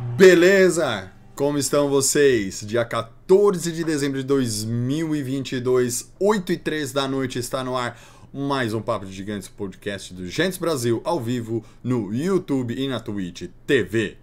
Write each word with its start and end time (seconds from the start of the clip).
Beleza? 0.00 1.10
Como 1.34 1.58
estão 1.58 1.88
vocês? 1.88 2.60
Dia 2.64 2.84
14 2.84 3.72
de 3.72 3.82
dezembro 3.82 4.18
de 4.18 4.24
2022, 4.24 6.12
8 6.20 6.52
e 6.52 6.56
3 6.56 6.92
da 6.92 7.08
noite, 7.08 7.40
está 7.40 7.64
no 7.64 7.76
ar 7.76 8.00
mais 8.32 8.72
um 8.72 8.80
Papo 8.80 9.06
de 9.06 9.12
Gigantes 9.12 9.48
podcast 9.48 10.14
do 10.14 10.24
Giants 10.28 10.56
Brasil 10.56 11.00
ao 11.02 11.18
vivo 11.18 11.64
no 11.82 12.14
YouTube 12.14 12.80
e 12.80 12.86
na 12.86 13.00
Twitch 13.00 13.48
TV. 13.66 14.16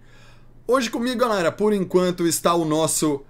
Hoje 0.66 0.88
comigo, 0.88 1.20
galera, 1.20 1.52
por 1.52 1.74
enquanto 1.74 2.26
está 2.26 2.54
o 2.54 2.64
nosso. 2.64 3.22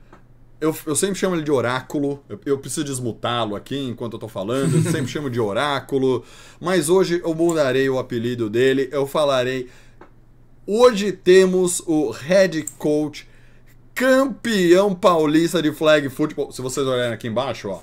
Eu, 0.61 0.75
eu 0.87 0.95
sempre 0.95 1.17
chamo 1.17 1.35
ele 1.35 1.43
de 1.43 1.51
oráculo, 1.51 2.23
eu, 2.29 2.41
eu 2.47 2.59
preciso 2.59 2.85
desmutá-lo 2.85 3.57
aqui 3.57 3.77
enquanto 3.77 4.13
eu 4.13 4.21
tô 4.21 4.29
falando, 4.29 4.77
eu 4.77 4.83
sempre 4.83 5.09
chamo 5.11 5.29
de 5.29 5.41
oráculo, 5.41 6.25
mas 6.61 6.89
hoje 6.89 7.21
eu 7.25 7.35
mudarei 7.35 7.91
o 7.91 7.99
apelido 7.99 8.49
dele, 8.49 8.89
eu 8.93 9.05
falarei. 9.05 9.69
Hoje 10.69 11.13
temos 11.13 11.81
o 11.87 12.11
head 12.11 12.67
coach 12.77 13.29
campeão 13.95 14.93
paulista 14.93 15.63
de 15.63 15.73
flag 15.73 16.09
football. 16.09 16.51
Se 16.51 16.61
vocês 16.61 16.85
olharem 16.85 17.13
aqui 17.13 17.29
embaixo, 17.29 17.69
ó. 17.69 17.81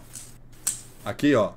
Aqui, 1.05 1.33
ó. 1.33 1.51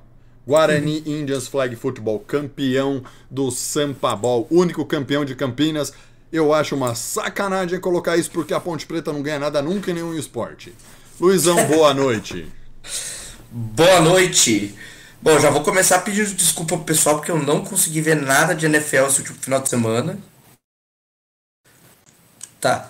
Guarani 0.47 1.03
Indians 1.05 1.49
Flag 1.49 1.75
Football, 1.75 2.21
campeão 2.21 3.03
do 3.29 3.51
Sampa 3.51 4.15
Ball, 4.15 4.47
único 4.49 4.85
campeão 4.85 5.25
de 5.25 5.35
Campinas. 5.35 5.91
Eu 6.31 6.53
acho 6.53 6.73
uma 6.73 6.95
sacanagem 6.95 7.81
colocar 7.81 8.15
isso 8.15 8.31
porque 8.31 8.53
a 8.53 8.59
Ponte 8.61 8.85
Preta 8.85 9.11
não 9.11 9.21
ganha 9.21 9.39
nada 9.39 9.61
nunca 9.61 9.91
em 9.91 9.95
nenhum 9.95 10.17
esporte. 10.17 10.73
Luizão, 11.19 11.67
boa 11.67 11.93
noite. 11.93 12.47
Boa 13.51 13.99
noite. 13.99 14.73
Bom, 15.21 15.37
já 15.37 15.49
vou 15.49 15.61
começar 15.61 15.99
pedindo 15.99 16.33
desculpa 16.33 16.77
pro 16.77 16.85
pessoal 16.85 17.17
porque 17.17 17.31
eu 17.31 17.43
não 17.43 17.65
consegui 17.65 17.99
ver 17.99 18.15
nada 18.15 18.55
de 18.55 18.65
NFL 18.65 19.07
esse 19.07 19.19
último 19.19 19.37
final 19.41 19.59
de 19.59 19.67
semana. 19.67 20.17
Tá. 22.59 22.89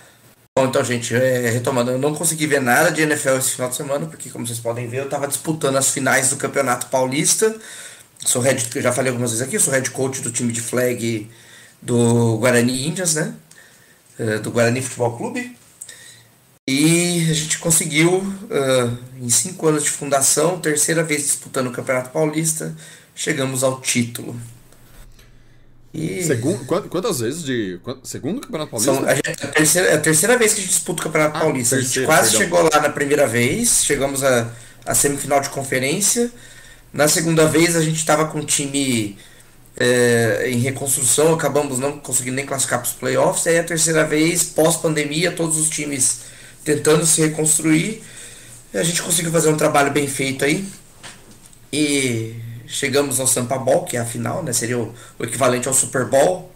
Bom, 0.57 0.65
então, 0.65 0.83
gente, 0.83 1.13
é, 1.13 1.49
retomando, 1.49 1.91
eu 1.91 1.99
não 1.99 2.15
consegui 2.15 2.47
ver 2.47 2.59
nada 2.59 2.91
de 2.91 3.01
NFL 3.01 3.37
esse 3.37 3.51
final 3.51 3.69
de 3.69 3.75
semana, 3.75 4.05
porque, 4.07 4.29
como 4.29 4.45
vocês 4.47 4.59
podem 4.59 4.87
ver, 4.87 5.01
eu 5.01 5.09
tava 5.09 5.27
disputando 5.27 5.75
as 5.75 5.91
finais 5.91 6.29
do 6.29 6.37
Campeonato 6.37 6.87
Paulista. 6.87 7.55
Sou 8.25 8.41
head, 8.41 8.67
eu 8.75 8.81
já 8.81 8.91
falei 8.91 9.11
algumas 9.11 9.31
vezes 9.31 9.47
aqui, 9.47 9.59
sou 9.59 9.71
head 9.71 9.91
coach 9.91 10.21
do 10.21 10.31
time 10.31 10.51
de 10.51 10.61
flag 10.61 11.29
do 11.81 12.37
Guarani 12.37 12.87
Indians, 12.87 13.13
né? 13.13 13.35
É, 14.17 14.39
Do 14.39 14.49
Guarani 14.51 14.81
Futebol 14.81 15.15
Clube. 15.15 15.55
E 16.67 17.27
a 17.29 17.33
gente 17.33 17.59
conseguiu, 17.59 18.21
ah, 18.51 18.97
em 19.21 19.29
cinco 19.29 19.67
anos 19.67 19.83
de 19.83 19.89
fundação, 19.89 20.59
terceira 20.59 21.03
vez 21.03 21.21
disputando 21.23 21.67
o 21.67 21.71
Campeonato 21.71 22.09
Paulista, 22.09 22.75
chegamos 23.15 23.63
ao 23.63 23.79
título. 23.79 24.35
E 25.93 26.21
Segundo, 26.23 26.65
quant- 26.65 26.87
quantas 26.89 27.19
vezes 27.21 27.43
de. 27.43 27.79
Segundo 28.03 28.41
Campeonato 28.41 28.71
Paulista? 28.71 28.93
são, 28.93 29.05
a, 29.07 29.15
gente- 29.15 29.29
a 29.29 29.47
terceira, 29.47 29.87
é 29.89 29.93
a 29.95 29.99
terceira 29.99 30.37
vez 30.37 30.53
que 30.53 30.59
a 30.59 30.63
gente 30.63 30.71
disputa 30.73 31.01
o 31.01 31.03
Campeonato 31.05 31.37
Ah, 31.37 31.41
Paulista. 31.41 31.75
a 31.75 31.79
gente 31.79 31.87
terceira, 31.87 32.07
quase 32.07 32.31
perdão. 32.31 32.41
chegou 32.41 32.69
lá 32.73 32.81
na 32.81 32.89
primeira 32.89 33.25
vez, 33.27 33.83
chegamos 33.83 34.23
à 34.23 34.49
à 34.85 34.93
semifinal 34.95 35.41
de 35.41 35.49
conferência. 35.49 36.31
Na 36.93 37.07
segunda 37.09 37.45
vez 37.45 37.75
a 37.75 37.81
gente 37.81 37.97
estava 37.97 38.25
com 38.27 38.39
o 38.39 38.45
time 38.45 39.17
é, 39.79 40.45
em 40.49 40.57
reconstrução, 40.59 41.33
acabamos 41.33 41.77
não 41.79 41.99
conseguindo 41.99 42.35
nem 42.37 42.45
classificar 42.45 42.79
para 42.79 42.87
os 42.87 42.93
playoffs. 42.93 43.45
Aí 43.47 43.57
a 43.59 43.63
terceira 43.63 44.05
vez, 44.05 44.43
pós-pandemia, 44.43 45.31
todos 45.31 45.57
os 45.57 45.67
times 45.69 46.21
tentando 46.63 47.05
se 47.05 47.21
reconstruir. 47.21 48.01
A 48.73 48.83
gente 48.83 49.01
conseguiu 49.01 49.31
fazer 49.31 49.49
um 49.49 49.57
trabalho 49.57 49.91
bem 49.91 50.07
feito 50.07 50.45
aí. 50.45 50.65
E 51.71 52.35
chegamos 52.67 53.19
ao 53.19 53.27
Sampa 53.27 53.57
Bowl, 53.57 53.85
que 53.85 53.97
é 53.97 53.99
a 53.99 54.05
final, 54.05 54.43
né? 54.43 54.53
Seria 54.53 54.77
o, 54.77 54.93
o 55.17 55.23
equivalente 55.23 55.67
ao 55.67 55.73
Super 55.73 56.05
Bowl. 56.05 56.51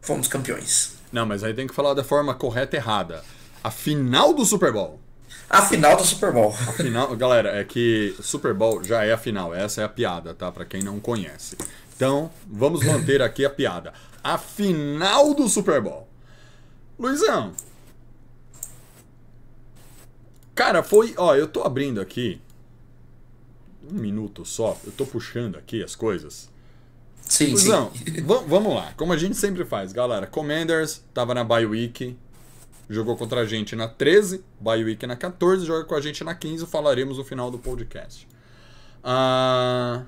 Fomos 0.00 0.28
campeões. 0.28 0.92
Não, 1.12 1.26
mas 1.26 1.42
aí 1.42 1.52
tem 1.52 1.66
que 1.66 1.74
falar 1.74 1.94
da 1.94 2.04
forma 2.04 2.34
correta 2.34 2.76
e 2.76 2.78
errada. 2.78 3.24
A 3.62 3.70
final 3.70 4.32
do 4.32 4.44
Super 4.44 4.72
Bowl. 4.72 5.00
A 5.48 5.62
final 5.62 5.96
do 5.96 6.04
Super 6.04 6.32
Bowl. 6.32 6.54
A 6.68 6.72
final, 6.72 7.16
galera, 7.16 7.60
é 7.60 7.64
que 7.64 8.14
Super 8.20 8.54
Bowl 8.54 8.82
já 8.82 9.04
é 9.04 9.12
a 9.12 9.18
final. 9.18 9.54
Essa 9.54 9.82
é 9.82 9.84
a 9.84 9.88
piada, 9.88 10.34
tá? 10.34 10.50
Pra 10.50 10.64
quem 10.64 10.82
não 10.82 10.98
conhece. 11.00 11.56
Então, 11.94 12.30
vamos 12.46 12.84
manter 12.84 13.22
aqui 13.22 13.44
a 13.44 13.50
piada. 13.50 13.92
A 14.22 14.36
final 14.38 15.34
do 15.34 15.48
Super 15.48 15.80
Bowl. 15.80 16.06
Luizão. 16.98 17.52
Cara, 20.54 20.82
foi. 20.82 21.14
Ó, 21.16 21.34
eu 21.34 21.46
tô 21.46 21.62
abrindo 21.62 22.00
aqui. 22.00 22.40
Um 23.90 23.94
minuto 23.98 24.44
só. 24.44 24.76
Eu 24.84 24.92
tô 24.92 25.06
puxando 25.06 25.56
aqui 25.56 25.82
as 25.82 25.94
coisas. 25.94 26.48
Sim, 27.22 27.56
sim. 27.56 27.70
va- 28.24 28.42
vamos 28.46 28.74
lá. 28.74 28.92
Como 28.96 29.12
a 29.12 29.16
gente 29.16 29.36
sempre 29.36 29.64
faz, 29.64 29.92
galera. 29.92 30.26
Commanders 30.26 31.02
tava 31.12 31.34
na 31.34 31.42
bye 31.44 31.66
week. 31.66 32.16
Jogou 32.88 33.16
contra 33.16 33.40
a 33.40 33.44
gente 33.44 33.74
na 33.74 33.88
13, 33.88 34.44
bye 34.60 34.82
week 34.84 35.04
na 35.08 35.16
14, 35.16 35.66
joga 35.66 35.84
com 35.84 35.96
a 35.96 36.00
gente 36.00 36.22
na 36.22 36.36
15, 36.36 36.66
falaremos 36.66 37.18
no 37.18 37.24
final 37.24 37.50
do 37.50 37.58
podcast. 37.58 38.28
Ah, 39.02 40.04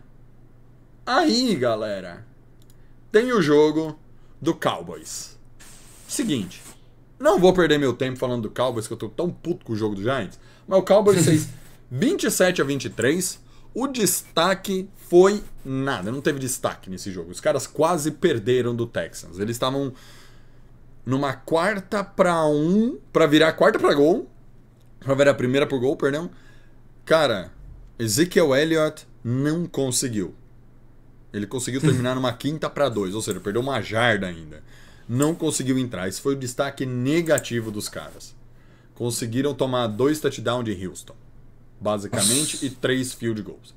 aí, 1.04 1.56
galera, 1.56 2.24
tem 3.10 3.32
o 3.32 3.42
jogo 3.42 3.98
do 4.40 4.54
Cowboys. 4.54 5.36
Seguinte, 6.06 6.62
não 7.18 7.40
vou 7.40 7.52
perder 7.52 7.78
meu 7.78 7.92
tempo 7.94 8.16
falando 8.16 8.42
do 8.42 8.50
Cowboys, 8.50 8.86
que 8.86 8.92
eu 8.92 8.96
tô 8.96 9.08
tão 9.08 9.28
puto 9.28 9.64
com 9.64 9.72
o 9.72 9.76
jogo 9.76 9.96
do 9.96 10.02
Giants, 10.02 10.38
mas 10.66 10.78
o 10.78 10.82
Cowboys 10.82 11.24
fez 11.26 11.48
27 11.90 12.62
a 12.62 12.64
23. 12.64 13.40
O 13.78 13.86
destaque 13.86 14.90
foi 15.08 15.40
nada, 15.64 16.10
não 16.10 16.20
teve 16.20 16.40
destaque 16.40 16.90
nesse 16.90 17.12
jogo. 17.12 17.30
Os 17.30 17.40
caras 17.40 17.64
quase 17.64 18.10
perderam 18.10 18.74
do 18.74 18.88
Texans. 18.88 19.38
Eles 19.38 19.54
estavam 19.54 19.92
numa 21.06 21.32
quarta 21.32 22.02
pra 22.02 22.44
um, 22.44 22.98
pra 23.12 23.24
virar 23.24 23.52
quarta 23.52 23.78
pra 23.78 23.94
gol, 23.94 24.28
pra 24.98 25.14
virar 25.14 25.30
a 25.30 25.34
primeira 25.34 25.64
pro 25.64 25.78
gol, 25.78 25.96
perdão. 25.96 26.28
Cara, 27.04 27.52
Ezekiel 27.96 28.52
Elliott 28.52 29.06
não 29.22 29.64
conseguiu. 29.64 30.34
Ele 31.32 31.46
conseguiu 31.46 31.80
terminar 31.80 32.16
numa 32.16 32.32
quinta 32.36 32.68
pra 32.68 32.88
dois, 32.88 33.14
ou 33.14 33.22
seja, 33.22 33.38
perdeu 33.38 33.62
uma 33.62 33.80
jarda 33.80 34.26
ainda. 34.26 34.60
Não 35.08 35.36
conseguiu 35.36 35.78
entrar. 35.78 36.08
Esse 36.08 36.20
foi 36.20 36.34
o 36.34 36.38
destaque 36.38 36.84
negativo 36.84 37.70
dos 37.70 37.88
caras. 37.88 38.34
Conseguiram 38.96 39.54
tomar 39.54 39.86
dois 39.86 40.18
touchdowns 40.18 40.64
de 40.64 40.84
Houston, 40.84 41.14
basicamente, 41.80 42.64
e 42.64 42.70
três 42.70 43.12
field 43.12 43.42
goals. 43.42 43.74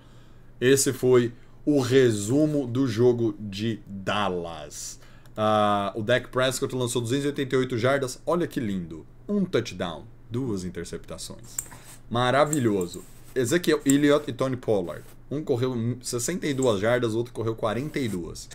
Esse 0.59 0.91
foi 0.93 1.33
o 1.65 1.79
resumo 1.79 2.65
do 2.67 2.87
jogo 2.87 3.35
de 3.39 3.79
Dallas. 3.87 4.99
Ah, 5.37 5.91
o 5.95 6.01
Dak 6.01 6.27
Prescott 6.29 6.75
lançou 6.75 7.01
288 7.01 7.77
jardas. 7.77 8.19
Olha 8.25 8.45
que 8.47 8.59
lindo. 8.59 9.05
Um 9.27 9.45
touchdown, 9.45 10.03
duas 10.29 10.63
interceptações. 10.63 11.55
Maravilhoso. 12.09 13.03
Ezekiel 13.33 13.79
Elliott 13.85 14.29
e 14.29 14.33
Tony 14.33 14.57
Pollard. 14.57 15.03
Um 15.29 15.41
correu 15.41 15.97
62 16.01 16.81
jardas, 16.81 17.13
o 17.13 17.17
outro 17.19 17.31
correu 17.31 17.55
42. 17.55 18.49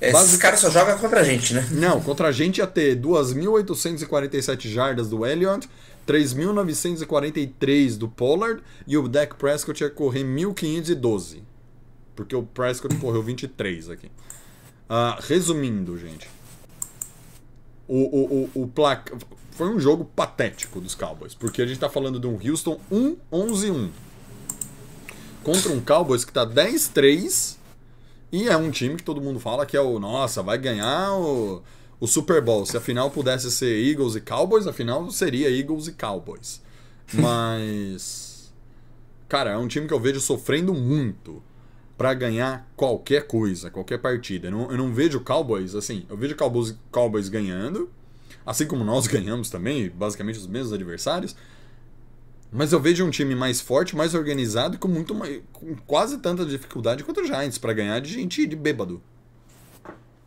Esses 0.00 0.12
Basic- 0.12 0.42
caras 0.42 0.60
só 0.60 0.68
jogam 0.70 0.98
contra 0.98 1.20
a 1.20 1.24
gente, 1.24 1.54
né? 1.54 1.66
Não, 1.70 2.00
contra 2.00 2.28
a 2.28 2.32
gente 2.32 2.58
ia 2.58 2.66
ter 2.66 2.96
2.847 2.96 4.68
jardas 4.68 5.08
do 5.08 5.24
Elliott, 5.24 5.68
3.943 6.08 7.98
do 7.98 8.08
Pollard 8.08 8.62
e 8.86 8.96
o 8.96 9.06
Dak 9.06 9.34
Prescott 9.34 9.84
ia 9.84 9.90
correr 9.90 10.24
1.512. 10.24 11.42
Porque 12.16 12.34
o 12.34 12.42
Prescott 12.42 12.96
correu 12.96 13.22
23 13.22 13.90
aqui. 13.90 14.10
Ah, 14.88 15.18
resumindo, 15.20 15.98
gente. 15.98 16.26
O, 17.86 17.96
o, 17.96 18.50
o, 18.54 18.62
o 18.62 18.68
placa... 18.68 19.16
Foi 19.50 19.68
um 19.68 19.78
jogo 19.78 20.04
patético 20.04 20.80
dos 20.80 20.94
Cowboys. 20.94 21.34
Porque 21.34 21.60
a 21.60 21.66
gente 21.66 21.78
tá 21.78 21.90
falando 21.90 22.18
de 22.18 22.26
um 22.26 22.38
Houston 22.42 22.80
1-11-1. 22.90 23.90
Contra 25.44 25.72
um 25.72 25.80
Cowboys 25.80 26.24
que 26.24 26.32
tá 26.32 26.46
10-3. 26.46 27.56
E 28.32 28.48
é 28.48 28.56
um 28.56 28.70
time 28.70 28.96
que 28.96 29.02
todo 29.02 29.20
mundo 29.20 29.38
fala 29.38 29.66
que 29.66 29.76
é 29.76 29.80
o. 29.80 29.98
Nossa, 29.98 30.42
vai 30.42 30.58
ganhar 30.58 31.12
o, 31.14 31.62
o 32.00 32.06
Super 32.06 32.40
Bowl. 32.40 32.64
Se 32.64 32.76
a 32.76 32.80
final 32.80 33.10
pudesse 33.10 33.50
ser 33.50 33.84
Eagles 33.84 34.14
e 34.14 34.20
Cowboys, 34.20 34.66
a 34.66 34.72
final 34.72 35.10
seria 35.10 35.50
Eagles 35.50 35.88
e 35.88 35.92
Cowboys. 35.92 36.62
Mas. 37.12 38.52
Cara, 39.28 39.50
é 39.50 39.56
um 39.56 39.68
time 39.68 39.86
que 39.86 39.94
eu 39.94 40.00
vejo 40.00 40.20
sofrendo 40.20 40.72
muito 40.72 41.42
pra 41.96 42.14
ganhar 42.14 42.70
qualquer 42.76 43.26
coisa, 43.26 43.70
qualquer 43.70 43.98
partida. 43.98 44.48
Eu 44.48 44.52
não, 44.52 44.70
eu 44.70 44.78
não 44.78 44.92
vejo 44.92 45.20
Cowboys 45.20 45.74
assim. 45.74 46.06
Eu 46.08 46.16
vejo 46.16 46.36
Cowboys, 46.36 46.74
Cowboys 46.90 47.28
ganhando. 47.28 47.90
Assim 48.46 48.66
como 48.66 48.84
nós 48.84 49.06
ganhamos 49.08 49.50
também, 49.50 49.90
basicamente 49.90 50.38
os 50.38 50.46
mesmos 50.46 50.72
adversários. 50.72 51.36
Mas 52.50 52.72
eu 52.72 52.80
vejo 52.80 53.04
um 53.04 53.10
time 53.10 53.34
mais 53.34 53.60
forte, 53.60 53.94
mais 53.94 54.14
organizado 54.14 54.76
e 54.76 54.78
com 54.78 54.88
muito 54.88 55.14
com 55.52 55.76
quase 55.86 56.16
tanta 56.18 56.46
dificuldade 56.46 57.04
quanto 57.04 57.20
o 57.20 57.26
Giants 57.26 57.58
para 57.58 57.74
ganhar 57.74 58.00
de 58.00 58.10
gente 58.10 58.46
de 58.46 58.56
bêbado. 58.56 59.02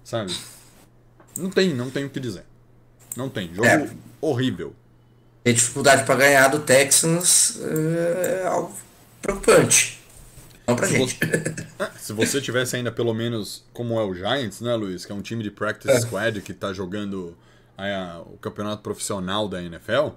Sabe? 0.03 0.31
Não 1.37 1.49
tem, 1.49 1.73
não 1.73 1.89
tem 1.89 2.05
o 2.05 2.09
que 2.09 2.19
dizer. 2.19 2.43
Não 3.15 3.29
tem. 3.29 3.53
Jogo 3.53 3.67
É. 3.67 3.89
horrível. 4.19 4.73
Ter 5.43 5.53
dificuldade 5.53 6.03
pra 6.05 6.15
ganhar 6.15 6.47
do 6.49 6.59
Texans 6.59 7.59
é 7.61 8.45
algo 8.47 8.71
preocupante. 9.21 9.99
Não 10.67 10.75
pra 10.75 10.87
Se 10.87 10.93
gente. 10.97 11.17
Ah, 11.79 11.91
Se 11.99 12.13
você 12.13 12.39
tivesse 12.39 12.75
ainda 12.75 12.91
pelo 12.91 13.13
menos 13.13 13.65
como 13.73 13.99
é 13.99 14.03
o 14.03 14.13
Giants, 14.13 14.61
né, 14.61 14.75
Luiz? 14.75 15.03
Que 15.05 15.11
é 15.11 15.15
um 15.15 15.21
time 15.21 15.43
de 15.43 15.49
practice 15.51 15.89
É. 15.91 15.99
squad 16.01 16.41
que 16.41 16.53
tá 16.53 16.71
jogando 16.73 17.35
aí, 17.77 17.91
a- 17.91 18.21
o 18.25 18.37
campeonato 18.37 18.83
profissional 18.83 19.49
da 19.49 19.61
NFL. 19.61 20.09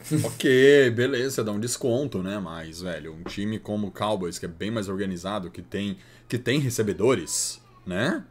ok, 0.24 0.90
beleza, 0.90 1.44
dá 1.44 1.52
um 1.52 1.60
desconto, 1.60 2.22
né? 2.22 2.38
Mas, 2.38 2.80
velho, 2.80 3.12
um 3.12 3.22
time 3.24 3.58
como 3.58 3.88
o 3.88 3.90
Cowboys, 3.90 4.38
que 4.38 4.46
é 4.46 4.48
bem 4.48 4.70
mais 4.70 4.88
organizado, 4.88 5.50
que 5.50 5.60
tem, 5.60 5.98
que 6.28 6.38
tem 6.38 6.58
recebedores, 6.60 7.60
né? 7.84 8.24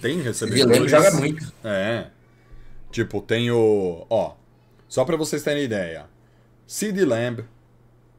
Tem 0.00 0.18
Vilene 0.18 0.22
recebedores. 0.22 0.90
joga 0.90 1.10
muito. 1.12 1.52
É. 1.64 2.06
Tipo, 2.90 3.20
tem 3.20 3.50
o. 3.50 4.06
Ó, 4.08 4.34
só 4.88 5.04
pra 5.04 5.16
vocês 5.16 5.42
terem 5.42 5.64
ideia: 5.64 6.06
CD 6.66 7.04
Lamb, 7.04 7.44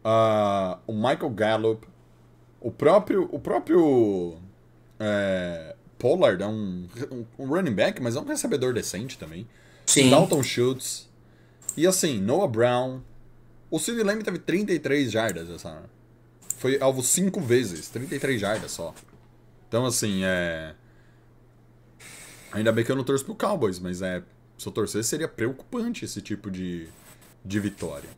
ah, 0.04 0.80
o 0.86 0.94
Michael 0.94 1.30
Gallup, 1.32 1.88
o 2.60 2.72
próprio. 2.72 3.30
O 3.32 3.40
próprio. 3.40 4.38
É, 5.00 5.76
Pollard 5.98 6.42
é 6.42 6.48
um, 6.48 6.88
um, 7.38 7.48
running 7.48 7.74
back, 7.74 8.02
mas 8.02 8.16
é 8.16 8.20
um 8.20 8.26
recebedor 8.26 8.74
decente 8.74 9.18
também. 9.18 9.48
Sim. 9.86 10.10
Dalton 10.10 10.42
Schultz. 10.42 11.10
E 11.76 11.86
assim, 11.86 12.20
Noah 12.20 12.48
Brown. 12.48 13.02
O 13.72 13.80
CD 13.80 14.04
Lamb 14.04 14.24
teve 14.24 14.40
33 14.40 15.12
jardas 15.12 15.50
essa. 15.50 15.84
Foi 16.58 16.80
alvo 16.82 17.04
5 17.04 17.40
vezes, 17.40 17.88
33 17.90 18.42
jardas 18.42 18.72
só. 18.72 18.94
Então, 19.68 19.86
assim, 19.86 20.22
é. 20.24 20.74
Ainda 22.52 22.72
bem 22.72 22.84
que 22.84 22.92
eu 22.92 22.96
não 22.96 23.04
torço 23.04 23.26
pro 23.26 23.36
Cowboys, 23.36 23.80
mas 23.80 24.02
é. 24.02 24.24
Se 24.58 24.68
eu 24.68 24.72
torcer, 24.72 25.04
seria 25.04 25.28
preocupante 25.28 26.04
esse 26.04 26.22
tipo 26.22 26.52
de, 26.52 26.88
de 27.46 27.60
vitória. 27.60 28.10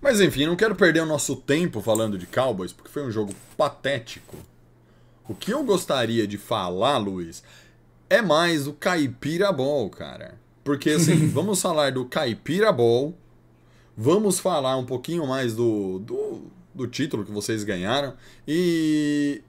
Mas 0.00 0.20
enfim, 0.20 0.46
não 0.46 0.56
quero 0.56 0.74
perder 0.74 1.00
o 1.00 1.06
nosso 1.06 1.36
tempo 1.36 1.80
falando 1.80 2.18
de 2.18 2.26
Cowboys, 2.26 2.72
porque 2.72 2.90
foi 2.90 3.04
um 3.04 3.10
jogo 3.10 3.34
patético. 3.56 4.36
O 5.28 5.34
que 5.34 5.52
eu 5.52 5.62
gostaria 5.64 6.26
de 6.26 6.36
falar, 6.36 6.98
Luiz, 6.98 7.42
é 8.10 8.20
mais 8.20 8.66
o 8.66 8.72
Caipira 8.72 9.52
Bowl, 9.52 9.88
cara. 9.88 10.38
Porque 10.64 10.90
assim, 10.90 11.26
vamos 11.30 11.62
falar 11.62 11.92
do 11.92 12.04
Caipira 12.04 12.72
Bowl, 12.72 13.16
vamos 13.96 14.38
falar 14.38 14.76
um 14.76 14.84
pouquinho 14.84 15.26
mais 15.26 15.54
do, 15.54 15.98
do, 16.00 16.42
do 16.74 16.86
título 16.86 17.24
que 17.24 17.32
vocês 17.32 17.64
ganharam 17.64 18.14
e 18.46 19.42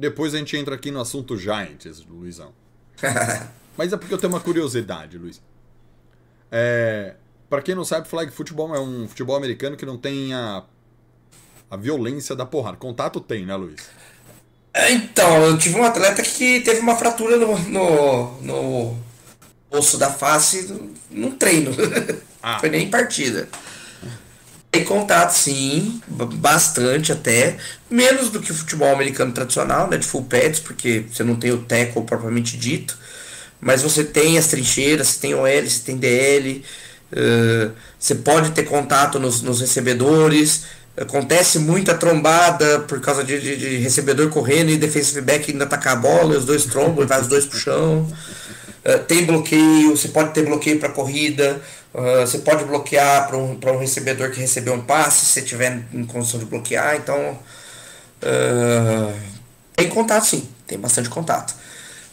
depois 0.00 0.34
a 0.34 0.38
gente 0.38 0.56
entra 0.56 0.74
aqui 0.74 0.90
no 0.90 1.00
assunto 1.00 1.36
Giants, 1.36 2.04
Luizão. 2.08 2.52
Mas 3.76 3.92
é 3.92 3.96
porque 3.96 4.12
eu 4.12 4.18
tenho 4.18 4.32
uma 4.32 4.40
curiosidade, 4.40 5.18
Luiz. 5.18 5.40
É, 6.50 7.14
para 7.48 7.62
quem 7.62 7.74
não 7.74 7.84
sabe, 7.84 8.08
flag 8.08 8.32
futebol 8.32 8.74
é 8.74 8.80
um 8.80 9.06
futebol 9.06 9.36
americano 9.36 9.76
que 9.76 9.86
não 9.86 9.98
tem 9.98 10.32
a, 10.32 10.64
a 11.70 11.76
violência 11.76 12.34
da 12.34 12.46
porrada. 12.46 12.78
Contato 12.78 13.20
tem, 13.20 13.44
né, 13.44 13.54
Luiz? 13.54 13.90
É, 14.72 14.90
Então, 14.92 15.44
eu 15.44 15.58
tive 15.58 15.76
um 15.76 15.84
atleta 15.84 16.22
que 16.22 16.60
teve 16.60 16.80
uma 16.80 16.96
fratura 16.96 17.36
no, 17.36 17.58
no, 17.68 18.40
no 18.40 18.98
osso 19.70 19.98
da 19.98 20.10
face 20.10 20.90
num 21.10 21.32
treino. 21.32 21.72
Ah. 22.42 22.58
Foi 22.60 22.70
nem 22.70 22.88
partida. 22.90 23.48
Tem 24.70 24.84
contato, 24.84 25.32
sim, 25.32 26.00
ba- 26.06 26.26
bastante 26.26 27.10
até. 27.12 27.56
Menos 27.90 28.30
do 28.30 28.40
que 28.40 28.52
o 28.52 28.54
futebol 28.54 28.92
americano 28.92 29.32
tradicional, 29.32 29.88
né? 29.90 29.96
De 29.98 30.06
full 30.06 30.24
pads, 30.24 30.60
porque 30.60 31.04
você 31.12 31.24
não 31.24 31.34
tem 31.36 31.50
o 31.50 31.58
tackle 31.58 32.02
propriamente 32.04 32.56
dito. 32.56 32.96
Mas 33.60 33.82
você 33.82 34.04
tem 34.04 34.38
as 34.38 34.46
trincheiras, 34.46 35.08
você 35.08 35.20
tem 35.20 35.34
OL, 35.34 35.46
você 35.68 35.80
tem 35.84 35.96
DL. 35.96 36.64
eh, 37.12 37.70
você 37.98 38.14
pode 38.16 38.52
ter 38.52 38.62
contato 38.64 39.18
nos, 39.18 39.42
nos 39.42 39.60
recebedores. 39.60 40.64
Acontece 40.96 41.58
muita 41.58 41.94
trombada 41.94 42.80
por 42.80 43.00
causa 43.00 43.24
de, 43.24 43.40
de- 43.40 43.56
de 43.56 43.76
recebedor 43.78 44.28
correndo 44.30 44.70
e 44.70 44.76
defensive 44.76 45.20
back 45.20 45.50
ainda 45.50 45.66
tacar 45.66 45.94
a 45.94 45.96
bola, 45.96 46.34
e 46.34 46.36
os 46.38 46.44
dois 46.44 46.64
trombam 46.66 47.04
e 47.04 47.06
vai 47.06 47.20
os 47.20 47.26
dois 47.28 47.44
pro 47.46 47.58
chão. 47.58 48.06
Eh, 48.84 48.98
tem 48.98 49.24
bloqueio, 49.26 49.96
você 49.96 50.08
pode 50.08 50.32
ter 50.34 50.44
bloqueio 50.44 50.78
para 50.78 50.88
corrida, 50.90 51.60
eh, 51.94 52.20
você 52.20 52.38
pode 52.38 52.64
bloquear 52.64 53.28
para 53.28 53.36
um, 53.36 53.56
pra 53.56 53.72
um 53.72 53.78
recebedor 53.78 54.30
que 54.30 54.40
recebeu 54.40 54.74
um 54.74 54.82
passe, 54.82 55.24
se 55.24 55.32
você 55.32 55.42
tiver 55.42 55.84
em 55.92 56.04
condição 56.04 56.38
de 56.38 56.46
bloquear, 56.46 56.96
então 56.96 57.38
eh, 58.22 59.14
tem 59.76 59.88
contato 59.88 60.26
sim, 60.26 60.48
tem 60.66 60.78
bastante 60.78 61.08
contato. 61.08 61.54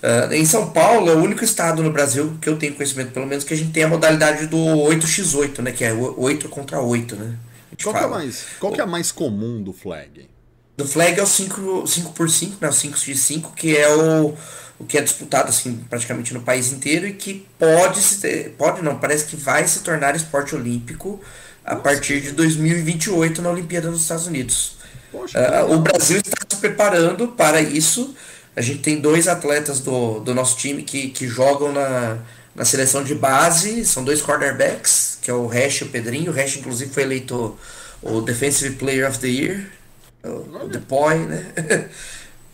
Eh, 0.01 0.37
em 0.37 0.45
São 0.45 0.69
Paulo 0.69 1.09
é 1.09 1.13
o 1.13 1.19
único 1.19 1.43
estado 1.43 1.81
no 1.81 1.91
Brasil 1.91 2.37
que 2.41 2.47
eu 2.47 2.57
tenho 2.57 2.75
conhecimento, 2.75 3.11
pelo 3.11 3.25
menos, 3.25 3.43
que 3.43 3.53
a 3.53 3.57
gente 3.57 3.71
tem 3.71 3.83
a 3.83 3.87
modalidade 3.87 4.47
do 4.47 4.57
8x8, 4.57 5.61
né? 5.61 5.71
Que 5.71 5.83
é 5.83 5.93
o 5.93 6.19
8 6.19 6.47
contra 6.49 6.79
8, 6.79 7.15
né? 7.15 7.35
Qual 7.81 7.93
que, 7.93 8.03
é 8.03 8.07
mais, 8.07 8.45
qual 8.59 8.73
que 8.73 8.79
é 8.79 8.83
a 8.83 8.87
mais 8.87 9.11
comum 9.11 9.61
do 9.61 9.71
flag? 9.71 10.27
Do 10.75 10.87
flag 10.87 11.19
é 11.19 11.23
o 11.23 11.27
5, 11.27 11.83
5x5, 11.83 12.53
né? 12.61 12.69
O 12.69 12.71
5x5, 12.71 13.53
que 13.55 13.75
é 13.75 13.93
o, 13.93 14.33
o 14.79 14.85
que 14.85 14.97
é 14.97 15.01
disputado 15.01 15.49
assim, 15.49 15.83
praticamente 15.89 16.33
no 16.33 16.41
país 16.41 16.71
inteiro 16.71 17.07
e 17.07 17.13
que 17.13 17.47
pode 17.57 17.99
se 18.01 18.19
ter- 18.19 18.51
pode 18.57 18.81
não, 18.83 18.97
parece 18.99 19.25
que 19.25 19.35
vai 19.35 19.67
se 19.67 19.79
tornar 19.79 20.15
esporte 20.15 20.55
olímpico 20.55 21.19
a 21.65 21.75
partir 21.75 22.21
de 22.21 22.31
2028 22.31 23.41
na 23.41 23.49
Olimpíada 23.49 23.89
dos 23.89 24.01
Estados 24.01 24.27
Unidos. 24.27 24.77
Poxa, 25.11 25.39
Ah, 25.39 25.63
legal. 25.63 25.71
o 25.71 25.79
Brasil 25.79 26.17
está 26.17 26.37
se 26.49 26.57
preparando 26.57 27.29
para 27.29 27.61
isso. 27.61 28.15
A 28.55 28.61
gente 28.61 28.79
tem 28.79 28.99
dois 28.99 29.27
atletas 29.27 29.79
do, 29.79 30.19
do 30.19 30.33
nosso 30.33 30.57
time 30.57 30.83
que, 30.83 31.09
que 31.09 31.27
jogam 31.27 31.71
na, 31.71 32.17
na 32.55 32.65
seleção 32.65 33.03
de 33.03 33.13
base, 33.15 33.85
são 33.85 34.03
dois 34.03 34.21
quarterbacks, 34.21 35.17
que 35.21 35.29
é 35.29 35.33
o 35.33 35.47
Hash 35.47 35.81
e 35.81 35.83
o 35.85 35.89
Pedrinho. 35.89 36.31
O 36.31 36.35
Hash, 36.35 36.57
inclusive, 36.57 36.91
foi 36.91 37.03
eleito 37.03 37.57
o 38.01 38.21
Defensive 38.21 38.75
Player 38.75 39.07
of 39.09 39.19
the 39.19 39.27
Year, 39.27 39.65
o, 40.23 40.65
o 40.65 40.67
Depoy, 40.67 41.15
né? 41.19 41.45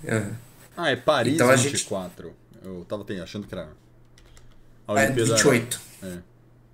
É. 0.77 0.81
Ah, 0.81 0.89
é 0.91 0.95
Paris 0.95 1.33
Então 1.35 1.49
a 1.49 1.55
gente- 1.55 1.71
24. 1.73 2.33
Eu 2.63 2.85
tava 2.87 3.05
achando 3.21 3.47
que 3.47 3.53
era. 3.53 3.69
A 4.87 4.93
É, 4.99 5.05
Olimpíada 5.05 5.33
28. 5.35 5.81
É. 6.01 6.17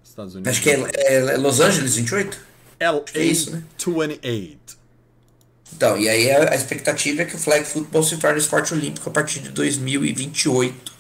Estados 0.04 0.36
Unidos. 0.36 0.52
Acho 0.52 0.62
que 0.62 0.70
é, 0.70 1.34
é 1.34 1.38
Los 1.38 1.60
Angeles 1.60 1.96
28? 1.96 2.38
LA 2.80 3.04
é 3.14 3.24
isso, 3.24 3.52
né? 3.52 3.64
28. 3.78 4.78
Então, 5.74 5.98
e 5.98 6.10
aí 6.10 6.32
a, 6.32 6.52
a 6.52 6.56
expectativa 6.56 7.22
é 7.22 7.26
que 7.26 7.36
o 7.36 7.40
flag 7.40 7.64
football 7.66 8.04
se 8.04 8.18
torne 8.18 8.40
esporte 8.40 8.74
olímpico 8.74 9.08
a 9.10 9.14
partir 9.14 9.40
de 9.40 9.50
2028. 9.50 10.92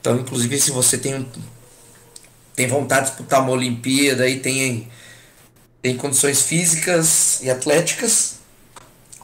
Então, 0.00 0.18
inclusive, 0.18 0.58
se 0.58 0.70
você 0.70 0.96
tem, 0.96 1.28
tem 2.56 2.66
vontade 2.66 3.06
de 3.06 3.10
disputar 3.12 3.42
uma 3.42 3.50
Olimpíada 3.52 4.26
e 4.28 4.40
tem, 4.40 4.88
tem 5.82 5.96
condições 5.96 6.42
físicas 6.42 7.42
e 7.42 7.50
atléticas, 7.50 8.39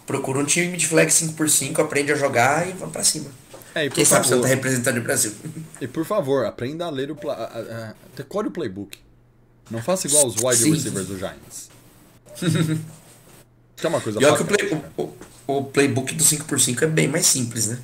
procura 0.06 0.38
um 0.38 0.44
time 0.44 0.76
de 0.76 0.86
flag 0.86 1.10
5x5, 1.10 1.78
aprende 1.80 2.12
a 2.12 2.14
jogar 2.14 2.68
e 2.68 2.72
vamos 2.72 2.92
pra 2.92 3.02
cima. 3.04 3.30
É, 3.74 3.84
e 3.86 3.88
por 3.90 3.96
Quem 3.96 4.04
sabe 4.04 4.24
você 4.24 4.30
favor, 4.30 4.42
tá 4.42 4.48
representando 4.48 4.98
o 4.98 5.02
Brasil. 5.02 5.32
e 5.80 5.86
por 5.86 6.04
favor, 6.06 6.46
aprenda 6.46 6.86
a 6.86 6.90
ler 6.90 7.10
o 7.10 7.16
pla- 7.16 7.34
a- 7.34 7.58
a- 7.90 7.94
decore 8.16 8.48
o 8.48 8.50
playbook. 8.50 8.98
Não 9.70 9.82
faça 9.82 10.06
igual 10.06 10.26
os 10.26 10.36
wide 10.36 10.62
Sim. 10.62 10.72
receivers 10.74 11.06
do 11.08 11.18
Giants. 11.18 11.68
que 13.76 13.84
é 13.86 13.88
uma 13.88 14.00
coisa 14.00 14.18
olha 14.18 14.36
que 14.36 14.42
o, 14.42 14.46
play- 14.46 14.82
o- 14.96 15.10
o- 15.46 15.64
playbook 15.64 16.14
do 16.14 16.24
5x5 16.24 16.82
é 16.82 16.86
bem 16.86 17.08
mais 17.08 17.26
simples, 17.26 17.66
né? 17.68 17.78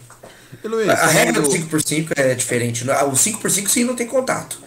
Luiz, 0.64 0.88
A 0.88 1.07
regra 1.07 1.41
do 1.41 1.50
falando- 1.50 1.69
5x5 1.69 2.12
é 2.17 2.35
diferente. 2.35 2.85
O 2.88 3.12
5x5 3.17 3.69
sim 3.69 3.85
não 3.85 3.97
tem 3.97 4.07
contato. 4.07 4.61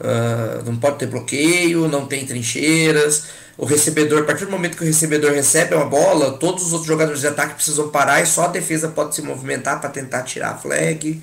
Ah, 0.00 0.62
não 0.64 0.76
pode 0.76 0.98
ter 0.98 1.06
bloqueio, 1.06 1.86
não 1.86 2.06
tem 2.06 2.24
trincheiras. 2.24 3.24
O 3.58 3.66
recebedor, 3.66 4.22
a 4.22 4.24
partir 4.24 4.46
do 4.46 4.50
momento 4.50 4.76
que 4.76 4.82
o 4.82 4.86
recebedor 4.86 5.32
recebe 5.32 5.74
uma 5.74 5.84
bola, 5.84 6.32
todos 6.38 6.64
os 6.64 6.72
outros 6.72 6.88
jogadores 6.88 7.20
de 7.20 7.26
ataque 7.26 7.54
precisam 7.54 7.90
parar 7.90 8.22
e 8.22 8.26
só 8.26 8.44
a 8.44 8.48
defesa 8.48 8.88
pode 8.88 9.14
se 9.14 9.20
movimentar 9.20 9.80
para 9.80 9.90
tentar 9.90 10.22
tirar 10.22 10.52
a 10.52 10.56
flag. 10.56 11.20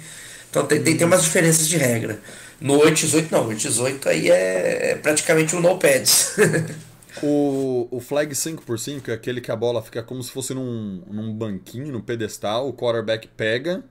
Então 0.50 0.66
tem, 0.66 0.82
tem, 0.82 0.96
tem 0.96 1.08
umas 1.08 1.24
diferenças 1.24 1.68
de 1.68 1.78
regra. 1.78 2.20
No 2.62 2.80
8x8 2.80 3.28
não, 3.32 3.48
o 3.48 3.50
8x8 3.50 4.06
aí 4.08 4.30
é, 4.30 4.92
é 4.92 4.96
praticamente 4.96 5.56
um 5.56 5.60
no 5.60 5.78
pads. 5.78 6.36
O, 7.24 7.88
o 7.90 8.00
flag 8.00 8.32
5x5 8.32 9.10
é 9.10 9.14
aquele 9.14 9.42
que 9.42 9.52
a 9.52 9.56
bola 9.56 9.82
fica 9.82 10.04
como 10.04 10.22
se 10.22 10.30
fosse 10.30 10.54
num, 10.54 11.02
num 11.10 11.34
banquinho, 11.34 11.92
num 11.92 12.00
pedestal, 12.00 12.70
o 12.70 12.74
quarterback 12.74 13.28
pega 13.28 13.84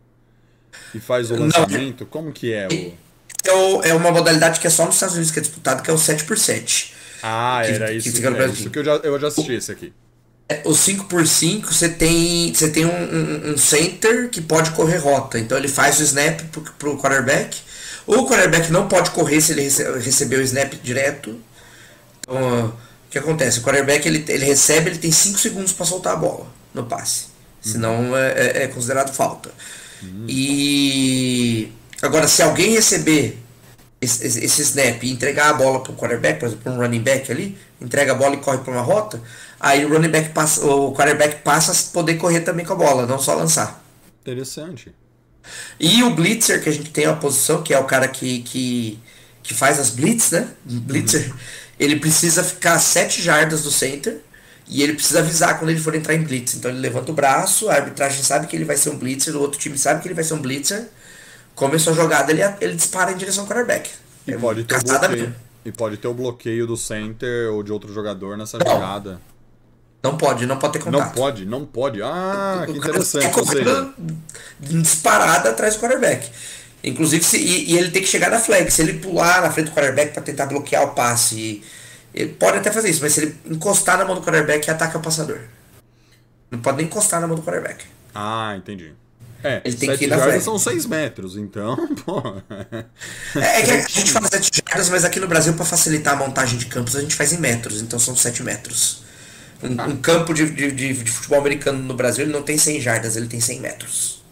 e 0.94 1.00
faz 1.00 1.32
o 1.32 1.34
Não. 1.34 1.42
lançamento. 1.42 2.06
Como 2.06 2.30
que 2.30 2.52
é 2.52 2.68
o. 2.68 3.05
é, 3.48 3.54
o- 3.54 3.82
é 3.82 3.94
uma 3.94 4.10
modalidade 4.10 4.60
que 4.60 4.66
é 4.66 4.70
só 4.70 4.84
nos 4.86 4.94
Estados 4.96 5.14
Unidos 5.14 5.32
que 5.32 5.38
é 5.38 5.42
disputado, 5.42 5.82
que 5.82 5.90
é 5.90 5.94
o 5.94 5.98
7x7. 5.98 6.92
Ah, 7.22 7.62
Que- 7.64 7.72
era 7.72 7.86
que 7.88 7.92
isso. 7.96 8.20
no 8.22 8.36
é 8.36 8.46
isso 8.46 8.70
que 8.70 8.78
eu 8.78 8.84
já, 8.84 8.94
eu 8.96 9.18
já 9.20 9.28
assisti 9.28 9.52
esse 9.54 9.72
aqui. 9.72 9.92
É, 10.48 10.62
O 10.64 10.70
5x5 10.74 11.72
você 11.72 11.88
tem, 11.88 12.52
você 12.54 12.68
tem 12.70 12.84
um, 12.86 12.90
um- 12.90 13.52
um 13.52 13.58
center 13.58 14.28
que 14.30 14.40
pode 14.40 14.70
correr 14.72 14.98
rota. 14.98 15.38
Então 15.38 15.58
ele 15.58 15.66
faz 15.68 15.98
o 15.98 16.02
snap 16.04 16.40
pro, 16.52 16.62
pro 16.78 16.96
quarterback. 16.98 17.58
O 18.06 18.24
quarterback 18.28 18.70
não 18.70 18.86
pode 18.86 19.10
correr 19.10 19.40
se 19.40 19.50
ele 19.52 19.62
rece 19.62 19.82
receber 19.98 20.36
o 20.36 20.42
snap 20.42 20.72
direto. 20.82 21.40
Então, 22.20 22.66
o 22.68 23.10
que 23.10 23.18
acontece? 23.18 23.58
O 23.58 23.62
quarterback 23.62 24.06
ele, 24.06 24.24
ele 24.28 24.44
recebe, 24.44 24.90
ele 24.90 24.98
tem 24.98 25.10
5 25.10 25.38
segundos 25.38 25.72
para 25.72 25.84
soltar 25.86 26.12
a 26.12 26.16
bola 26.16 26.46
no 26.72 26.84
passe. 26.84 27.24
Senão 27.60 28.16
é, 28.16 28.28
é, 28.32 28.62
é 28.64 28.66
considerado 28.68 29.12
falta. 29.12 29.50
E 30.28 31.72
agora, 32.02 32.28
se 32.28 32.42
alguém 32.42 32.72
receber 32.72 33.38
esse, 34.00 34.26
esse, 34.26 34.62
snap 34.62 35.02
e 35.02 35.10
entregar 35.10 35.50
a 35.50 35.54
bola 35.54 35.82
para 35.82 35.92
o 35.92 35.96
quarterback, 35.96 36.38
por 36.38 36.46
exemplo, 36.46 36.64
para 36.64 36.72
um 36.72 36.78
running 36.78 37.00
back 37.00 37.30
ali, 37.30 37.58
entrega 37.80 38.12
a 38.12 38.14
bola 38.14 38.34
e 38.34 38.38
corre 38.38 38.58
para 38.58 38.72
uma 38.72 38.82
rota, 38.82 39.20
aí 39.58 39.84
o 39.84 39.88
running 39.88 40.10
back 40.10 40.30
passa, 40.30 40.64
o 40.64 40.92
quarterback 40.92 41.42
passa 41.42 41.72
a 41.72 41.92
poder 41.92 42.14
correr 42.14 42.40
também 42.40 42.64
com 42.64 42.74
a 42.74 42.76
bola, 42.76 43.06
não 43.06 43.18
só 43.18 43.34
lançar. 43.34 43.82
Interessante. 44.20 44.94
E 45.78 46.02
o 46.02 46.10
blitzer, 46.10 46.62
que 46.62 46.68
a 46.68 46.72
gente 46.72 46.90
tem 46.90 47.06
uma 47.06 47.16
posição, 47.16 47.62
que 47.62 47.72
é 47.72 47.78
o 47.78 47.84
cara 47.84 48.08
que, 48.08 48.42
que, 48.42 48.98
que 49.42 49.54
faz 49.54 49.78
as 49.78 49.90
blitz, 49.90 50.30
né? 50.30 50.48
Blitzer, 50.64 51.32
ele 51.78 51.96
precisa 51.96 52.42
ficar 52.42 52.74
a 52.74 52.78
7 52.78 53.22
jardas 53.22 53.62
do 53.62 53.70
center 53.70 54.20
e 54.68 54.82
ele 54.82 54.94
precisa 54.94 55.20
avisar 55.20 55.58
quando 55.58 55.70
ele 55.70 55.80
for 55.80 55.94
entrar 55.94 56.14
em 56.14 56.22
blitz. 56.22 56.54
Então 56.54 56.70
ele 56.70 56.80
levanta 56.80 57.12
o 57.12 57.14
braço, 57.14 57.68
a 57.68 57.74
arbitragem 57.74 58.22
sabe 58.22 58.46
que 58.46 58.56
ele 58.56 58.64
vai 58.64 58.76
ser 58.76 58.90
um 58.90 58.98
blitzer, 58.98 59.36
o 59.36 59.40
outro 59.40 59.58
time 59.58 59.78
sabe 59.78 60.02
que 60.02 60.08
ele 60.08 60.14
vai 60.14 60.24
ser 60.24 60.34
um 60.34 60.42
blitzer. 60.42 60.88
Começou 61.56 61.92
a 61.92 61.96
jogada, 61.96 62.30
ele, 62.30 62.42
ele 62.60 62.74
dispara 62.76 63.10
em 63.10 63.16
direção 63.16 63.42
ao 63.42 63.48
quarterback. 63.48 63.90
E 64.28 64.32
É 64.32 64.38
pode, 64.38 64.62
ter 64.64 64.80
bloqueio, 64.84 65.34
e 65.64 65.72
pode 65.72 65.96
ter 65.96 66.06
o 66.06 66.14
bloqueio 66.14 66.66
do 66.66 66.76
center 66.76 67.50
ou 67.52 67.62
de 67.64 67.72
outro 67.72 67.92
jogador 67.92 68.36
nessa 68.36 68.58
Não. 68.58 68.70
jogada. 68.70 69.20
Não 70.02 70.16
pode, 70.16 70.46
não 70.46 70.56
pode 70.58 70.74
ter 70.78 70.84
Não 70.84 70.92
contato. 71.00 71.14
pode, 71.14 71.44
não 71.46 71.64
pode. 71.66 72.00
Ah, 72.02 72.62
que 72.66 72.72
O 72.72 72.80
cara 72.80 72.90
interessante. 72.92 73.28
tá 73.34 73.44
seja, 73.44 73.94
disparada 74.60 75.50
atrás 75.50 75.74
do 75.74 75.80
quarterback. 75.80 76.30
Inclusive, 76.84 77.24
se, 77.24 77.38
e, 77.38 77.72
e 77.72 77.78
ele 77.78 77.90
tem 77.90 78.02
que 78.02 78.08
chegar 78.08 78.30
na 78.30 78.38
flag. 78.38 78.70
Se 78.70 78.82
ele 78.82 78.94
pular 79.00 79.40
na 79.42 79.50
frente 79.50 79.70
do 79.70 79.74
quarterback 79.74 80.12
para 80.12 80.22
tentar 80.22 80.46
bloquear 80.46 80.84
o 80.84 80.88
passe, 80.94 81.34
e- 81.40 81.64
ele 82.14 82.32
pode 82.34 82.58
até 82.58 82.70
fazer 82.70 82.88
isso, 82.90 83.00
mas 83.02 83.12
se 83.14 83.22
ele 83.22 83.36
encostar 83.46 83.98
na 83.98 84.04
mão 84.04 84.14
do 84.14 84.22
quarterback, 84.22 84.70
ataca 84.70 84.98
o 84.98 85.02
passador. 85.02 85.40
Não 86.50 86.60
pode 86.60 86.76
nem 86.76 86.86
encostar 86.86 87.20
na 87.20 87.26
mão 87.26 87.34
do 87.36 87.42
quarterback. 87.42 87.84
Ah, 88.14 88.54
entendi. 88.56 88.92
É, 89.42 89.60
Ele 89.64 89.76
tem 89.76 89.88
sete 89.90 89.98
que 89.98 90.04
ir 90.06 90.08
jardas 90.08 90.42
são 90.42 90.58
6 90.58 90.86
metros, 90.86 91.36
então, 91.36 91.76
pô. 92.04 92.20
É, 93.38 93.60
é 93.60 93.62
que 93.62 93.70
a 93.70 94.00
gente 94.00 94.10
fala 94.12 94.28
7 94.28 94.50
jardas, 94.68 94.88
mas 94.88 95.04
aqui 95.04 95.20
no 95.20 95.28
Brasil, 95.28 95.54
para 95.54 95.64
facilitar 95.64 96.14
a 96.14 96.16
montagem 96.16 96.58
de 96.58 96.66
campos, 96.66 96.96
a 96.96 97.00
gente 97.00 97.14
faz 97.14 97.32
em 97.32 97.38
metros, 97.38 97.80
então 97.80 97.98
são 97.98 98.16
7 98.16 98.42
metros. 98.42 99.02
Um, 99.62 99.90
um 99.92 99.96
campo 99.96 100.34
de, 100.34 100.50
de, 100.50 100.70
de- 100.72 100.92
de 101.02 101.10
futebol 101.10 101.38
americano 101.40 101.78
no 101.78 101.94
Brasil 101.94 102.24
ele 102.24 102.32
não 102.32 102.42
tem 102.42 102.58
100 102.58 102.80
jardas, 102.80 103.16
ele 103.16 103.26
tem 103.26 103.40
100 103.40 103.60
metros. 103.60 104.22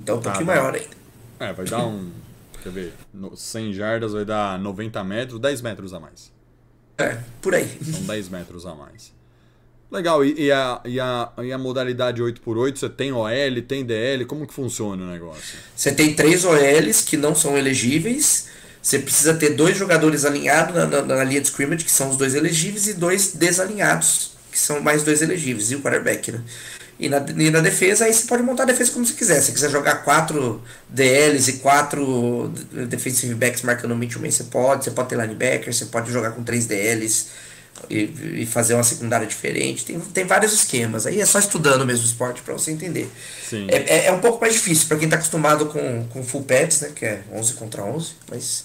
Então 0.00 0.16
é 0.16 0.18
um 0.18 0.22
pouquinho 0.22 0.46
tá. 0.46 0.52
maior 0.54 0.74
ainda. 0.74 0.96
É, 1.38 1.52
vai 1.52 1.66
dar 1.66 1.86
um. 1.86 2.10
Quer 2.62 2.70
ver? 2.72 2.92
no- 3.12 3.36
100 3.36 3.72
jardas 3.74 4.12
vai 4.12 4.24
dar 4.24 4.58
90 4.58 5.02
metros, 5.04 5.40
10 5.40 5.60
metros 5.62 5.92
a 5.92 6.00
mais. 6.00 6.32
É, 6.98 7.18
por 7.40 7.54
aí. 7.54 7.68
São 7.84 8.02
10 8.02 8.28
metros 8.28 8.66
a 8.66 8.74
mais. 8.74 9.12
Legal, 9.92 10.24
e, 10.24 10.46
e 10.46 10.50
a, 10.50 10.80
e, 10.86 10.98
a, 10.98 11.28
e 11.42 11.52
a 11.52 11.58
modalidade 11.58 12.22
8x8, 12.22 12.78
você 12.78 12.88
tem 12.88 13.12
OL, 13.12 13.62
tem 13.68 13.84
DL, 13.84 14.24
como 14.24 14.46
que 14.46 14.54
funciona 14.54 15.04
o 15.04 15.06
negócio? 15.06 15.58
Você 15.76 15.92
tem 15.92 16.14
três 16.14 16.46
OLs 16.46 17.02
que 17.02 17.18
não 17.18 17.34
são 17.34 17.58
elegíveis. 17.58 18.46
Você 18.80 18.98
precisa 18.98 19.34
ter 19.34 19.50
dois 19.50 19.76
jogadores 19.76 20.24
alinhados 20.24 20.74
na, 20.74 20.86
na, 20.86 21.02
na 21.02 21.24
linha 21.24 21.42
de 21.42 21.48
scrimmage, 21.48 21.84
que 21.84 21.90
são 21.90 22.08
os 22.08 22.16
dois 22.16 22.34
elegíveis, 22.34 22.88
e 22.88 22.94
dois 22.94 23.32
desalinhados, 23.34 24.30
que 24.50 24.58
são 24.58 24.80
mais 24.80 25.02
dois 25.02 25.20
elegíveis, 25.20 25.70
e 25.70 25.76
o 25.76 25.82
quarterback, 25.82 26.32
né? 26.32 26.40
E 26.98 27.10
na, 27.10 27.18
e 27.36 27.50
na 27.50 27.60
defesa, 27.60 28.06
aí 28.06 28.14
você 28.14 28.26
pode 28.26 28.42
montar 28.42 28.62
a 28.62 28.66
defesa 28.66 28.92
como 28.92 29.04
você 29.04 29.12
quiser. 29.12 29.40
Se 29.40 29.46
você 29.46 29.52
quiser 29.52 29.70
jogar 29.70 30.04
quatro 30.04 30.62
DLs 30.88 31.50
e 31.50 31.52
quatro 31.54 32.50
defensive 32.88 33.34
backs 33.34 33.60
marcando 33.62 33.92
o 33.92 33.96
Mitchell 33.96 34.22
você 34.22 34.44
pode. 34.44 34.84
Você 34.84 34.90
pode 34.92 35.10
ter 35.10 35.16
linebacker, 35.16 35.72
você 35.72 35.86
pode 35.86 36.10
jogar 36.10 36.30
com 36.30 36.42
três 36.42 36.66
DLs 36.66 37.26
e, 37.90 38.42
e 38.42 38.46
fazer 38.46 38.74
uma 38.74 38.84
secundária 38.84 39.26
diferente. 39.26 39.84
Tem, 39.84 39.98
tem 40.00 40.24
vários 40.24 40.52
esquemas. 40.52 41.06
Aí 41.06 41.20
é 41.20 41.26
só 41.26 41.38
estudando 41.38 41.84
mesmo 41.86 42.04
o 42.04 42.06
esporte 42.06 42.42
para 42.42 42.54
você 42.54 42.70
entender. 42.70 43.10
É, 43.70 43.76
é, 43.76 44.06
é 44.06 44.12
um 44.12 44.20
pouco 44.20 44.40
mais 44.40 44.54
difícil 44.54 44.88
para 44.88 44.96
quem 44.98 45.08
tá 45.08 45.16
acostumado 45.16 45.66
com, 45.66 46.04
com 46.08 46.22
full 46.22 46.42
pads, 46.44 46.80
né? 46.80 46.92
Que 46.94 47.04
é 47.04 47.22
11 47.32 47.54
contra 47.54 47.84
11, 47.84 48.12
mas 48.30 48.64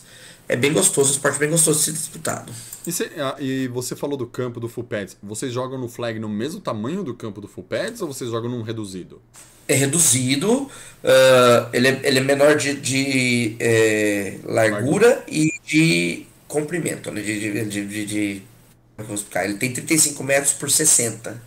é 0.49 0.55
bem 0.55 0.71
gostoso, 0.71 1.09
um 1.09 1.13
esporte 1.13 1.39
bem 1.39 1.49
gostoso 1.49 1.79
de 1.79 1.85
ser 1.85 1.91
disputado. 1.91 2.51
E, 2.85 2.91
cê- 2.91 3.11
ah, 3.17 3.35
e 3.37 3.67
você 3.67 3.95
falou 3.97 4.15
do 4.17 4.25
campo 4.25 4.61
do 4.61 4.69
Full 4.69 4.85
Pads. 4.85 5.17
Vocês 5.21 5.51
jogam 5.51 5.77
no 5.77 5.89
flag 5.89 6.17
no 6.19 6.29
mesmo 6.29 6.61
tamanho 6.61 7.03
do 7.03 7.13
campo 7.13 7.41
do 7.41 7.47
Full 7.47 7.65
Pads 7.65 8.01
ou 8.01 8.07
vocês 8.07 8.31
jogam 8.31 8.49
num 8.49 8.61
reduzido? 8.61 9.21
É 9.67 9.73
reduzido, 9.73 10.69
ah, 11.03 11.69
ele, 11.73 11.89
é, 11.89 11.99
ele 12.03 12.19
é 12.19 12.21
menor 12.21 12.55
de, 12.55 12.75
de 12.75 13.57
eh, 13.59 14.37
largura 14.45 15.21
e 15.27 15.51
de 15.65 16.25
comprimento, 16.47 17.11
né? 17.11 17.19
De, 17.21 17.65
de, 17.65 18.05
de, 18.05 18.41
vou 19.05 19.15
explicar? 19.15 19.45
Ele 19.45 19.57
tem 19.57 19.73
35 19.73 20.23
metros 20.23 20.53
por 20.53 20.69
60. 20.69 21.41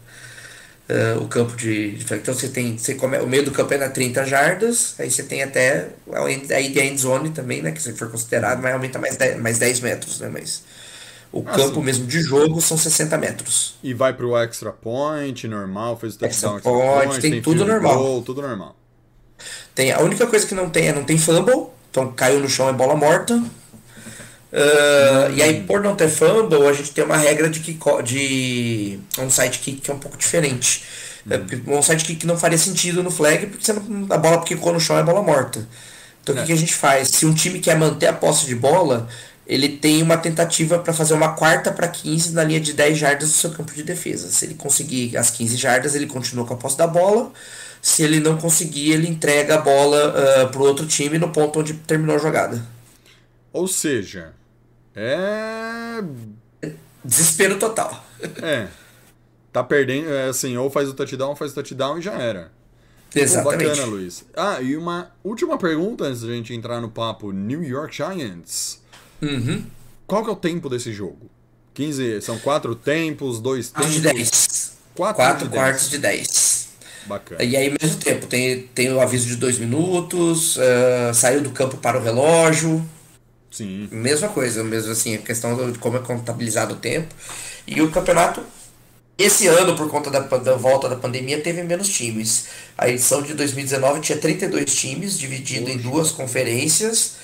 ah, 0.89 1.19
o 1.21 1.29
campo 1.29 1.57
de, 1.57 1.97
de. 1.99 2.15
Então 2.15 2.35
você 2.35 2.49
tem. 2.49 2.77
Você 2.79 2.95
come, 2.95 3.19
o 3.19 3.27
meio 3.27 3.45
do 3.45 3.53
campo 3.53 3.73
é 3.75 3.79
na 3.79 3.89
30 3.91 4.25
jardas, 4.27 4.95
aí 4.99 5.11
você 5.11 5.23
tem 5.23 5.43
até. 5.43 5.91
Tem 6.49 6.83
a 6.83 6.85
end 6.87 7.01
zone 7.01 7.31
também, 7.33 7.63
né? 7.63 7.73
Que 7.73 7.83
se 7.83 7.93
for 7.95 8.11
considerado, 8.11 8.61
vai 8.63 8.73
aumentar 8.73 8.99
mais 8.99 9.17
10, 9.17 9.41
mais 9.41 9.59
10 9.59 9.81
metros, 9.81 10.21
né? 10.21 10.29
Mas 10.29 10.65
o 11.33 11.45
Ah, 11.45 11.59
campo 11.59 11.83
sim. 11.83 11.83
mesmo 11.83 12.07
de 12.07 12.23
jogo 12.23 12.61
são 12.63 12.79
60 12.79 13.19
metros. 13.19 13.81
E 13.83 13.93
vai 13.95 14.15
pro 14.17 14.37
extra 14.39 14.73
point, 14.73 15.47
normal, 15.47 15.99
fez 15.99 16.15
o 16.17 16.19
touchdown 16.19 16.57
Extra 16.57 16.61
point, 16.61 17.19
tem 17.21 17.43
tudo 17.43 17.65
field 17.65 17.67
normal. 17.67 17.99
goal, 17.99 18.23
tudo 18.23 18.41
normal. 18.43 18.81
Tem, 19.75 19.93
a 19.93 20.01
única 20.01 20.27
coisa 20.27 20.47
que 20.47 20.55
não 20.55 20.69
tem 20.71 20.89
é 20.89 20.93
não 20.93 21.05
tem 21.05 21.19
fumble, 21.19 21.69
então 21.91 22.13
caiu 22.13 22.41
no 22.41 22.49
chão 22.49 22.69
é 22.69 22.73
bola 22.73 22.97
morta. 22.97 23.43
Ah, 24.53 25.29
E 25.33 25.43
aí, 25.43 25.63
por 25.65 25.81
não 25.83 25.95
ter 25.97 26.09
fumble, 26.09 26.67
a 26.67 26.73
gente 26.73 26.93
tem 26.93 27.05
uma 27.05 27.17
regra 27.17 27.49
de, 27.49 27.61
que, 27.61 27.79
de 28.05 28.99
onside 29.19 29.59
kick 29.59 29.81
que 29.81 29.91
é 29.91 29.95
um 29.95 29.99
pouco 29.99 30.17
diferente. 30.17 30.85
É, 31.29 31.39
porque 31.39 31.57
O 31.71 31.77
onside 31.77 32.05
kick 32.05 32.27
não 32.27 32.37
faria 32.39 32.59
sentido 32.59 33.03
no 33.03 33.11
flag, 33.11 33.47
porque 33.47 33.65
você 33.65 33.73
não, 33.73 34.07
a 34.11 34.19
bola 34.19 34.43
que 34.45 34.55
ficou 34.57 34.73
no 34.73 34.81
chão 34.81 34.99
é 34.99 35.03
bola 35.03 35.23
morta. 35.23 35.67
Então 36.23 36.35
o 36.35 36.39
É. 36.39 36.43
que, 36.43 36.47
que 36.47 36.53
a 36.53 36.57
gente 36.57 36.75
faz? 36.75 37.09
Se 37.11 37.27
um 37.27 37.35
time 37.35 37.61
quer 37.61 37.77
manter 37.77 38.07
a 38.09 38.13
posse 38.13 38.47
de 38.47 38.55
bola, 38.55 39.09
ele 39.47 39.69
tem 39.69 40.03
uma 40.03 40.17
tentativa 40.19 40.79
para 40.79 40.93
fazer 40.93 41.15
uma 41.15 41.35
quarta 41.35 41.73
para 41.73 41.89
15 41.89 42.33
na 42.33 42.45
linha 42.45 42.61
de 42.61 42.73
10 42.73 42.99
jardas 42.99 43.29
do 43.31 43.35
seu 43.35 43.51
campo 43.51 43.73
de 43.75 43.83
defesa. 43.83 44.31
Se 44.31 44.45
ele 44.47 44.55
conseguir 44.55 45.17
as 45.17 45.31
15 45.31 45.57
jardas, 45.57 45.95
ele 45.95 46.07
continua 46.07 46.47
com 46.47 46.55
a 46.55 46.57
posse 46.57 46.77
da 46.79 46.87
bola. 46.87 47.33
Se 47.83 48.03
ele 48.03 48.21
não 48.21 48.37
conseguir, 48.39 48.93
ele 48.93 49.09
entrega 49.09 49.57
a 49.57 49.59
bola 49.59 50.49
para 50.53 50.61
o 50.61 50.65
outro 50.67 50.87
time 50.87 51.19
no 51.19 51.31
ponto 51.33 51.61
onde 51.61 51.75
terminou 51.75 52.17
a 52.17 52.19
jogada. 52.19 52.63
Ou 53.53 53.67
seja, 53.69 54.35
é. 55.01 56.71
Desespero 57.05 57.59
total. 57.59 58.05
É. 58.43 58.69
Tá 59.53 59.65
perdendo, 59.65 60.11
é 60.11 60.29
assim, 60.29 60.57
ou 60.57 60.71
faz 60.71 60.89
o 60.89 60.95
touchdown, 60.95 61.31
ou 61.31 61.37
faz 61.37 61.53
o 61.53 61.55
touchdown 61.55 61.99
e 61.99 62.03
já 62.03 62.13
era. 62.13 62.53
Pô, 63.13 63.19
Exatamente. 63.19 63.69
bacana, 63.69 63.87
Luiz. 63.87 64.25
Ah, 64.37 64.61
e 64.61 64.77
uma 64.77 65.11
última 65.25 65.59
pergunta 65.59 66.05
antes 66.05 66.23
da 66.23 66.29
gente 66.29 66.55
entrar 66.55 66.81
no 66.81 66.89
papo 66.91 67.33
New 67.33 67.65
York 67.65 67.97
Giants. 67.97 68.81
Uhum. 69.21 69.65
Qual 70.07 70.23
que 70.23 70.31
é 70.31 70.33
o 70.33 70.37
tempo 70.37 70.69
desse 70.69 70.93
jogo? 70.93 71.29
15, 71.75 72.21
são 72.21 72.39
quatro 72.39 72.75
tempos, 72.75 73.41
dois 73.41 73.71
Quartos 73.71 73.95
tempos. 73.95 74.11
de 74.13 74.19
10. 74.19 74.73
Quatro, 74.95 75.17
Quatro 75.17 75.45
de 75.45 75.51
dez. 75.51 75.63
quartos 75.63 75.91
de 75.91 75.99
10. 75.99 76.69
Bacana. 77.07 77.43
E 77.43 77.57
aí, 77.57 77.75
mesmo 77.81 77.99
tempo, 77.99 78.27
tem, 78.27 78.63
tem 78.75 78.93
o 78.93 79.01
aviso 79.01 79.27
de 79.27 79.37
dois 79.37 79.59
minutos, 79.59 80.59
ah, 80.59 81.13
saiu 81.15 81.41
do 81.43 81.51
campo 81.51 81.77
para 81.79 81.99
o 81.99 82.03
relógio. 82.03 82.87
Sim. 83.61 83.89
Mesma 83.91 84.29
coisa, 84.29 84.65
mesmo 84.65 84.91
assim, 84.91 85.15
a 85.15 85.19
questão 85.19 85.71
de 85.71 85.79
como 85.79 85.99
é 85.99 86.01
contabilizado 86.01 86.75
o 86.75 86.77
tempo. 86.79 87.15
E 87.67 87.83
o 87.83 87.91
campeonato, 87.91 88.43
esse 89.19 89.47
ano, 89.49 89.77
por 89.77 89.91
conta 89.91 90.11
da, 90.11 90.21
da 90.21 90.57
volta 90.57 90.89
da 90.89 90.97
pandemia, 90.97 91.43
teve 91.43 91.63
menos 91.63 91.87
times. 91.91 92.47
A 92.79 92.89
edição 92.89 93.21
de 93.21 93.35
2019 93.35 94.01
tinha 94.01 94.17
32 94.17 94.75
times, 94.75 95.19
dividido 95.19 95.69
em 95.69 95.77
duas 95.77 96.11
conferências, 96.11 97.17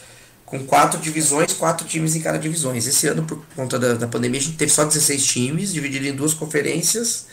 com 0.44 0.62
quatro 0.62 1.00
divisões, 1.00 1.54
quatro 1.54 1.86
times 1.86 2.14
em 2.14 2.20
cada 2.20 2.38
divisão. 2.38 2.76
Esse 2.76 3.06
ano, 3.08 3.22
por 3.24 3.42
conta 3.56 3.78
da, 3.78 3.94
da 3.94 4.06
pandemia, 4.06 4.38
a 4.38 4.42
gente 4.42 4.58
teve 4.58 4.70
só 4.70 4.84
16 4.84 5.24
times, 5.24 5.72
dividido 5.72 6.06
em 6.06 6.14
duas 6.14 6.34
conferências, 6.34 7.28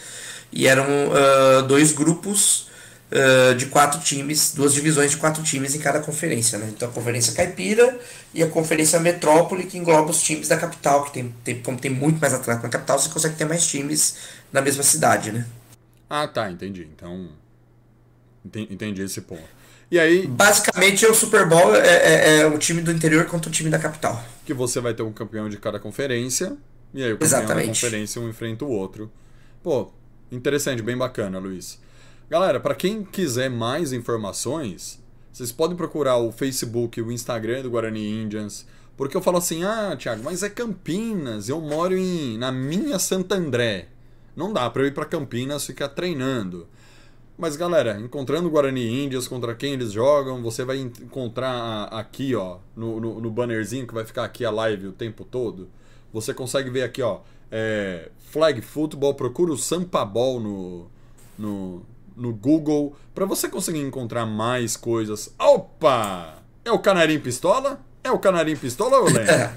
e 0.49 0.65
eram 0.65 0.85
ah, 1.11 1.61
dois 1.63 1.91
grupos 1.91 2.67
ah, 3.13 3.53
de 3.53 3.67
quatro 3.67 3.99
times, 4.01 4.53
duas 4.55 4.73
divisões 4.73 5.11
de 5.11 5.17
quatro 5.17 5.43
times 5.43 5.75
em 5.75 5.79
cada 5.79 5.99
conferência, 5.99 6.57
né? 6.57 6.67
Então 6.75 6.89
a 6.89 6.91
conferência 6.91 7.33
caipira 7.33 7.99
e 8.33 8.41
a 8.41 8.47
conferência 8.49 8.99
metrópole 8.99 9.65
que 9.65 9.77
engloba 9.77 10.09
os 10.11 10.21
times 10.21 10.47
da 10.47 10.57
capital, 10.57 11.05
que 11.05 11.11
tem, 11.13 11.33
tem 11.43 11.61
como 11.61 11.77
tem 11.79 11.91
muito 11.91 12.19
mais 12.19 12.33
atletas 12.33 12.63
na 12.63 12.69
capital, 12.69 12.97
você 12.99 13.09
consegue 13.09 13.35
ter 13.35 13.45
mais 13.45 13.65
times 13.67 14.15
na 14.51 14.61
mesma 14.61 14.83
cidade, 14.83 15.31
né? 15.31 15.45
Ah, 16.09 16.27
tá, 16.27 16.49
entendi. 16.51 16.87
Então. 16.95 17.29
enten- 18.45 18.67
Entendi 18.69 19.01
esse 19.01 19.21
ponto. 19.21 19.43
E 19.91 19.99
aí, 19.99 20.25
Basicamente 20.27 21.05
o 21.05 21.13
Super 21.13 21.47
Bowl 21.47 21.75
é, 21.75 21.87
é, 21.87 22.39
é 22.39 22.45
o 22.47 22.57
time 22.57 22.81
do 22.81 22.91
interior 22.91 23.25
contra 23.25 23.49
o 23.49 23.53
time 23.53 23.69
da 23.69 23.77
capital. 23.77 24.23
que 24.45 24.53
você 24.53 24.79
vai 24.79 24.93
ter 24.93 25.03
um 25.03 25.11
campeão 25.13 25.47
de 25.47 25.57
cada 25.57 25.79
conferência. 25.79 26.57
E 26.93 27.03
aí 27.03 27.11
o 27.13 27.17
campeão 27.17 27.29
da 27.31 27.37
Exatamente. 27.37 27.67
conferência 27.69 28.21
um 28.21 28.27
enfrenta 28.29 28.65
o 28.65 28.69
outro. 28.69 29.11
Pô, 29.61 29.91
interessante, 30.31 30.81
bem 30.81 30.97
bacana, 30.97 31.37
Luiz. 31.39 31.79
Galera, 32.29 32.59
para 32.59 32.73
quem 32.73 33.03
quiser 33.03 33.49
mais 33.49 33.91
informações, 33.91 35.01
Vocês 35.31 35.51
podem 35.51 35.75
procurar 35.75 36.17
o 36.17 36.31
Facebook 36.31 37.01
o 37.01 37.11
Instagram 37.11 37.63
do 37.63 37.71
Guarani 37.71 38.07
Indians. 38.07 38.67
Porque 38.95 39.17
eu 39.17 39.21
falo 39.21 39.37
assim, 39.37 39.63
ah, 39.63 39.95
Thiago, 39.97 40.23
mas 40.23 40.43
é 40.43 40.49
Campinas, 40.49 41.49
eu 41.49 41.59
moro 41.59 41.97
em, 41.97 42.37
na 42.37 42.51
minha 42.51 42.99
Santo 42.99 43.33
André. 43.33 43.87
Não 44.35 44.53
dá 44.53 44.69
pra 44.69 44.83
eu 44.83 44.87
ir 44.87 44.93
pra 44.93 45.05
Campinas 45.05 45.65
ficar 45.65 45.89
treinando. 45.89 46.67
Mas 47.35 47.55
galera, 47.55 47.99
encontrando 47.99 48.47
o 48.47 48.51
Guarani 48.51 49.03
Indians, 49.03 49.27
contra 49.27 49.55
quem 49.55 49.73
eles 49.73 49.91
jogam, 49.91 50.43
você 50.43 50.63
vai 50.63 50.77
encontrar 50.77 51.85
aqui, 51.85 52.35
ó, 52.35 52.59
no, 52.75 52.99
no, 52.99 53.19
no 53.19 53.31
bannerzinho 53.31 53.87
que 53.87 53.93
vai 53.93 54.05
ficar 54.05 54.23
aqui 54.23 54.45
a 54.45 54.51
live 54.51 54.87
o 54.87 54.93
tempo 54.93 55.25
todo. 55.25 55.67
Você 56.13 56.31
consegue 56.31 56.69
ver 56.69 56.83
aqui, 56.83 57.01
ó, 57.01 57.21
é, 57.51 58.11
Flag 58.29 58.61
Football, 58.61 59.15
procura 59.15 59.51
o 59.51 59.57
Sampabol 59.57 60.39
no, 60.39 60.87
no, 61.37 61.83
no 62.15 62.33
Google 62.33 62.95
para 63.13 63.25
você 63.25 63.47
conseguir 63.47 63.79
encontrar 63.79 64.25
mais 64.25 64.75
coisas. 64.77 65.33
Opa! 65.39 66.35
É 66.65 66.71
o 66.71 66.79
Canarim 66.79 67.19
Pistola? 67.19 67.79
É 68.03 68.11
o 68.11 68.19
Canarim 68.19 68.55
Pistola 68.55 68.97
ou 68.97 69.09
é? 69.17 69.53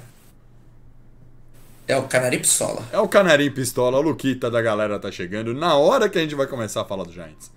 É 1.89 1.97
o 1.97 2.03
Canarim 2.05 2.39
Pistola. 2.39 2.83
É 2.93 2.99
o 2.99 3.07
Canarim 3.07 3.51
Pistola, 3.51 3.99
o 3.99 4.03
Luquita 4.03 4.51
da 4.51 4.61
galera 4.61 4.99
tá 4.99 5.11
chegando 5.11 5.55
na 5.55 5.77
hora 5.77 6.09
que 6.09 6.19
a 6.19 6.21
gente 6.21 6.35
vai 6.35 6.47
começar 6.47 6.83
a 6.83 6.85
falar 6.85 7.05
do 7.05 7.13
Giants. 7.13 7.51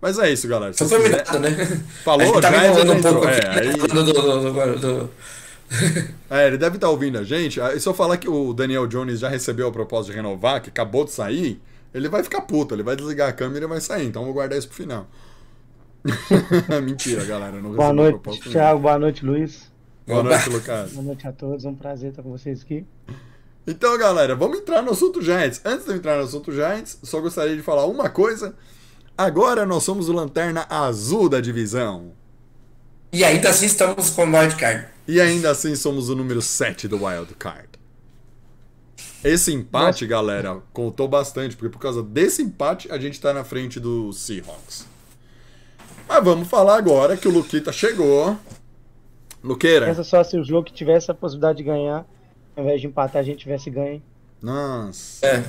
Mas 0.00 0.18
é 0.18 0.30
isso, 0.30 0.48
galera. 0.48 0.72
Se 0.72 0.86
foi 0.86 1.02
quiser... 1.02 1.18
mirado, 1.18 1.38
né? 1.38 1.82
Falou, 2.02 2.40
tá 2.40 2.50
Giants 2.50 2.90
um 2.90 3.02
pouco 3.02 3.28
é, 3.28 3.60
aí... 3.60 3.72
do, 3.72 3.86
do, 3.86 4.78
do, 4.78 5.10
é, 6.30 6.46
ele 6.46 6.58
deve 6.58 6.76
estar 6.76 6.86
tá 6.86 6.90
ouvindo 6.90 7.18
a 7.18 7.24
gente. 7.24 7.60
E 7.60 7.80
se 7.80 7.88
eu 7.88 7.94
falar 7.94 8.16
que 8.16 8.28
o 8.28 8.52
Daniel 8.52 8.86
Jones 8.86 9.20
já 9.20 9.28
recebeu 9.28 9.68
a 9.68 9.72
proposta 9.72 10.10
de 10.10 10.16
renovar, 10.16 10.60
que 10.60 10.68
acabou 10.68 11.04
de 11.04 11.12
sair, 11.12 11.60
ele 11.94 12.08
vai 12.08 12.24
ficar 12.24 12.40
puto, 12.40 12.74
ele 12.74 12.82
vai 12.82 12.96
desligar 12.96 13.28
a 13.28 13.32
câmera 13.32 13.64
e 13.64 13.68
vai 13.68 13.80
sair. 13.80 14.06
Então 14.06 14.22
eu 14.22 14.26
vou 14.26 14.34
guardar 14.34 14.58
isso 14.58 14.66
pro 14.66 14.76
final. 14.76 15.06
Mentira, 16.82 17.24
galera. 17.24 17.62
Não 17.62 17.72
boa 17.72 17.92
noite, 17.92 18.40
Thiago. 18.50 18.80
Boa 18.80 18.98
noite, 18.98 19.24
Luiz. 19.24 19.72
Boa 20.06 20.22
noite, 20.22 20.50
Lucas. 20.50 20.92
Boa 20.92 21.04
noite 21.04 21.26
a 21.26 21.32
todos. 21.32 21.64
É 21.64 21.68
um 21.68 21.74
prazer 21.74 22.10
estar 22.10 22.22
com 22.22 22.30
vocês 22.30 22.62
aqui. 22.62 22.84
Então, 23.66 23.96
galera, 23.96 24.34
vamos 24.34 24.58
entrar 24.58 24.82
no 24.82 24.90
assunto 24.90 25.22
Giants. 25.22 25.62
Antes 25.64 25.86
de 25.86 25.92
eu 25.92 25.96
entrar 25.96 26.18
no 26.18 26.24
assunto 26.24 26.52
Giants, 26.52 26.98
só 27.02 27.20
gostaria 27.20 27.56
de 27.56 27.62
falar 27.62 27.86
uma 27.86 28.10
coisa. 28.10 28.54
Agora 29.16 29.64
nós 29.64 29.84
somos 29.84 30.08
o 30.08 30.12
Lanterna 30.12 30.66
Azul 30.68 31.28
da 31.28 31.40
divisão. 31.40 32.12
E 33.12 33.24
ainda 33.24 33.50
assim 33.50 33.66
estamos 33.66 34.10
com 34.10 34.26
o 34.26 34.36
wildcard. 34.36 34.88
E 35.06 35.20
ainda 35.20 35.52
assim 35.52 35.76
somos 35.76 36.08
o 36.08 36.16
número 36.16 36.42
7 36.42 36.88
do 36.88 37.02
wildcard. 37.04 37.68
Esse 39.24 39.54
empate, 39.54 40.04
Nossa. 40.04 40.06
galera, 40.06 40.62
contou 40.72 41.08
bastante, 41.08 41.56
porque 41.56 41.72
por 41.72 41.80
causa 41.80 42.02
desse 42.02 42.42
empate 42.42 42.92
a 42.92 42.98
gente 42.98 43.18
tá 43.18 43.32
na 43.32 43.42
frente 43.42 43.80
do 43.80 44.12
Seahawks. 44.12 44.86
Mas 46.06 46.22
vamos 46.22 46.46
falar 46.46 46.76
agora 46.76 47.16
que 47.16 47.26
o 47.26 47.30
Luquita 47.30 47.72
chegou. 47.72 48.36
Luqueira. 49.42 49.86
Pensa 49.86 50.04
só 50.04 50.22
se 50.22 50.38
o 50.38 50.44
jogo 50.44 50.64
que 50.64 50.74
tivesse 50.74 51.10
a 51.10 51.14
possibilidade 51.14 51.58
de 51.58 51.64
ganhar, 51.64 52.06
ao 52.54 52.64
invés 52.64 52.82
de 52.82 52.86
empatar, 52.86 53.20
a 53.20 53.24
gente 53.24 53.38
tivesse 53.38 53.70
ganho. 53.70 54.02
Nossa. 54.42 55.26
É. 55.26 55.42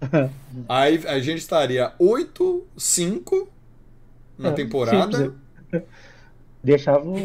Aí 0.68 1.02
a 1.06 1.18
gente 1.18 1.38
estaria 1.38 1.92
8-5 2.00 3.48
na 4.38 4.50
é, 4.50 4.52
temporada. 4.52 5.18
Simples. 5.18 5.82
Deixava 6.62 7.04
o. 7.04 7.16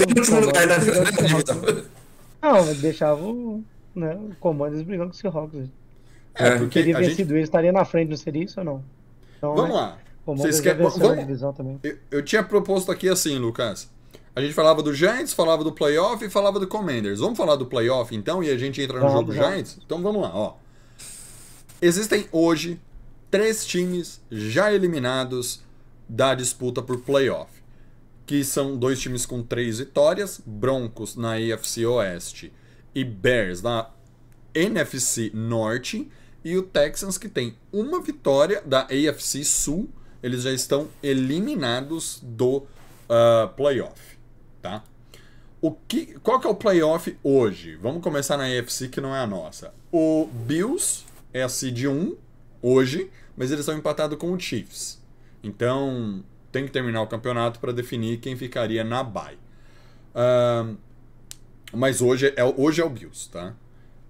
Não, 2.41 2.73
deixava 2.75 3.23
o, 3.23 3.63
né, 3.95 4.15
o 4.15 4.35
Commanders 4.39 4.83
brigando 4.83 5.09
com 5.09 5.15
o 5.15 5.19
Seahawks. 5.19 5.69
É, 6.33 6.57
porque 6.57 6.79
teria 6.79 6.97
vencido 6.97 7.17
gente... 7.17 7.31
ele, 7.31 7.41
estaria 7.41 7.71
na 7.71 7.85
frente, 7.85 8.09
não 8.09 8.17
seria 8.17 8.43
isso 8.43 8.59
ou 8.59 8.65
não? 8.65 8.83
Então, 9.37 9.55
Vamos 9.55 9.71
né, 9.71 9.81
lá. 9.81 9.97
Vocês 10.25 10.59
querem... 10.59 10.87
Vamos... 10.87 10.99
Eu, 11.83 11.97
eu 12.11 12.23
tinha 12.23 12.43
proposto 12.43 12.91
aqui 12.91 13.09
assim, 13.09 13.37
Lucas. 13.37 13.89
A 14.33 14.41
gente 14.41 14.53
falava 14.53 14.81
do 14.81 14.93
Giants, 14.93 15.33
falava 15.33 15.63
do 15.63 15.73
playoff 15.73 16.23
e 16.23 16.29
falava 16.29 16.59
do 16.59 16.67
Commanders. 16.67 17.19
Vamos 17.19 17.37
falar 17.37 17.55
do 17.57 17.65
playoff 17.65 18.15
então 18.15 18.41
e 18.41 18.49
a 18.49 18.57
gente 18.57 18.81
entra 18.81 18.95
no 18.95 19.01
vamos, 19.01 19.19
jogo 19.19 19.33
vamos. 19.33 19.49
Giants? 19.49 19.79
Então 19.85 20.01
vamos 20.01 20.21
lá, 20.21 20.31
ó. 20.33 20.55
Existem 21.81 22.27
hoje 22.31 22.79
três 23.29 23.65
times 23.65 24.21
já 24.31 24.71
eliminados 24.71 25.61
da 26.07 26.33
disputa 26.33 26.81
por 26.81 26.99
playoff. 27.01 27.51
Que 28.25 28.43
são 28.45 28.77
dois 28.77 29.01
times 29.01 29.25
com 29.25 29.43
três 29.43 29.79
vitórias, 29.79 30.41
Broncos 30.45 31.17
na 31.17 31.33
AFC 31.33 31.85
Oeste 31.85 32.53
e 32.95 33.03
Bears 33.03 33.61
na 33.61 33.89
NFC 34.53 35.31
Norte 35.33 36.09
e 36.43 36.57
o 36.57 36.63
Texans 36.63 37.17
que 37.17 37.29
tem 37.29 37.55
uma 37.71 38.01
vitória 38.01 38.61
da 38.65 38.81
AFC 38.81 39.43
Sul, 39.43 39.89
eles 40.21 40.43
já 40.43 40.51
estão 40.51 40.87
eliminados 41.01 42.19
do 42.23 42.57
uh, 42.57 43.47
playoff, 43.55 44.17
tá? 44.61 44.83
O 45.61 45.71
que, 45.71 46.19
qual 46.23 46.39
que 46.39 46.47
é 46.47 46.49
o 46.49 46.55
playoff 46.55 47.15
hoje? 47.23 47.75
Vamos 47.75 48.01
começar 48.01 48.35
na 48.35 48.45
AFC 48.45 48.87
que 48.87 48.99
não 48.99 49.15
é 49.15 49.19
a 49.19 49.27
nossa. 49.27 49.73
O 49.91 50.27
Bills 50.45 51.05
é 51.31 51.43
a 51.43 51.49
seed 51.49 51.85
1 51.85 52.15
hoje, 52.61 53.11
mas 53.37 53.51
eles 53.51 53.61
estão 53.61 53.77
empatados 53.77 54.17
com 54.17 54.31
o 54.31 54.39
Chiefs. 54.39 54.99
Então 55.43 56.23
tem 56.51 56.65
que 56.65 56.71
terminar 56.71 57.01
o 57.01 57.07
campeonato 57.07 57.59
para 57.59 57.71
definir 57.71 58.17
quem 58.17 58.35
ficaria 58.35 58.83
na 58.83 59.03
bye. 59.03 59.37
Uh, 60.15 60.75
mas 61.73 62.01
hoje 62.01 62.33
é, 62.35 62.43
hoje 62.43 62.81
é 62.81 62.85
o 62.85 62.89
Bills, 62.89 63.29
tá? 63.29 63.53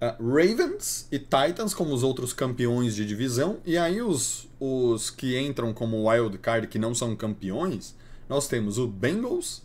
Uh, 0.02 0.24
Ravens 0.24 1.08
e 1.12 1.20
Titans 1.20 1.76
como 1.76 1.94
os 1.94 2.02
outros 2.02 2.34
campeões 2.34 2.96
de 2.96 3.06
divisão. 3.06 3.60
E 3.64 3.78
aí 3.78 4.02
os, 4.02 4.50
os 4.60 5.12
que 5.12 5.40
entram 5.40 5.74
como 5.74 6.10
wild 6.10 6.38
card 6.40 6.68
que 6.68 6.80
não 6.80 6.96
são 6.96 7.16
campeões, 7.16 7.96
nós 8.28 8.48
temos 8.48 8.80
o 8.80 8.88
Bengals 8.88 9.62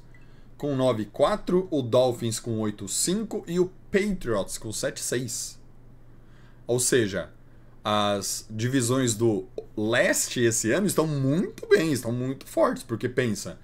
com 0.58 0.76
9-4, 0.76 1.66
o 1.70 1.82
Dolphins 1.82 2.38
com 2.38 2.58
8-5 2.58 3.44
e 3.46 3.58
o 3.58 3.70
Patriots 3.90 4.58
com 4.58 4.68
7-6. 4.68 5.56
Ou 6.66 6.78
seja, 6.80 7.30
as 7.82 8.46
divisões 8.50 9.14
do 9.14 9.46
leste 9.76 10.40
esse 10.40 10.72
ano 10.72 10.86
estão 10.86 11.06
muito 11.06 11.66
bem, 11.66 11.92
estão 11.92 12.12
muito 12.12 12.44
fortes, 12.44 12.82
porque 12.82 13.08
pensa, 13.08 13.58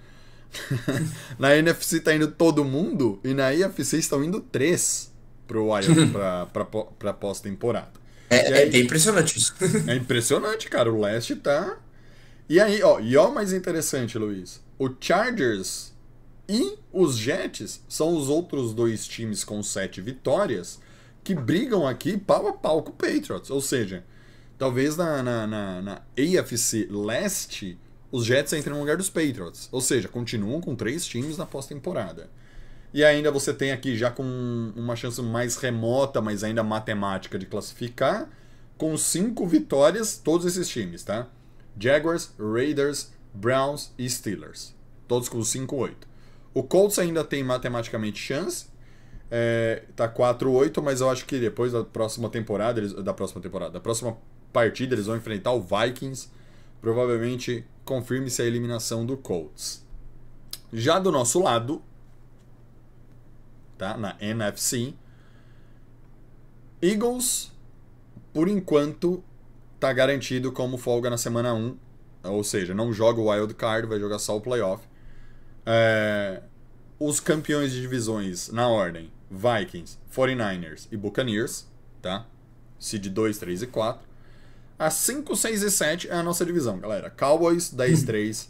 na 1.39 1.55
NFC 1.57 2.01
tá 2.01 2.15
indo 2.15 2.31
todo 2.31 2.65
mundo 2.65 3.21
e 3.25 3.35
na 3.35 3.53
IFC 3.53 3.99
estão 3.99 4.23
indo 4.23 4.41
três 4.41 5.12
pro 5.47 5.73
Wild 5.73 6.07
pra, 6.07 6.47
pra, 6.47 6.65
pra 6.65 7.13
pós-temporada. 7.13 8.01
É, 8.31 8.63
é, 8.63 8.81
impressionante 8.81 9.39
isso. 9.39 9.55
é 9.87 9.95
impressionante, 9.95 10.69
cara. 10.69 10.91
O 10.91 11.01
leste 11.01 11.37
tá. 11.37 11.79
E 12.49 12.59
aí, 12.61 12.83
ó, 12.83 12.99
e 12.99 13.17
ó, 13.17 13.31
mais 13.31 13.53
interessante, 13.53 14.17
Luiz. 14.19 14.61
O 14.79 14.91
Chargers 14.99 15.93
e 16.49 16.79
os 16.93 17.17
Jets 17.17 17.83
são 17.89 18.17
os 18.17 18.29
outros 18.29 18.75
dois 18.75 19.07
times 19.07 19.45
com 19.45 19.63
sete 19.63 20.01
vitórias 20.01 20.81
que 21.23 21.35
brigam 21.35 21.87
aqui 21.87 22.17
pau 22.19 22.49
a 22.49 22.53
pau 22.53 22.83
com 22.83 22.91
o 22.91 22.95
Patriots. 22.95 23.51
Ou 23.51 23.61
seja, 23.61 24.05
talvez 24.59 24.97
na, 24.97 25.23
na, 25.23 25.47
na, 25.47 25.83
na 25.83 26.03
AFC 26.19 26.89
leste 26.91 27.79
os 28.11 28.27
Jets 28.27 28.53
entrem 28.53 28.75
no 28.75 28.81
lugar 28.81 28.97
dos 28.97 29.09
Patriots. 29.09 29.69
Ou 29.73 29.81
seja, 29.81 30.09
continuam 30.09 30.61
com 30.61 30.77
três 30.77 31.07
times 31.07 31.39
na 31.39 31.47
pós-temporada. 31.47 32.29
E 32.93 33.05
ainda 33.05 33.31
você 33.31 33.55
tem 33.55 33.73
aqui 33.73 33.97
já 33.97 34.11
com 34.11 34.23
uma 34.77 34.95
chance 34.95 35.21
mais 35.23 35.57
remota, 35.57 36.21
mas 36.21 36.45
ainda 36.45 36.63
matemática 36.63 37.39
de 37.39 37.47
classificar, 37.47 38.29
com 38.77 38.97
cinco 38.97 39.47
vitórias, 39.47 40.19
todos 40.19 40.45
esses 40.47 40.69
times, 40.69 41.03
tá? 41.03 41.29
Jaguars, 41.79 42.33
Raiders, 42.39 43.13
Browns 43.33 43.93
e 43.99 44.09
Steelers. 44.09 44.75
Todos 45.09 45.29
com 45.29 45.39
5-8. 45.39 45.95
O 46.55 46.63
Colts 46.63 46.99
ainda 46.99 47.25
tem 47.25 47.43
matematicamente 47.43 48.19
chance. 48.19 48.67
É, 49.31 49.85
tá 49.97 50.07
4-8, 50.07 50.83
mas 50.83 51.01
eu 51.01 51.09
acho 51.09 51.25
que 51.25 51.39
depois 51.39 51.73
da 51.73 51.83
próxima 51.83 52.29
temporada, 52.29 52.81
eles, 52.81 52.93
da 52.93 53.15
próxima 53.15 53.41
temporada, 53.41 53.73
da 53.73 53.81
próxima 53.81 54.17
partida, 54.53 54.95
eles 54.95 55.07
vão 55.07 55.17
enfrentar 55.17 55.53
o 55.53 55.61
Vikings. 55.61 56.29
Provavelmente 56.81 57.65
confirme-se 57.85 58.43
a 58.43 58.45
eliminação 58.45 59.07
do 59.07 59.17
Colts. 59.17 59.85
Já 60.73 60.99
do 60.99 61.11
nosso 61.11 61.41
lado, 61.41 61.83
tá? 63.83 63.97
Na 63.97 64.17
NFC. 64.21 64.95
Eagles, 66.81 67.51
por 68.33 68.47
enquanto, 68.47 69.25
tá 69.81 69.93
garantido 69.93 70.53
como 70.53 70.79
folga 70.79 71.11
na 71.11 71.19
semana 71.19 71.53
1. 71.53 71.77
Ou 72.25 72.45
seja, 72.45 72.73
não 72.73 72.93
joga 72.93 73.21
o 73.21 73.29
wild 73.29 73.53
card, 73.55 73.89
vai 73.89 73.99
jogar 73.99 74.21
só 74.21 74.37
o 74.37 74.41
playoff. 74.41 74.87
É, 75.67 76.43
os 76.97 77.19
campeões 77.19 77.73
de 77.73 77.81
divisões 77.81 78.51
na 78.51 78.69
ordem: 78.69 79.11
Vikings, 79.29 79.99
49ers 80.15 80.87
e 80.93 80.97
Buccaneers, 80.97 81.67
tá? 82.01 82.25
Seed 82.79 83.09
2, 83.09 83.39
3 83.39 83.63
e 83.63 83.67
4. 83.67 84.09
A 84.79 84.91
5, 84.91 85.35
6 85.35 85.63
e 85.63 85.71
7 85.73 86.09
é 86.09 86.15
a 86.15 86.23
nossa 86.23 86.47
divisão, 86.47 86.79
galera. 86.79 87.11
Cowboys 87.11 87.71
10 87.71 88.05
3, 88.05 88.49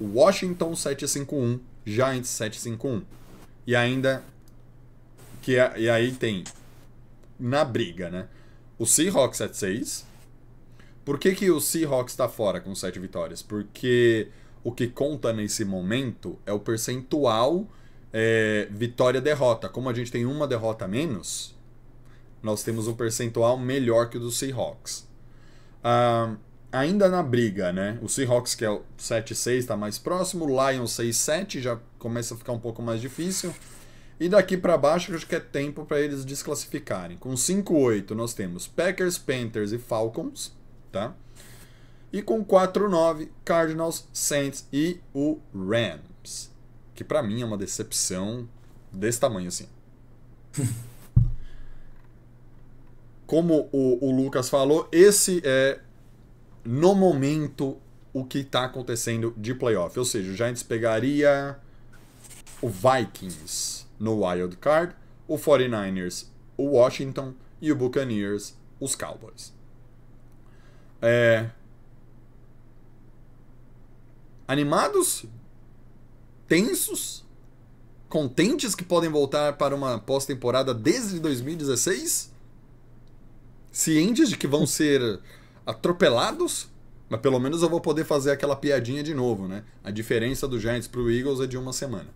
Washington 0.00 0.76
7 0.76 1.08
5 1.08 1.34
1, 1.34 1.60
Giants 1.86 2.28
7 2.28 2.60
5 2.60 2.88
1. 2.88 3.02
E 3.66 3.74
ainda 3.74 4.22
que 5.44 5.58
é, 5.58 5.74
e 5.76 5.90
aí 5.90 6.10
tem 6.12 6.42
na 7.38 7.64
briga, 7.66 8.08
né? 8.08 8.28
O 8.78 8.86
Seahawks 8.86 9.40
7-6. 9.40 10.04
Por 11.04 11.18
que, 11.18 11.34
que 11.34 11.50
o 11.50 11.60
Seahawks 11.60 12.14
está 12.14 12.26
fora 12.30 12.62
com 12.62 12.74
7 12.74 12.98
vitórias? 12.98 13.42
Porque 13.42 14.28
o 14.62 14.72
que 14.72 14.88
conta 14.88 15.34
nesse 15.34 15.62
momento 15.62 16.38
é 16.46 16.52
o 16.52 16.58
percentual 16.58 17.66
é, 18.10 18.66
vitória-derrota. 18.70 19.68
Como 19.68 19.90
a 19.90 19.92
gente 19.92 20.10
tem 20.10 20.24
uma 20.24 20.48
derrota 20.48 20.86
a 20.86 20.88
menos, 20.88 21.54
nós 22.42 22.62
temos 22.62 22.88
um 22.88 22.94
percentual 22.94 23.58
melhor 23.58 24.08
que 24.08 24.16
o 24.16 24.20
do 24.20 24.30
Seahawks. 24.30 25.06
Ah, 25.82 26.36
ainda 26.72 27.10
na 27.10 27.22
briga, 27.22 27.70
né? 27.70 27.98
O 28.00 28.08
Seahawks, 28.08 28.54
que 28.54 28.64
é 28.64 28.70
o 28.70 28.80
7-6, 28.98 29.58
está 29.58 29.76
mais 29.76 29.98
próximo. 29.98 30.46
O 30.46 30.70
Lions 30.70 30.92
6-7 30.92 31.60
já 31.60 31.78
começa 31.98 32.34
a 32.34 32.38
ficar 32.38 32.52
um 32.52 32.58
pouco 32.58 32.80
mais 32.80 32.98
difícil. 32.98 33.54
E 34.18 34.28
daqui 34.28 34.56
para 34.56 34.78
baixo, 34.78 35.14
acho 35.14 35.26
que 35.26 35.34
é 35.34 35.40
tempo 35.40 35.84
para 35.84 36.00
eles 36.00 36.24
desclassificarem. 36.24 37.16
Com 37.16 37.34
5-8, 37.34 38.10
nós 38.10 38.32
temos 38.32 38.66
Packers, 38.66 39.18
Panthers 39.18 39.72
e 39.72 39.78
Falcons, 39.78 40.52
tá? 40.92 41.14
E 42.12 42.22
com 42.22 42.44
4-9, 42.44 43.28
Cardinals, 43.44 44.06
Saints 44.12 44.68
e 44.72 45.00
o 45.12 45.40
Rams. 45.52 46.50
Que 46.94 47.02
para 47.02 47.22
mim 47.22 47.42
é 47.42 47.44
uma 47.44 47.58
decepção 47.58 48.48
desse 48.92 49.18
tamanho 49.18 49.48
assim. 49.48 49.66
Como 53.26 53.68
o, 53.72 54.06
o 54.06 54.14
Lucas 54.14 54.48
falou, 54.48 54.88
esse 54.92 55.42
é 55.44 55.80
no 56.64 56.94
momento 56.94 57.76
o 58.12 58.24
que 58.24 58.38
está 58.38 58.64
acontecendo 58.64 59.34
de 59.36 59.52
playoff. 59.52 59.98
Ou 59.98 60.04
seja, 60.04 60.30
o 60.30 60.36
Giants 60.36 60.62
pegaria 60.62 61.58
o 62.62 62.68
Vikings 62.68 63.83
no 64.04 64.22
wild 64.22 64.58
card, 64.58 64.94
o 65.26 65.38
49ers, 65.38 66.26
o 66.58 66.64
Washington 66.64 67.32
e 67.60 67.72
o 67.72 67.76
Buccaneers, 67.76 68.54
os 68.78 68.94
Cowboys. 68.94 69.52
É... 71.00 71.48
Animados? 74.46 75.24
Tensos? 76.46 77.24
Contentes 78.10 78.74
que 78.74 78.84
podem 78.84 79.08
voltar 79.08 79.54
para 79.54 79.74
uma 79.74 79.98
pós-temporada 79.98 80.74
desde 80.74 81.18
2016? 81.18 82.30
Cientes 83.72 84.28
de 84.28 84.36
que 84.36 84.46
vão 84.46 84.66
ser 84.66 85.18
atropelados? 85.64 86.68
Mas 87.08 87.20
pelo 87.20 87.40
menos 87.40 87.62
eu 87.62 87.70
vou 87.70 87.80
poder 87.80 88.04
fazer 88.04 88.32
aquela 88.32 88.54
piadinha 88.54 89.02
de 89.02 89.14
novo, 89.14 89.48
né? 89.48 89.64
A 89.82 89.90
diferença 89.90 90.46
do 90.46 90.60
Giants 90.60 90.88
pro 90.88 91.10
Eagles 91.10 91.40
é 91.40 91.46
de 91.46 91.56
uma 91.56 91.72
semana. 91.72 92.10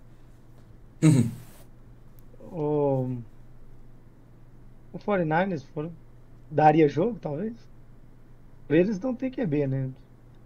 O, 2.52 3.18
o 4.92 4.98
49ers 4.98 5.64
for, 5.72 5.90
daria 6.50 6.88
jogo, 6.88 7.18
talvez? 7.20 7.54
Eles 8.68 9.00
não 9.00 9.14
tem 9.14 9.30
QB, 9.30 9.66
né? 9.66 9.88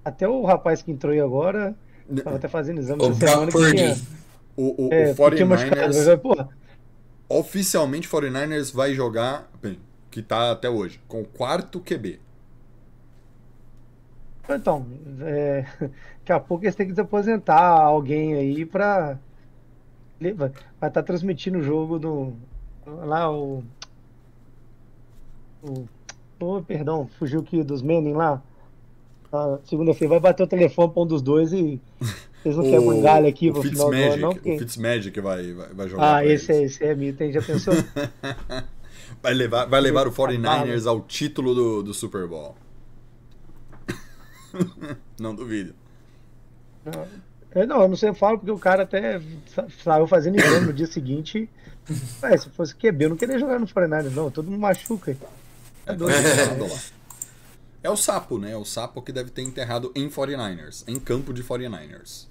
Até 0.04 0.28
o 0.28 0.44
rapaz 0.44 0.82
que 0.82 0.90
entrou 0.90 1.12
aí 1.12 1.20
agora 1.20 1.74
tava 2.22 2.36
até 2.36 2.48
fazendo 2.48 2.78
exame 2.78 3.02
O 3.02 3.10
essa 3.10 3.26
semana 3.26 3.50
que 3.50 3.74
tinha. 3.74 3.96
O, 4.56 4.86
o, 4.86 4.92
é, 4.92 5.12
o 5.12 5.30
que 5.30 5.36
tinha 5.36 5.46
machucado, 5.46 5.92
49ers, 5.92 6.06
mas, 6.06 6.20
porra, 6.20 6.48
oficialmente, 7.28 8.08
49ers 8.08 8.74
vai 8.74 8.92
jogar, 8.92 9.50
bem, 9.62 9.78
que 10.10 10.22
tá 10.22 10.52
até 10.52 10.68
hoje, 10.68 11.00
com 11.08 11.22
o 11.22 11.24
quarto 11.24 11.80
QB. 11.80 12.20
Então, 14.48 14.86
é, 15.20 15.64
daqui 16.20 16.32
a 16.32 16.40
pouco 16.40 16.64
eles 16.64 16.74
têm 16.74 16.86
que 16.86 16.92
desaposentar 16.92 17.80
alguém 17.80 18.34
aí 18.34 18.66
pra. 18.66 19.18
Ele 20.28 20.34
Vai 20.34 20.50
estar 20.88 21.02
transmitindo 21.02 21.58
o 21.58 21.62
jogo 21.62 21.98
do. 21.98 22.32
Lá 22.86 23.30
o. 23.30 23.62
O. 25.62 25.86
oh, 26.40 26.62
perdão, 26.62 27.08
fugiu 27.18 27.40
aqui 27.40 27.62
dos 27.62 27.82
Manning 27.82 28.14
lá. 28.14 28.42
Segunda-feira 29.64 30.10
vai 30.10 30.20
bater 30.20 30.42
o 30.42 30.46
telefone 30.46 30.92
pra 30.92 31.02
um 31.02 31.06
dos 31.06 31.22
dois 31.22 31.52
e. 31.52 31.80
Vocês 32.42 32.56
não 32.56 32.64
querem 32.70 32.78
um 32.78 33.00
galho 33.00 33.26
aqui 33.26 33.50
o 33.50 33.52
pro 33.54 33.62
final 33.62 33.90
do 33.90 33.96
ano, 33.96 34.02
Fitzmagic, 34.02 34.20
não? 34.20 34.30
o 34.30 34.34
Porque... 34.34 34.58
Fitzmagic 34.58 35.20
vai, 35.20 35.52
vai, 35.52 35.74
vai 35.74 35.88
jogar. 35.88 36.16
Ah, 36.16 36.26
esse 36.26 36.52
é, 36.52 36.58
eles. 36.58 36.72
esse 36.72 36.84
é 36.84 36.94
mito, 36.94 37.22
hein? 37.22 37.32
Já 37.32 37.42
pensou? 37.42 37.74
Vai 39.20 39.34
levar, 39.34 39.66
vai 39.66 39.80
levar 39.80 40.06
o 40.06 40.10
Esse 40.10 40.20
49ers 40.20 40.86
ao 40.86 41.00
título 41.00 41.54
do, 41.54 41.82
do 41.82 41.94
Super 41.94 42.26
Bowl. 42.26 42.56
Não 45.20 45.34
duvido. 45.34 45.74
É, 47.54 47.66
não, 47.66 47.82
eu 47.82 47.88
não 47.88 47.96
sei, 47.96 48.08
eu 48.08 48.14
falo 48.14 48.38
porque 48.38 48.50
o 48.50 48.58
cara 48.58 48.82
até 48.84 49.20
sa- 49.54 49.66
saiu 49.84 50.06
fazendo 50.06 50.38
exame 50.38 50.66
no 50.66 50.72
dia 50.72 50.86
seguinte. 50.86 51.48
Ué, 52.22 52.36
se 52.36 52.48
fosse 52.50 52.74
QB, 52.74 53.04
eu 53.04 53.08
não 53.10 53.16
queria 53.16 53.38
jogar 53.38 53.58
no 53.58 53.66
49ers, 53.66 54.10
não. 54.12 54.30
Todo 54.30 54.50
mundo 54.50 54.60
machuca. 54.60 55.16
É 55.86 55.92
doido. 55.94 56.16
Enterrado 56.16 56.62
lá. 56.72 56.78
É 57.82 57.90
o 57.90 57.96
sapo, 57.96 58.38
né? 58.38 58.52
É 58.52 58.56
o 58.56 58.64
sapo 58.64 59.02
que 59.02 59.12
deve 59.12 59.30
ter 59.30 59.42
enterrado 59.42 59.90
em 59.94 60.08
49ers, 60.08 60.84
em 60.88 60.98
campo 60.98 61.32
de 61.34 61.42
49ers. 61.42 62.26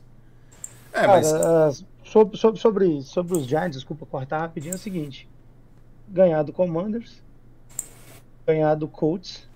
É, 0.94 1.02
Cara, 1.02 1.08
mas 1.08 1.84
sobre, 2.06 2.38
sobre, 2.38 2.60
sobre, 2.60 3.02
sobre 3.04 3.38
os 3.38 3.46
Giants, 3.46 3.76
desculpa 3.76 4.06
cortar 4.06 4.40
rapidinho, 4.40 4.72
é 4.74 4.76
o 4.76 4.80
seguinte: 4.80 5.28
ganhar 6.08 6.42
do 6.44 6.52
Commanders, 6.54 7.22
ganhar 8.48 8.76
do 8.76 8.88
Colts 8.88 9.48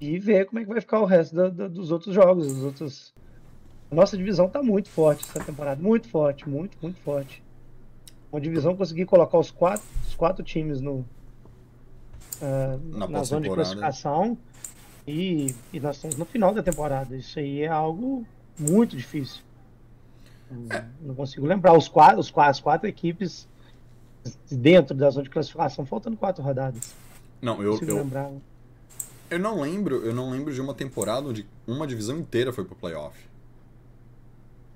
e 0.00 0.18
ver 0.18 0.46
como 0.46 0.60
é 0.60 0.62
que 0.64 0.68
vai 0.70 0.80
ficar 0.80 1.00
o 1.00 1.04
resto 1.04 1.34
da- 1.34 1.48
da- 1.48 1.68
dos 1.68 1.90
outros 1.90 2.14
jogos. 2.14 2.46
Dos 2.46 2.62
outros... 2.62 3.12
A 3.90 3.94
nossa 3.94 4.16
divisão 4.16 4.48
tá 4.48 4.62
muito 4.62 4.88
forte 4.90 5.24
essa 5.24 5.42
temporada, 5.44 5.80
muito 5.82 6.08
forte, 6.08 6.48
muito, 6.48 6.76
muito 6.82 7.00
forte. 7.00 7.42
Uma 8.30 8.40
divisão 8.40 8.76
conseguir 8.76 9.06
colocar 9.06 9.38
os 9.38 9.50
quatro, 9.50 9.86
os 10.06 10.14
quatro 10.14 10.44
times 10.44 10.80
no, 10.80 11.04
ah, 12.42 12.78
Na 12.84 13.08
na 13.08 13.22
zona 13.24 13.48
de 13.48 13.54
classificação 13.54 14.36
e, 15.06 15.54
e 15.72 15.80
nós 15.80 15.96
estamos 15.96 16.16
no 16.16 16.24
final 16.26 16.52
da 16.52 16.62
temporada. 16.62 17.16
Isso 17.16 17.38
aí 17.38 17.62
é 17.62 17.68
algo 17.68 18.26
muito 18.58 18.96
difícil. 18.96 19.42
É. 20.70 20.84
Não 21.00 21.14
consigo 21.14 21.46
lembrar. 21.46 21.76
Os 21.76 21.88
quatro, 21.88 22.20
os 22.20 22.30
quatro, 22.30 22.50
as 22.50 22.60
quatro 22.60 22.88
equipes 22.88 23.48
dentro 24.50 24.94
da 24.94 25.08
zona 25.10 25.24
de 25.24 25.30
classificação, 25.30 25.86
faltando 25.86 26.16
quatro 26.16 26.42
rodadas. 26.42 26.94
não, 27.40 27.56
Não 27.56 27.62
eu, 27.62 27.72
consigo 27.72 27.90
eu, 27.92 27.96
lembrar. 27.96 28.30
eu 29.30 29.38
não 29.38 29.60
lembro, 29.60 30.04
eu 30.04 30.14
não 30.14 30.30
lembro 30.30 30.52
de 30.52 30.60
uma 30.60 30.74
temporada 30.74 31.28
onde 31.28 31.46
uma 31.66 31.86
divisão 31.86 32.18
inteira 32.18 32.52
foi 32.52 32.64
pro 32.64 32.74
playoff. 32.74 33.27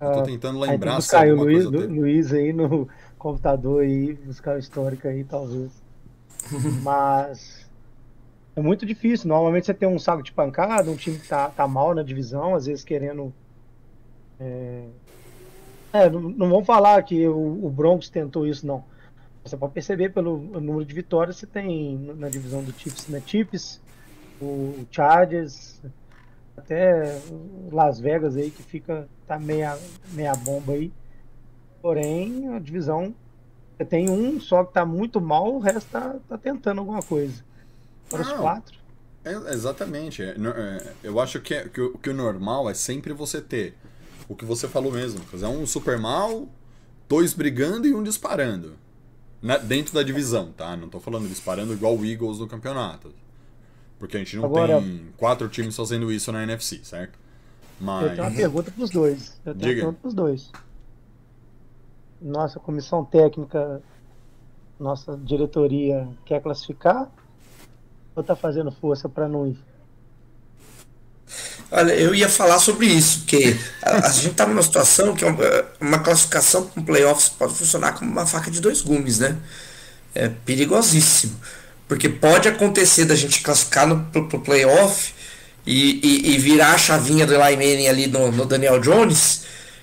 Eu 0.04 0.10
tô 0.12 0.20
Ah, 0.20 0.22
tentando 0.22 0.58
lembrar 0.60 1.00
se 1.00 1.14
buscar 1.14 1.22
aí 1.22 1.30
o 1.30 1.32
alguma 1.32 1.44
Luiz, 1.44 1.64
coisa. 1.66 1.70
Luiz 1.70 2.32
aí 2.32 2.52
no 2.52 2.88
computador 3.18 3.82
aí, 3.84 4.14
buscar 4.14 4.56
o 4.56 4.58
histórico 4.58 5.06
aí, 5.08 5.24
talvez. 5.24 5.82
Mas 6.80 7.70
é 8.56 8.60
muito 8.62 8.86
difícil. 8.86 9.28
Normalmente 9.28 9.66
você 9.66 9.74
tem 9.74 9.88
um 9.88 9.98
saco 9.98 10.22
de 10.22 10.32
pancada, 10.32 10.90
um 10.90 10.96
time 10.96 11.18
que 11.20 11.28
tá, 11.28 11.50
tá 11.50 11.68
mal 11.68 11.94
na 11.94 12.02
divisão, 12.02 12.54
às 12.54 12.66
vezes 12.66 12.84
querendo. 12.84 13.34
É, 14.38 14.90
é, 15.92 16.10
não, 16.10 16.20
não 16.22 16.48
vamos 16.50 16.66
falar 16.66 17.02
que 17.02 17.26
o, 17.28 17.66
o 17.66 17.70
Broncos 17.70 18.08
tentou 18.10 18.46
isso, 18.46 18.66
não. 18.66 18.84
Você 19.44 19.56
pode 19.56 19.74
perceber 19.74 20.10
pelo 20.10 20.38
número 20.60 20.84
de 20.84 20.94
vitórias 20.94 21.36
que 21.36 21.40
você 21.42 21.46
tem 21.48 21.98
na 22.16 22.28
divisão 22.28 22.64
do 22.64 22.72
Chiefs, 22.72 23.08
né? 23.08 23.22
Chiefs, 23.26 23.82
o 24.40 24.86
Chargers, 24.90 25.82
até 26.56 27.20
Las 27.70 27.98
Vegas 28.00 28.36
aí 28.36 28.50
que 28.50 28.62
fica 28.62 29.08
tá 29.26 29.38
meia 29.38 29.78
meia 30.12 30.34
bomba 30.34 30.72
aí. 30.72 30.92
Porém, 31.80 32.48
a 32.54 32.58
divisão 32.58 33.14
você 33.76 33.84
tem 33.84 34.08
um 34.08 34.40
só 34.40 34.64
que 34.64 34.72
tá 34.72 34.84
muito 34.84 35.20
mal, 35.20 35.54
o 35.54 35.58
resto 35.58 35.90
tá, 35.90 36.16
tá 36.28 36.38
tentando 36.38 36.78
alguma 36.80 37.02
coisa. 37.02 37.42
Para 38.08 38.22
os 38.22 38.32
quatro. 38.32 38.78
É, 39.24 39.32
exatamente. 39.52 40.22
É, 40.22 40.30
é, 40.36 40.92
eu 41.02 41.18
acho 41.18 41.40
que, 41.40 41.68
que, 41.68 41.80
o, 41.80 41.98
que 41.98 42.10
o 42.10 42.14
normal 42.14 42.68
é 42.68 42.74
sempre 42.74 43.12
você 43.12 43.40
ter 43.40 43.74
o 44.28 44.36
que 44.36 44.44
você 44.44 44.68
falou 44.68 44.92
mesmo. 44.92 45.20
Fazer 45.20 45.46
um 45.46 45.66
super 45.66 45.98
mal, 45.98 46.48
dois 47.08 47.32
brigando 47.34 47.86
e 47.86 47.94
um 47.94 48.02
disparando. 48.02 48.74
Na- 49.40 49.58
dentro 49.58 49.94
da 49.94 50.02
divisão, 50.02 50.52
tá? 50.52 50.76
Não 50.76 50.88
tô 50.88 51.00
falando 51.00 51.28
disparando 51.28 51.72
igual 51.72 51.96
o 51.96 52.04
Eagles 52.04 52.38
no 52.38 52.46
campeonato. 52.46 53.12
Porque 54.02 54.16
a 54.16 54.18
gente 54.18 54.34
não 54.36 54.46
Agora- 54.46 54.80
tem 54.80 55.12
quatro 55.16 55.48
times 55.48 55.76
fazendo 55.76 56.10
isso 56.10 56.32
na 56.32 56.42
NFC, 56.42 56.80
certo? 56.82 57.12
Eu 57.80 57.86
Mas. 57.86 58.10
tenho 58.10 58.22
uma 58.24 58.34
pergunta 58.36 58.70
para 58.72 58.82
os 58.82 58.90
dois. 58.90 59.40
Eu 59.46 59.54
tenho 59.54 59.74
Diga. 59.74 59.86
uma 59.86 59.92
pergunta 59.92 59.98
para 60.00 60.08
os 60.08 60.14
dois. 60.14 60.50
Nossa 62.20 62.58
comissão 62.58 63.04
técnica, 63.04 63.80
nossa 64.80 65.16
diretoria 65.18 66.08
quer 66.24 66.42
classificar 66.42 67.08
ou 68.16 68.24
tá 68.24 68.34
fazendo 68.34 68.72
força 68.72 69.08
para 69.08 69.28
não 69.28 69.46
ir? 69.46 69.58
Olha, 71.70 71.92
eu 71.94 72.12
ia 72.12 72.28
falar 72.28 72.58
sobre 72.58 72.86
isso, 72.86 73.20
porque 73.20 73.56
a, 73.80 74.04
a 74.08 74.10
gente 74.10 74.34
tá 74.34 74.44
numa 74.48 74.62
situação 74.64 75.14
que 75.14 75.24
é 75.24 75.28
uma, 75.28 75.38
uma 75.80 75.98
classificação 76.00 76.66
com 76.66 76.82
playoffs 76.82 77.28
pode 77.28 77.54
funcionar 77.54 77.92
como 77.96 78.10
uma 78.10 78.26
faca 78.26 78.50
de 78.50 78.60
dois 78.60 78.82
gumes, 78.82 79.20
né? 79.20 79.38
É 80.12 80.28
perigosíssimo. 80.28 81.38
Porque 81.92 82.08
pode 82.08 82.48
acontecer 82.48 83.04
da 83.04 83.14
gente 83.14 83.42
classificar 83.42 83.86
no, 83.86 84.00
pro, 84.04 84.26
pro 84.26 84.40
playoff 84.40 85.12
e, 85.66 86.00
e, 86.02 86.34
e 86.34 86.38
virar 86.38 86.72
a 86.72 86.78
chavinha 86.78 87.26
do 87.26 87.34
Eli 87.34 87.54
Manning 87.54 87.86
ali 87.86 88.06
no, 88.06 88.32
no 88.32 88.46
Daniel 88.46 88.80
Jones 88.80 89.42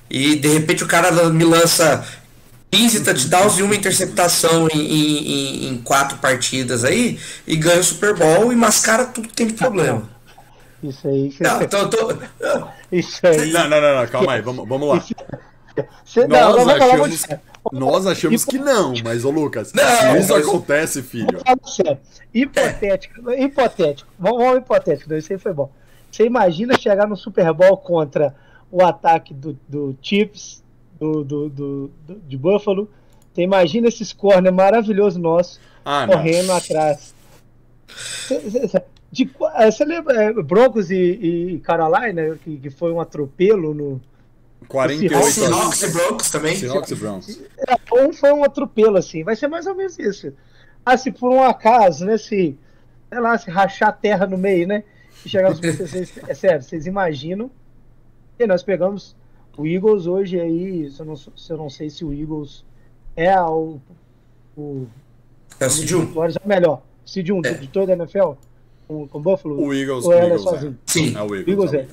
e 0.09 0.35
de 0.35 0.47
repente 0.47 0.83
o 0.83 0.87
cara 0.87 1.11
me 1.29 1.43
lança 1.43 2.03
15 2.71 3.03
touchdowns 3.03 3.59
e 3.59 3.61
uma 3.61 3.75
interceptação 3.75 4.67
em, 4.73 4.79
em, 4.79 5.67
em- 5.67 5.77
quatro 5.83 6.17
partidas 6.17 6.83
aí 6.83 7.19
e 7.45 7.55
ganha 7.55 7.79
o 7.79 7.83
Super 7.83 8.15
Bowl 8.15 8.51
e 8.51 8.55
mascara 8.55 9.05
tudo 9.05 9.27
que 9.27 9.35
tem 9.35 9.45
de 9.45 9.53
problema. 9.53 10.09
Isso 10.81 11.07
aí. 11.07 11.31
Não, 11.39 11.61
eu 11.61 11.89
tô, 11.89 12.17
Isso 12.91 13.19
aí. 13.27 13.51
Não, 13.51 13.69
não, 13.69 13.79
não, 13.79 13.99
não, 14.01 14.07
calma 14.07 14.33
aí, 14.33 14.41
vamos, 14.41 14.67
vamos 14.67 14.89
lá. 14.89 15.05
Cê, 16.03 16.25
não, 16.27 16.39
Nós 16.39 16.55
vamos 16.55 16.75
falar 16.79 16.97
muito 16.97 17.13
achamos. 17.13 17.39
Nós 17.71 18.05
achamos 18.07 18.43
que 18.45 18.57
não, 18.57 18.93
mas 19.03 19.23
ô 19.25 19.31
Lucas, 19.31 19.71
Não, 19.73 19.83
se 19.83 20.17
isso 20.19 20.33
mas- 20.33 20.47
acontece, 20.47 21.01
filho. 21.03 21.39
Falar 21.45 21.57
sério. 21.65 21.97
Hipotético, 22.33 23.31
hipotético. 23.31 24.09
Vamos, 24.19 24.37
vamos 24.43 24.57
hipotético, 24.59 25.09
não, 25.09 25.17
isso 25.17 25.31
aí 25.33 25.39
foi 25.39 25.53
bom. 25.53 25.71
Você 26.11 26.25
imagina 26.25 26.77
chegar 26.77 27.07
no 27.07 27.15
Super 27.15 27.51
Bowl 27.53 27.77
contra 27.77 28.35
o 28.71 28.83
ataque 28.83 29.33
do, 29.33 29.57
do 29.67 29.95
Chiefs, 30.01 30.63
do, 30.99 31.23
do, 31.23 31.49
do- 31.49 31.91
do- 32.07 32.19
de 32.27 32.37
Buffalo. 32.37 32.89
Você 33.33 33.41
imagina 33.43 33.87
esses 33.87 34.11
corner 34.11 34.51
maravilhoso 34.53 35.19
nosso 35.19 35.59
Ah, 35.85 36.05
não. 36.05 36.13
correndo 36.15 36.51
atrás. 36.51 37.13
Cê- 38.27 38.67
cê- 38.67 38.83
de 39.11 39.25
qu- 39.25 39.47
eh, 39.55 39.71
Você 39.71 39.85
lembra 39.85 40.23
eh, 40.23 40.33
Broncos 40.43 40.91
e, 40.91 40.95
e 41.55 41.59
Carolina, 41.59 42.37
que, 42.43 42.57
que 42.57 42.69
foi 42.69 42.91
um 42.91 42.99
atropelo 43.01 43.73
no. 43.73 44.01
48 44.69 45.17
a 45.17 45.21
Seahawks 45.23 45.81
e 45.81 45.91
Broncos 45.91 46.29
também. 46.31 46.55
Seahawks 46.55 46.91
e 46.91 46.95
Browns. 46.95 47.41
É, 47.67 47.75
um 48.05 48.13
foi 48.13 48.31
um 48.31 48.43
atropelo, 48.43 48.97
assim. 48.97 49.23
Vai 49.23 49.35
ser 49.35 49.47
mais 49.47 49.65
ou 49.65 49.75
menos 49.75 49.97
isso. 49.97 50.31
Ah, 50.85 50.95
se 50.95 51.11
por 51.11 51.31
um 51.31 51.43
acaso, 51.43 52.05
né? 52.05 52.17
Se, 52.17 52.55
sei 53.09 53.19
lá, 53.19 53.37
se 53.37 53.49
rachar 53.49 53.89
a 53.89 53.91
terra 53.91 54.27
no 54.27 54.37
meio, 54.37 54.67
né? 54.67 54.83
E 55.25 55.29
chegar 55.29 55.49
nos. 55.49 55.59
vocês, 55.59 56.13
é 56.27 56.33
sério, 56.35 56.61
vocês 56.61 56.85
imaginam. 56.85 57.49
E 58.37 58.45
nós 58.45 58.61
pegamos 58.63 59.15
o 59.57 59.65
Eagles 59.65 60.05
hoje 60.05 60.39
aí. 60.39 60.89
Se 60.91 60.99
eu 61.01 61.05
não, 61.05 61.15
se 61.15 61.31
eu 61.49 61.57
não 61.57 61.69
sei 61.69 61.89
se 61.89 62.05
o 62.05 62.13
Eagles 62.13 62.63
é 63.15 63.39
o. 63.41 63.79
o 64.55 64.87
É 65.59 65.65
o 65.65 65.69
Cid 65.69 65.95
1. 65.95 66.05
vitórias 66.05 66.35
é 66.37 66.45
o 66.45 66.47
melhor. 66.47 66.81
Seed 67.05 67.29
1 67.29 67.41
É. 67.43 67.53
de 67.55 67.67
toda 67.67 67.91
a 67.91 67.95
NFL 67.95 68.33
com, 68.87 69.07
com 69.07 69.19
Buffalo. 69.19 69.59
O 69.59 69.73
Eagles, 69.73 70.05
Ou 70.05 70.11
o 70.11 70.13
é 70.13 70.25
Eagles 70.25 70.41
sozinho? 70.43 70.77
Sim. 70.85 71.17
É 71.17 71.21
o 71.23 71.35
Eagles. 71.35 71.47
Eagles 71.47 71.73
é 71.73 71.77
é. 71.77 71.87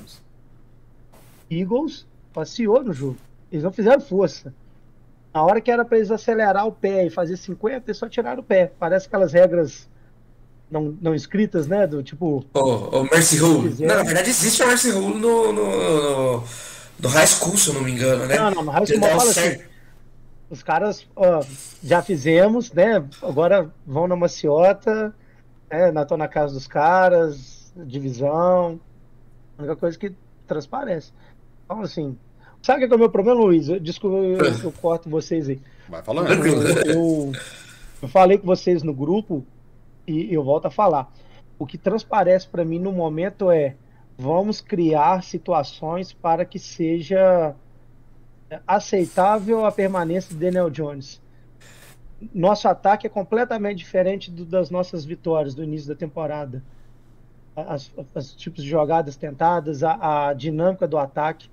Eagles. 1.51 2.07
Passeou 2.37 2.85
no 2.85 2.93
jogo. 2.93 3.17
Eles 3.51 3.65
não 3.65 3.73
fizeram 3.73 3.99
força. 3.99 4.53
Na 5.33 5.43
hora 5.43 5.59
que 5.59 5.71
era 5.71 5.87
para 5.87 5.97
eles 5.97 6.11
acelerar 6.11 6.67
o 6.67 6.73
pé 6.73 7.07
e 7.07 7.11
fazer 7.11 7.35
50, 7.35 7.85
eles 7.87 7.97
só 7.97 8.11
tiraram 8.11 8.41
o 8.41 8.45
pé. 8.45 8.71
Parece 8.79 9.07
aquelas 9.07 9.33
regras 9.33 9.89
não, 10.71 10.95
não 11.01 11.15
escritas, 11.15 11.67
né? 11.67 11.87
Do 11.87 12.03
tipo. 12.03 12.45
O, 12.53 12.61
o 12.61 13.05
Mercy 13.05 13.39
Rule. 13.39 13.75
Não, 13.81 13.95
na 13.95 14.03
verdade 14.03 14.29
existe 14.29 14.63
a 14.63 14.67
Mercy 14.67 14.91
Rule 14.91 15.19
no, 15.19 15.51
no, 15.51 15.55
no, 15.55 16.45
no 17.01 17.09
High 17.09 17.27
School, 17.27 17.57
se 17.57 17.71
eu 17.71 17.75
não 17.75 17.81
me 17.81 17.93
engano, 17.93 18.27
né? 18.27 18.37
Não, 18.37 18.51
não, 18.51 18.65
no 18.65 18.71
High 18.71 18.85
School 18.85 19.01
fala 19.01 19.33
certo. 19.33 19.61
assim. 19.63 19.71
Os 20.51 20.63
caras 20.63 21.07
ó, 21.17 21.43
já 21.83 22.03
fizemos, 22.03 22.71
né? 22.71 23.03
Agora 23.23 23.73
vão 23.87 24.07
na 24.07 24.15
maciota, 24.15 25.15
né? 25.71 25.91
na, 25.91 26.05
na 26.05 26.29
casa 26.29 26.53
dos 26.53 26.67
caras, 26.67 27.73
divisão. 27.75 28.79
A 29.57 29.63
única 29.63 29.77
coisa 29.77 29.97
que 29.99 30.13
transparece. 30.47 31.15
Então, 31.65 31.81
assim. 31.81 32.15
Sabe 32.67 32.85
o 32.85 32.89
que 32.89 32.93
é 32.93 32.97
o 32.97 32.99
meu 32.99 33.09
problema, 33.11 33.39
Luiz? 33.41 33.69
Eu- 33.69 33.79
Desculpa, 33.79 34.17
eu, 34.17 34.39
eu 34.65 34.73
corto 34.83 35.09
vocês 35.09 35.49
aí. 35.49 35.61
Vai 35.89 36.03
falando. 36.03 36.27
Tranquilo. 36.27 36.63
eu, 36.85 37.33
eu 38.03 38.09
falei 38.09 38.39
com 38.39 38.47
vocês 38.47 38.83
no 38.83 38.93
grupo 38.93 39.45
e 40.07 40.35
eu 40.35 40.43
volto 40.43 40.67
a 40.67 40.71
falar. 40.71 41.13
O 41.59 41.65
que 41.65 41.79
transparece 41.79 42.49
para 42.49 42.65
mim 42.65 42.81
no 42.81 42.91
momento 42.91 43.51
é 43.53 43.77
vamos 44.19 44.61
criar 44.61 45.23
situações 45.23 46.13
para 46.13 46.45
que 46.45 46.59
seja 46.59 47.55
aceitável 48.67 49.65
a 49.65 49.73
permanência 49.73 50.35
de 50.35 50.41
Daniel 50.41 50.69
Jones. 50.71 51.21
Nosso 52.35 52.67
ataque 52.69 53.07
é 53.07 53.11
completamente 53.11 53.79
diferente 53.79 54.31
do- 54.31 54.45
das 54.45 54.71
nossas 54.71 55.05
vitórias 55.05 55.55
do 55.55 55.63
início 55.63 55.89
da 55.89 55.95
temporada. 55.95 56.63
As, 57.55 57.91
as 58.15 58.35
tipos 58.35 58.63
de 58.65 58.69
jogadas 58.71 59.17
tentadas, 59.17 59.83
a, 59.83 60.29
a 60.29 60.33
dinâmica 60.35 60.87
do 60.87 60.99
ataque, 60.99 61.49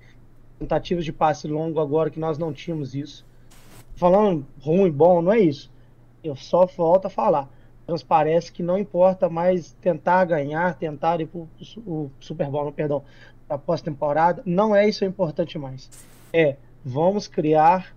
tentativas 0.58 1.04
de 1.04 1.12
passe 1.12 1.46
longo 1.48 1.80
agora 1.80 2.10
que 2.10 2.18
nós 2.20 2.38
não 2.38 2.52
tínhamos 2.52 2.94
isso 2.94 3.24
falando 3.96 4.44
ruim, 4.60 4.90
bom, 4.90 5.22
não 5.22 5.32
é 5.32 5.38
isso. 5.40 5.70
Eu 6.22 6.34
só 6.34 6.66
volto 6.66 7.06
a 7.06 7.10
falar. 7.10 7.48
Transparece 7.86 8.50
que 8.50 8.62
não 8.62 8.78
importa 8.78 9.28
mais 9.28 9.72
tentar 9.80 10.24
ganhar, 10.24 10.74
tentar 10.74 11.20
ir 11.20 11.28
su- 11.60 11.80
o 11.86 12.10
Super 12.18 12.48
Bowl, 12.48 12.72
perdão, 12.72 13.04
a 13.48 13.56
pós-temporada. 13.58 14.42
Não 14.44 14.74
é 14.74 14.88
isso 14.88 15.04
o 15.04 15.08
importante 15.08 15.58
mais. 15.58 15.88
É, 16.32 16.56
vamos 16.84 17.28
criar 17.28 17.94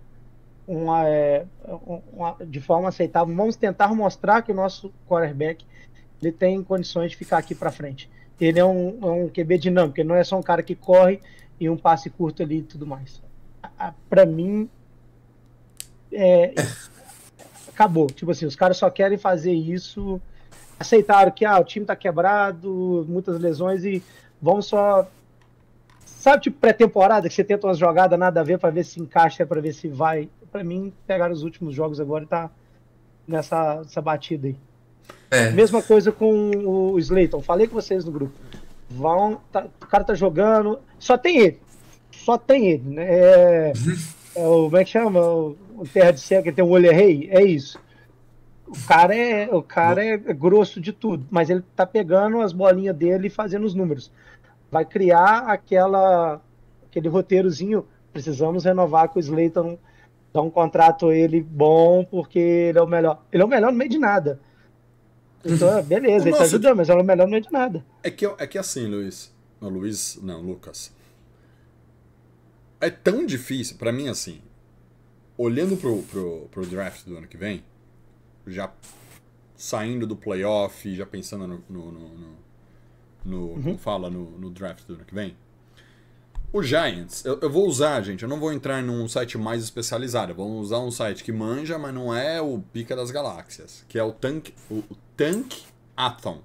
uma, 0.68 1.08
é, 1.08 1.46
um- 1.88 2.02
uma- 2.14 2.36
de 2.46 2.60
forma 2.60 2.90
aceitável, 2.90 3.34
vamos 3.34 3.56
tentar 3.56 3.88
mostrar 3.96 4.42
que 4.42 4.52
o 4.52 4.56
nosso 4.56 4.94
quarterback 5.08 5.66
ele 6.22 6.32
tem 6.32 6.62
condições 6.62 7.12
de 7.12 7.18
ficar 7.18 7.38
aqui 7.38 7.56
para 7.56 7.72
frente. 7.72 8.10
Ele 8.40 8.60
é 8.60 8.66
um, 8.66 9.00
é 9.02 9.06
um 9.06 9.30
QB 9.30 9.58
dinâmico, 9.58 10.00
ele 10.00 10.10
não 10.10 10.16
é 10.16 10.24
só 10.24 10.38
um 10.38 10.44
cara 10.44 10.62
que 10.62 10.76
corre 10.76 11.22
e 11.60 11.70
um 11.70 11.78
passe 11.78 12.10
curto 12.10 12.44
ali 12.44 12.60
e 12.60 12.64
tudo 12.64 12.86
mais. 12.86 13.22
Para 14.10 14.26
mim, 14.26 14.70
é, 16.12 16.54
acabou. 17.68 18.08
Tipo 18.08 18.32
assim, 18.32 18.46
os 18.46 18.56
caras 18.56 18.78
só 18.78 18.90
querem 18.90 19.18
fazer 19.18 19.54
isso. 19.54 20.22
Aceitaram 20.80 21.32
que 21.32 21.46
ah, 21.46 21.60
o 21.60 21.64
time 21.64 21.86
tá 21.86 21.96
quebrado, 21.96 23.06
muitas 23.08 23.40
lesões 23.40 23.84
e 23.84 24.04
vamos 24.42 24.66
só. 24.66 25.08
Sabe, 26.06 26.44
tipo 26.44 26.60
pré-temporada, 26.60 27.28
que 27.28 27.34
você 27.34 27.44
tenta 27.44 27.68
umas 27.68 27.78
jogadas 27.78 28.18
nada 28.20 28.42
a 28.42 28.44
ver 28.44 28.60
pra 28.60 28.70
ver 28.70 28.84
se 28.84 29.00
encaixa, 29.00 29.46
pra 29.46 29.62
ver 29.62 29.74
se 29.74 29.88
vai. 29.88 30.30
Pra 30.52 30.64
mim, 30.64 30.94
pegaram 31.06 31.34
os 31.34 31.44
últimos 31.44 31.76
jogos 31.76 32.00
agora 32.00 32.24
e 32.24 32.28
tá 32.28 32.50
nessa, 33.28 33.78
nessa 33.78 34.02
batida 34.02 34.48
aí. 34.48 34.56
É. 35.30 35.52
Mesma 35.52 35.82
coisa 35.82 36.12
com 36.12 36.52
o 36.52 37.00
Slayton. 37.00 37.42
Falei 37.42 37.68
com 37.68 37.76
vocês 37.76 38.06
no 38.06 38.12
grupo. 38.12 38.34
Vão, 38.90 39.42
tá- 39.52 39.68
o 39.82 39.86
cara 39.86 40.04
tá 40.04 40.14
jogando. 40.14 40.80
Só 41.00 41.18
tem 41.18 41.38
ele. 41.40 41.60
Só 42.12 42.38
tem 42.38 42.68
ele, 42.68 42.84
né? 42.90 43.06
É, 43.08 43.74
é 44.36 44.48
o, 44.48 44.66
como 44.66 44.78
é 44.78 44.84
que 44.84 44.90
chama? 44.92 45.20
O, 45.22 45.58
o 45.78 45.88
Terra 45.88 46.12
de 46.12 46.20
Cego, 46.20 46.44
que 46.44 46.52
tem 46.52 46.64
o 46.64 46.70
olho 46.70 46.90
é 46.90 46.94
rei? 46.94 47.28
É 47.32 47.44
isso. 47.44 47.80
O 48.68 48.88
cara 48.88 49.16
é, 49.16 49.48
o 49.54 49.62
cara 49.62 50.04
é 50.04 50.18
grosso 50.18 50.82
de 50.82 50.92
tudo, 50.92 51.26
mas 51.32 51.50
ele 51.50 51.64
tá 51.76 51.86
pegando 51.86 52.42
as 52.42 52.52
bolinhas 52.52 52.96
dele 52.96 53.28
e 53.28 53.30
fazendo 53.30 53.66
os 53.66 53.74
números. 53.74 54.12
Vai 54.70 54.84
criar 54.84 55.46
aquela 55.48 56.42
aquele 56.90 57.08
roteirozinho. 57.08 57.86
Precisamos 58.12 58.66
renovar 58.66 59.10
com 59.10 59.20
o 59.20 59.22
Slayton, 59.22 59.78
dar 60.34 60.42
um 60.42 60.50
contrato 60.50 61.08
a 61.08 61.16
ele 61.16 61.42
bom, 61.42 62.04
porque 62.04 62.40
ele 62.40 62.80
é 62.80 62.82
o 62.82 62.88
melhor. 62.88 63.22
Ele 63.32 63.42
é 63.44 63.46
o 63.46 63.50
melhor 63.50 63.72
no 63.72 63.78
meio 63.78 63.90
de 63.90 64.00
nada. 64.00 64.40
Então, 65.54 65.84
beleza, 65.84 66.28
ele 66.28 66.38
tá 66.38 66.44
ajudando, 66.44 66.78
mas 66.78 66.90
ele 66.90 67.00
é 67.00 67.02
o 67.02 67.06
melhor 67.06 67.26
no 67.26 67.32
meio 67.32 67.44
de 67.44 67.52
nada. 67.52 67.86
É 68.04 68.12
que, 68.12 68.26
é 68.26 68.48
que 68.48 68.58
assim, 68.58 68.86
Luiz. 68.88 69.34
Não, 69.62 69.70
Luiz. 69.70 70.20
Não, 70.22 70.42
Lucas. 70.42 70.92
É 72.80 72.90
tão 72.90 73.26
difícil, 73.26 73.78
pra 73.78 73.92
mim, 73.92 74.08
assim. 74.08 74.42
Olhando 75.38 75.78
pro, 75.78 76.02
pro, 76.04 76.48
pro 76.52 76.66
draft 76.66 77.06
do 77.06 77.18
ano 77.18 77.28
que 77.28 77.38
vem, 77.38 77.64
já 78.46 78.72
saindo 79.56 80.06
do 80.06 80.16
playoff, 80.16 80.96
já 80.96 81.06
pensando 81.06 81.48
no. 81.48 81.64
no, 81.70 81.92
no, 81.92 82.10
no- 82.10 82.48
no- 83.26 83.62
como 83.62 83.78
fala 83.78 84.10
no, 84.10 84.38
no 84.38 84.50
draft 84.50 84.86
do 84.88 84.94
ano 84.94 85.04
que 85.06 85.14
vem. 85.14 85.36
O 86.52 86.64
Giants, 86.64 87.26
eu, 87.26 87.38
eu 87.42 87.50
vou 87.50 87.68
usar, 87.68 88.02
gente, 88.04 88.24
eu 88.24 88.30
não 88.30 88.40
vou 88.40 88.54
entrar 88.54 88.82
num 88.82 89.06
site 89.10 89.38
mais 89.38 89.62
especializado, 89.62 90.34
vou 90.34 90.60
usar 90.60 90.80
um 90.80 90.90
site 90.90 91.22
que 91.22 91.32
manja, 91.32 91.78
mas 91.78 91.94
não 91.94 92.16
é 92.16 92.42
o 92.42 92.60
pica 92.72 92.96
das 92.96 93.12
galáxias, 93.12 93.84
que 93.90 94.00
é 94.00 94.04
o 94.04 94.14
Tank, 94.14 94.54
o, 94.72 94.82
Tank 95.18 95.54
Athon, 95.96 96.42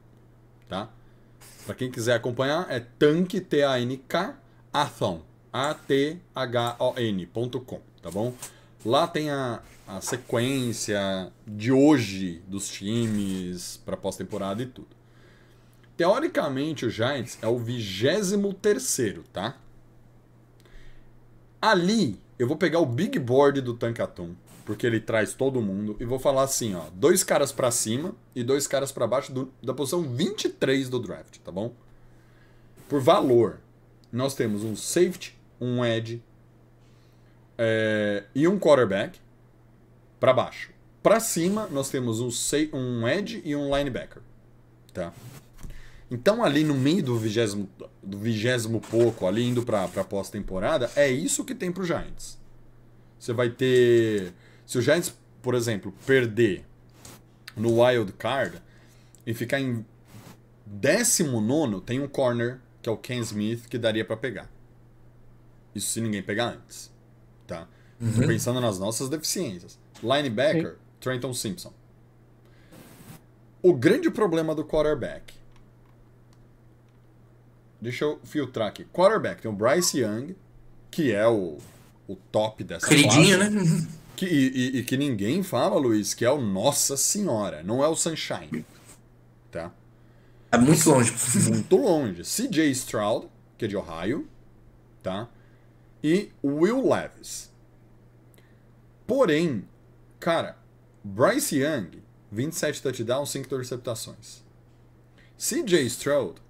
tá? 0.68 0.90
Pra 1.64 1.76
quem 1.76 1.88
quiser 1.88 2.14
acompanhar, 2.14 2.66
é 2.68 2.80
tank, 2.80 3.38
T-A-N-K, 3.38 4.36
Athon, 4.72 5.22
A-T-H-O-N.com, 5.52 6.20
tá 8.02 8.10
bom? 8.10 8.34
Lá 8.84 9.06
tem 9.06 9.30
a, 9.30 9.62
a 9.86 10.00
sequência 10.00 11.30
de 11.46 11.70
hoje 11.70 12.42
dos 12.48 12.68
times 12.68 13.80
pra 13.84 13.96
pós-temporada 13.96 14.60
e 14.64 14.66
tudo. 14.66 14.88
Teoricamente, 15.96 16.86
o 16.86 16.90
Giants 16.90 17.38
é 17.40 17.46
o 17.46 17.56
23 17.56 18.98
tá? 19.32 19.61
Ali, 21.62 22.18
eu 22.40 22.48
vou 22.48 22.56
pegar 22.56 22.80
o 22.80 22.86
big 22.86 23.16
board 23.20 23.60
do 23.60 23.74
Tankaton, 23.74 24.34
porque 24.66 24.84
ele 24.84 24.98
traz 25.00 25.32
todo 25.32 25.62
mundo, 25.62 25.96
e 26.00 26.04
vou 26.04 26.18
falar 26.18 26.42
assim, 26.42 26.74
ó, 26.74 26.82
dois 26.92 27.22
caras 27.22 27.52
pra 27.52 27.70
cima 27.70 28.14
e 28.34 28.42
dois 28.42 28.66
caras 28.66 28.90
pra 28.90 29.06
baixo 29.06 29.32
do- 29.32 29.52
da 29.62 29.72
posição 29.72 30.02
23 30.02 30.88
do 30.88 30.98
draft, 30.98 31.38
tá 31.38 31.52
bom? 31.52 31.72
Por 32.88 33.00
valor, 33.00 33.60
nós 34.12 34.34
temos 34.34 34.64
um 34.64 34.74
safety, 34.74 35.38
um 35.60 35.84
edge 35.84 36.20
é, 37.56 38.24
e 38.34 38.46
um 38.48 38.58
quarterback 38.58 39.20
pra 40.18 40.32
baixo. 40.32 40.70
Pra 41.02 41.20
cima, 41.20 41.68
nós 41.70 41.90
temos 41.90 42.20
um, 42.20 42.28
um 42.72 43.06
edge 43.08 43.40
e 43.44 43.54
um 43.56 43.74
linebacker, 43.76 44.22
tá? 44.92 45.12
Então, 46.12 46.44
ali 46.44 46.62
no 46.62 46.74
meio 46.74 47.02
do 47.02 47.18
vigésimo, 47.18 47.66
do 48.02 48.18
vigésimo 48.18 48.82
pouco, 48.82 49.26
ali 49.26 49.48
indo 49.48 49.62
pra, 49.62 49.88
pra 49.88 50.04
pós-temporada, 50.04 50.90
é 50.94 51.10
isso 51.10 51.42
que 51.42 51.54
tem 51.54 51.72
pro 51.72 51.86
Giants. 51.86 52.38
Você 53.18 53.32
vai 53.32 53.48
ter. 53.48 54.34
Se 54.66 54.76
o 54.76 54.82
Giants, 54.82 55.14
por 55.40 55.54
exemplo, 55.54 55.90
perder 56.04 56.66
no 57.56 57.82
wild 57.82 58.12
card 58.12 58.60
e 59.26 59.32
ficar 59.32 59.58
em 59.58 59.86
19, 60.66 61.80
tem 61.80 61.98
um 61.98 62.06
corner, 62.06 62.60
que 62.82 62.90
é 62.90 62.92
o 62.92 62.96
Ken 62.98 63.20
Smith, 63.20 63.66
que 63.66 63.78
daria 63.78 64.04
pra 64.04 64.14
pegar. 64.14 64.50
Isso 65.74 65.92
se 65.92 66.00
ninguém 66.02 66.22
pegar 66.22 66.50
antes. 66.50 66.92
Tá? 67.46 67.66
Tô 68.14 68.26
pensando 68.26 68.60
nas 68.60 68.78
nossas 68.78 69.08
deficiências. 69.08 69.78
Linebacker, 70.02 70.76
Trenton 71.00 71.32
Simpson. 71.32 71.72
O 73.62 73.72
grande 73.72 74.10
problema 74.10 74.54
do 74.54 74.62
quarterback. 74.62 75.40
Deixa 77.82 78.04
eu 78.04 78.20
filtrar 78.24 78.68
aqui. 78.68 78.84
Quarterback, 78.84 79.42
tem 79.42 79.50
o 79.50 79.54
Bryce 79.54 79.98
Young, 79.98 80.36
que 80.90 81.12
é 81.12 81.26
o, 81.26 81.58
o 82.06 82.14
top 82.14 82.62
dessa 82.62 82.86
Queridinho, 82.86 83.36
classe. 83.38 83.50
né? 83.50 83.88
Que, 84.14 84.26
e, 84.26 84.48
e- 84.48 84.78
e 84.78 84.84
que 84.84 84.96
ninguém 84.96 85.42
fala, 85.42 85.76
Luiz, 85.80 86.14
que 86.14 86.24
é 86.24 86.30
o 86.30 86.40
Nossa 86.40 86.96
Senhora, 86.96 87.62
não 87.64 87.82
é 87.82 87.88
o 87.88 87.96
Sunshine. 87.96 88.64
Tá? 89.50 89.72
É 90.52 90.58
muito 90.58 90.88
longe. 90.88 91.12
Muito 91.50 91.76
longe. 91.76 92.22
CJ 92.22 92.70
Stroud, 92.70 93.26
que 93.58 93.64
é 93.64 93.68
de 93.68 93.76
Ohio, 93.76 94.28
tá? 95.02 95.28
E 96.04 96.30
Will 96.44 96.88
Levis. 96.88 97.50
Porém, 99.06 99.64
cara, 100.20 100.56
Bryce 101.02 101.56
Young, 101.58 102.02
27 102.30 102.80
touchdowns, 102.82 103.30
5 103.30 103.46
interceptações. 103.46 104.42
CJ 105.36 105.84
Stroud, 105.86 106.40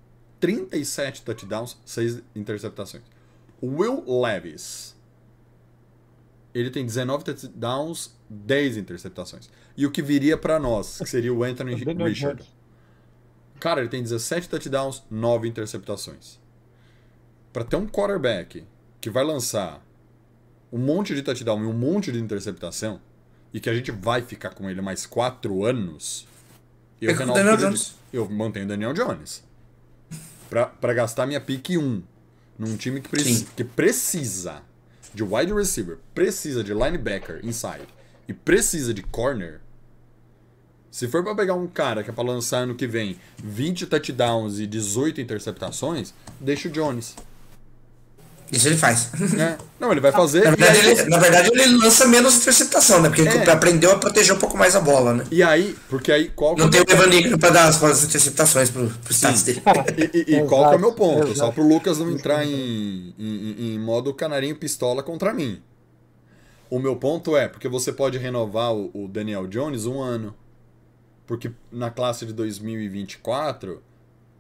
37 0.42 1.22
touchdowns, 1.22 1.78
6 1.86 2.20
interceptações. 2.34 3.04
Will 3.62 4.04
Levis, 4.08 4.96
ele 6.52 6.68
tem 6.68 6.84
19 6.84 7.22
touchdowns, 7.22 8.18
10 8.28 8.76
interceptações. 8.76 9.48
E 9.76 9.86
o 9.86 9.92
que 9.92 10.02
viria 10.02 10.36
pra 10.36 10.58
nós, 10.58 10.98
que 10.98 11.06
seria 11.06 11.32
o 11.32 11.44
Anthony 11.44 11.76
Richard. 12.04 12.42
Cara, 13.60 13.82
ele 13.82 13.88
tem 13.88 14.02
17 14.02 14.48
touchdowns, 14.48 15.04
9 15.08 15.46
interceptações. 15.46 16.40
Pra 17.52 17.62
ter 17.62 17.76
um 17.76 17.86
quarterback 17.86 18.66
que 19.00 19.08
vai 19.08 19.22
lançar 19.22 19.80
um 20.72 20.78
monte 20.78 21.14
de 21.14 21.22
touchdown 21.22 21.62
e 21.62 21.66
um 21.66 21.72
monte 21.72 22.10
de 22.10 22.18
interceptação, 22.18 23.00
e 23.54 23.60
que 23.60 23.70
a 23.70 23.74
gente 23.74 23.92
vai 23.92 24.22
ficar 24.22 24.54
com 24.54 24.68
ele 24.68 24.80
mais 24.80 25.06
4 25.06 25.64
anos, 25.64 26.26
eu, 27.00 27.14
renovo 27.14 27.38
Daniel 27.38 27.56
Jones. 27.56 27.94
eu 28.12 28.28
mantenho 28.28 28.64
o 28.64 28.68
Daniel 28.68 28.92
Jones. 28.92 29.51
Pra, 30.52 30.66
pra 30.66 30.92
gastar 30.92 31.26
minha 31.26 31.40
pick 31.40 31.70
1 31.70 32.02
num 32.58 32.76
time 32.76 33.00
que, 33.00 33.08
preci- 33.08 33.46
que 33.56 33.64
precisa 33.64 34.60
de 35.14 35.22
wide 35.22 35.50
receiver, 35.54 35.96
precisa 36.14 36.62
de 36.62 36.74
linebacker 36.74 37.40
inside 37.42 37.88
e 38.28 38.34
precisa 38.34 38.92
de 38.92 39.02
corner, 39.02 39.60
se 40.90 41.08
for 41.08 41.24
pra 41.24 41.34
pegar 41.34 41.54
um 41.54 41.66
cara 41.66 42.04
que 42.04 42.10
é 42.10 42.12
pra 42.12 42.22
lançar 42.22 42.58
ano 42.58 42.74
que 42.74 42.86
vem 42.86 43.18
20 43.42 43.86
touchdowns 43.86 44.58
e 44.58 44.66
18 44.66 45.22
interceptações, 45.22 46.12
deixa 46.38 46.68
o 46.68 46.70
Jones. 46.70 47.16
Isso 48.52 48.68
ele 48.68 48.76
faz. 48.76 49.08
né? 49.34 49.56
Não, 49.80 49.90
ele 49.90 50.00
vai 50.00 50.12
fazer. 50.12 50.44
Na 50.44 50.50
verdade, 50.50 50.80
aí- 50.80 50.90
ele, 50.92 51.02
na 51.08 51.18
verdade, 51.18 51.50
ele 51.52 51.76
lança 51.78 52.06
menos 52.06 52.36
interceptação, 52.36 53.00
né? 53.00 53.08
Porque 53.08 53.22
É. 53.22 53.34
ele 53.42 53.50
aprendeu 53.50 53.90
a 53.92 53.96
proteger 53.98 54.34
um 54.34 54.38
pouco 54.38 54.58
mais 54.58 54.76
a 54.76 54.80
bola, 54.80 55.14
né? 55.14 55.24
E 55.30 55.42
aí, 55.42 55.74
porque 55.88 56.12
aí, 56.12 56.28
qual 56.28 56.54
é 56.54 56.58
Não 56.58 56.66
o 56.66 56.70
tem 56.70 56.82
o 56.82 56.84
meu 56.86 56.94
Evan 56.96 57.14
Ingram 57.16 57.38
pra 57.38 57.48
dar 57.48 57.68
as, 57.68 57.82
as 57.82 58.04
interceptações 58.04 58.68
pro, 58.68 58.86
pro 58.90 59.12
status 59.14 59.42
dele. 59.42 59.62
E, 59.96 60.18
e- 60.32 60.36
e 60.36 60.44
qual 60.46 60.68
que 60.68 60.74
é 60.74 60.76
o 60.76 60.80
meu 60.80 60.92
ponto? 60.92 61.22
exato. 61.28 61.38
Só 61.38 61.50
pro 61.50 61.66
Lucas 61.66 61.96
não 61.98 62.10
entrar 62.10 62.44
em, 62.44 63.14
em, 63.18 63.74
em 63.74 63.78
modo 63.78 64.12
canarinho 64.12 64.54
pistola 64.54 65.02
contra 65.02 65.32
mim. 65.32 65.62
O 66.68 66.78
meu 66.78 66.94
ponto 66.96 67.34
é, 67.36 67.48
porque 67.48 67.68
você 67.68 67.90
pode 67.92 68.18
renovar 68.18 68.74
o, 68.74 68.90
o 68.92 69.08
Daniel 69.08 69.46
Jones 69.46 69.86
um 69.86 70.00
ano. 70.00 70.34
Porque 71.26 71.50
na 71.70 71.90
classe 71.90 72.26
de 72.26 72.32
2024, 72.34 73.82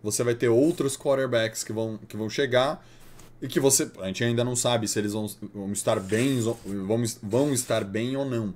você 0.02 0.22
vai 0.22 0.34
ter 0.34 0.48
outros 0.48 0.96
quarterbacks 0.96 1.64
que 1.64 1.72
vão, 1.72 1.98
que 2.08 2.16
vão 2.16 2.28
chegar 2.28 2.84
e 3.42 3.48
que 3.48 3.58
você. 3.58 3.90
A 3.98 4.06
gente 4.06 4.22
ainda 4.22 4.44
não 4.44 4.54
sabe 4.54 4.86
se 4.86 4.96
eles 4.98 5.12
vão, 5.12 5.26
vão 5.52 5.72
estar 5.72 5.98
bem, 5.98 6.40
vão, 6.40 7.02
vão 7.20 7.52
estar 7.52 7.82
bem 7.82 8.16
ou 8.16 8.24
não. 8.24 8.54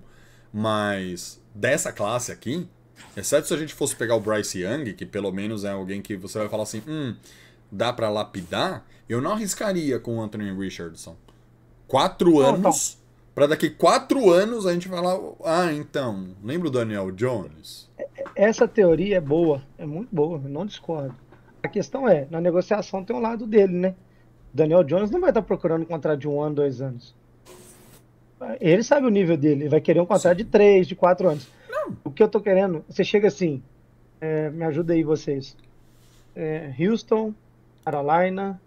Mas 0.53 1.43
dessa 1.53 1.93
classe 1.93 2.31
aqui, 2.31 2.69
exceto 3.17 3.49
se 3.49 3.53
a 3.53 3.57
gente 3.57 3.75
fosse 3.75 3.97
pegar 3.97 4.15
o 4.15 4.21
Bryce 4.21 4.63
Young, 4.63 4.95
que 4.95 5.05
pelo 5.05 5.33
menos 5.33 5.65
é 5.65 5.73
alguém 5.73 6.01
que 6.01 6.17
você 6.17 6.39
vai 6.39 6.49
falar 6.49 6.63
assim, 6.63 6.83
hum, 6.87 7.17
dá 7.71 7.93
pra 7.93 8.09
lapidar, 8.09 8.87
eu 9.09 9.21
não 9.21 9.33
arriscaria 9.33 9.99
com 9.99 10.19
o 10.19 10.23
Anthony 10.23 10.57
Richardson. 10.57 11.17
Quatro 11.89 12.35
Não, 12.35 12.55
anos, 12.55 12.99
pra 13.35 13.49
daqui 13.49 13.69
quatro 13.69 14.31
anos 14.31 14.67
a 14.67 14.73
gente 14.73 14.89
falar, 14.89 15.19
ah, 15.45 15.73
então, 15.73 16.29
lembra 16.43 16.69
o 16.69 16.71
Daniel 16.71 17.11
Jones? 17.11 17.89
Essa 18.37 18.69
teoria 18.69 19.17
é 19.17 19.21
boa, 19.21 19.63
é 19.77 19.85
muito 19.85 20.15
boa, 20.15 20.39
não 20.39 20.65
discordo. 20.65 21.15
A 21.63 21.69
questão 21.69 22.09
é, 22.09 22.29
na 22.31 22.41
negociação 22.41 23.05
tem 23.05 23.17
um 23.17 23.21
lado 23.21 23.47
dele, 23.47 23.73
né? 23.73 23.95
Daniel 24.57 24.83
Jones 24.83 25.11
não 25.11 25.21
vai 25.21 25.31
estar 25.31 25.43
procurando 25.43 25.83
um 25.83 25.87
contrato 25.87 26.19
de 26.19 26.29
um 26.29 26.41
ano, 26.41 26.55
dois 26.57 26.81
anos. 26.81 27.15
Ele 28.61 28.83
sabe 28.83 29.07
o 29.07 29.11
nível 29.11 29.37
dele, 29.37 29.63
ele 29.63 29.69
vai 29.69 29.81
querer 29.81 30.01
um 30.01 30.07
contrato 30.07 30.37
de 30.37 30.45
três, 30.45 30.87
de 30.87 30.95
quatro 30.95 31.29
anos. 31.29 31.47
O 32.05 32.11
que 32.11 32.23
eu 32.23 32.29
tô 32.29 32.41
querendo, 32.41 32.85
você 32.89 33.05
chega 33.05 33.29
assim, 33.29 33.63
é, 34.21 34.51
me 34.51 34.65
ajuda 34.65 34.93
aí 34.95 35.03
vocês. 35.05 35.57
É, 36.35 36.73
Houston, 36.79 37.33
Carolina, 37.85 38.61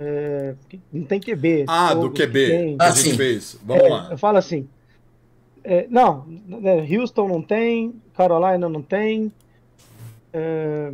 é, 0.00 0.54
não 0.92 1.04
tem 1.04 1.20
QB. 1.20 1.64
Ah, 1.68 1.94
do 1.94 2.10
QB, 2.10 2.76
Ah, 2.78 2.90
gente 2.90 3.10
sim. 3.10 3.16
fez. 3.16 3.56
Vamos 3.62 3.84
é, 3.84 3.88
lá. 3.88 4.08
Eu 4.10 4.18
falo 4.18 4.38
assim. 4.38 4.68
é, 5.62 5.86
não, 5.88 6.26
é, 6.64 6.96
Houston 6.96 7.28
não 7.28 7.42
tem, 7.42 7.94
Carolina 8.16 8.68
não 8.68 8.82
tem. 8.82 9.32
é, 10.32 10.92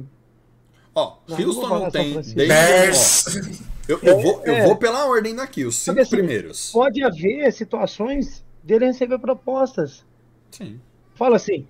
Ó, 0.95 1.17
Não, 1.29 1.39
não 1.39 1.47
Houston 1.47 1.69
não 1.69 1.79
São 1.79 1.91
tem. 1.91 2.23
Bears. 2.35 3.68
Eu, 3.89 3.99
eu, 4.03 4.21
vou, 4.21 4.43
eu 4.45 4.55
É. 4.55 4.63
vou 4.63 4.77
pela 4.77 5.07
ordem 5.07 5.35
daqui, 5.35 5.65
os 5.65 5.77
cinco 5.77 6.03
assim, 6.03 6.17
primeiros. 6.17 6.71
pode 6.73 7.03
haver 7.03 7.53
situações 7.53 8.45
dele 8.63 8.87
receber 8.87 9.19
propostas. 9.19 10.05
Sim. 10.51 10.81
Fala 11.15 11.37
assim, 11.37 11.67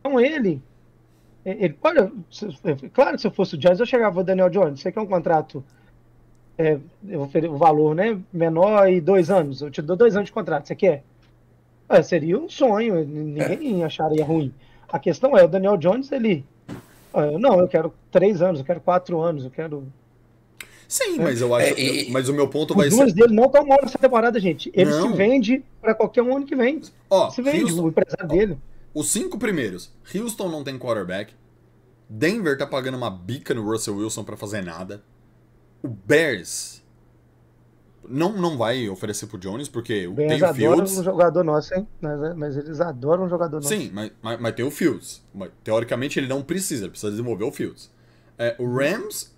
então 0.00 0.20
ele. 0.20 0.62
é, 1.44 1.52
ele 1.52 1.74
é, 2.64 2.88
claro 2.92 3.12
que 3.14 3.20
se 3.20 3.26
eu 3.26 3.30
fosse 3.30 3.56
o 3.56 3.60
Giants, 3.60 3.80
eu 3.80 3.86
chegava 3.86 4.20
o 4.20 4.24
Daniel 4.24 4.50
Jones, 4.50 4.80
você 4.80 4.92
quer 4.92 5.00
um 5.00 5.06
contrato, 5.06 5.64
é, 6.58 6.78
eu 7.08 7.22
o 7.50 7.56
valor 7.56 7.94
né, 7.94 8.20
menor 8.32 8.88
e 8.90 9.00
dois 9.00 9.30
anos, 9.30 9.62
eu 9.62 9.70
te 9.70 9.80
dou 9.82 9.96
dois 9.96 10.14
anos 10.16 10.26
de 10.26 10.32
contrato, 10.32 10.66
você 10.68 10.74
quer? 10.74 11.02
É, 11.88 12.02
seria 12.02 12.38
um 12.38 12.48
sonho, 12.48 13.04
ninguém 13.04 13.82
acharia 13.84 14.24
ruim. 14.24 14.54
A 14.88 14.98
questão 14.98 15.36
é, 15.36 15.44
o 15.44 15.48
Daniel 15.48 15.76
Jones, 15.76 16.10
ele. 16.12 16.44
ah, 17.12 17.32
não, 17.38 17.58
eu 17.60 17.68
quero 17.68 17.92
três 18.10 18.42
anos, 18.42 18.60
eu 18.60 18.66
quero 18.66 18.80
quatro 18.80 19.20
anos, 19.20 19.44
eu 19.44 19.50
quero. 19.50 19.86
Sim, 20.92 21.18
mas 21.20 21.40
eu 21.40 21.54
acho. 21.54 21.68
É, 21.68 21.80
e- 21.80 22.10
Mas 22.10 22.28
o 22.28 22.34
meu 22.34 22.48
ponto 22.48 22.72
Os 22.72 22.76
vai 22.76 22.90
ser. 22.90 23.12
dele 23.14 23.32
não 23.32 23.44
estão 23.44 23.64
mal 23.64 23.78
nessa 23.80 23.96
temporada, 23.96 24.40
gente. 24.40 24.72
Ele 24.74 24.90
Não. 24.90 25.10
se 25.12 25.16
vende 25.16 25.64
para 25.80 25.94
qualquer 25.94 26.20
um 26.22 26.36
ano 26.36 26.44
que 26.44 26.56
vem. 26.56 26.80
Ó, 27.08 27.30
Se 27.30 27.40
vende, 27.40 27.62
Houston- 27.62 27.84
o 27.84 27.88
empresário 27.88 28.26
dele. 28.28 28.58
Os 28.92 29.08
cinco 29.08 29.38
primeiros. 29.38 29.92
Houston 30.12 30.48
não 30.48 30.64
tem 30.64 30.76
quarterback. 30.76 31.32
Denver 32.08 32.58
tá 32.58 32.66
pagando 32.66 32.96
uma 32.96 33.08
bica 33.08 33.54
no 33.54 33.62
Russell 33.70 33.96
Wilson 33.98 34.24
pra 34.24 34.36
fazer 34.36 34.64
nada. 34.64 35.00
O 35.80 35.86
Bears 35.88 36.82
não, 38.08 38.32
não 38.32 38.58
vai 38.58 38.88
oferecer 38.88 39.26
pro 39.26 39.38
Jones, 39.38 39.68
porque 39.68 40.08
O 40.08 40.14
tem 40.16 40.26
Bears 40.26 40.42
o 40.42 40.44
adora 40.46 40.56
Fields. 40.56 40.98
um 40.98 41.04
jogador 41.04 41.44
nosso, 41.44 41.72
hein? 41.72 41.86
Mas, 42.00 42.36
mas 42.36 42.56
eles 42.56 42.80
adoram 42.80 43.24
um 43.26 43.28
jogador 43.28 43.56
nosso. 43.58 43.68
Sim, 43.68 43.90
mas, 43.92 44.10
mas, 44.20 44.40
mas 44.40 44.54
tem 44.56 44.64
o 44.64 44.70
Fields. 44.72 45.22
Mas, 45.32 45.50
teoricamente 45.62 46.18
ele 46.18 46.26
não 46.26 46.42
precisa, 46.42 46.82
ele 46.84 46.90
precisa 46.90 47.10
desenvolver 47.12 47.44
o 47.44 47.52
Fields. 47.52 47.90
É, 48.36 48.56
o 48.58 48.74
Rams, 48.74 49.32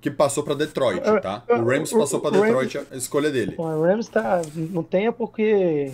que 0.00 0.10
passou 0.10 0.42
pra 0.44 0.54
Detroit, 0.54 1.00
É, 1.06 1.20
tá? 1.20 1.42
é, 1.48 1.54
O 1.54 1.64
Rams 1.64 1.92
o- 1.92 1.98
passou 1.98 2.20
pra 2.20 2.30
o 2.30 2.32
Detroit, 2.32 2.78
a 2.90 2.96
escolha 2.96 3.30
dele. 3.30 3.54
O 3.58 3.82
Rams 3.82 4.08
tá, 4.08 4.42
não 4.54 4.82
tem 4.82 5.06
é 5.06 5.12
porque. 5.12 5.92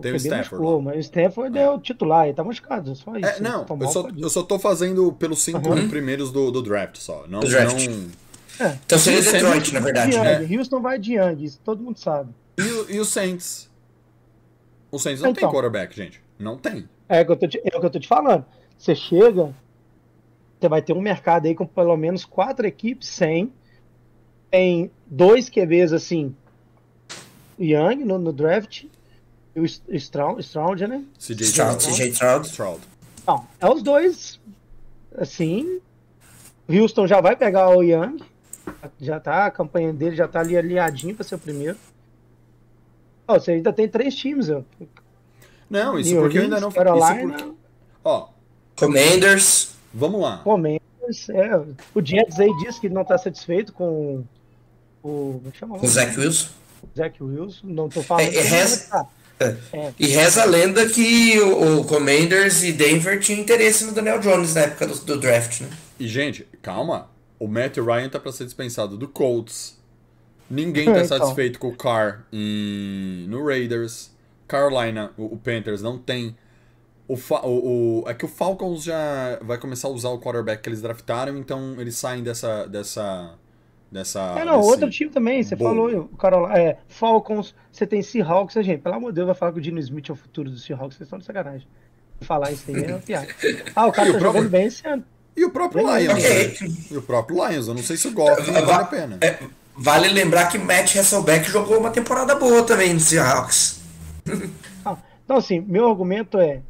Tem 0.00 0.12
o 0.12 0.16
Stafford 0.16 0.50
machucou. 0.64 0.82
Mas 0.82 0.96
o 0.96 1.00
Stafford 1.00 1.58
é. 1.58 1.68
o 1.68 1.78
titular, 1.78 2.26
ele 2.26 2.34
tá 2.34 2.44
machucado, 2.44 2.94
só 2.94 3.16
isso. 3.16 3.26
É, 3.28 3.40
não, 3.40 3.64
Tomar 3.64 3.84
eu 3.84 3.88
só, 3.90 4.08
eu 4.16 4.30
só 4.30 4.42
tô 4.42 4.58
fazendo 4.58 5.12
pelos 5.12 5.42
cinco 5.42 5.68
Uhum. 5.68 5.88
primeiros 5.88 6.30
do, 6.30 6.50
do 6.50 6.62
draft 6.62 6.96
só. 6.98 7.24
Não, 7.28 7.40
Do 7.40 7.48
draft. 7.48 7.86
não- 7.88 8.08
Então 8.86 8.98
seria 8.98 9.20
Detroit, 9.22 9.72
na 9.74 9.80
verdade, 9.80 10.16
né? 10.18 10.46
Houston 10.56 10.80
vai 10.80 10.98
de 10.98 11.14
Young, 11.14 11.42
isso 11.44 11.58
todo 11.64 11.82
mundo 11.82 11.98
sabe. 11.98 12.30
E, 12.58 12.62
o- 12.62 12.90
e 12.92 13.00
os 13.00 13.08
Saints? 13.08 13.68
O 14.90 14.98
Saints 14.98 15.20
não 15.22 15.32
tem 15.32 15.42
Então. 15.42 15.50
quarterback, 15.52 15.96
gente. 15.96 16.20
Não 16.38 16.56
tem. 16.56 16.88
É, 17.08 17.22
o 17.22 17.26
que 17.26 17.32
eu 17.32 17.36
tô 17.36 17.48
te, 17.48 17.58
é 17.64 17.76
o 17.76 17.80
que 17.80 17.86
eu 17.86 17.90
tô 17.90 17.98
te 17.98 18.06
falando. 18.08 18.44
Você 18.78 18.94
chega, 18.94 19.52
você 20.62 20.68
vai 20.68 20.80
ter 20.80 20.92
um 20.92 21.00
mercado 21.00 21.46
aí 21.46 21.54
com 21.54 21.66
pelo 21.66 21.96
menos 21.96 22.24
quatro 22.24 22.66
equipes 22.66 23.08
sem. 23.08 23.52
Tem 24.50 24.90
dois 25.06 25.48
QBs 25.48 25.92
assim, 25.92 26.36
Young 27.58 28.04
no, 28.04 28.18
no 28.18 28.32
draft, 28.32 28.84
e 29.56 29.60
o 29.60 29.64
Stroud, 29.64 30.40
Stroud, 30.42 30.86
né? 30.86 31.04
CJ 31.18 31.42
Stroud, 31.46 31.82
Stroud. 31.82 31.96
CJ 31.96 32.12
Stroud. 32.12 32.46
Stroud. 32.46 32.80
Não, 33.26 33.46
é 33.60 33.68
os 33.68 33.82
dois, 33.82 34.40
assim. 35.16 35.80
Houston 36.68 37.06
já 37.06 37.20
vai 37.20 37.34
pegar 37.34 37.76
o 37.76 37.82
Young, 37.82 38.18
já 39.00 39.18
tá, 39.18 39.46
a 39.46 39.50
campanha 39.50 39.92
dele 39.92 40.14
já 40.14 40.28
tá 40.28 40.40
ali 40.40 40.56
alinhadinho 40.56 41.14
para 41.14 41.24
ser 41.24 41.34
o 41.34 41.38
primeiro. 41.38 41.76
Ó, 43.26 43.38
você 43.38 43.52
ainda 43.52 43.72
tem 43.72 43.88
três 43.88 44.14
times, 44.14 44.48
ó. 44.48 44.62
Não, 45.68 45.98
isso 45.98 46.12
New 46.12 46.22
porque 46.22 46.38
eu 46.38 46.42
ainda 46.42 46.56
Orleans, 46.56 46.62
não. 46.62 46.68
Isso 46.68 46.76
Carolina, 46.76 47.36
porque... 47.36 47.52
Ó, 48.04 48.28
Commanders. 48.76 49.71
Vamos 49.92 50.20
lá. 50.20 50.38
Commanders, 50.38 51.28
é. 51.30 51.56
O 51.94 52.04
Jets 52.04 52.38
aí 52.40 52.50
disse 52.58 52.80
que 52.80 52.88
não 52.88 53.04
tá 53.04 53.16
satisfeito 53.18 53.72
com 53.72 54.24
o. 55.02 55.40
Como 55.40 55.42
é 55.48 55.50
que 55.50 55.58
chama? 55.58 55.76
O 55.76 55.86
Zach 55.86 56.18
Wilson. 56.18 56.48
Zach 56.96 57.22
Wilson. 57.22 57.66
Não 57.66 57.88
tô 57.88 58.02
falando. 58.02 58.24
É, 58.24 58.36
é, 58.36 58.40
reza- 58.42 58.86
vai 58.90 59.02
estar. 59.02 59.10
É. 59.72 59.92
E 59.98 60.06
reza 60.06 60.42
a 60.42 60.44
lenda 60.44 60.88
que 60.88 61.38
o, 61.40 61.80
o 61.80 61.84
Commanders 61.84 62.62
e 62.62 62.72
Denver 62.72 63.18
tinham 63.18 63.40
interesse 63.40 63.84
no 63.84 63.92
Daniel 63.92 64.20
Jones 64.20 64.54
na 64.54 64.62
época 64.62 64.86
do, 64.86 64.94
do 64.94 65.18
draft, 65.18 65.62
né? 65.62 65.70
E, 65.98 66.06
gente, 66.06 66.46
calma. 66.60 67.10
O 67.40 67.48
Matt 67.48 67.76
Ryan 67.78 68.08
tá 68.08 68.20
pra 68.20 68.30
ser 68.30 68.44
dispensado 68.44 68.96
do 68.96 69.08
Colts. 69.08 69.76
Ninguém 70.48 70.84
tá 70.84 70.92
Então. 71.02 71.18
satisfeito 71.18 71.58
com 71.58 71.68
o 71.70 71.76
Carr 71.76 72.24
em... 72.32 73.26
no 73.28 73.44
Raiders. 73.44 74.12
Carolina, 74.46 75.10
o, 75.16 75.24
o 75.34 75.36
Panthers 75.36 75.82
não 75.82 75.98
tem. 75.98 76.36
O, 77.14 77.46
o, 77.46 78.02
o- 78.04 78.08
é 78.08 78.14
que 78.14 78.24
o 78.24 78.28
Falcons 78.28 78.82
já 78.84 79.38
vai 79.42 79.58
começar 79.58 79.88
a 79.88 79.90
usar 79.90 80.08
o 80.10 80.18
quarterback 80.20 80.62
que 80.62 80.68
eles 80.68 80.80
draftaram, 80.80 81.36
então 81.36 81.74
eles 81.78 81.96
saem 81.96 82.22
dessa. 82.22 82.66
dessa. 82.66 83.34
dessa. 83.90 84.20
É, 84.38 84.44
não, 84.44 84.58
desse- 84.60 84.70
outro 84.70 84.90
time 84.90 85.10
também, 85.10 85.42
você 85.42 85.54
bolo. 85.56 85.88
falou, 85.90 86.08
o 86.12 86.16
Carol, 86.16 86.50
é, 86.50 86.78
Falcons, 86.88 87.54
você 87.70 87.86
tem 87.86 88.02
Seahawks, 88.02 88.54
gente, 88.64 88.80
pelo 88.80 88.94
amor 88.96 89.10
de 89.12 89.16
Deus, 89.16 89.26
vai 89.26 89.34
falar 89.34 89.52
que 89.52 89.58
o 89.58 89.62
Dino 89.62 89.78
Smith 89.80 90.08
é 90.08 90.12
o 90.12 90.16
futuro 90.16 90.50
do 90.50 90.58
Seahawks, 90.58 90.96
vocês 90.96 91.06
estão 91.06 91.18
de 91.18 91.24
sacanagem. 91.24 91.66
Falar 92.22 92.52
isso 92.52 92.64
aí 92.70 92.84
é 92.84 92.86
uma 92.88 92.98
piada. 93.00 93.26
Ah, 93.74 93.86
o 93.86 93.92
cara 93.92 94.08
E 94.08 94.12
tá 94.12 94.18
o 94.18 94.20
próprio- 94.20 94.20
jogando 94.42 94.50
bem 94.50 94.66
esse 94.66 94.86
ano. 94.86 95.04
E 95.36 95.44
o 95.44 95.50
próprio 95.50 95.84
Ok. 95.86 95.98
Lions. 95.98 96.22
né? 96.22 96.68
E 96.90 96.96
o 96.96 97.02
próprio 97.02 97.48
Lions. 97.48 97.66
Eu 97.66 97.74
não 97.74 97.82
sei 97.82 97.96
se 97.96 98.06
o 98.06 98.12
Goff 98.12 98.50
vale 98.50 98.70
a 98.72 98.84
pena. 98.84 99.18
É, 99.20 99.38
vale 99.76 100.08
lembrar 100.08 100.46
que 100.48 100.58
Matt 100.58 100.94
Hasselbeck 100.96 101.48
jogou 101.50 101.78
uma 101.80 101.90
temporada 101.90 102.34
boa 102.34 102.62
também 102.62 102.92
no 102.94 103.00
Seahawks. 103.00 103.80
Ah, 104.84 104.96
então, 105.24 105.36
assim, 105.38 105.58
meu 105.60 105.88
argumento 105.88 106.38
é: 106.38 106.60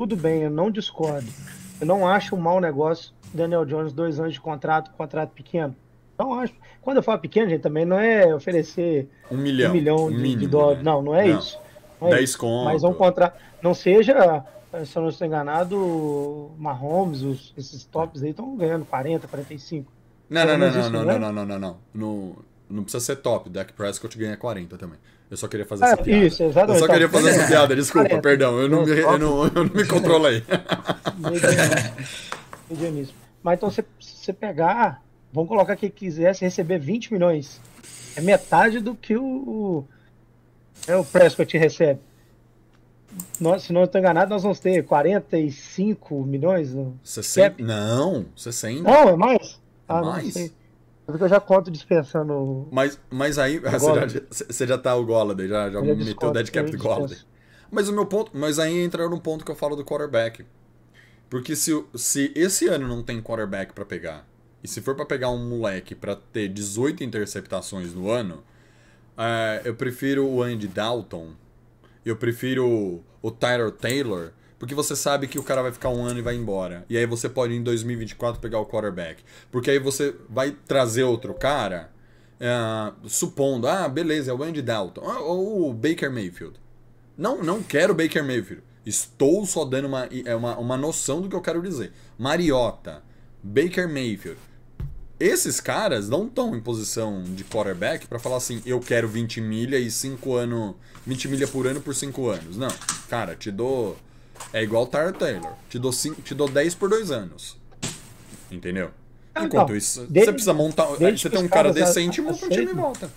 tudo 0.00 0.16
bem, 0.16 0.44
eu 0.44 0.50
não 0.50 0.70
discordo. 0.70 1.28
Eu 1.78 1.86
não 1.86 2.08
acho 2.08 2.34
um 2.34 2.40
mau 2.40 2.58
negócio 2.58 3.12
Daniel 3.34 3.66
Jones, 3.66 3.92
dois 3.92 4.18
anos 4.18 4.32
de 4.32 4.40
contrato, 4.40 4.90
contrato 4.92 5.28
pequeno. 5.32 5.76
Não 6.18 6.40
acho. 6.40 6.54
Quando 6.80 6.96
eu 6.96 7.02
falo 7.02 7.18
pequeno, 7.18 7.50
gente, 7.50 7.60
também 7.60 7.84
não 7.84 7.98
é 7.98 8.34
oferecer 8.34 9.10
Um 9.30 9.36
milhão. 9.36 9.68
um 9.70 9.74
milhão 9.74 9.96
um 10.06 10.08
de, 10.08 10.16
de 10.16 10.22
mínimo, 10.22 10.48
dólares. 10.48 10.78
né? 10.78 10.84
Não, 10.84 11.02
não 11.02 11.14
é 11.14 11.28
isso. 11.28 11.58
Não 12.00 12.08
é 12.08 12.12
10 12.12 12.30
isso. 12.30 12.38
conto. 12.38 12.64
Mas 12.64 12.82
é 12.82 12.88
um 12.88 12.94
contrato. 12.94 13.38
Não 13.60 13.74
seja, 13.74 14.42
se 14.86 14.96
eu 14.96 15.02
não 15.02 15.10
estou 15.10 15.26
enganado, 15.26 16.50
Mahomes, 16.56 17.20
os, 17.20 17.52
esses 17.58 17.84
tops 17.84 18.22
aí 18.22 18.30
estão 18.30 18.56
ganhando 18.56 18.86
40, 18.86 19.28
45. 19.28 19.92
Não, 20.30 20.46
não, 20.46 20.56
não, 20.56 20.70
não, 20.70 20.72
não, 20.72 20.90
não 20.90 21.04
não, 21.04 21.32
não, 21.32 21.44
não, 21.44 21.58
não. 21.58 21.76
Não, 21.92 22.36
não 22.70 22.82
precisa 22.84 23.04
ser 23.04 23.16
top. 23.16 23.50
Dak 23.50 23.72
Prescott 23.72 24.16
ganha 24.16 24.36
40 24.36 24.78
também. 24.78 24.98
Eu 25.30 25.36
só 25.36 25.46
queria 25.48 25.66
fazer 25.66 25.84
Ah, 25.84 25.88
essa 25.88 25.96
piada. 26.02 26.26
isso, 26.26 26.42
exatamente. 26.42 26.80
Eu 26.80 26.86
só 26.86 26.92
queria 26.92 27.08
fazer 27.08 27.30
essa 27.30 27.46
piada, 27.46 27.76
desculpa, 27.76 28.08
40. 28.08 28.22
perdão. 28.22 28.58
Eu 28.60 28.68
não, 28.68 28.84
me, 28.84 28.90
eu 28.98 29.18
não, 29.18 29.44
eu 29.44 29.50
não 29.52 29.64
me 29.64 29.86
controlei. 29.86 30.42
Medianíssimo. 32.68 33.18
Mas 33.42 33.56
então 33.56 33.70
você, 33.70 33.84
você 33.98 34.32
pegar, 34.32 35.02
vamos 35.32 35.48
colocar 35.48 35.76
que 35.76 35.88
quisesse 35.88 36.44
receber 36.44 36.78
20 36.78 37.12
milhões. 37.12 37.60
É 38.16 38.20
metade 38.20 38.80
do 38.80 38.94
que 38.94 39.16
o, 39.16 39.24
o, 39.24 39.84
é, 40.86 40.96
o 40.96 41.04
Prescott 41.04 41.56
recebe. 41.56 42.00
Nós, 43.40 43.62
se 43.64 43.72
não 43.72 43.84
estou 43.84 44.00
enganado, 44.00 44.30
nós 44.30 44.42
vamos 44.42 44.60
ter 44.60 44.84
45 44.84 46.22
milhões. 46.24 46.72
no 46.74 46.98
60? 47.02 47.50
cap. 47.50 47.62
Não, 47.62 48.26
60. 48.36 48.82
Não, 48.82 49.08
é 49.08 49.16
mais? 49.16 49.60
Ah, 49.88 50.00
não 50.00 50.10
mais? 50.10 50.52
Porque 51.10 51.24
eu 51.24 51.28
já 51.28 51.40
conto 51.40 51.70
dispensando. 51.70 52.68
Mas, 52.70 53.00
mas 53.10 53.38
aí, 53.38 53.58
você 53.60 53.94
já, 53.94 54.22
você 54.48 54.66
já 54.66 54.78
tá 54.78 54.94
o 54.94 55.04
Golladay, 55.04 55.48
já, 55.48 55.70
já 55.70 55.84
já 55.84 55.94
meteu 55.94 56.28
o 56.28 56.32
dead 56.32 56.50
cap 56.50 56.70
do. 56.70 56.78
Golladay. 56.78 57.18
Mas 57.70 57.88
o 57.88 57.92
meu 57.92 58.06
ponto, 58.06 58.32
mas 58.34 58.58
aí 58.58 58.78
entra 58.78 59.08
no 59.08 59.20
ponto 59.20 59.44
que 59.44 59.50
eu 59.50 59.56
falo 59.56 59.76
do 59.76 59.84
quarterback. 59.84 60.44
Porque 61.28 61.54
se, 61.54 61.84
se 61.94 62.32
esse 62.34 62.66
ano 62.66 62.88
não 62.88 63.02
tem 63.02 63.22
quarterback 63.22 63.72
pra 63.72 63.84
pegar, 63.84 64.26
e 64.62 64.68
se 64.68 64.80
for 64.80 64.96
pra 64.96 65.06
pegar 65.06 65.30
um 65.30 65.48
moleque 65.48 65.94
pra 65.94 66.16
ter 66.16 66.48
18 66.48 67.04
interceptações 67.04 67.94
no 67.94 68.10
ano, 68.10 68.42
é, 69.16 69.62
eu 69.64 69.74
prefiro 69.74 70.26
o 70.26 70.42
Andy 70.42 70.66
Dalton, 70.66 71.30
eu 72.04 72.16
prefiro 72.16 73.02
o 73.22 73.30
Tyler 73.30 73.70
Taylor, 73.70 74.32
porque 74.60 74.74
você 74.74 74.94
sabe 74.94 75.26
que 75.26 75.38
o 75.38 75.42
cara 75.42 75.62
vai 75.62 75.72
ficar 75.72 75.88
um 75.88 76.04
ano 76.04 76.18
e 76.18 76.22
vai 76.22 76.36
embora. 76.36 76.84
E 76.86 76.98
aí 76.98 77.06
você 77.06 77.30
pode 77.30 77.54
em 77.54 77.62
2024 77.62 78.38
pegar 78.42 78.60
o 78.60 78.66
quarterback. 78.66 79.24
Porque 79.50 79.70
aí 79.70 79.78
você 79.78 80.14
vai 80.28 80.50
trazer 80.50 81.02
outro 81.02 81.32
cara, 81.32 81.90
é, 82.38 82.92
supondo, 83.08 83.66
ah, 83.66 83.88
beleza, 83.88 84.30
é 84.30 84.34
o 84.34 84.42
Andy 84.42 84.60
Dalton, 84.60 85.00
ah, 85.00 85.20
ou 85.20 85.70
o 85.70 85.72
Baker 85.72 86.12
Mayfield. 86.12 86.60
Não, 87.16 87.42
não 87.42 87.62
quero 87.62 87.94
Baker 87.94 88.22
Mayfield. 88.22 88.62
Estou 88.84 89.46
só 89.46 89.64
dando 89.64 89.86
uma, 89.86 90.06
é 90.26 90.36
uma, 90.36 90.58
uma 90.58 90.76
noção 90.76 91.22
do 91.22 91.28
que 91.30 91.34
eu 91.34 91.40
quero 91.40 91.62
dizer. 91.62 91.94
Mariota, 92.18 93.02
Baker 93.42 93.88
Mayfield. 93.88 94.38
Esses 95.18 95.58
caras 95.58 96.06
não 96.06 96.26
estão 96.26 96.54
em 96.54 96.60
posição 96.60 97.22
de 97.22 97.44
quarterback 97.44 98.06
para 98.06 98.18
falar 98.18 98.36
assim, 98.36 98.60
eu 98.66 98.78
quero 98.78 99.08
20 99.08 99.40
milha 99.40 99.78
e 99.78 99.90
5 99.90 100.34
anos. 100.34 100.74
20 101.06 101.28
milha 101.28 101.48
por 101.48 101.66
ano 101.66 101.80
por 101.80 101.94
5 101.94 102.28
anos. 102.28 102.56
Não. 102.58 102.70
Cara, 103.08 103.34
te 103.34 103.50
dou. 103.50 103.96
É 104.52 104.62
igual 104.62 104.84
o 104.84 104.86
Tyler 104.86 105.12
Taylor. 105.12 105.52
Te 105.68 105.78
dou, 105.78 105.92
cinco, 105.92 106.20
te 106.22 106.34
dou 106.34 106.48
10 106.48 106.74
por 106.74 106.88
2 106.88 107.10
anos. 107.10 107.56
Entendeu? 108.50 108.90
Ah, 109.34 109.44
Enquanto 109.44 109.64
então, 109.64 109.76
isso, 109.76 110.00
desde- 110.08 110.24
você 110.24 110.32
precisa 110.32 110.52
montar. 110.52 110.86
Você 110.86 111.30
tem 111.30 111.38
um 111.40 111.48
cara 111.48 111.72
decente, 111.72 112.20
monta 112.20 112.34
um 112.44 112.48
time 112.48 112.50
e 112.50 112.54
aceitem. 112.64 112.74
volta. 112.74 113.10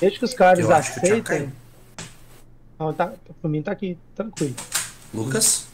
Desde 0.00 0.18
que 0.18 0.24
os 0.24 0.34
caras 0.34 0.58
Eu 0.64 0.72
aceitem. 0.72 1.52
Não, 2.78 2.92
tá, 2.92 3.12
pra 3.40 3.48
mim 3.50 3.62
tá 3.62 3.72
aqui, 3.72 3.96
tranquilo. 4.14 4.54
Lucas? 5.14 5.66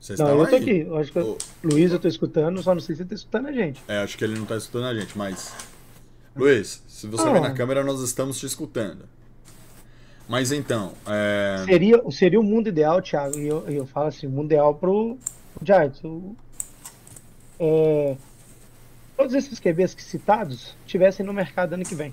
Vocês 0.00 0.18
Não, 0.18 0.28
eu 0.38 0.46
tô 0.48 0.56
aí? 0.56 0.62
aqui. 0.62 0.80
Eu 0.80 0.98
acho 0.98 1.12
que 1.12 1.18
eu- 1.18 1.38
Luiz, 1.64 1.92
eu 1.92 1.98
tô 1.98 2.08
escutando, 2.08 2.62
só 2.62 2.74
não 2.74 2.80
sei 2.80 2.94
se 2.94 3.02
você 3.02 3.08
tá 3.08 3.14
escutando 3.14 3.46
a 3.48 3.52
gente. 3.52 3.82
É, 3.88 3.98
acho 4.02 4.18
que 4.18 4.24
ele 4.24 4.38
não 4.38 4.44
tá 4.44 4.56
escutando 4.56 4.84
a 4.86 4.94
gente, 4.94 5.16
mas. 5.16 5.52
Luiz, 6.34 6.82
se 6.86 7.06
você 7.06 7.26
Ah. 7.28 7.32
ver 7.32 7.40
na 7.40 7.52
câmera, 7.52 7.82
nós 7.82 8.00
estamos 8.00 8.38
te 8.38 8.46
escutando. 8.46 9.08
Mas 10.28 10.50
então, 10.52 10.92
é. 11.06 11.62
Seria, 11.64 12.02
seria 12.10 12.40
o 12.40 12.42
mundo 12.42 12.68
ideal, 12.68 13.00
Thiago, 13.00 13.38
e 13.38 13.46
eu, 13.46 13.64
e 13.68 13.76
eu 13.76 13.86
falo 13.86 14.08
assim, 14.08 14.26
o 14.26 14.30
mundo 14.30 14.46
ideal 14.46 14.74
pro, 14.74 15.16
pro 15.54 15.64
Giants. 15.64 16.02
O- 16.02 16.34
é, 17.58 18.16
todos 19.16 19.34
esses 19.34 19.58
QBs 19.60 19.94
que 19.94 20.02
citados 20.02 20.74
tivessem 20.86 21.24
no 21.24 21.32
mercado 21.32 21.72
ano 21.74 21.84
que 21.84 21.94
vem. 21.94 22.12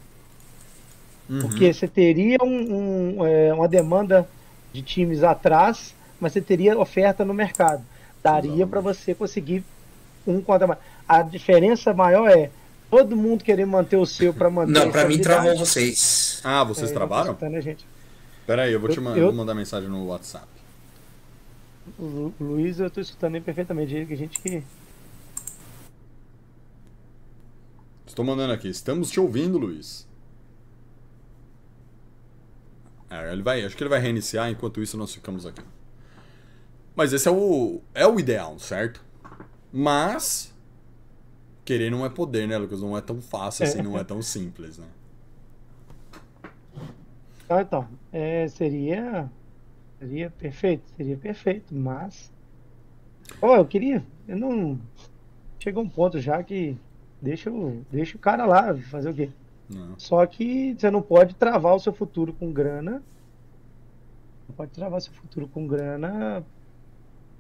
uhum. 1.30 1.39
Porque 1.41 1.74
você 1.74 1.88
teria 1.88 2.38
um- 2.43 3.18
um, 3.20 3.26
é, 3.26 3.53
uma 3.53 3.68
demanda 3.68 4.28
de 4.72 4.82
times 4.82 5.24
atrás, 5.24 5.93
mas 6.20 6.34
você 6.34 6.41
teria 6.41 6.78
oferta 6.78 7.26
no 7.26 7.34
mercado. 7.34 7.84
Daria 8.22 8.66
para 8.68 8.80
você 8.80 9.14
conseguir 9.14 9.64
um 10.26 10.41
contra 10.41 10.68
mais. 10.68 10.80
A 11.07 11.22
diferença 11.22 11.93
maior 11.93 12.30
é 12.30 12.49
todo 12.89 13.16
mundo 13.16 13.43
querer 13.43 13.66
manter 13.66 13.97
o 13.97 14.05
seu 14.05 14.34
para 14.34 14.49
manter 14.49 14.72
Não, 14.72 14.88
a 14.88 14.91
pra 14.91 15.05
mim 15.07 15.18
travou 15.20 15.57
vocês. 15.57 16.39
Ah, 16.43 16.64
vocês 16.64 16.91
É, 16.91 16.93
travaram? 16.93 17.34
tá 17.34 17.47
a 17.47 17.59
gente. 17.59 17.86
Pera 18.46 18.64
aí, 18.64 18.74
eu 18.74 18.80
vou 18.80 18.89
te 18.89 18.98
Eu- 18.98 19.04
ma- 19.04 19.18
eu- 19.18 19.26
vou 19.28 19.34
mandar 19.34 19.54
mensagem 19.56 19.89
no 19.89 20.06
WhatsApp. 20.08 20.48
Lu- 22.00 22.34
Luiz, 22.39 22.80
eu 22.80 22.89
tô 22.89 23.02
escutando 23.02 23.36
ele 23.36 23.44
perfeitamente. 23.44 23.94
Ele 23.94 24.06
que 24.06 24.14
a 24.14 24.18
gente 24.18 24.39
que. 24.39 24.64
Estou 28.06 28.24
mandando 28.24 28.54
aqui. 28.54 28.68
Estamos 28.68 29.10
te 29.10 29.20
ouvindo, 29.20 29.58
Luiz. 29.58 30.08
É, 33.10 33.32
ele 33.32 33.44
vai, 33.44 33.64
acho 33.64 33.76
que 33.78 33.84
ele 33.84 33.89
vai 33.89 34.00
reiniciar, 34.00 34.50
enquanto 34.50 34.82
isso 34.82 34.98
nós 34.98 35.14
ficamos 35.14 35.46
aqui. 35.46 35.62
Mas 36.96 37.12
esse 37.14 37.28
é 37.28 37.32
o, 37.32 37.82
é 37.94 38.06
o 38.08 38.20
ideal, 38.20 38.58
certo? 38.60 39.04
Mas 39.72 40.54
querer 41.66 41.89
não 41.89 42.06
é 42.06 42.10
poder, 42.10 42.48
né, 42.48 42.58
Lucas? 42.58 42.82
Não 42.82 42.98
é 42.98 43.02
tão 43.02 43.22
fácil 43.22 43.66
assim, 43.66 43.82
não 43.82 43.98
é 43.98 44.04
tão 44.06 44.22
simples, 44.22 44.78
né? 44.78 44.88
Ah, 47.58 47.62
então, 47.62 47.88
é, 48.12 48.47
seria. 48.47 49.30
Seria 49.99 50.30
perfeito, 50.32 50.84
seria 50.97 51.16
perfeito, 51.18 51.74
mas. 51.76 52.32
Ó, 53.41 53.56
eu 53.56 53.66
queria. 53.66 54.04
Eu 54.28 54.38
não. 54.38 54.80
Chega 55.60 55.80
um 55.80 55.88
ponto 55.88 56.20
já 56.20 56.41
que. 56.43 56.76
Deixa, 57.22 57.49
o- 57.49 57.86
deixa 57.91 58.18
o 58.18 58.20
cara 58.20 58.45
lá 58.45 58.76
fazer 58.76 59.10
o 59.10 59.14
quê? 59.14 59.30
Não. 59.70 59.97
Só 59.97 60.26
que 60.26 60.76
você 60.78 60.91
não 60.91 61.01
pode 61.01 61.36
travar 61.36 61.74
o 61.76 61.80
seu 61.80 61.93
futuro 61.93 62.34
com 62.34 62.51
grana. 62.51 63.01
Não 64.49 64.56
pode 64.56 64.72
travar 64.72 65.01
seu 65.01 65.14
futuro 65.14 65.47
com 65.47 65.66
grana 65.66 66.43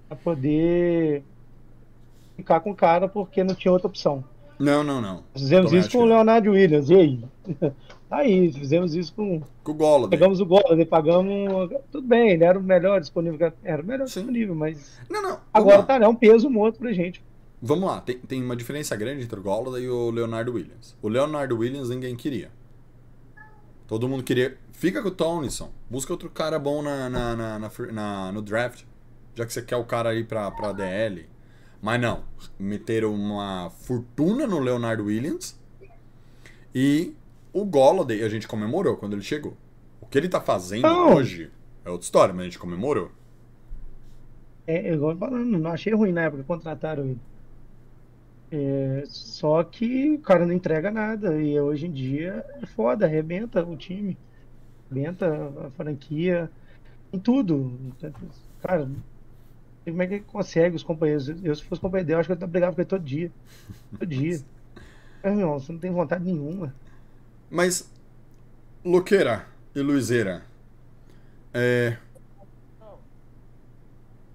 pra 0.07 0.15
poder 0.15 1.21
ficar 2.37 2.61
com 2.61 2.71
o 2.71 2.75
cara 2.75 3.09
porque 3.09 3.43
não 3.43 3.53
tinha 3.55 3.71
outra 3.71 3.87
opção. 3.87 4.23
Não, 4.57 4.83
não, 4.83 5.01
não. 5.01 5.23
Fizemos 5.33 5.73
isso 5.73 5.91
com 5.91 5.97
o 5.97 6.05
Leonardo 6.05 6.51
Williams, 6.51 6.89
e 6.89 6.95
aí? 6.95 7.25
Tá 8.13 8.19
aí, 8.19 8.53
fizemos 8.53 8.93
isso 8.93 9.11
com. 9.15 9.41
Com 9.63 9.71
o 9.71 9.73
Golladay. 9.73 10.09
Pegamos 10.11 10.39
o 10.39 10.45
Golladay, 10.45 10.85
pagamos. 10.85 11.71
Tudo 11.91 12.07
bem, 12.07 12.29
ele 12.29 12.43
era 12.43 12.59
o 12.59 12.61
melhor 12.61 12.99
disponível. 13.01 13.51
Era 13.63 13.81
o 13.81 13.85
melhor 13.85 14.07
Sim. 14.07 14.19
disponível, 14.19 14.53
mas. 14.53 14.99
Não, 15.09 15.19
não. 15.19 15.39
Agora 15.51 15.77
lá. 15.77 15.83
tá, 15.83 15.95
é 15.95 16.07
um 16.07 16.13
peso 16.13 16.47
morto 16.47 16.77
pra 16.77 16.93
gente. 16.93 17.23
Vamos 17.59 17.85
lá, 17.89 18.01
tem, 18.01 18.19
tem 18.19 18.43
uma 18.43 18.55
diferença 18.55 18.95
grande 18.95 19.23
entre 19.23 19.39
o 19.39 19.41
Golladay 19.41 19.85
e 19.85 19.89
o 19.89 20.11
Leonardo 20.11 20.53
Williams. 20.53 20.95
O 21.01 21.07
Leonardo 21.07 21.57
Williams 21.57 21.89
ninguém 21.89 22.15
queria. 22.15 22.51
Todo 23.87 24.07
mundo 24.07 24.21
queria. 24.21 24.59
Fica 24.73 25.01
com 25.01 25.07
o 25.07 25.11
Townsend. 25.11 25.71
Busca 25.89 26.13
outro 26.13 26.29
cara 26.29 26.59
bom 26.59 26.83
na, 26.83 27.09
na, 27.09 27.35
na, 27.35 27.57
na 27.59 27.71
na- 27.91 28.31
no 28.31 28.43
draft. 28.43 28.83
Já 29.33 29.43
que 29.43 29.51
você 29.51 29.63
quer 29.63 29.77
o 29.77 29.85
cara 29.85 30.09
aí 30.09 30.23
pra, 30.23 30.51
pra 30.51 30.71
DL. 30.71 31.25
Mas 31.81 31.99
não. 31.99 32.25
Meteram 32.59 33.11
uma 33.11 33.71
fortuna 33.71 34.45
no 34.45 34.59
Leonardo 34.59 35.05
Williams. 35.05 35.59
E 36.75 37.15
o 37.53 37.65
Golladay 37.65 38.23
a 38.23 38.29
gente 38.29 38.47
comemorou 38.47 38.97
quando 38.97 39.13
ele 39.13 39.21
chegou. 39.21 39.55
O 40.01 40.05
que 40.07 40.17
ele 40.17 40.29
tá 40.29 40.41
fazendo 40.41 40.87
hoje 40.87 41.51
é 41.85 41.89
outra 41.89 42.05
história, 42.05 42.33
mas 42.33 42.41
a 42.41 42.45
gente 42.45 42.59
comemorou. 42.59 43.11
É, 44.67 44.93
igual 44.93 45.11
eu 45.11 45.17
falando, 45.17 45.57
não 45.59 45.71
achei 45.71 45.93
ruim 45.93 46.11
na 46.11 46.23
época 46.23 46.41
que 46.41 46.47
contrataram 46.47 47.05
ele. 47.05 47.19
É, 48.51 49.03
só 49.07 49.63
que 49.63 50.11
o 50.11 50.19
cara 50.21 50.45
não 50.45 50.53
entrega 50.53 50.91
nada. 50.91 51.41
E 51.41 51.59
hoje 51.59 51.87
em 51.87 51.91
dia 51.91 52.45
é 52.61 52.65
foda, 52.65 53.05
arrebenta 53.05 53.63
o 53.65 53.75
time. 53.75 54.17
Arrebenta 54.91 55.51
a 55.67 55.71
franquia. 55.71 56.51
Em 57.13 57.19
tudo. 57.19 57.79
Cara, 58.61 58.89
como 59.85 60.01
é 60.01 60.07
que 60.07 60.13
ele 60.15 60.23
consegue 60.23 60.75
os 60.75 60.83
companheiros? 60.83 61.27
Eu, 61.43 61.55
se 61.55 61.63
fosse 61.63 61.81
companheiro 61.81 62.07
dele, 62.07 62.15
eu 62.17 62.19
acho 62.21 62.35
que 62.35 62.43
eu 62.43 62.47
brigava 62.47 62.75
com 62.75 62.81
ele 62.81 62.89
todo 62.89 63.03
dia. 63.03 63.31
Todo 63.91 64.05
dia. 64.07 64.39
Mas, 65.23 65.37
irmão, 65.39 65.59
você 65.59 65.71
não 65.71 65.79
tem 65.79 65.91
vontade 65.91 66.23
nenhuma. 66.25 66.73
Mas, 67.53 67.87
Loqueira 68.83 69.47
e 69.75 69.79
Luizeira, 69.79 70.43
é, 71.53 71.97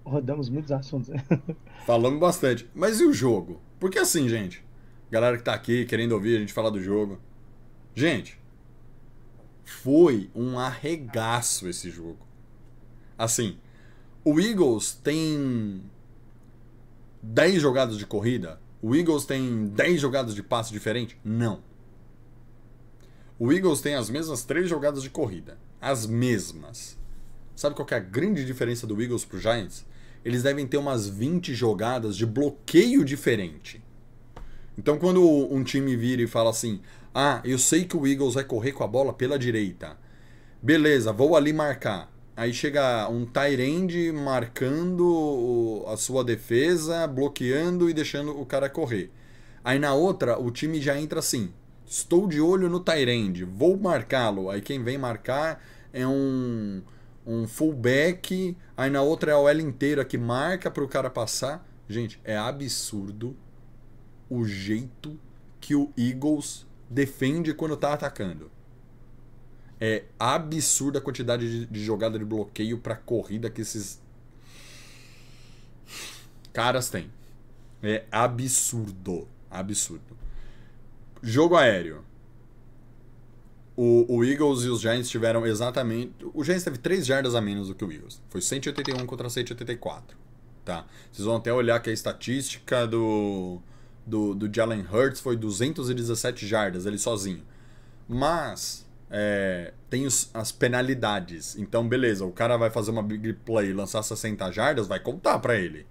Rodamos 0.04 0.48
muitos 0.48 0.70
assuntos. 0.70 1.10
falamos 1.84 2.20
bastante. 2.20 2.70
Mas 2.72 3.00
e 3.00 3.04
o 3.04 3.12
jogo? 3.12 3.60
Porque 3.80 3.98
assim, 3.98 4.28
gente, 4.28 4.64
galera 5.10 5.36
que 5.36 5.42
tá 5.42 5.52
aqui 5.52 5.84
querendo 5.84 6.12
ouvir 6.12 6.36
a 6.36 6.38
gente 6.38 6.52
falar 6.52 6.70
do 6.70 6.80
jogo. 6.80 7.18
Gente, 7.92 8.38
foi 9.64 10.30
um 10.32 10.56
arregaço 10.56 11.66
esse 11.66 11.90
jogo. 11.90 12.24
Assim, 13.18 13.58
o 14.24 14.38
Eagles 14.38 14.92
tem 14.92 15.82
10 17.20 17.60
jogadas 17.60 17.98
de 17.98 18.06
corrida? 18.06 18.60
O 18.80 18.94
Eagles 18.94 19.26
tem 19.26 19.66
10 19.66 20.00
jogadas 20.00 20.36
de 20.36 20.42
passe 20.44 20.70
diferente? 20.70 21.18
Não. 21.24 21.66
O 23.40 23.52
Eagles 23.52 23.80
tem 23.80 23.94
as 23.94 24.10
mesmas 24.10 24.42
3 24.42 24.68
jogadas 24.68 25.00
de 25.00 25.10
corrida. 25.10 25.56
As 25.80 26.06
mesmas. 26.06 26.98
Sabe 27.54 27.76
qual 27.76 27.86
é 27.92 27.94
a 27.94 28.00
grande 28.00 28.44
diferença 28.44 28.84
do 28.84 29.00
Eagles 29.00 29.24
pro 29.24 29.38
Giants? 29.38 29.86
Eles 30.24 30.42
devem 30.42 30.66
ter 30.66 30.76
umas 30.76 31.08
20 31.08 31.54
jogadas 31.54 32.16
de 32.16 32.26
bloqueio 32.26 33.04
diferente. 33.04 33.80
Então 34.76 34.98
quando 34.98 35.22
um 35.22 35.62
time 35.62 35.96
vira 35.96 36.20
e 36.20 36.26
fala 36.26 36.50
assim: 36.50 36.80
"Ah, 37.14 37.40
eu 37.44 37.58
sei 37.58 37.84
que 37.84 37.96
o 37.96 38.06
Eagles 38.08 38.34
vai 38.34 38.42
correr 38.42 38.72
com 38.72 38.82
a 38.82 38.88
bola 38.88 39.12
pela 39.12 39.38
direita. 39.38 39.96
Beleza, 40.60 41.12
vou 41.12 41.36
ali 41.36 41.52
marcar. 41.52 42.12
Aí 42.36 42.52
chega 42.52 43.08
um 43.08 43.28
end 43.60 44.12
marcando 44.12 45.84
a 45.86 45.96
sua 45.96 46.24
defesa, 46.24 47.06
bloqueando 47.06 47.88
e 47.88 47.94
deixando 47.94 48.36
o 48.40 48.44
cara 48.44 48.68
correr. 48.68 49.12
Aí 49.62 49.78
na 49.78 49.94
outra, 49.94 50.40
o 50.40 50.50
time 50.50 50.80
já 50.80 51.00
entra 51.00 51.20
assim: 51.20 51.52
estou 51.88 52.28
de 52.28 52.40
olho 52.40 52.68
no 52.68 52.84
end, 53.08 53.44
vou 53.44 53.76
marcá-lo. 53.76 54.50
Aí 54.50 54.60
quem 54.60 54.82
vem 54.82 54.98
marcar 54.98 55.62
é 55.92 56.06
um 56.06 56.82
um 57.26 57.46
fullback, 57.46 58.56
aí 58.74 58.88
na 58.88 59.02
outra 59.02 59.32
é 59.32 59.34
a 59.34 59.38
OL 59.38 59.60
inteira 59.60 60.02
que 60.02 60.16
marca 60.16 60.70
para 60.70 60.82
o 60.82 60.88
cara 60.88 61.10
passar. 61.10 61.66
Gente, 61.86 62.18
é 62.24 62.34
absurdo 62.36 63.36
o 64.30 64.46
jeito 64.46 65.18
que 65.60 65.74
o 65.74 65.92
Eagles 65.96 66.66
defende 66.88 67.52
quando 67.52 67.76
tá 67.76 67.92
atacando. 67.92 68.50
É 69.78 70.04
absurda 70.18 70.98
a 70.98 71.02
quantidade 71.02 71.66
de, 71.66 71.66
de 71.66 71.84
jogada 71.84 72.18
de 72.18 72.24
bloqueio 72.24 72.78
para 72.78 72.96
corrida 72.96 73.50
que 73.50 73.60
esses 73.60 74.00
caras 76.50 76.88
têm. 76.88 77.10
É 77.82 78.04
absurdo, 78.10 79.28
absurdo. 79.50 80.17
Jogo 81.22 81.56
aéreo. 81.56 82.04
O, 83.76 84.16
o 84.16 84.24
Eagles 84.24 84.62
e 84.64 84.68
os 84.68 84.80
Giants 84.80 85.08
tiveram 85.08 85.46
exatamente. 85.46 86.12
O 86.34 86.42
Giants 86.42 86.64
teve 86.64 86.78
3 86.78 87.06
jardas 87.06 87.34
a 87.34 87.40
menos 87.40 87.68
do 87.68 87.74
que 87.74 87.84
o 87.84 87.92
Eagles. 87.92 88.20
Foi 88.28 88.40
181 88.40 89.06
contra 89.06 89.30
184. 89.30 90.16
Tá? 90.64 90.84
Vocês 91.12 91.24
vão 91.24 91.36
até 91.36 91.52
olhar 91.52 91.80
que 91.80 91.88
a 91.88 91.92
estatística 91.92 92.86
do, 92.86 93.60
do, 94.06 94.34
do 94.34 94.52
Jalen 94.52 94.84
Hurts 94.92 95.20
foi 95.20 95.36
217 95.36 96.46
jardas, 96.46 96.86
ele 96.86 96.98
sozinho. 96.98 97.42
Mas 98.08 98.84
é, 99.10 99.72
tem 99.88 100.06
os- 100.06 100.28
as 100.34 100.50
penalidades. 100.50 101.56
Então, 101.56 101.88
beleza, 101.88 102.24
o 102.24 102.32
cara 102.32 102.56
vai 102.56 102.70
fazer 102.70 102.90
uma 102.90 103.02
big 103.02 103.32
play 103.32 103.72
lançar 103.72 104.02
60 104.02 104.50
jardas, 104.50 104.86
vai 104.88 104.98
contar 104.98 105.38
pra 105.38 105.56
ele. 105.56 105.86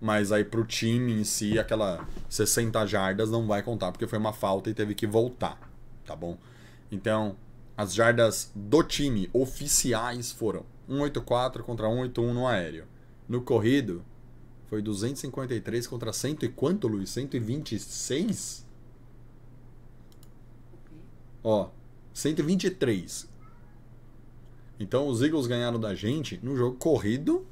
Mas 0.00 0.32
aí 0.32 0.44
pro 0.44 0.64
time 0.64 1.12
em 1.12 1.24
si, 1.24 1.58
aquela 1.58 2.08
60 2.28 2.86
jardas 2.86 3.30
não 3.30 3.46
vai 3.46 3.62
contar, 3.62 3.92
porque 3.92 4.06
foi 4.06 4.18
uma 4.18 4.32
falta 4.32 4.70
e 4.70 4.74
teve 4.74 4.94
que 4.94 5.06
voltar. 5.06 5.58
Tá 6.06 6.16
bom? 6.16 6.38
Então, 6.90 7.36
as 7.76 7.94
jardas 7.94 8.50
do 8.54 8.82
time 8.82 9.28
oficiais 9.32 10.32
foram 10.32 10.64
184 10.88 11.62
contra 11.62 11.86
181 11.86 12.34
no 12.34 12.46
aéreo. 12.46 12.86
No 13.28 13.42
corrido, 13.42 14.02
foi 14.68 14.80
253 14.80 15.86
contra 15.86 16.12
100 16.12 16.38
e 16.42 16.48
quanto, 16.48 16.88
Luiz? 16.88 17.10
126? 17.10 18.66
Ó, 21.42 21.70
123. 22.12 23.28
Então 24.78 25.08
os 25.08 25.22
Eagles 25.22 25.46
ganharam 25.46 25.78
da 25.78 25.94
gente 25.94 26.38
no 26.42 26.56
jogo 26.56 26.76
corrido. 26.76 27.46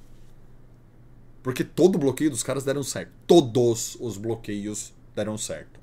Porque 1.48 1.64
todo 1.64 1.96
bloqueio 1.96 2.30
dos 2.30 2.42
caras 2.42 2.62
deram 2.62 2.82
certo. 2.82 3.10
Todos 3.26 3.96
os 4.00 4.18
bloqueios 4.18 4.92
deram 5.16 5.38
certo. 5.38 5.80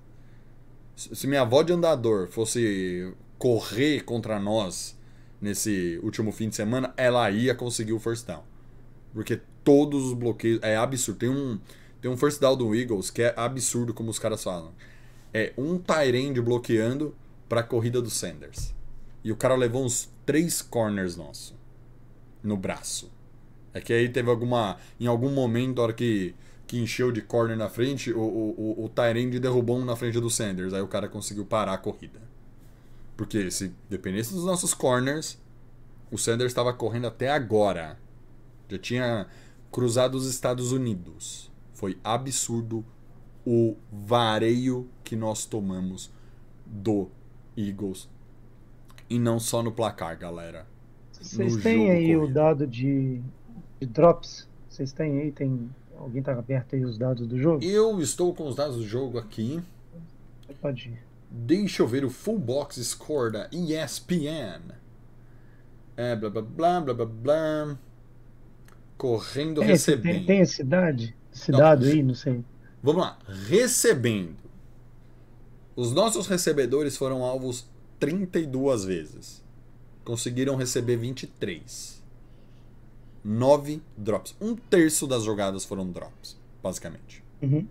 Se 0.95 1.25
minha 1.25 1.41
avó 1.41 1.63
de 1.63 1.73
andador 1.73 2.27
fosse 2.27 3.11
correr 3.39 4.01
contra 4.01 4.39
nós 4.39 4.95
nesse 5.41 5.99
último 6.03 6.31
fim 6.31 6.49
de 6.49 6.55
semana, 6.55 6.93
ela 6.95 7.31
ia 7.31 7.55
conseguir 7.55 7.93
o 7.93 7.99
first 7.99 8.27
down. 8.27 8.43
Porque 9.11 9.41
todos 9.63 10.05
os 10.05 10.13
bloqueios. 10.13 10.59
É 10.61 10.77
absurdo. 10.77 11.17
Tem 11.17 11.29
um, 11.29 11.59
tem 11.99 12.11
um 12.11 12.15
first 12.15 12.39
down 12.39 12.55
do 12.55 12.75
Eagles 12.75 13.09
que 13.09 13.23
é 13.23 13.33
absurdo 13.35 13.91
como 13.91 14.11
os 14.11 14.19
caras 14.19 14.43
falam. 14.43 14.71
É 15.33 15.51
um 15.57 15.79
Tyrande 15.79 16.41
bloqueando 16.41 17.15
pra 17.49 17.63
corrida 17.63 17.99
do 17.99 18.11
Sanders. 18.11 18.71
E 19.23 19.31
o 19.31 19.35
cara 19.35 19.55
levou 19.55 19.83
uns 19.83 20.13
três 20.27 20.61
corners 20.61 21.17
nosso 21.17 21.55
no 22.43 22.55
braço. 22.55 23.14
É 23.75 23.81
que 23.81 23.91
aí 23.91 24.07
teve 24.07 24.29
alguma. 24.29 24.77
Em 24.97 25.05
algum 25.05 25.29
momento, 25.29 25.81
a 25.81 25.83
hora 25.83 25.93
que, 25.93 26.33
que 26.65 26.79
encheu 26.79 27.11
de 27.11 27.21
corner 27.21 27.57
na 27.57 27.67
frente, 27.67 28.09
o, 28.13 28.21
o, 28.21 28.79
o, 28.79 28.85
o 28.85 28.89
Tyrande 28.89 29.37
derrubou 29.37 29.77
um 29.77 29.83
na 29.83 29.97
frente 29.97 30.17
do 30.17 30.29
Sanders. 30.29 30.73
Aí 30.73 30.81
o 30.81 30.87
cara 30.87 31.09
conseguiu 31.09 31.45
parar 31.45 31.73
a 31.73 31.77
corrida. 31.77 32.21
Porque 33.17 33.51
se 33.51 33.73
dependesse 33.89 34.33
dos 34.33 34.45
nossos 34.45 34.73
corners, 34.73 35.37
o 36.09 36.17
Sanders 36.17 36.51
estava 36.51 36.73
correndo 36.73 37.07
até 37.07 37.29
agora. 37.29 37.99
Já 38.69 38.77
tinha 38.77 39.27
cruzado 39.69 40.15
os 40.15 40.25
Estados 40.25 40.71
Unidos. 40.71 41.51
Foi 41.73 41.97
absurdo 42.01 42.85
o 43.45 43.75
vareio 43.91 44.89
que 45.03 45.17
nós 45.17 45.45
tomamos 45.45 46.09
do 46.65 47.09
Eagles. 47.57 48.07
E 49.09 49.19
não 49.19 49.37
só 49.37 49.61
no 49.61 49.73
placar, 49.73 50.17
galera. 50.17 50.65
Vocês 51.11 51.57
têm 51.57 51.91
aí 51.91 52.15
o 52.15 52.21
corrido. 52.21 52.33
dado 52.33 52.67
de, 52.67 53.21
de 53.79 53.87
drops? 53.87 54.47
Vocês 54.69 54.91
têm 54.91 55.21
aí? 55.21 55.31
Tem, 55.31 55.69
alguém 55.97 56.21
tá 56.21 56.33
aberto 56.33 56.75
aí 56.75 56.83
os 56.83 56.97
dados 56.97 57.27
do 57.27 57.39
jogo? 57.39 57.63
Eu 57.63 57.99
estou 58.01 58.33
com 58.33 58.47
os 58.47 58.55
dados 58.55 58.77
do 58.77 58.85
jogo 58.85 59.17
aqui. 59.17 59.61
Pode 60.61 60.89
ir. 60.89 60.99
Deixa 61.29 61.81
eu 61.83 61.87
ver 61.87 62.05
o 62.05 62.09
full 62.09 62.39
box 62.39 62.81
score 62.83 63.31
da 63.31 63.49
ESPN. 63.51 64.61
É, 65.97 66.15
blá 66.15 66.29
blá 66.29 66.41
blá 66.41 66.81
blá 66.81 66.93
blá 66.93 67.05
blá. 67.05 67.79
Correndo, 68.97 69.61
esse- 69.61 69.71
recebendo. 69.91 70.13
tem, 70.17 70.25
tem 70.25 70.39
esse 70.41 70.63
dado? 70.63 71.03
Esse 71.33 71.51
Não. 71.51 71.59
dado 71.59 71.85
aí? 71.85 72.01
Não 72.01 72.13
sei. 72.15 72.43
Vamos 72.81 73.01
lá. 73.01 73.19
Recebendo. 73.47 74.35
Os 75.75 75.91
nossos 75.91 76.27
recebedores 76.27 76.95
foram 76.95 77.23
alvos 77.23 77.67
32 77.99 78.85
vezes. 78.85 79.43
Conseguiram 80.05 80.55
receber 80.55 80.95
23. 80.95 81.94
9 83.27 83.81
drops. 83.97 84.35
Um 84.39 84.55
terço 84.55 85.07
das 85.07 85.23
jogadas 85.23 85.65
foram 85.65 85.89
drops, 85.91 86.39
basicamente. 86.61 87.23
Uhum. 87.41 87.67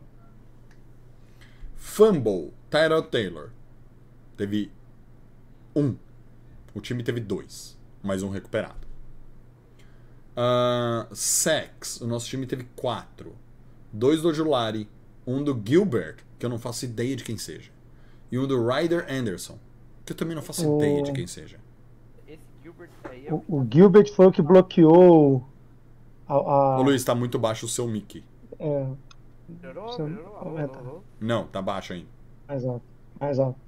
Fumble, 1.77 2.53
Tyrell 2.71 3.03
Taylor. 3.05 3.51
Teve 4.37 4.73
um. 5.77 5.97
O 6.75 6.81
time 6.81 7.03
teve 7.05 7.21
dois. 7.21 7.79
Mais 8.03 8.23
um 8.23 8.31
recuperado. 8.31 8.85
Ah, 10.37 11.07
sacks, 11.13 12.01
o 12.01 12.07
nosso 12.07 12.27
time 12.29 12.47
teve 12.47 12.65
quatro. 12.75 13.37
Dois 13.93 14.23
do 14.23 14.35
Julari, 14.35 14.89
um 15.25 15.45
do 15.45 15.61
Gilbert, 15.65 16.17
que 16.39 16.45
eu 16.45 16.51
não 16.51 16.59
faço 16.59 16.85
ideia 16.85 17.15
de 17.15 17.23
quem 17.23 17.39
seja. 17.39 17.71
E 18.33 18.37
um 18.39 18.47
do 18.47 18.67
Ryder 18.67 19.07
Anderson, 19.09 19.57
que 20.05 20.13
eu 20.13 20.17
também 20.17 20.35
não 20.35 20.43
faço 20.43 20.69
O- 20.69 20.77
ideia 20.79 21.03
de 21.05 21.13
quem 21.13 21.27
seja. 21.29 21.61
Esse 22.27 22.41
Gilbert 22.61 22.74
aí 22.74 22.74
é 22.74 22.74
o 23.31 23.35
O, 23.49 23.61
o 23.61 23.69
Gilbert 23.73 24.13
foi 24.15 24.27
o 24.27 24.33
que 24.33 24.43
bloqueou 24.43 25.45
a. 26.29 26.35
a 26.35 26.79
Ô 26.79 26.83
Luiz, 26.83 27.05
tá 27.05 27.15
muito 27.15 27.39
baixo 27.39 27.67
o 27.67 27.69
seu 27.69 27.87
mic. 27.89 28.23
é, 28.59 28.87
Melhorou, 29.49 29.99
melhorou, 29.99 30.37
aumenta. 30.37 30.79
alô, 30.79 30.89
alô. 30.91 31.01
Não, 31.21 31.47
tá 31.47 31.61
baixo 31.61 31.93
ainda. 31.93 32.09
mais 32.49 32.65
alto. 32.65 32.85
Mais 33.21 33.39
alto. 33.39 33.59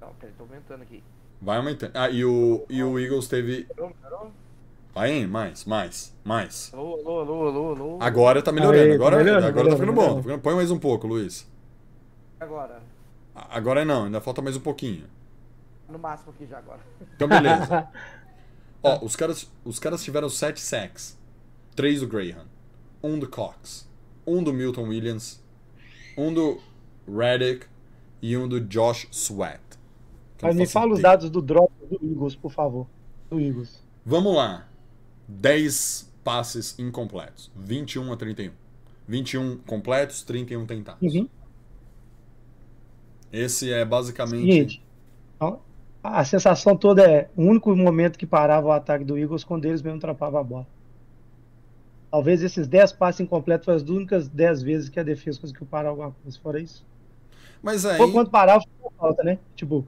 Não, 0.00 0.08
peraí, 0.14 0.34
tô 0.36 0.44
aumentando 0.44 0.82
aqui. 0.82 1.02
Vai 1.40 1.56
aumentando. 1.58 1.92
Ah, 1.94 2.08
e 2.10 2.24
o, 2.24 2.64
e 2.68 2.82
o 2.82 2.98
Eagles 2.98 3.28
teve. 3.28 3.66
Melhorou, 3.70 3.92
melhorou? 4.02 4.30
Vai, 4.94 5.10
hein? 5.10 5.26
Mais, 5.26 5.64
mais, 5.64 6.14
mais. 6.22 6.70
Alô, 6.74 6.94
alô, 6.94 7.20
alô, 7.20 7.48
alô, 7.48 7.68
alô. 7.74 7.98
Agora 8.00 8.42
tá 8.42 8.52
melhorando. 8.52 8.82
Aí, 8.82 8.92
Agora, 8.92 9.16
tá 9.16 9.24
melhorando, 9.24 9.46
agora 9.48 9.68
tá 9.70 9.76
ficando 9.76 9.92
melhorando, 9.92 10.14
bom. 10.14 10.16
melhorando. 10.18 10.42
tá 10.42 10.42
Põe 10.42 10.54
mais 10.54 10.70
um 10.70 10.78
pouco, 10.78 11.06
Luiz. 11.06 11.50
Agora. 12.38 12.80
Agora 13.34 13.84
não, 13.84 14.04
ainda 14.04 14.20
falta 14.20 14.42
mais 14.42 14.56
um 14.56 14.60
pouquinho. 14.60 15.04
No 15.88 15.98
máximo 15.98 16.32
aqui 16.32 16.46
já 16.46 16.58
agora. 16.58 16.80
Então, 17.14 17.28
beleza. 17.28 17.88
Ó, 18.82 19.04
os 19.04 19.14
caras, 19.14 19.50
os 19.64 19.78
caras 19.78 20.02
tiveram 20.02 20.28
7 20.28 20.60
sacks. 20.60 21.18
3 21.76 22.00
do 22.00 22.08
Graham. 22.08 22.46
Um 23.02 23.18
do 23.18 23.28
Cox. 23.28 23.88
Um 24.26 24.42
do 24.42 24.52
Milton 24.52 24.88
Williams. 24.88 25.42
Um 26.16 26.32
do 26.32 26.60
Reddick. 27.06 27.66
E 28.20 28.36
um 28.36 28.48
do 28.48 28.60
Josh 28.60 29.08
Sweat. 29.10 29.60
Eu 30.40 30.48
Mas 30.48 30.56
me 30.56 30.62
faço 30.62 30.72
fala 30.72 30.92
os 30.92 31.00
dados 31.00 31.30
do 31.30 31.40
drop 31.40 31.72
do 31.88 31.98
Eagles, 32.04 32.34
por 32.34 32.50
favor. 32.50 32.86
Do 33.30 33.40
Eagles. 33.40 33.82
Vamos 34.04 34.34
lá. 34.34 34.68
10 35.28 36.12
passes 36.24 36.78
incompletos. 36.78 37.50
21 37.56 38.12
a 38.12 38.16
31. 38.16 38.52
21 39.06 39.58
completos, 39.58 40.22
31 40.22 40.66
tentados. 40.66 41.14
Uhum. 41.14 41.28
Esse 43.32 43.72
é 43.72 43.84
basicamente. 43.84 44.40
Seguinte. 44.40 44.81
A 46.02 46.24
sensação 46.24 46.76
toda 46.76 47.02
é 47.08 47.28
o 47.36 47.42
único 47.42 47.74
momento 47.76 48.18
que 48.18 48.26
parava 48.26 48.66
o 48.68 48.72
ataque 48.72 49.04
do 49.04 49.16
Eagles 49.18 49.44
quando 49.44 49.64
eles 49.66 49.82
mesmo 49.82 50.00
trapavam 50.00 50.40
a 50.40 50.44
bola. 50.44 50.66
Talvez 52.10 52.42
esses 52.42 52.68
10 52.68 52.92
passes 52.92 53.20
incompletos 53.20 53.64
foram 53.64 53.76
as 53.76 53.82
únicas 53.82 54.28
10 54.28 54.62
vezes 54.62 54.88
que 54.88 55.00
a 55.00 55.02
defesa 55.02 55.40
conseguiu 55.40 55.66
parar 55.66 55.88
alguma 55.90 56.12
coisa. 56.22 56.38
Fora 56.40 56.60
isso. 56.60 56.84
Mas 57.62 57.86
aí. 57.86 58.00
Ou 58.00 58.12
quando 58.12 58.30
parava, 58.30 58.60
fazia 58.62 58.90
falta, 58.98 59.22
né? 59.22 59.38
Tipo, 59.56 59.86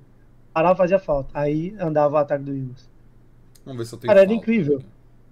parava, 0.53 0.77
fazia 0.77 0.99
falta. 0.99 1.31
Aí 1.35 1.75
andava 1.79 2.15
o 2.15 2.17
ataque 2.19 2.45
do 2.45 2.55
Eagles. 2.55 2.89
Vamos 3.65 3.79
ver 3.79 3.87
se 3.87 3.95
eu 3.95 3.99
tenho. 3.99 4.09
Cara, 4.09 4.21
era 4.21 4.29
falta. 4.31 4.43
incrível. 4.43 4.83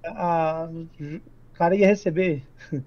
A- 0.04 0.68
o 0.70 1.54
cara 1.54 1.76
ia 1.76 1.86
receber. 1.86 2.44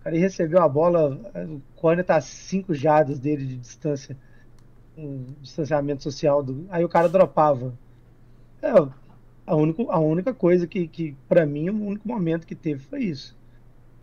O 0.00 0.08
cara 0.08 0.16
ia 0.18 0.22
receber 0.22 0.56
uma 0.56 0.68
bola. 0.68 1.18
O 1.48 1.60
corner 1.74 2.04
tá 2.04 2.14
a 2.14 2.20
5 2.20 2.72
jardas 2.72 3.18
dele 3.18 3.44
de 3.44 3.56
distância. 3.56 4.16
Um 4.96 5.34
distanciamento 5.40 6.02
social. 6.02 6.42
Do, 6.42 6.66
aí 6.70 6.84
o 6.84 6.88
cara 6.88 7.08
dropava. 7.08 7.78
É, 8.62 8.68
a, 9.46 9.56
único, 9.56 9.90
a 9.90 10.00
única 10.00 10.34
coisa 10.34 10.66
que, 10.68 10.88
que 10.88 11.14
para 11.28 11.46
mim, 11.46 11.70
o 11.70 11.84
único 11.86 12.08
momento 12.08 12.46
que 12.46 12.56
teve 12.56 12.80
foi 12.82 13.04
isso. 13.04 13.36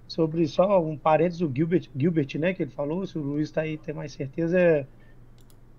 Sobre 0.07 0.47
só 0.47 0.83
um 0.83 0.97
parênteses, 0.97 1.41
o 1.41 1.51
Gilbert, 1.55 1.89
Gilbert, 1.95 2.29
né, 2.39 2.53
que 2.53 2.63
ele 2.63 2.71
falou, 2.71 3.07
se 3.07 3.17
o 3.17 3.21
Luiz 3.23 3.51
tá 3.51 3.61
aí, 3.61 3.77
tem 3.77 3.93
mais 3.95 4.13
certeza, 4.13 4.59
é, 4.59 4.87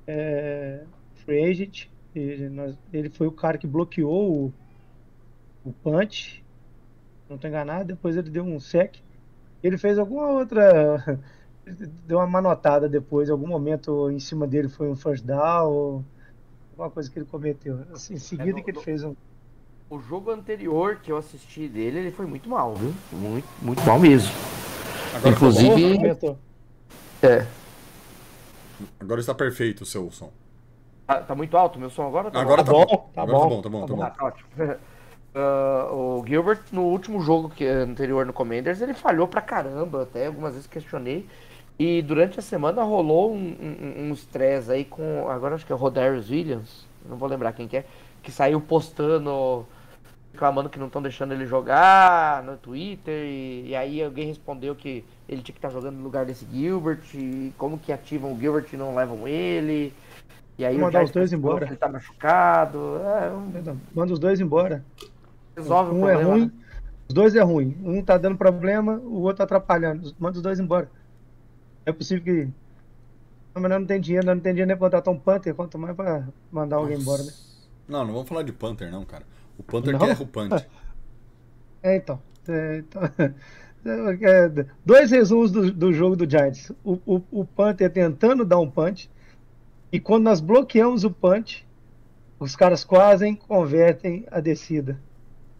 é 0.07 0.87
free 1.15 1.45
agent. 1.45 1.87
Ele, 2.15 2.49
nós- 2.49 2.79
ele 2.93 3.11
foi 3.11 3.27
o 3.27 3.33
cara 3.33 3.59
que 3.59 3.67
bloqueou 3.67 4.49
o, 4.49 4.55
o 5.62 5.73
punch, 5.73 6.45
não 7.29 7.39
tô 7.39 7.49
enganado, 7.49 7.87
depois 7.89 8.17
ele 8.17 8.31
deu 8.31 8.45
um 8.45 8.61
sec. 8.61 8.97
Ele 9.62 9.79
fez 9.79 9.99
alguma 9.99 10.29
outra. 10.31 11.23
Deu 12.07 12.19
uma 12.19 12.27
manotada 12.27 12.89
depois, 12.89 13.29
em 13.29 13.33
algum 13.33 13.47
momento 13.47 14.11
em 14.11 14.21
cima 14.21 14.47
dele 14.47 14.69
foi 14.69 14.89
um 14.91 14.95
first 14.97 15.25
down, 15.25 15.71
ou 15.73 16.05
alguma 16.73 16.91
coisa 16.91 17.11
que 17.11 17.19
ele 17.19 17.27
cometeu. 17.27 17.81
Assim, 17.93 18.15
em 18.15 18.19
seguida 18.19 18.59
no- 18.59 18.62
que 18.62 18.71
ele 18.71 18.77
no- 18.79 18.85
fez 18.85 19.03
um. 19.03 19.15
O 19.89 19.99
jogo 19.99 20.31
anterior 20.31 20.97
que 21.03 21.11
eu 21.12 21.17
assisti 21.17 21.69
dele, 21.69 21.99
ele 22.01 22.11
foi 22.11 22.27
muito 22.27 22.49
mal, 22.49 22.75
viu? 22.75 22.93
Muito, 23.12 23.47
muito 23.62 23.83
mal 23.85 23.99
mesmo. 23.99 24.31
Agora 25.15 25.33
ficou 25.35 25.49
Inclusive- 25.49 25.89
bom? 25.93 25.97
Comentou. 25.97 26.39
É. 27.23 27.47
Agora 29.01 29.21
está 29.21 29.35
perfeito 29.35 29.83
o 29.83 29.87
seu 29.87 30.11
som. 30.11 30.31
Tá, 31.07 31.21
tá 31.21 31.35
muito 31.35 31.57
alto 31.57 31.77
o 31.77 31.81
meu 31.81 31.91
som 31.91 32.07
agora? 32.07 32.31
Tá 32.31 32.41
Agora 32.41 32.65
Tá 32.65 32.73
tá 32.73 32.79
bom, 32.79 32.87
bom. 32.87 33.11
tá 33.15 33.23
Agora 33.23 33.39
bom, 33.39 33.49
tá 33.49 33.49
bom, 33.49 33.62
tá 33.62 33.69
bom, 33.69 33.81
tá 33.81 33.87
tá 33.87 33.93
bom. 33.95 33.97
bom. 33.97 34.03
Ah, 34.03 34.11
tá 34.11 34.25
ótimo. 34.27 34.49
Ah, 35.37 35.89
o 35.93 36.23
Gilbert, 36.25 36.61
no 36.71 36.83
último 36.83 37.21
jogo 37.21 37.49
que, 37.49 37.67
anterior 37.67 38.25
no 38.25 38.33
Commanders, 38.33 38.81
ele 38.81 38.95
falhou 38.95 39.27
pra 39.27 39.41
caramba. 39.43 40.05
Até 40.05 40.27
algumas 40.29 40.53
vezes 40.55 40.69
questionei. 40.69 41.27
E 41.79 42.01
durante 42.03 42.39
a 42.39 42.43
semana 42.43 42.83
rolou 42.83 43.35
um, 43.35 43.39
um, 43.39 44.03
um 44.09 44.12
estresse 44.12 44.70
aí 44.70 44.85
com. 44.85 45.29
Agora 45.29 45.55
acho 45.57 45.66
que 45.66 45.72
é 45.72 45.75
o 45.75 45.79
Rodarius 45.79 46.31
Williams. 46.31 46.87
Não 47.09 47.16
vou 47.16 47.29
lembrar 47.29 47.53
quem 47.53 47.66
que 47.66 47.79
é. 47.79 47.85
Que 48.22 48.31
saiu 48.31 48.61
postando. 48.61 49.66
Reclamando 50.33 50.68
que 50.68 50.79
não 50.81 50.87
estão 50.89 51.01
deixando 51.03 51.33
ele 51.33 51.47
jogar 51.47 52.43
no 52.43 52.57
Twitter. 52.57 53.25
E, 53.25 53.68
e 53.68 53.77
aí 53.77 54.03
alguém 54.03 54.27
respondeu 54.27 54.75
que 54.75 55.05
ele 55.29 55.43
tinha 55.43 55.53
que 55.53 55.59
estar 55.59 55.70
jogando 55.70 55.97
no 55.97 56.03
lugar 56.05 56.25
desse 56.25 56.47
Gilbert. 56.51 57.01
E 57.14 57.53
como 57.59 57.79
que 57.79 57.93
ativam 57.93 58.33
o 58.33 58.39
Gilbert 58.39 58.66
e 58.72 58.77
não 58.77 58.95
levam 58.95 59.27
ele. 59.27 59.93
E 60.57 60.64
aí 60.64 60.77
o 60.77 60.81
mandar 60.81 61.03
os 61.03 61.11
dois 61.11 61.33
embora. 61.33 61.66
Ele 61.66 61.77
tá 61.77 61.89
machucado. 61.89 62.79
É, 63.03 63.31
um- 63.33 63.77
Manda 63.93 64.12
os 64.12 64.18
dois 64.20 64.41
embora. 64.41 64.85
resolve 65.57 65.91
o 65.91 65.95
Um 65.95 66.09
é 66.09 66.12
problema. 66.12 66.31
ruim, 66.35 66.45
né? 66.47 66.51
os 67.09 67.14
dois 67.14 67.35
é 67.35 67.43
ruim. 67.43 67.77
Um 67.83 68.03
tá 68.03 68.16
dando 68.16 68.37
problema, 68.39 68.95
o 69.05 69.22
outro 69.22 69.39
tá 69.39 69.45
atrapalhando. 69.45 70.12
Manda 70.18 70.37
os 70.37 70.43
dois 70.43 70.61
embora. 70.61 70.89
É 71.87 71.93
possível 71.93 72.24
que. 72.24 72.49
Mas 73.55 73.70
não 73.70 73.87
tem 73.87 74.01
dinheiro, 74.01 74.26
não 74.26 74.41
tem 74.41 74.53
dinheiro 74.53 74.68
nem 74.68 74.76
pra 74.76 74.87
contratar 74.87 75.14
um 75.14 75.18
Panther, 75.18 75.55
quanto 75.55 75.78
mais 75.78 75.95
pra 75.95 76.26
mandar 76.51 76.76
alguém 76.76 76.99
embora, 76.99 77.22
né? 77.22 77.32
Não, 77.87 78.05
não 78.05 78.12
vamos 78.12 78.28
falar 78.28 78.43
de 78.43 78.53
Panther, 78.53 78.91
não, 78.91 79.05
cara. 79.05 79.24
O 79.59 79.62
Panther 79.62 79.93
Não? 79.93 80.01
quer 80.01 80.09
erra 80.11 80.22
o 80.22 80.26
Punt. 80.26 80.53
É, 81.82 81.97
então. 81.97 82.20
É, 82.49 82.78
então 82.78 83.03
é, 83.85 84.66
dois 84.85 85.11
resumos 85.11 85.53
do, 85.53 85.70
do 85.70 85.93
jogo 85.93 86.16
do 86.16 86.28
Giants. 86.28 86.72
O, 86.82 86.99
o, 87.07 87.22
o 87.30 87.45
Panther 87.45 87.91
tentando 87.91 88.45
dar 88.45 88.59
um 88.59 88.70
punch. 88.70 89.11
E 89.93 90.01
quando 90.01 90.24
nós 90.24 90.41
bloqueamos 90.41 91.05
o 91.05 91.11
punch, 91.11 91.64
os 92.39 92.57
caras 92.57 92.82
quase 92.85 93.37
convertem 93.37 94.26
a 94.30 94.41
descida. 94.41 94.99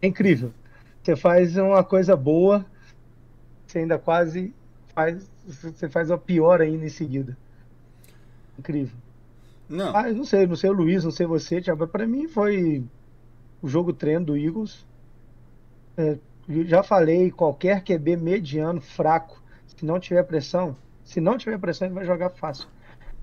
É 0.01 0.07
incrível. 0.07 0.51
Você 1.01 1.15
faz 1.15 1.55
uma 1.55 1.83
coisa 1.83 2.15
boa, 2.15 2.65
você 3.65 3.79
ainda 3.79 3.97
quase 3.97 4.53
faz. 4.93 5.29
Você 5.47 5.87
faz 5.89 6.09
uma 6.09 6.17
pior 6.17 6.61
ainda 6.61 6.85
em 6.85 6.89
seguida. 6.89 7.37
Incrível. 8.57 8.95
Não, 9.69 9.95
Ah, 9.95 10.11
não 10.11 10.23
sei, 10.25 10.45
não 10.45 10.55
sei 10.55 10.69
o 10.69 10.73
Luiz, 10.73 11.03
não 11.03 11.11
sei 11.11 11.25
você, 11.25 11.61
Thiago, 11.61 11.81
mas 11.81 11.89
pra 11.89 12.07
mim 12.07 12.27
foi 12.27 12.83
o 13.61 13.67
jogo 13.67 13.93
treino 13.93 14.25
do 14.25 14.37
Eagles. 14.37 14.85
É, 15.97 16.17
já 16.65 16.83
falei, 16.83 17.31
qualquer 17.31 17.83
QB 17.83 18.17
mediano, 18.17 18.79
fraco, 18.81 19.41
se 19.65 19.85
não 19.85 19.99
tiver 19.99 20.23
pressão, 20.23 20.75
se 21.03 21.19
não 21.19 21.37
tiver 21.37 21.57
pressão, 21.57 21.87
ele 21.87 21.95
vai 21.95 22.05
jogar 22.05 22.29
fácil. 22.29 22.67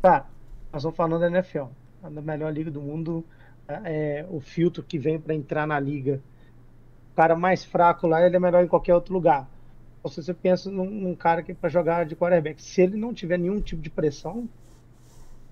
Tá, 0.00 0.26
nós 0.72 0.82
estamos 0.82 0.96
falando 0.96 1.20
da 1.20 1.28
NFL, 1.28 1.66
a 2.02 2.10
melhor 2.10 2.52
liga 2.52 2.70
do 2.70 2.80
mundo, 2.80 3.24
é, 3.68 4.26
o 4.28 4.40
filtro 4.40 4.82
que 4.82 4.98
vem 4.98 5.20
para 5.20 5.34
entrar 5.34 5.66
na 5.66 5.78
liga. 5.78 6.20
O 7.12 7.14
cara 7.14 7.36
mais 7.36 7.64
fraco 7.64 8.06
lá, 8.06 8.24
ele 8.24 8.36
é 8.36 8.40
melhor 8.40 8.64
em 8.64 8.68
qualquer 8.68 8.94
outro 8.94 9.12
lugar. 9.14 9.48
Ou 10.02 10.10
se 10.10 10.22
você 10.22 10.34
pensa 10.34 10.70
num, 10.70 10.90
num 10.90 11.14
cara 11.14 11.42
que 11.42 11.54
para 11.54 11.68
jogar 11.70 12.06
de 12.06 12.16
quarterback, 12.16 12.62
se 12.62 12.82
ele 12.82 12.96
não 12.96 13.14
tiver 13.14 13.38
nenhum 13.38 13.60
tipo 13.60 13.82
de 13.82 13.90
pressão, 13.90 14.48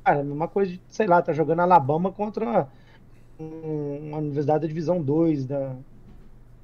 Cara, 0.05 0.20
a 0.20 0.24
mesma 0.24 0.48
coisa 0.48 0.72
de, 0.72 0.80
sei 0.88 1.07
lá, 1.07 1.20
tá 1.22 1.32
jogando 1.32 1.61
Alabama 1.61 2.11
contra 2.12 2.66
um- 3.38 4.09
uma 4.09 4.18
universidade 4.18 4.62
da 4.62 4.68
divisão 4.68 5.03
2 5.03 5.46
da 5.46 5.76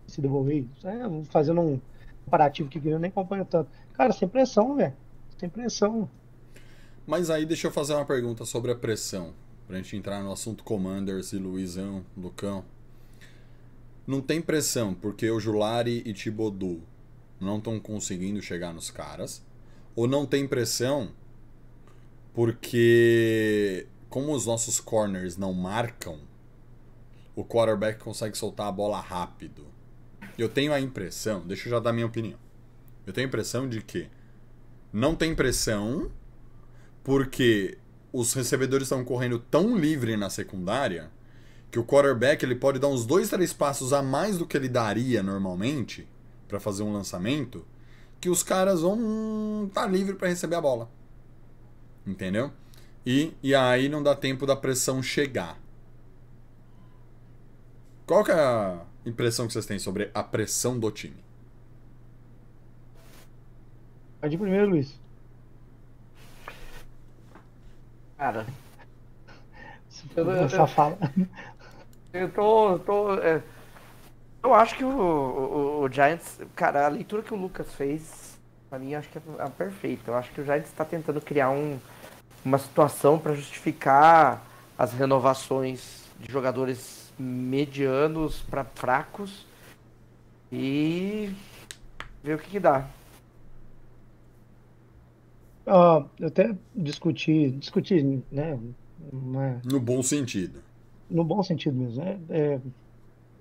CWA. 0.08 0.66
É, 0.84 1.24
fazendo 1.24 1.60
um 1.60 1.80
comparativo 2.24 2.68
que 2.68 2.78
eu 2.88 2.98
nem 2.98 3.10
acompanho 3.10 3.44
tanto. 3.44 3.70
Cara, 3.94 4.12
sem 4.12 4.28
pressão, 4.28 4.76
velho. 4.76 4.94
Sem 5.38 5.48
pressão. 5.48 6.08
mas 7.06 7.30
aí 7.30 7.46
deixa 7.46 7.68
eu 7.68 7.72
fazer 7.72 7.94
uma 7.94 8.04
pergunta 8.04 8.44
sobre 8.44 8.70
a 8.72 8.76
pressão. 8.76 9.32
Pra 9.66 9.76
gente 9.76 9.96
entrar 9.96 10.22
no 10.22 10.32
assunto 10.32 10.62
Commanders 10.64 11.32
e 11.32 11.38
Luizão, 11.38 12.04
Lucão. 12.16 12.64
Não 14.06 14.20
tem 14.20 14.40
pressão, 14.40 14.94
porque 14.94 15.28
o 15.30 15.40
Julari 15.40 16.02
e 16.06 16.12
Thibodeau 16.12 16.80
não 17.40 17.58
estão 17.58 17.78
conseguindo 17.78 18.40
chegar 18.40 18.72
nos 18.72 18.90
caras. 18.90 19.44
Ou 19.94 20.06
não 20.06 20.26
tem 20.26 20.46
pressão 20.46 21.10
porque, 22.34 23.86
como 24.10 24.34
os 24.34 24.44
nossos 24.44 24.78
corners 24.78 25.36
não 25.36 25.54
marcam, 25.54 26.20
o 27.34 27.44
quarterback 27.44 27.98
consegue 27.98 28.36
soltar 28.36 28.68
a 28.68 28.72
bola 28.72 29.00
rápido. 29.00 29.66
Eu 30.36 30.48
tenho 30.48 30.72
a 30.72 30.80
impressão, 30.80 31.46
deixa 31.46 31.66
eu 31.66 31.70
já 31.70 31.80
dar 31.80 31.92
minha 31.92 32.06
opinião. 32.06 32.38
Eu 33.06 33.12
tenho 33.12 33.26
a 33.26 33.28
impressão 33.28 33.68
de 33.68 33.80
que 33.80 34.08
não 34.92 35.14
tem 35.14 35.34
pressão 35.34 36.10
porque 37.02 37.78
os 38.12 38.32
recebedores 38.32 38.86
estão 38.86 39.04
correndo 39.04 39.38
tão 39.38 39.76
livre 39.76 40.16
na 40.16 40.28
secundária 40.28 41.10
que 41.70 41.78
o 41.78 41.84
quarterback 41.84 42.44
ele 42.44 42.54
pode 42.54 42.78
dar 42.78 42.88
uns 42.88 43.06
dois, 43.06 43.28
três 43.28 43.52
passos 43.52 43.92
a 43.92 44.02
mais 44.02 44.38
do 44.38 44.46
que 44.46 44.56
ele 44.56 44.68
daria 44.68 45.22
normalmente 45.22 46.06
para 46.48 46.60
fazer 46.60 46.82
um 46.82 46.92
lançamento, 46.92 47.64
que 48.20 48.28
os 48.28 48.42
caras 48.42 48.82
vão 48.82 49.66
estar 49.68 49.82
tá 49.82 49.86
livre 49.86 50.14
para 50.14 50.28
receber 50.28 50.56
a 50.56 50.60
bola. 50.60 50.88
Entendeu? 52.06 52.52
E, 53.04 53.34
e 53.42 53.54
aí 53.54 53.88
não 53.88 54.02
dá 54.02 54.14
tempo 54.14 54.46
da 54.46 54.56
pressão 54.56 55.02
chegar. 55.02 55.58
Qual 58.06 58.24
que 58.24 58.30
é 58.30 58.34
a 58.34 58.84
impressão 59.04 59.46
que 59.46 59.52
vocês 59.52 59.66
têm 59.66 59.78
sobre 59.78 60.10
a 60.14 60.22
pressão 60.22 60.78
do 60.78 60.90
time? 60.90 61.24
Pode 64.20 64.34
ir 64.34 64.38
primeiro, 64.38 64.70
Luiz. 64.70 65.00
Cara, 68.16 68.46
começar 70.14 70.62
a 70.62 70.66
falar. 70.66 70.96
Eu 72.12 72.32
tô. 72.32 72.78
tô 72.78 73.14
é, 73.14 73.42
eu 74.46 74.54
acho 74.54 74.76
que 74.76 74.84
o, 74.84 74.88
o, 74.88 75.82
o 75.84 75.88
Giants. 75.92 76.38
Cara, 76.54 76.86
a 76.86 76.88
leitura 76.88 77.22
que 77.22 77.34
o 77.34 77.36
Lucas 77.36 77.72
fez, 77.74 78.38
pra 78.70 78.78
mim, 78.78 78.94
acho 78.94 79.08
que 79.08 79.18
é, 79.18 79.22
é 79.38 79.48
perfeita. 79.48 80.10
Eu 80.10 80.14
acho 80.16 80.30
que 80.32 80.40
o 80.40 80.44
Giants 80.44 80.68
está 80.68 80.84
tentando 80.84 81.20
criar 81.20 81.50
um, 81.50 81.78
uma 82.44 82.58
situação 82.58 83.18
para 83.18 83.34
justificar 83.34 84.44
as 84.78 84.92
renovações 84.92 86.04
de 86.20 86.30
jogadores 86.30 87.12
medianos 87.18 88.40
para 88.42 88.64
fracos 88.64 89.44
e 90.52 91.32
ver 92.22 92.34
o 92.34 92.38
que, 92.38 92.50
que 92.50 92.60
dá. 92.60 92.86
Ó, 95.66 96.04
eu 96.20 96.28
até 96.28 96.54
discuti, 96.74 97.50
discuti, 97.50 98.22
né? 98.30 98.58
uma- 99.12 99.60
No 99.64 99.80
bom 99.80 100.02
sentido. 100.02 100.62
no 101.10 101.24
bom 101.24 101.42
sentido 101.42 101.76
mesmo, 101.76 102.04
né? 102.04 102.18
É, 102.28 102.60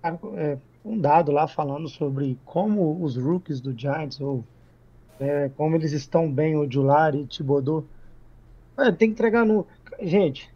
a- 0.04 0.18
é, 0.36 0.58
um 0.86 0.98
dado 1.00 1.32
lá 1.32 1.48
falando 1.48 1.90
sobre 1.90 2.38
como 2.46 3.04
os 3.04 3.18
rookies 3.18 3.60
do 3.60 3.78
Giants, 3.78 4.22
ou 4.22 4.46
é, 5.20 5.50
como 5.50 5.76
eles 5.76 5.92
estão 5.92 6.32
bem, 6.32 6.56
o 6.56 6.72
Julari 6.72 7.22
e 7.22 7.26
Thibodeau. 7.26 7.86
É, 8.78 8.92
tem 8.92 9.10
que 9.10 9.14
entregar 9.14 9.46
no. 9.46 9.66
Gente, 10.00 10.54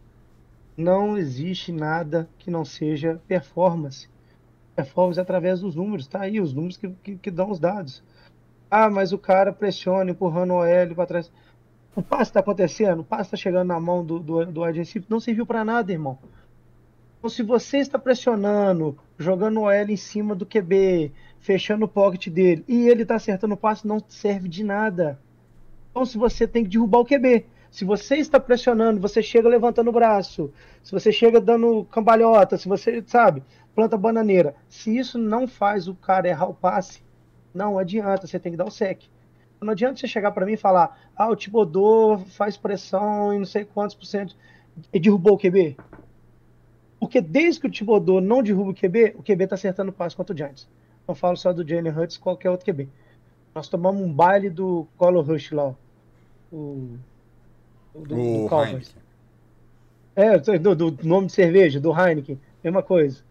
não 0.76 1.18
existe 1.18 1.72
nada 1.72 2.28
que 2.38 2.50
não 2.50 2.64
seja 2.64 3.20
performance. 3.26 4.08
Performance 4.76 5.18
é 5.18 5.22
através 5.22 5.60
dos 5.60 5.74
números, 5.74 6.06
tá 6.06 6.20
aí, 6.20 6.40
os 6.40 6.54
números 6.54 6.76
que, 6.76 6.88
que, 7.02 7.16
que 7.16 7.30
dão 7.30 7.50
os 7.50 7.58
dados. 7.58 8.02
Ah, 8.70 8.88
mas 8.88 9.12
o 9.12 9.18
cara 9.18 9.52
pressiona, 9.52 10.12
empurrando 10.12 10.54
o 10.54 10.64
L 10.64 10.94
para 10.94 11.06
trás. 11.06 11.32
O 11.96 12.02
passe 12.02 12.30
está 12.30 12.38
acontecendo, 12.38 13.00
o 13.00 13.04
passe 13.04 13.22
está 13.22 13.36
chegando 13.36 13.66
na 13.66 13.80
mão 13.80 14.04
do, 14.04 14.20
do, 14.20 14.46
do 14.46 14.62
não 15.08 15.18
serviu 15.18 15.44
para 15.44 15.64
nada, 15.64 15.90
irmão. 15.90 16.18
Então, 17.20 17.28
se 17.28 17.42
você 17.42 17.76
está 17.76 17.98
pressionando, 17.98 18.96
jogando 19.18 19.60
o 19.60 19.70
L 19.70 19.92
em 19.92 19.96
cima 19.96 20.34
do 20.34 20.46
QB, 20.46 21.12
fechando 21.38 21.84
o 21.84 21.88
pocket 21.88 22.28
dele, 22.28 22.64
e 22.66 22.88
ele 22.88 23.02
está 23.02 23.16
acertando 23.16 23.52
o 23.52 23.58
passe, 23.58 23.86
não 23.86 24.02
serve 24.08 24.48
de 24.48 24.64
nada. 24.64 25.20
Então, 25.90 26.02
se 26.06 26.16
você 26.16 26.48
tem 26.48 26.64
que 26.64 26.70
derrubar 26.70 27.00
o 27.00 27.04
QB, 27.04 27.44
se 27.70 27.84
você 27.84 28.16
está 28.16 28.40
pressionando, 28.40 28.98
você 28.98 29.22
chega 29.22 29.50
levantando 29.50 29.90
o 29.90 29.92
braço, 29.92 30.50
se 30.82 30.92
você 30.92 31.12
chega 31.12 31.38
dando 31.38 31.84
cambalhota, 31.90 32.56
se 32.56 32.66
você, 32.66 33.04
sabe, 33.06 33.42
planta 33.74 33.98
bananeira, 33.98 34.54
se 34.66 34.96
isso 34.96 35.18
não 35.18 35.46
faz 35.46 35.88
o 35.88 35.94
cara 35.94 36.26
errar 36.26 36.48
o 36.48 36.54
passe, 36.54 37.02
não 37.52 37.78
adianta, 37.78 38.26
você 38.26 38.38
tem 38.38 38.52
que 38.52 38.58
dar 38.58 38.64
o 38.64 38.70
sec. 38.70 39.02
Não 39.60 39.72
adianta 39.72 40.00
você 40.00 40.08
chegar 40.08 40.30
para 40.32 40.46
mim 40.46 40.54
e 40.54 40.56
falar, 40.56 40.98
ah, 41.14 41.28
o 41.28 41.36
Tibodô 41.36 42.16
faz 42.30 42.56
pressão 42.56 43.30
em 43.34 43.40
não 43.40 43.44
sei 43.44 43.66
quantos 43.66 43.94
por 43.94 44.06
cento 44.06 44.34
e 44.90 44.98
derrubou 44.98 45.34
o 45.34 45.38
QB. 45.38 45.76
Porque 47.00 47.22
desde 47.22 47.62
que 47.62 47.66
o 47.66 47.70
Tibodô 47.70 48.20
não 48.20 48.42
derruba 48.42 48.72
o 48.72 48.74
QB, 48.74 49.14
o 49.16 49.22
QB 49.22 49.46
tá 49.46 49.54
acertando 49.54 49.90
o 49.90 49.92
passe 49.92 50.14
contra 50.14 50.34
o 50.34 50.36
Giants. 50.36 50.68
Não 51.08 51.14
falo 51.14 51.34
só 51.34 51.50
do 51.50 51.66
Jalen 51.66 51.92
Hurts, 51.92 52.18
qualquer 52.18 52.50
outro 52.50 52.66
QB. 52.66 52.88
Nós 53.54 53.68
tomamos 53.68 54.02
um 54.02 54.12
baile 54.12 54.50
do 54.50 54.86
Colo 54.98 55.22
Rush 55.22 55.50
lá, 55.50 55.74
o, 56.52 56.96
o 57.94 58.00
do, 58.00 58.14
do 58.14 58.44
O 58.44 58.48
Cowboys. 58.48 58.94
Heineken. 60.14 60.54
É, 60.54 60.58
do, 60.58 60.74
do 60.74 61.08
nome 61.08 61.28
de 61.28 61.32
cerveja, 61.32 61.80
do 61.80 61.90
Heineken, 61.90 62.38
mesma 62.62 62.82
coisa. 62.82 63.24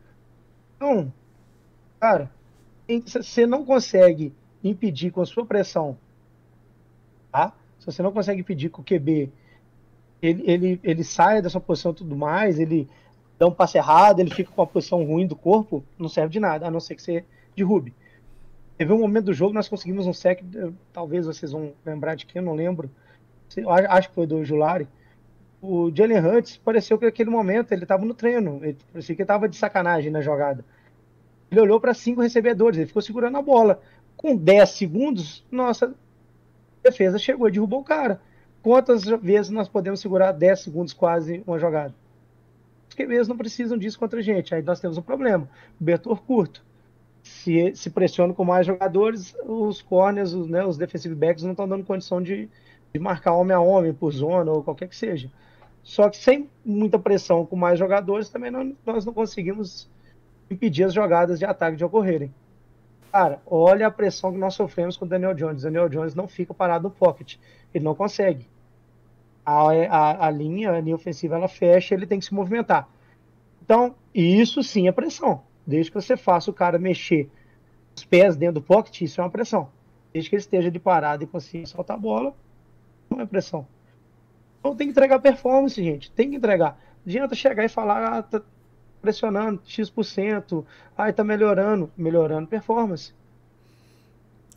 Então, 0.75 1.13
cara, 1.99 2.31
você 3.05 3.45
não 3.45 3.63
consegue 3.63 4.33
impedir 4.63 5.11
com 5.11 5.21
a 5.21 5.25
sua 5.25 5.45
pressão, 5.45 5.95
tá? 7.31 7.53
Se 7.79 7.85
você 7.85 8.01
não 8.01 8.11
consegue 8.11 8.41
impedir 8.41 8.69
que 8.69 8.79
o 8.79 8.83
QB 8.83 9.31
ele, 10.21 10.43
ele, 10.45 10.79
ele 10.83 11.03
saia 11.03 11.41
da 11.41 11.49
sua 11.49 11.61
posição 11.61 11.91
e 11.91 11.95
tudo 11.95 12.15
mais, 12.15 12.59
ele 12.59 12.89
dá 13.39 13.47
um 13.47 13.51
passe 13.51 13.77
errado, 13.77 14.19
ele 14.19 14.29
fica 14.29 14.51
com 14.51 14.61
a 14.61 14.67
posição 14.67 15.03
ruim 15.03 15.25
do 15.25 15.35
corpo, 15.35 15.83
não 15.97 16.09
serve 16.09 16.33
de 16.33 16.39
nada, 16.39 16.67
a 16.67 16.71
não 16.71 16.79
ser 16.79 16.93
que 16.93 17.01
você 17.01 17.25
derrube. 17.55 17.93
Teve 18.77 18.93
um 18.93 18.99
momento 18.99 19.25
do 19.25 19.33
jogo, 19.33 19.53
nós 19.53 19.67
conseguimos 19.67 20.05
um 20.05 20.13
sec, 20.13 20.41
talvez 20.93 21.25
vocês 21.25 21.51
vão 21.51 21.73
lembrar 21.83 22.15
de 22.15 22.25
quem, 22.25 22.41
eu 22.41 22.45
não 22.45 22.53
lembro. 22.53 22.91
Acho 23.89 24.09
que 24.09 24.15
foi 24.15 24.27
do 24.27 24.45
Julari 24.45 24.87
o 25.61 25.91
Jalen 25.93 26.19
Hurts 26.19 26.57
pareceu 26.57 26.97
que 26.97 27.05
naquele 27.05 27.29
momento 27.29 27.71
ele 27.71 27.83
estava 27.83 28.05
no 28.05 28.13
treino, 28.13 28.59
ele 28.63 28.77
parecia 28.91 29.15
que 29.15 29.21
estava 29.21 29.47
de 29.47 29.57
sacanagem 29.57 30.11
na 30.11 30.21
jogada. 30.21 30.63
Ele 31.51 31.61
olhou 31.61 31.79
para 31.79 31.93
cinco 31.93 32.21
recebedores, 32.21 32.77
ele 32.77 32.87
ficou 32.87 33.01
segurando 33.01 33.37
a 33.37 33.41
bola. 33.41 33.81
Com 34.15 34.35
10 34.35 34.69
segundos, 34.69 35.45
nossa 35.51 35.93
defesa 36.83 37.17
chegou 37.17 37.47
e 37.47 37.51
derrubou 37.51 37.81
o 37.81 37.83
cara. 37.83 38.21
Quantas 38.61 39.05
vezes 39.05 39.49
nós 39.49 39.67
podemos 39.67 39.99
segurar 39.99 40.31
10 40.31 40.59
segundos 40.59 40.93
quase 40.93 41.43
uma 41.45 41.57
jogada? 41.57 41.93
Os 42.89 42.95
QBs 42.95 43.27
não 43.27 43.37
precisam 43.37 43.77
disso 43.77 43.99
contra 43.99 44.19
a 44.19 44.23
gente. 44.23 44.53
Aí 44.53 44.61
nós 44.61 44.79
temos 44.79 44.97
um 44.97 45.01
problema. 45.01 45.47
Cobertor 45.77 46.21
curto. 46.23 46.63
Se, 47.21 47.75
se 47.75 47.89
pressiona 47.89 48.33
com 48.33 48.43
mais 48.43 48.65
jogadores, 48.65 49.35
os 49.45 49.81
corners, 49.81 50.33
os, 50.33 50.47
né, 50.47 50.65
os 50.65 50.77
defensive 50.77 51.13
backs 51.13 51.43
não 51.43 51.51
estão 51.51 51.67
dando 51.67 51.83
condição 51.85 52.21
de, 52.21 52.49
de 52.93 52.99
marcar 52.99 53.33
homem 53.33 53.55
a 53.55 53.59
homem 53.59 53.93
por 53.93 54.11
zona 54.11 54.51
ou 54.51 54.63
qualquer 54.63 54.87
que 54.87 54.95
seja. 54.95 55.29
Só 55.83 56.09
que 56.09 56.17
sem 56.17 56.49
muita 56.65 56.97
pressão 56.97 57.45
com 57.45 57.55
mais 57.55 57.77
jogadores, 57.77 58.29
também 58.29 58.49
não- 58.51 58.75
nós 58.85 59.05
não 59.05 59.13
conseguimos 59.13 59.89
impedir 60.49 60.83
as 60.83 60.93
jogadas 60.93 61.37
de 61.39 61.45
ataque 61.45 61.77
de 61.77 61.85
ocorrerem. 61.85 62.33
Cara, 63.11 63.41
olha 63.45 63.87
a 63.87 63.91
pressão 63.91 64.31
que 64.31 64.37
nós 64.37 64.53
sofremos 64.53 64.95
com 64.97 65.05
o 65.05 65.07
Daniel 65.07 65.33
Jones. 65.33 65.63
Daniel 65.63 65.89
Jones 65.89 66.15
não 66.15 66.27
fica 66.27 66.53
parado 66.53 66.83
no 66.87 66.91
pocket. 66.91 67.37
Ele 67.73 67.83
não 67.83 67.95
consegue. 67.95 68.47
A, 69.45 69.71
a, 69.71 70.27
a 70.27 70.29
linha, 70.31 70.71
a 70.71 70.79
linha 70.79 70.95
ofensiva, 70.95 71.35
ela 71.35 71.47
fecha, 71.47 71.95
ele 71.95 72.05
tem 72.05 72.19
que 72.19 72.25
se 72.25 72.33
movimentar. 72.33 72.87
Então, 73.63 73.95
isso 74.13 74.63
sim 74.63 74.87
é 74.87 74.91
pressão. 74.91 75.43
Desde 75.65 75.91
que 75.91 76.01
você 76.01 76.17
faça 76.17 76.49
o 76.49 76.53
cara 76.53 76.79
mexer 76.79 77.29
os 77.95 78.03
pés 78.03 78.35
dentro 78.35 78.55
do 78.55 78.61
pocket, 78.61 79.01
isso 79.01 79.21
é 79.21 79.23
uma 79.23 79.29
pressão. 79.29 79.69
Desde 80.11 80.29
que 80.29 80.35
ele 80.35 80.41
esteja 80.41 80.71
de 80.71 80.79
parado 80.79 81.23
e 81.23 81.27
consiga 81.27 81.65
soltar 81.67 81.95
a 81.95 81.99
bola, 81.99 82.33
não 83.09 83.21
é 83.21 83.25
pressão. 83.25 83.67
Então 84.59 84.75
tem 84.75 84.87
que 84.87 84.91
entregar 84.91 85.19
performance, 85.19 85.81
gente. 85.81 86.11
Tem 86.11 86.29
que 86.29 86.35
entregar. 86.35 86.79
Não 87.05 87.11
adianta 87.11 87.35
chegar 87.35 87.63
e 87.63 87.69
falar, 87.69 88.17
ah, 88.17 88.23
tá 88.23 88.41
pressionando 89.01 89.61
X%, 89.65 90.65
ah, 90.97 91.13
tá 91.13 91.23
melhorando. 91.23 91.91
Melhorando 91.95 92.47
performance. 92.47 93.13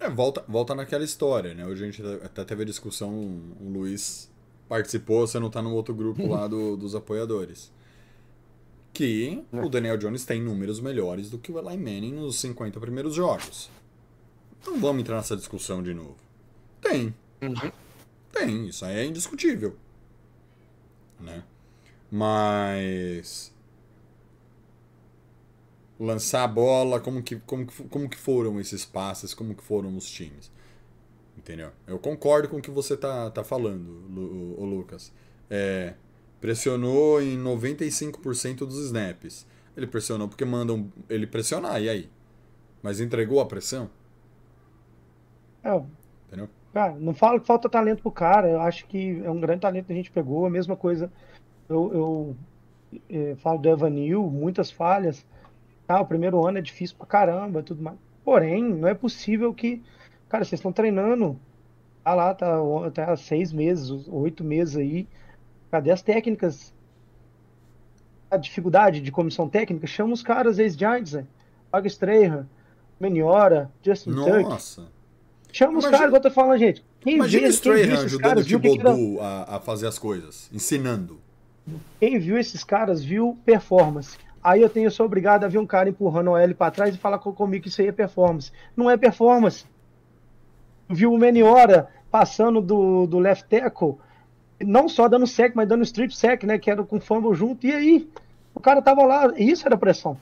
É, 0.00 0.08
volta, 0.08 0.42
volta 0.48 0.74
naquela 0.74 1.04
história, 1.04 1.54
né? 1.54 1.64
Hoje 1.64 1.84
a 1.84 1.90
gente 1.90 2.02
até 2.24 2.44
teve 2.44 2.62
a 2.62 2.66
discussão, 2.66 3.12
o 3.60 3.68
Luiz 3.68 4.31
participou, 4.72 5.26
você 5.26 5.38
não 5.38 5.50
tá 5.50 5.60
no 5.60 5.74
outro 5.74 5.94
grupo 5.94 6.26
lá 6.26 6.48
do- 6.48 6.78
dos 6.78 6.94
apoiadores. 6.94 7.70
Que 8.94 9.44
o 9.52 9.68
Daniel 9.68 9.98
Jones 9.98 10.24
tem 10.24 10.40
números 10.40 10.80
melhores 10.80 11.28
do 11.28 11.36
que 11.36 11.52
o 11.52 11.58
Eli 11.58 11.76
Manning 11.76 12.14
nos 12.14 12.40
50 12.40 12.80
primeiros 12.80 13.14
jogos. 13.14 13.70
Não 14.66 14.80
vamos 14.80 15.02
entrar 15.02 15.16
nessa 15.16 15.36
discussão 15.36 15.82
de 15.82 15.92
novo. 15.92 16.16
Tem. 16.80 17.14
Tem, 18.32 18.66
isso 18.66 18.82
aí 18.86 18.96
é 18.96 19.04
indiscutível. 19.04 19.76
Né? 21.20 21.42
Mas 22.10 23.52
lançar 26.00 26.44
a 26.44 26.48
bola, 26.48 26.98
como 26.98 27.22
que, 27.22 27.36
como, 27.40 27.66
que, 27.66 27.82
como 27.84 28.08
que 28.08 28.16
foram 28.16 28.58
esses 28.58 28.86
passes, 28.86 29.34
como 29.34 29.54
que 29.54 29.62
foram 29.62 29.94
os 29.96 30.10
times. 30.10 30.50
Entendeu? 31.36 31.70
Eu 31.86 31.98
concordo 31.98 32.48
com 32.48 32.58
o 32.58 32.62
que 32.62 32.70
você 32.70 32.96
tá, 32.96 33.30
tá 33.30 33.42
falando, 33.42 33.88
o 34.58 34.64
Lucas. 34.64 35.12
É, 35.50 35.94
pressionou 36.40 37.20
em 37.22 37.38
95% 37.38 38.58
dos 38.58 38.84
snaps. 38.86 39.46
Ele 39.76 39.86
pressionou 39.86 40.28
porque 40.28 40.44
mandam 40.44 40.92
ele 41.08 41.26
pressionar, 41.26 41.80
e 41.80 41.88
aí? 41.88 42.10
Mas 42.82 43.00
entregou 43.00 43.40
a 43.40 43.46
pressão? 43.46 43.90
É, 45.64 45.80
Entendeu? 46.32 46.48
Cara, 46.72 46.94
não 46.94 47.12
falo 47.12 47.38
que 47.38 47.46
falta 47.46 47.68
talento 47.68 48.00
pro 48.00 48.10
cara, 48.10 48.48
eu 48.48 48.60
acho 48.62 48.86
que 48.86 49.22
é 49.22 49.30
um 49.30 49.38
grande 49.38 49.60
talento 49.60 49.86
que 49.86 49.92
a 49.92 49.96
gente 49.96 50.10
pegou, 50.10 50.46
a 50.46 50.50
mesma 50.50 50.74
coisa, 50.74 51.12
eu, 51.68 51.92
eu 51.92 52.36
eh, 53.10 53.34
falo 53.36 53.58
do 53.58 53.68
Evanil, 53.68 54.22
muitas 54.30 54.70
falhas, 54.70 55.26
tá, 55.86 56.00
o 56.00 56.06
primeiro 56.06 56.44
ano 56.46 56.56
é 56.56 56.62
difícil 56.62 56.96
pra 56.96 57.06
caramba, 57.06 57.62
tudo 57.62 57.82
mais, 57.82 57.98
porém, 58.24 58.64
não 58.64 58.88
é 58.88 58.94
possível 58.94 59.52
que, 59.52 59.82
cara, 60.32 60.44
vocês 60.44 60.58
estão 60.58 60.72
treinando, 60.72 61.38
tá 62.02 62.14
lá, 62.14 62.34
tá, 62.34 62.56
tá 62.92 63.16
seis 63.18 63.52
meses, 63.52 63.90
oito 64.08 64.42
meses 64.42 64.76
aí, 64.76 65.06
cadê 65.70 65.90
as 65.90 66.00
técnicas? 66.00 66.72
A 68.30 68.38
dificuldade 68.38 69.02
de 69.02 69.12
comissão 69.12 69.46
técnica, 69.46 69.86
chama 69.86 70.14
os 70.14 70.22
caras 70.22 70.58
ex-Giants, 70.58 71.12
né? 71.12 71.26
Paga 71.70 71.86
Strahan, 71.86 72.46
Meniora, 72.98 73.70
Justin 73.82 74.14
Tuck, 74.14 74.42
Nossa! 74.42 74.86
Chama 75.52 75.76
os 75.78 75.84
Imagina- 75.84 75.98
caras 75.98 76.10
que 76.12 76.16
eu 76.16 76.22
tô 76.22 76.30
falando, 76.30 76.58
gente. 76.58 76.82
Quem 76.98 77.16
Imagina 77.16 77.42
vê, 77.42 77.54
o 77.54 77.60
quem 77.60 77.72
Strahan 77.74 78.04
ajudando 78.04 78.22
caras 78.22 78.44
o 78.50 78.60
que 78.60 78.80
era- 78.80 78.90
a, 79.20 79.56
a 79.56 79.60
fazer 79.60 79.86
as 79.86 79.98
coisas, 79.98 80.48
ensinando. 80.50 81.20
Quem 82.00 82.18
viu 82.18 82.38
esses 82.38 82.64
caras 82.64 83.04
viu 83.04 83.38
performance. 83.44 84.16
Aí 84.42 84.62
eu 84.62 84.70
tenho, 84.70 84.86
eu 84.86 84.90
sou 84.90 85.04
obrigado 85.04 85.44
a 85.44 85.48
ver 85.48 85.58
um 85.58 85.66
cara 85.66 85.90
empurrando 85.90 86.30
o 86.30 86.36
L 86.36 86.54
pra 86.54 86.70
trás 86.70 86.94
e 86.94 86.98
falar 86.98 87.18
co- 87.18 87.34
comigo 87.34 87.62
que 87.64 87.68
isso 87.68 87.82
aí 87.82 87.88
é 87.88 87.92
performance. 87.92 88.50
Não 88.74 88.90
é 88.90 88.96
performance. 88.96 89.66
Viu 90.88 91.12
o 91.12 91.18
Meniora 91.18 91.88
passando 92.10 92.60
do, 92.60 93.06
do 93.06 93.18
left 93.18 93.48
tackle, 93.48 93.96
não 94.60 94.88
só 94.88 95.08
dando 95.08 95.26
sec, 95.26 95.54
mas 95.54 95.68
dando 95.68 95.82
strip 95.82 96.14
sec, 96.14 96.44
né? 96.44 96.58
Que 96.58 96.70
era 96.70 96.82
com 96.82 97.00
fumble 97.00 97.34
junto. 97.34 97.66
E 97.66 97.72
aí, 97.72 98.08
o 98.54 98.60
cara 98.60 98.82
tava 98.82 99.02
lá, 99.04 99.32
e 99.36 99.50
isso 99.50 99.66
era 99.66 99.76
pressão. 99.76 100.16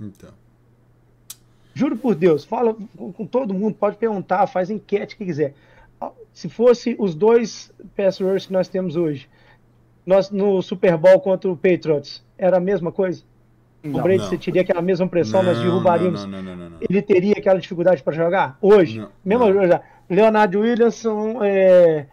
Então. 0.00 0.30
Juro 1.74 1.96
por 1.96 2.14
Deus, 2.14 2.44
fala 2.44 2.74
com, 2.96 3.12
com 3.12 3.26
todo 3.26 3.54
mundo, 3.54 3.74
pode 3.74 3.96
perguntar, 3.96 4.46
faz 4.46 4.70
enquete 4.70 5.16
que 5.16 5.24
quiser. 5.24 5.54
Se 6.32 6.48
fosse 6.48 6.96
os 6.98 7.14
dois 7.14 7.72
pass 7.96 8.18
rushers 8.18 8.46
que 8.46 8.52
nós 8.52 8.68
temos 8.68 8.96
hoje, 8.96 9.28
nós 10.06 10.30
no 10.30 10.62
Super 10.62 10.96
Bowl 10.96 11.20
contra 11.20 11.50
o 11.50 11.56
Patriots, 11.56 12.22
era 12.38 12.56
a 12.56 12.60
mesma 12.60 12.90
coisa? 12.90 13.22
O 13.84 14.02
Brady 14.02 14.38
teria 14.38 14.62
aquela 14.62 14.82
mesma 14.82 15.08
pressão, 15.08 15.42
nós 15.42 15.56
Não, 15.56 15.64
derrubaríamos. 15.64 16.24
Não, 16.24 16.30
não, 16.30 16.42
não, 16.42 16.56
não, 16.56 16.70
não. 16.70 16.78
Ele 16.80 17.00
teria 17.00 17.34
aquela 17.36 17.58
dificuldade 17.58 18.02
para 18.02 18.12
jogar? 18.12 18.58
Hoje, 18.60 19.06
mesmo 19.24 19.46
não. 19.46 19.60
hoje, 19.60 19.80
Leonardo 20.08 20.60
Williamson, 20.60 21.42
é, 21.42 22.06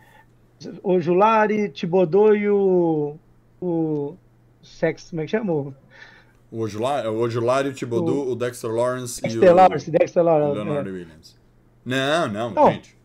o 0.82 1.00
Julari, 1.00 1.70
Thibodeau 1.70 2.36
e 2.36 2.50
o, 2.50 3.16
o 3.62 4.16
Sex, 4.62 5.10
como 5.10 5.22
é 5.22 5.26
que 5.26 5.32
chamou? 5.32 5.74
O 6.50 6.62
Ojulari, 6.62 7.08
o 7.08 7.20
Ojulari, 7.20 7.70
o 7.70 8.32
o 8.32 8.36
Dexter 8.36 8.72
Lawrence 8.72 9.20
e 9.20 9.24
Dexter 9.24 9.52
o, 9.52 9.56
Lawrence, 9.56 9.92
Dexter 9.92 10.24
Lawrence. 10.24 10.56
Leonardo 10.56 10.90
é. 10.90 10.94
Williams. 10.94 11.38
Não, 11.86 12.28
não, 12.30 12.52
Não. 12.52 12.72
gente. 12.72 12.96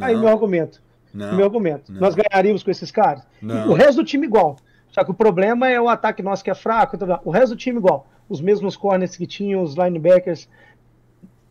Aí 0.00 0.16
meu 0.16 0.28
argumento. 0.28 0.80
não. 1.12 1.36
meu 1.36 1.44
argumento. 1.44 1.92
não. 1.92 2.00
Nós 2.00 2.14
ganharíamos 2.14 2.62
com 2.62 2.70
esses 2.70 2.90
caras. 2.90 3.24
Não. 3.40 3.70
O 3.70 3.74
resto 3.74 3.96
do 3.96 4.04
time 4.04 4.26
igual. 4.26 4.56
Só 4.92 5.02
que 5.02 5.10
o 5.10 5.14
problema 5.14 5.68
é 5.68 5.80
o 5.80 5.88
ataque 5.88 6.22
nosso 6.22 6.44
que 6.44 6.50
é 6.50 6.54
fraco. 6.54 7.02
lá. 7.04 7.20
O 7.24 7.30
resto 7.30 7.54
do 7.54 7.56
time 7.56 7.78
igual. 7.78 8.06
Os 8.28 8.40
mesmos 8.40 8.76
corners 8.76 9.16
que 9.16 9.26
tinham, 9.26 9.62
os 9.62 9.74
linebackers. 9.74 10.48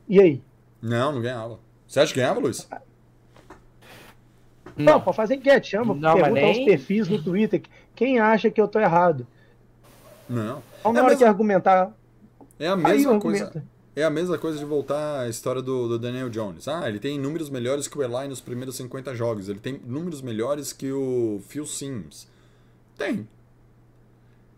E 0.08 0.20
aí? 0.22 0.42
Não, 0.82 1.12
não 1.12 1.22
ganhava. 1.22 1.60
Você 1.88 2.00
acha 2.00 2.14
que 2.14 2.20
ganhava, 2.20 2.40
Luiz? 2.40 2.68
Não, 4.78 5.02
pode 5.02 5.18
fazer 5.18 5.36
enquete. 5.36 5.70
Chama, 5.72 5.94
Não, 5.94 6.14
pergunta 6.16 6.42
aos 6.46 6.58
nem- 6.58 6.66
perfis 6.66 7.08
no 7.10 7.22
Twitter. 7.22 7.62
Quem 7.96 8.20
acha 8.20 8.50
que 8.50 8.60
eu 8.62 8.68
tô 8.68 8.80
errado? 8.80 9.28
Não. 10.30 10.64
Então, 10.80 10.94
na 10.94 11.00
É 11.00 11.02
a 11.02 11.04
hora 11.04 11.10
mesma- 11.14 11.18
que 11.18 11.24
argumentar. 11.26 11.92
É 12.58 12.68
a 12.68 12.76
mesma 12.76 13.14
o 13.14 13.20
coisa. 13.20 13.46
argumento. 13.46 13.68
É 13.94 14.04
a 14.04 14.10
mesma 14.10 14.38
coisa 14.38 14.58
de 14.58 14.64
voltar 14.64 15.20
à 15.22 15.28
história 15.28 15.62
do, 15.62 15.88
do 15.90 16.00
Daniel 16.00 16.30
Jones. 16.30 16.68
Ah, 16.68 16.88
ele 16.88 16.98
tem 17.00 17.20
números 17.20 17.50
melhores 17.50 17.88
que 17.90 17.98
o 17.98 18.02
Eli 18.04 18.30
nos 18.30 18.40
primeiros 18.40 18.78
50 18.78 19.14
jogos. 19.14 19.50
Ele 19.50 19.60
tem 19.60 19.82
números 19.86 20.22
melhores 20.22 20.72
que 20.72 20.90
o 20.92 21.42
Phil 21.50 21.66
Sims. 21.66 22.31
Tem. 23.02 23.28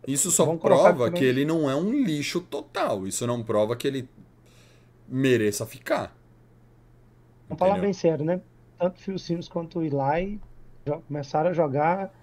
Isso 0.06 0.30
só 0.32 0.46
Vamos 0.46 0.62
prova 0.62 1.10
que 1.10 1.24
ele 1.24 1.46
não 1.46 1.70
é 1.70 1.76
um 1.76 2.04
lixo 2.04 2.42
total. 2.42 3.08
Isso 3.08 3.26
não 3.26 3.42
prova 3.42 3.76
que 3.76 3.88
ele 3.88 4.10
mereça 5.08 5.66
ficar. 5.66 6.14
Vamos 7.48 7.60
falar 7.60 7.80
bem 7.80 7.94
sério, 7.94 8.26
né? 8.26 8.42
Tanto 8.78 9.00
Phil 9.00 9.18
Sims 9.18 9.48
quanto 9.48 9.80
o 9.80 9.84
Eli 9.84 10.42
começaram 11.08 11.52
a 11.52 11.54
jogar 11.54 12.14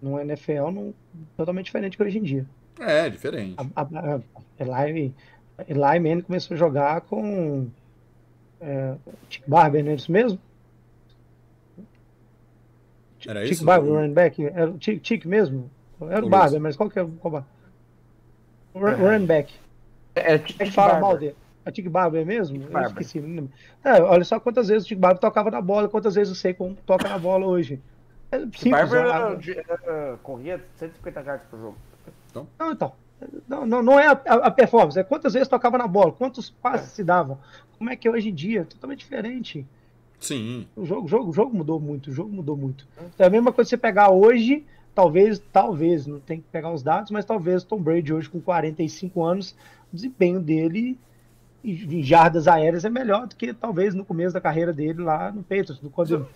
no 0.00 0.20
NFL 0.20 0.70
num, 0.70 0.94
totalmente 1.36 1.66
diferente 1.66 1.96
que 1.96 2.02
hoje 2.02 2.18
em 2.18 2.22
dia. 2.22 2.46
É, 2.78 3.10
diferente. 3.10 3.56
A, 3.74 3.82
a, 3.82 4.20
a 4.80 4.88
Eli, 4.88 5.12
Eli 5.66 5.98
Manning 5.98 6.20
começou 6.20 6.54
a 6.54 6.58
jogar 6.58 7.00
com 7.00 7.68
é, 8.60 8.94
Barber, 9.48 9.82
não 9.82 9.90
é 9.90 9.94
isso 9.94 10.12
mesmo? 10.12 10.38
Era 13.28 13.40
Chick 13.42 13.52
isso? 13.52 13.64
Barber, 13.64 13.90
o 13.90 13.94
running 13.96 14.12
back? 14.14 14.44
Era 14.44 14.70
o 14.70 14.76
Chick, 14.80 15.00
Chick 15.06 15.26
mesmo? 15.28 15.70
Era 16.10 16.24
o 16.24 16.28
Barber, 16.28 16.60
mas 16.60 16.76
qual 16.76 16.88
que 16.90 16.98
é 16.98 17.02
o 17.02 17.08
qual 17.08 17.32
Bar- 17.32 17.46
o 18.74 18.78
run- 18.80 18.92
o 19.02 19.10
running 19.10 19.26
back? 19.26 19.52
É, 20.14 20.34
A 20.34 20.36
gente 20.36 20.70
fala 20.72 20.98
mal 21.00 21.16
dele. 21.16 21.34
A 21.64 21.70
Chick 21.72 21.88
Barber 21.88 22.24
mesmo? 22.24 22.62
Eu 22.62 22.68
Barber. 22.70 22.90
esqueci. 22.90 23.20
não. 23.20 23.48
É, 23.84 24.00
olha 24.00 24.24
só 24.24 24.38
quantas 24.38 24.68
vezes 24.68 24.84
o 24.84 24.88
Chick 24.88 25.00
Barber 25.00 25.18
tocava 25.20 25.50
na 25.50 25.60
bola, 25.60 25.88
quantas 25.88 26.14
vezes 26.14 26.32
o 26.32 26.36
Saquon 26.36 26.74
toca 26.86 27.08
na 27.08 27.18
bola 27.18 27.46
hoje. 27.46 27.80
É 28.30 28.38
simples. 28.40 28.70
Barber 28.70 29.00
era- 29.00 29.38
era- 29.86 30.16
corria 30.22 30.60
150 30.76 31.22
jardas 31.22 31.46
por 31.48 31.58
jogo. 31.58 31.76
Não, 32.58 32.72
então. 32.72 32.92
Não, 33.48 33.64
não, 33.66 33.82
não 33.82 33.98
é 33.98 34.08
a, 34.08 34.10
a- 34.12 34.50
performance, 34.50 34.98
é 34.98 35.02
quantas 35.02 35.32
vezes 35.32 35.48
tocava 35.48 35.78
na 35.78 35.86
bola, 35.86 36.12
quantos 36.12 36.50
passes 36.50 36.90
se 36.92 37.02
davam. 37.02 37.38
Como 37.78 37.88
é 37.88 37.96
que 37.96 38.06
é 38.06 38.10
hoje 38.10 38.28
em 38.28 38.34
dia? 38.34 38.64
Totalmente 38.66 38.98
diferente. 39.00 39.66
Sim. 40.20 40.66
O 40.74 40.84
jogo, 40.84 41.06
jogo, 41.08 41.32
jogo 41.32 41.56
mudou 41.56 41.78
muito, 41.78 42.10
o 42.10 42.12
jogo 42.12 42.32
mudou 42.32 42.56
muito. 42.56 42.86
Então, 42.96 43.24
é 43.24 43.26
a 43.26 43.30
mesma 43.30 43.52
coisa 43.52 43.66
que 43.68 43.70
você 43.70 43.76
pegar 43.76 44.10
hoje, 44.10 44.64
talvez, 44.94 45.40
talvez, 45.52 46.06
não 46.06 46.18
tem 46.20 46.38
que 46.38 46.44
pegar 46.50 46.72
os 46.72 46.82
dados, 46.82 47.10
mas 47.10 47.24
talvez 47.24 47.62
Tom 47.62 47.78
Brady 47.80 48.12
hoje 48.12 48.28
com 48.28 48.40
45 48.40 49.22
anos, 49.22 49.54
o 49.92 49.96
desempenho 49.96 50.40
dele 50.40 50.98
em 51.64 52.02
jardas 52.02 52.46
aéreas 52.46 52.84
é 52.84 52.90
melhor 52.90 53.26
do 53.26 53.34
que 53.36 53.52
talvez 53.52 53.94
no 53.94 54.04
começo 54.04 54.32
da 54.34 54.40
carreira 54.40 54.72
dele 54.72 55.02
lá 55.02 55.32
no 55.32 55.42
Patriots. 55.42 55.80
no- 55.80 55.90
Quando 55.90 56.28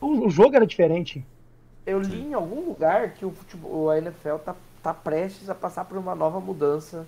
o, 0.00 0.26
o 0.26 0.30
jogo 0.30 0.54
era 0.54 0.66
diferente. 0.66 1.24
Eu 1.86 2.00
li 2.00 2.26
em 2.26 2.34
algum 2.34 2.60
lugar 2.66 3.12
que 3.14 3.24
o 3.24 3.30
futebol, 3.30 3.88
a 3.90 3.96
NFL 3.98 4.36
tá, 4.44 4.54
tá 4.82 4.92
prestes 4.92 5.48
a 5.48 5.54
passar 5.54 5.84
por 5.86 5.96
uma 5.96 6.14
nova 6.14 6.38
mudança 6.40 7.06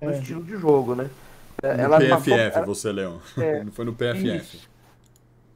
no 0.00 0.10
É. 0.10 0.18
estilo 0.18 0.42
de 0.42 0.56
jogo, 0.56 0.94
né? 0.94 1.10
É, 1.62 1.74
No 1.84 1.90
passou- 1.90 2.08
PFF, 2.34 2.56
ela- 2.56 2.66
você, 2.66 2.92
Leão. 2.92 3.20
É. 3.38 3.64
Foi 3.72 3.84
no 3.84 3.92
PFF. 3.94 4.36
Isso. 4.36 4.68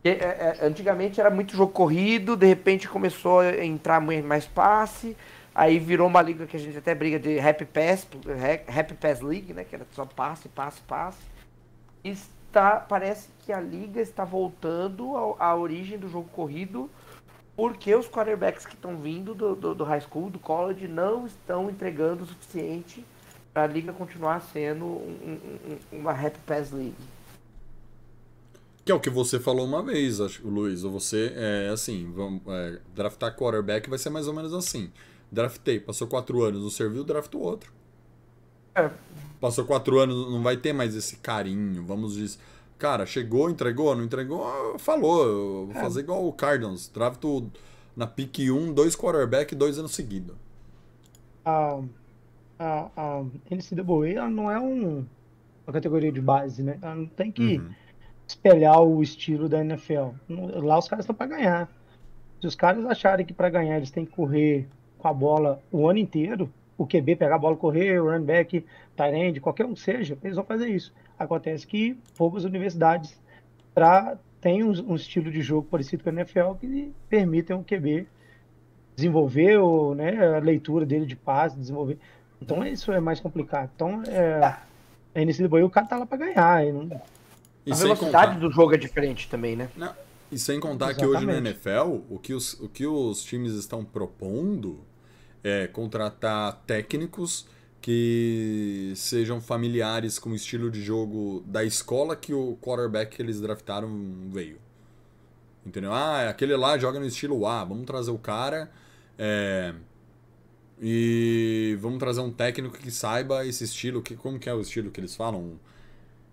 É, 0.02 0.10
é, 0.10 0.58
antigamente 0.62 1.20
era 1.20 1.28
muito 1.30 1.54
jogo 1.54 1.72
corrido, 1.72 2.34
de 2.36 2.46
repente 2.46 2.88
começou 2.88 3.40
a 3.40 3.62
entrar 3.64 4.00
mais 4.00 4.46
passe, 4.46 5.14
aí 5.54 5.78
virou 5.78 6.06
uma 6.06 6.22
liga 6.22 6.46
que 6.46 6.56
a 6.56 6.60
gente 6.60 6.78
até 6.78 6.94
briga 6.94 7.18
de 7.18 7.38
Happy 7.38 7.66
Pass, 7.66 8.06
ha- 8.26 8.80
Happy 8.80 8.94
Pass 8.94 9.20
League, 9.20 9.52
né? 9.52 9.62
Que 9.62 9.74
era 9.74 9.86
só 9.92 10.06
passe, 10.06 10.48
passe, 10.48 10.80
passe. 10.82 11.18
Está, 12.02 12.76
parece 12.76 13.28
que 13.40 13.52
a 13.52 13.60
liga 13.60 14.00
está 14.00 14.24
voltando 14.24 15.14
à 15.38 15.54
origem 15.54 15.98
do 15.98 16.08
jogo 16.08 16.28
corrido, 16.30 16.88
porque 17.54 17.94
os 17.94 18.08
quarterbacks 18.08 18.64
que 18.64 18.74
estão 18.74 18.96
vindo 18.96 19.34
do, 19.34 19.54
do, 19.54 19.74
do 19.74 19.84
high 19.84 20.00
school, 20.00 20.30
do 20.30 20.38
college, 20.38 20.88
não 20.88 21.26
estão 21.26 21.68
entregando 21.68 22.24
o 22.24 22.26
suficiente 22.26 23.04
para 23.52 23.64
a 23.64 23.66
liga 23.66 23.92
continuar 23.92 24.40
sendo 24.40 24.86
um- 24.86 25.38
um- 25.92 25.98
uma 25.98 26.12
Happy 26.12 26.38
Pass 26.46 26.70
League. 26.72 26.94
Que 28.84 28.92
é 28.92 28.94
o 28.94 29.00
que 29.00 29.10
você 29.10 29.38
falou 29.38 29.66
uma 29.66 29.82
vez, 29.82 30.20
acho, 30.20 30.46
Luiz. 30.48 30.84
Ou 30.84 30.90
você, 30.90 31.32
é 31.36 31.68
assim, 31.72 32.10
vamos, 32.12 32.42
é, 32.48 32.80
draftar 32.94 33.36
quarterback 33.36 33.88
vai 33.88 33.98
ser 33.98 34.10
mais 34.10 34.26
ou 34.26 34.34
menos 34.34 34.52
assim. 34.54 34.90
Draftei, 35.30 35.78
passou 35.80 36.08
quatro 36.08 36.42
anos, 36.42 36.62
não 36.62 36.70
serviu, 36.70 37.04
drafta 37.04 37.36
o 37.36 37.40
outro. 37.42 37.72
É. 38.74 38.90
Passou 39.40 39.64
quatro 39.64 39.98
anos, 39.98 40.30
não 40.30 40.42
vai 40.42 40.56
ter 40.56 40.72
mais 40.72 40.94
esse 40.94 41.16
carinho, 41.18 41.84
vamos 41.84 42.14
dizer. 42.14 42.38
Cara, 42.78 43.04
chegou, 43.06 43.50
entregou, 43.50 43.94
não 43.94 44.04
entregou, 44.04 44.78
falou. 44.78 45.66
Vou 45.66 45.74
fazer 45.74 46.00
igual 46.00 46.26
o 46.26 46.32
Cardinals. 46.32 46.88
Drafto 46.88 47.50
na 47.96 48.06
pique 48.06 48.50
1, 48.50 48.72
dois 48.72 48.96
quarterback, 48.96 49.54
dois 49.54 49.78
anos 49.78 49.92
seguidos. 49.92 50.36
a, 51.44 51.80
a, 52.58 52.90
a 52.96 53.24
NCAA 53.50 54.08
ela 54.16 54.30
não 54.30 54.50
é 54.50 54.58
um, 54.60 55.06
uma 55.66 55.72
categoria 55.72 56.12
de 56.12 56.20
base, 56.20 56.62
né? 56.62 56.78
Ela 56.82 56.94
não 56.94 57.06
tem 57.06 57.30
que 57.32 57.58
Uhum. 57.58 57.74
Espelhar 58.30 58.80
o 58.82 59.02
estilo 59.02 59.48
da 59.48 59.60
NFL. 59.60 60.10
Lá 60.28 60.78
os 60.78 60.88
caras 60.88 61.04
estão 61.04 61.14
para 61.14 61.26
ganhar. 61.26 61.68
Se 62.40 62.46
os 62.46 62.54
caras 62.54 62.84
acharem 62.86 63.26
que 63.26 63.34
para 63.34 63.50
ganhar 63.50 63.76
eles 63.76 63.90
têm 63.90 64.06
que 64.06 64.12
correr 64.12 64.66
com 64.98 65.08
a 65.08 65.12
bola 65.12 65.60
o 65.70 65.88
ano 65.88 65.98
inteiro, 65.98 66.50
o 66.78 66.86
QB 66.86 67.16
pegar 67.16 67.34
a 67.34 67.38
bola, 67.38 67.56
correr, 67.56 68.00
o 68.00 68.10
running 68.10 68.24
back, 68.24 68.64
tight 68.96 69.14
end, 69.14 69.40
qualquer 69.40 69.66
um 69.66 69.76
seja, 69.76 70.16
eles 70.22 70.36
vão 70.36 70.44
fazer 70.44 70.68
isso. 70.68 70.92
Acontece 71.18 71.66
que 71.66 71.98
poucas 72.16 72.44
universidades 72.44 73.20
pra, 73.74 74.16
têm 74.40 74.62
um, 74.64 74.70
um 74.92 74.94
estilo 74.96 75.30
de 75.30 75.42
jogo 75.42 75.66
parecido 75.70 76.02
com 76.02 76.10
a 76.10 76.12
NFL 76.12 76.52
que 76.60 76.92
permitem 77.08 77.56
o 77.56 77.64
QB 77.64 78.06
desenvolver 78.96 79.58
o, 79.58 79.94
né, 79.94 80.36
a 80.36 80.38
leitura 80.38 80.86
dele 80.86 81.04
de 81.06 81.16
passe, 81.16 81.58
desenvolver. 81.58 81.98
Então 82.40 82.64
isso 82.64 82.90
é 82.92 83.00
mais 83.00 83.20
complicado. 83.20 83.70
Então 83.74 84.02
é, 84.06 84.40
a 85.14 85.20
NCAA 85.24 85.64
o 85.64 85.70
cara 85.70 85.86
tá 85.86 85.98
lá 85.98 86.06
para 86.06 86.18
ganhar. 86.18 86.66
e 86.66 86.72
não- 86.72 86.88
E 87.70 87.72
a 87.72 87.76
sem 87.76 87.84
velocidade 87.84 88.34
contar, 88.34 88.40
do 88.40 88.50
jogo 88.52 88.74
é 88.74 88.76
diferente 88.76 89.28
também, 89.28 89.56
né? 89.56 89.68
Não, 89.76 89.94
e 90.30 90.38
sem 90.38 90.58
contar 90.58 90.94
que 90.94 91.04
hoje 91.04 91.24
no 91.24 91.32
Exatamente. 91.32 91.66
NFL, 91.66 92.00
o 92.08 92.18
que, 92.18 92.34
os, 92.34 92.54
o 92.54 92.68
que 92.68 92.86
os 92.86 93.22
times 93.22 93.52
estão 93.52 93.84
propondo 93.84 94.80
é 95.42 95.66
contratar 95.66 96.62
técnicos 96.66 97.46
que 97.80 98.92
sejam 98.94 99.40
familiares 99.40 100.18
com 100.18 100.30
o 100.30 100.34
estilo 100.34 100.70
de 100.70 100.82
jogo 100.82 101.42
da 101.46 101.64
escola 101.64 102.14
que 102.14 102.34
o 102.34 102.58
quarterback 102.60 103.16
que 103.16 103.22
eles 103.22 103.40
draftaram 103.40 103.88
veio. 104.28 104.58
Entendeu? 105.64 105.92
Ah, 105.92 106.28
aquele 106.28 106.56
lá 106.56 106.76
joga 106.76 106.98
no 107.00 107.06
estilo 107.06 107.46
A, 107.46 107.64
vamos 107.64 107.86
trazer 107.86 108.10
o 108.10 108.18
cara 108.18 108.70
é, 109.18 109.74
e 110.80 111.76
vamos 111.80 111.98
trazer 111.98 112.20
um 112.20 112.30
técnico 112.30 112.76
que 112.76 112.90
saiba 112.90 113.46
esse 113.46 113.64
estilo, 113.64 114.02
que, 114.02 114.16
como 114.16 114.38
que 114.38 114.48
é 114.48 114.54
o 114.54 114.60
estilo 114.60 114.90
que 114.90 115.00
eles 115.00 115.14
falam? 115.14 115.58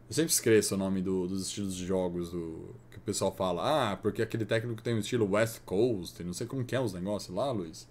Eu 0.10 0.14
sempre 0.14 0.32
esqueço 0.32 0.76
o 0.76 0.78
nome 0.78 1.02
do- 1.02 1.28
dos 1.28 1.48
estilos 1.48 1.76
de 1.76 1.86
jogos 1.86 2.32
do 2.32 2.74
que 2.90 2.98
o 2.98 3.02
pessoal 3.02 3.34
fala. 3.36 3.92
Ah, 3.92 3.98
porque 3.98 4.22
aquele 4.22 4.46
técnico 4.46 4.82
tem 4.82 4.94
o 4.94 5.00
estilo 5.00 5.30
West 5.30 5.60
Coast, 5.66 6.24
não 6.24 6.34
sei 6.34 6.48
como 6.48 6.64
que 6.64 6.76
é 6.76 6.80
os 6.80 6.94
negócios 6.94 7.36
lá, 7.36 7.52
Luiz. 7.52 7.88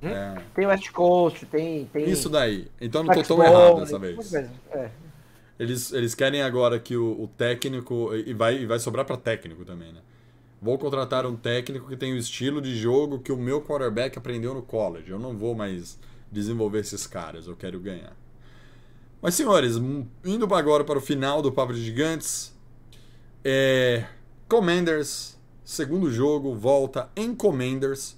É, 0.00 0.40
Tem 0.54 0.66
West 0.66 0.90
Coast, 0.92 1.44
tem. 1.46 1.86
tem 1.86 2.08
isso 2.08 2.28
daí. 2.28 2.68
Então 2.80 3.00
eu 3.02 3.06
não 3.06 3.14
tô 3.14 3.22
tão 3.22 3.42
errado 3.42 3.80
dessa 3.80 3.98
vez. 3.98 4.32
É. 4.34 4.90
Eles, 5.58 5.92
eles 5.92 6.14
querem 6.14 6.40
agora 6.40 6.78
que 6.78 6.96
o, 6.96 7.22
o 7.22 7.26
técnico. 7.36 8.14
E 8.14 8.32
vai, 8.32 8.58
e 8.58 8.66
vai 8.66 8.78
sobrar 8.78 9.04
pra 9.04 9.16
técnico 9.16 9.64
também, 9.64 9.92
né? 9.92 10.00
Vou 10.62 10.78
contratar 10.78 11.26
um 11.26 11.34
técnico 11.34 11.88
que 11.88 11.96
tem 11.96 12.12
o 12.12 12.16
estilo 12.16 12.60
de 12.60 12.76
jogo 12.76 13.18
que 13.18 13.32
o 13.32 13.36
meu 13.36 13.60
quarterback 13.62 14.16
aprendeu 14.18 14.54
no 14.54 14.62
college. 14.62 15.10
Eu 15.10 15.18
não 15.18 15.36
vou 15.36 15.54
mais 15.54 15.98
desenvolver 16.30 16.80
esses 16.80 17.06
caras, 17.06 17.46
eu 17.48 17.56
quero 17.56 17.80
ganhar. 17.80 18.14
Mas, 19.20 19.34
senhores, 19.34 19.76
m- 19.76 20.06
indo 20.24 20.52
agora 20.54 20.84
para 20.84 20.98
o 20.98 21.00
final 21.00 21.42
do 21.42 21.50
Papo 21.52 21.72
de 21.72 21.84
Gigantes, 21.84 22.56
é... 23.44 24.04
Commanders, 24.48 25.38
segundo 25.64 26.10
jogo, 26.10 26.54
volta 26.54 27.10
em 27.16 27.34
Commanders. 27.34 28.16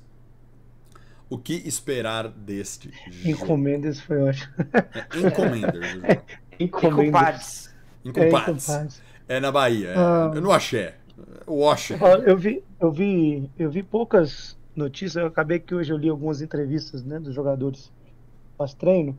O 1.28 1.38
que 1.38 1.55
esperar 1.66 2.28
deste 2.28 2.90
jogo? 3.09 3.28
Encomendas 3.28 4.01
foi 4.01 4.18
ótimo. 4.20 4.53
É, 4.72 5.18
em 5.18 5.30
Commanders. 5.30 5.76
o 5.78 5.90
jogo. 6.01 6.07
Encomendas. 6.59 7.05
Compadres. 7.07 7.72
Em 8.05 8.11
É. 9.28 9.36
É 9.36 9.40
na 9.40 9.51
Bahia, 9.53 9.88
é, 9.90 9.94
Ah. 9.96 10.28
no 10.40 10.51
Axé. 10.53 10.96
Washington. 11.46 12.05
Ó, 12.05 12.14
Eu 12.16 12.36
vi, 12.36 12.62
eu 12.80 12.90
vi, 12.92 13.51
eu 13.59 13.70
vi 13.70 13.82
poucas 13.82 14.57
notícias. 14.74 15.16
Eu 15.16 15.26
acabei 15.26 15.59
que 15.61 15.74
hoje 15.74 15.92
eu 15.92 15.96
li 15.96 16.09
algumas 16.09 16.40
entrevistas, 16.42 17.05
né, 17.05 17.18
dos 17.20 17.34
jogadores 17.34 17.90
pós-treino. 18.57 19.16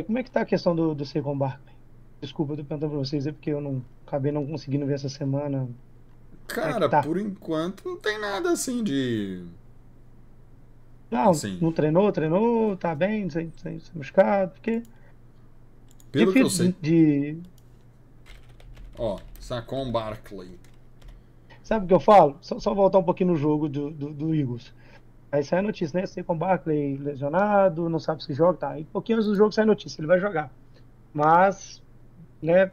E 0.00 0.02
como 0.02 0.18
é 0.18 0.22
que 0.22 0.30
tá 0.30 0.40
a 0.40 0.46
questão 0.46 0.74
do, 0.74 0.94
do 0.94 1.04
Saquon 1.04 1.36
Barkley? 1.36 1.74
Desculpa, 2.20 2.52
eu 2.52 2.56
tô 2.58 2.64
perguntando 2.64 2.90
pra 2.92 2.98
vocês, 2.98 3.26
é 3.26 3.32
porque 3.32 3.50
eu 3.50 3.60
não 3.60 3.84
acabei 4.06 4.32
não 4.32 4.46
conseguindo 4.46 4.86
ver 4.86 4.94
essa 4.94 5.08
semana. 5.08 5.68
Cara, 6.46 6.88
tá. 6.88 7.02
por 7.02 7.18
enquanto 7.18 7.88
não 7.88 7.96
tem 7.96 8.18
nada 8.18 8.50
assim 8.50 8.82
de. 8.82 9.44
Não, 11.10 11.34
Sim. 11.34 11.58
não 11.60 11.72
treinou, 11.72 12.10
treinou, 12.12 12.76
tá 12.76 12.94
bem, 12.94 13.28
sem, 13.30 13.52
sem 13.56 13.78
ser 13.80 13.96
machucado, 13.96 14.52
porque 14.52 14.82
Pelo 16.10 16.32
que 16.32 16.38
eu 16.38 16.44
difícil 16.44 16.64
sei. 16.66 16.74
de, 16.80 17.38
Ó, 18.96 19.18
Saquon 19.38 19.90
Barkley. 19.90 20.58
Sabe 21.62 21.84
o 21.84 21.88
que 21.88 21.94
eu 21.94 22.00
falo? 22.00 22.36
Só, 22.42 22.58
só 22.58 22.74
voltar 22.74 22.98
um 22.98 23.02
pouquinho 23.02 23.30
no 23.30 23.36
jogo 23.36 23.68
do, 23.68 23.90
do, 23.90 24.12
do 24.12 24.34
Eagles. 24.34 24.74
Aí 25.32 25.44
sai 25.44 25.60
a 25.60 25.62
notícia, 25.62 25.98
né? 26.00 26.06
Saquon 26.06 26.36
Barkley 26.36 26.96
lesionado, 26.96 27.88
não 27.88 27.98
sabe 28.00 28.22
se 28.24 28.32
joga, 28.34 28.58
tá. 28.58 28.78
E 28.78 28.82
um 28.82 28.86
pouquinho 28.86 29.18
antes 29.18 29.28
do 29.28 29.36
jogo 29.36 29.52
sai 29.52 29.62
a 29.62 29.66
notícia, 29.66 30.00
ele 30.00 30.08
vai 30.08 30.18
jogar. 30.18 30.50
Mas, 31.14 31.82
né, 32.42 32.72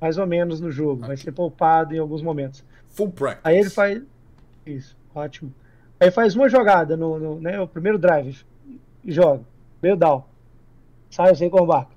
mais 0.00 0.16
ou 0.16 0.26
menos 0.26 0.60
no 0.60 0.70
jogo, 0.70 1.06
vai 1.06 1.16
ser 1.16 1.32
poupado 1.32 1.94
em 1.94 1.98
alguns 1.98 2.22
momentos. 2.22 2.64
Full 2.88 3.10
practice. 3.10 3.42
Aí 3.44 3.58
ele 3.58 3.70
faz. 3.70 4.02
Isso, 4.64 4.96
ótimo. 5.14 5.52
Aí 6.00 6.10
faz 6.10 6.34
uma 6.34 6.48
jogada 6.48 6.96
no, 6.96 7.18
no 7.18 7.40
né, 7.40 7.60
o 7.60 7.66
primeiro 7.68 7.98
drive 7.98 8.44
e 9.04 9.12
joga. 9.12 9.42
Meio 9.82 9.96
down. 9.96 10.24
Sai 11.10 11.34
sem 11.34 11.50
combate. 11.50 11.90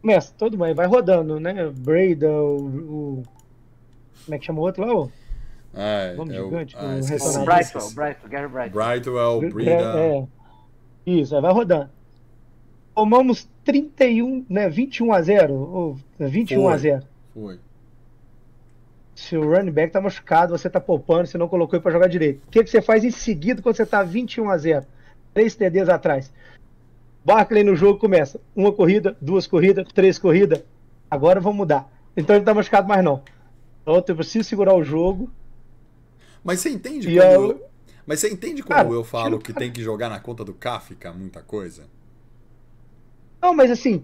Começa, 0.00 0.32
todo 0.36 0.56
mundo 0.56 0.74
vai 0.74 0.86
rodando, 0.86 1.38
né? 1.40 1.70
Breda, 1.70 2.30
o, 2.30 2.66
o- 3.18 3.22
Como 4.24 4.34
é 4.34 4.38
que 4.38 4.46
chama 4.46 4.60
o 4.60 4.62
outro 4.62 4.84
lá? 4.84 4.94
ô? 4.94 5.10
Ah, 5.74 6.14
Nome 6.16 6.34
é 6.34 6.40
o, 6.40 6.44
gigante, 6.44 6.76
ah, 6.78 6.86
o 6.86 6.98
esqueci, 6.98 7.24
O 7.24 7.28
retornador. 7.28 7.54
Brightwell. 7.54 7.90
Brightwell, 7.94 8.30
Gary 8.30 8.48
Brightwell. 8.48 9.40
Brightwell, 9.40 9.50
Brida. 9.52 9.70
É, 9.70 10.18
é. 10.18 10.26
Isso, 11.06 11.34
aí 11.36 11.42
vai 11.42 11.52
rodando. 11.52 11.90
Tomamos 12.94 13.48
31, 13.64 14.44
né? 14.48 14.68
21 14.68 15.12
a 15.12 15.22
0. 15.22 15.54
Ou 15.54 15.98
21 16.18 16.66
a 16.66 16.70
Foi. 16.72 16.78
0. 16.78 17.06
Foi. 17.34 17.60
Se 19.14 19.36
o 19.36 19.48
running 19.48 19.70
back 19.72 19.92
tá 19.92 20.00
machucado, 20.00 20.56
você 20.56 20.70
tá 20.70 20.80
poupando, 20.80 21.26
você 21.26 21.36
não 21.36 21.48
colocou 21.48 21.76
ele 21.76 21.82
pra 21.82 21.92
jogar 21.92 22.08
direito. 22.08 22.40
O 22.46 22.50
que, 22.50 22.62
que 22.62 22.70
você 22.70 22.80
faz 22.80 23.04
em 23.04 23.10
seguida 23.10 23.60
quando 23.60 23.76
você 23.76 23.86
tá 23.86 24.02
21 24.02 24.48
a 24.48 24.56
0? 24.56 24.86
Três 25.34 25.54
TDs 25.54 25.88
atrás. 25.88 26.32
Barkley 27.24 27.64
no 27.64 27.76
jogo 27.76 27.98
começa. 27.98 28.40
Uma 28.54 28.72
corrida, 28.72 29.16
duas 29.20 29.46
corridas, 29.46 29.86
três 29.92 30.18
corridas. 30.18 30.62
Agora 31.10 31.40
vamos 31.40 31.58
mudar. 31.58 31.90
Então 32.16 32.34
ele 32.34 32.40
não 32.40 32.46
tá 32.46 32.54
machucado 32.54 32.88
mais 32.88 33.04
não. 33.04 33.22
Então 33.82 33.96
eu 33.96 34.16
preciso 34.16 34.48
segurar 34.48 34.74
o 34.74 34.84
jogo. 34.84 35.30
Mas 36.48 36.60
você 36.60 36.70
entende 36.70 37.10
E 37.10 37.14
quando. 37.16 37.50
eu- 37.52 37.68
Mas 38.06 38.20
você 38.20 38.30
entende 38.32 38.62
quando 38.62 38.74
Cara, 38.76 38.88
eu 38.88 39.04
falo 39.04 39.38
que 39.38 39.52
tem 39.52 39.70
que 39.70 39.82
jogar 39.82 40.08
na 40.08 40.18
conta 40.18 40.42
do 40.42 40.54
Kafka 40.54 41.12
muita 41.12 41.42
coisa? 41.42 41.84
Não, 43.42 43.52
mas 43.52 43.70
assim, 43.70 44.02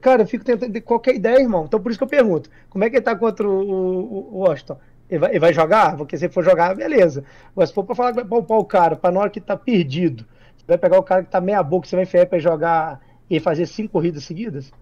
cara, 0.00 0.22
eu 0.22 0.26
fico 0.26 0.44
tentando 0.44 0.72
ter 0.72 0.80
qualquer 0.80 1.14
ideia, 1.14 1.38
irmão. 1.40 1.64
Então 1.66 1.80
por 1.80 1.90
isso 1.90 1.98
que 1.98 2.02
eu 2.02 2.08
pergunto: 2.08 2.50
como 2.68 2.82
é 2.82 2.90
que 2.90 2.96
ele 2.96 3.04
tá 3.04 3.14
contra 3.14 3.48
o, 3.48 3.52
o- 3.60 4.34
o 4.34 4.38
Washington? 4.40 4.76
Ele 5.08 5.20
vai, 5.20 5.30
ele 5.30 5.38
vai 5.38 5.52
jogar? 5.54 5.96
Porque 5.96 6.18
se 6.18 6.24
ele 6.24 6.32
for 6.32 6.42
jogar, 6.42 6.74
beleza. 6.74 7.24
Mas 7.54 7.68
se 7.68 7.74
for 7.76 7.84
pra 7.84 7.94
falar 7.94 8.08
que 8.10 8.16
vai 8.16 8.24
poupar 8.24 8.58
o 8.58 8.64
cara, 8.64 8.96
pra 8.96 9.12
na 9.12 9.20
hora 9.20 9.30
que 9.30 9.40
tá 9.40 9.56
perdido, 9.56 10.26
você 10.56 10.64
vai 10.66 10.78
pegar 10.78 10.98
o 10.98 11.02
cara 11.04 11.22
que 11.22 11.30
tá 11.30 11.40
meia 11.40 11.62
boca, 11.62 11.86
você 11.86 11.94
vai 11.94 12.02
enfiar 12.04 12.26
pra 12.26 12.40
jogar 12.40 13.00
e 13.30 13.38
fazer 13.38 13.66
cinco 13.66 13.92
corridas 13.92 14.24
seguidas? 14.24 14.72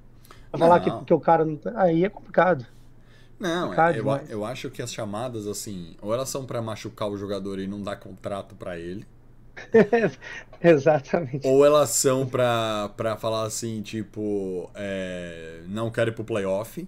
Vai 0.50 0.58
falar 0.58 0.80
que, 0.80 0.88
Não. 0.88 1.04
que 1.04 1.12
o 1.12 1.20
cara 1.20 1.44
não 1.44 1.56
tá. 1.56 1.72
Aí 1.76 2.04
é 2.04 2.08
complicado. 2.08 2.64
Não, 3.42 3.74
é, 3.74 3.84
eu, 3.90 4.06
eu 4.28 4.44
acho 4.44 4.70
que 4.70 4.80
as 4.80 4.92
chamadas, 4.92 5.46
assim, 5.46 5.96
ou 6.00 6.14
elas 6.14 6.28
são 6.30 6.46
pra 6.46 6.62
machucar 6.62 7.08
o 7.10 7.16
jogador 7.18 7.58
e 7.58 7.66
não 7.66 7.82
dar 7.82 7.96
contrato 7.96 8.54
pra 8.54 8.78
ele, 8.78 9.06
Exatamente. 10.62 11.42
ou 11.42 11.64
elas 11.64 11.90
são 11.90 12.26
pra, 12.26 12.90
pra 12.96 13.16
falar 13.16 13.44
assim, 13.44 13.82
tipo, 13.82 14.70
é, 14.74 15.62
não 15.68 15.90
quero 15.90 16.10
ir 16.10 16.14
pro 16.14 16.24
playoff, 16.24 16.86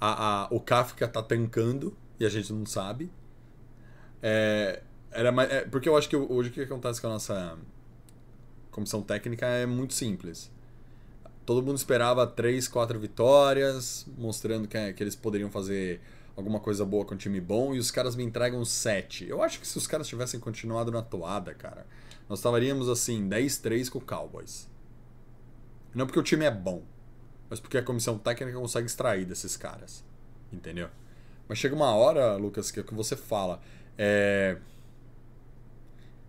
a, 0.00 0.44
a, 0.44 0.48
o 0.50 0.60
Kafka 0.60 1.08
tá 1.08 1.22
tancando 1.22 1.96
e 2.20 2.26
a 2.26 2.30
gente 2.30 2.52
não 2.52 2.66
sabe. 2.66 3.10
É, 4.22 4.82
era, 5.10 5.32
mais- 5.32 5.50
é, 5.50 5.60
porque 5.64 5.88
eu 5.88 5.96
acho 5.96 6.08
que 6.08 6.16
hoje 6.16 6.50
o 6.50 6.52
que 6.52 6.60
acontece 6.62 7.00
com 7.00 7.06
a 7.08 7.10
nossa 7.10 7.58
comissão 8.70 9.02
técnica 9.02 9.46
é 9.46 9.66
muito 9.66 9.94
simples. 9.94 10.50
Todo 11.44 11.62
mundo 11.62 11.76
esperava 11.76 12.26
três, 12.26 12.68
quatro 12.68 12.98
vitórias, 13.00 14.06
mostrando 14.16 14.68
que, 14.68 14.92
que 14.92 15.02
eles 15.02 15.16
poderiam 15.16 15.50
fazer 15.50 16.00
alguma 16.36 16.60
coisa 16.60 16.84
boa 16.84 17.04
com 17.04 17.14
um 17.14 17.18
time 17.18 17.40
bom, 17.40 17.74
e 17.74 17.78
os 17.78 17.90
caras 17.90 18.14
me 18.14 18.22
entregam 18.22 18.64
sete. 18.64 19.26
Eu 19.28 19.42
acho 19.42 19.58
que 19.60 19.66
se 19.66 19.76
os 19.76 19.86
caras 19.86 20.06
tivessem 20.06 20.38
continuado 20.38 20.90
na 20.90 21.02
toada, 21.02 21.52
cara, 21.52 21.86
nós 22.28 22.38
estaríamos 22.38 22.88
assim, 22.88 23.28
10-3 23.28 23.90
com 23.90 23.98
o 23.98 24.02
Cowboys. 24.02 24.68
Não 25.94 26.06
porque 26.06 26.18
o 26.18 26.22
time 26.22 26.44
é 26.44 26.50
bom, 26.50 26.82
mas 27.50 27.60
porque 27.60 27.76
a 27.76 27.82
comissão 27.82 28.16
técnica 28.16 28.58
consegue 28.58 28.86
extrair 28.86 29.26
desses 29.26 29.56
caras. 29.56 30.04
Entendeu? 30.52 30.88
Mas 31.48 31.58
chega 31.58 31.74
uma 31.74 31.94
hora, 31.94 32.36
Lucas, 32.36 32.70
que 32.70 32.78
é 32.78 32.82
o 32.82 32.84
que 32.84 32.94
você 32.94 33.16
fala. 33.16 33.60
É... 33.98 34.56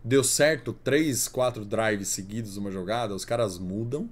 Deu 0.03 0.23
certo 0.23 0.73
três, 0.73 1.29
quatro 1.29 1.63
drives 1.63 2.09
seguidos 2.09 2.57
uma 2.57 2.71
jogada, 2.71 3.15
os 3.15 3.23
caras 3.23 3.57
mudam 3.57 4.09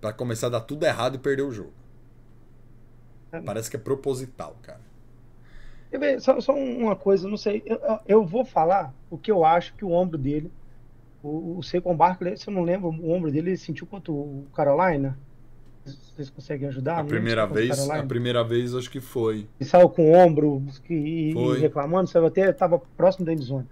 pra 0.00 0.12
começar 0.12 0.48
a 0.48 0.50
dar 0.50 0.60
tudo 0.60 0.84
errado 0.84 1.16
e 1.16 1.18
perder 1.18 1.42
o 1.42 1.52
jogo. 1.52 1.72
Parece 3.44 3.70
que 3.70 3.76
é 3.76 3.78
proposital, 3.78 4.56
cara. 4.62 4.80
Só, 6.20 6.40
só 6.40 6.54
uma 6.54 6.96
coisa, 6.96 7.28
não 7.28 7.36
sei. 7.36 7.62
Eu, 7.64 7.78
eu 8.06 8.24
vou 8.24 8.44
falar 8.44 8.94
o 9.10 9.16
que 9.16 9.30
eu 9.30 9.44
acho 9.44 9.74
que 9.74 9.84
o 9.84 9.90
ombro 9.90 10.18
dele, 10.18 10.50
o, 11.22 11.58
o 11.58 11.62
Saquon 11.62 11.96
Barkley, 11.96 12.36
se 12.36 12.48
eu 12.48 12.54
não 12.54 12.62
lembro, 12.62 12.88
o 12.88 13.10
ombro 13.10 13.30
dele 13.30 13.50
ele 13.50 13.56
sentiu 13.56 13.86
contra 13.86 14.12
o 14.12 14.46
Carolina. 14.54 15.18
Vocês 15.84 16.28
conseguem 16.28 16.68
ajudar? 16.68 16.98
A 16.98 17.04
primeira 17.04 17.46
vez, 17.46 17.88
a 17.88 18.02
primeira 18.02 18.44
vez 18.44 18.74
acho 18.74 18.90
que 18.90 19.00
foi. 19.00 19.48
E 19.58 19.64
saiu 19.64 19.88
com 19.88 20.10
o 20.10 20.14
ombro 20.14 20.62
e, 20.88 21.32
e 21.32 21.58
reclamando, 21.58 22.10
saiu 22.10 22.26
até 22.26 22.50
estava 22.50 22.78
próximo 22.78 23.24
da 23.24 23.32
endzone. 23.32 23.66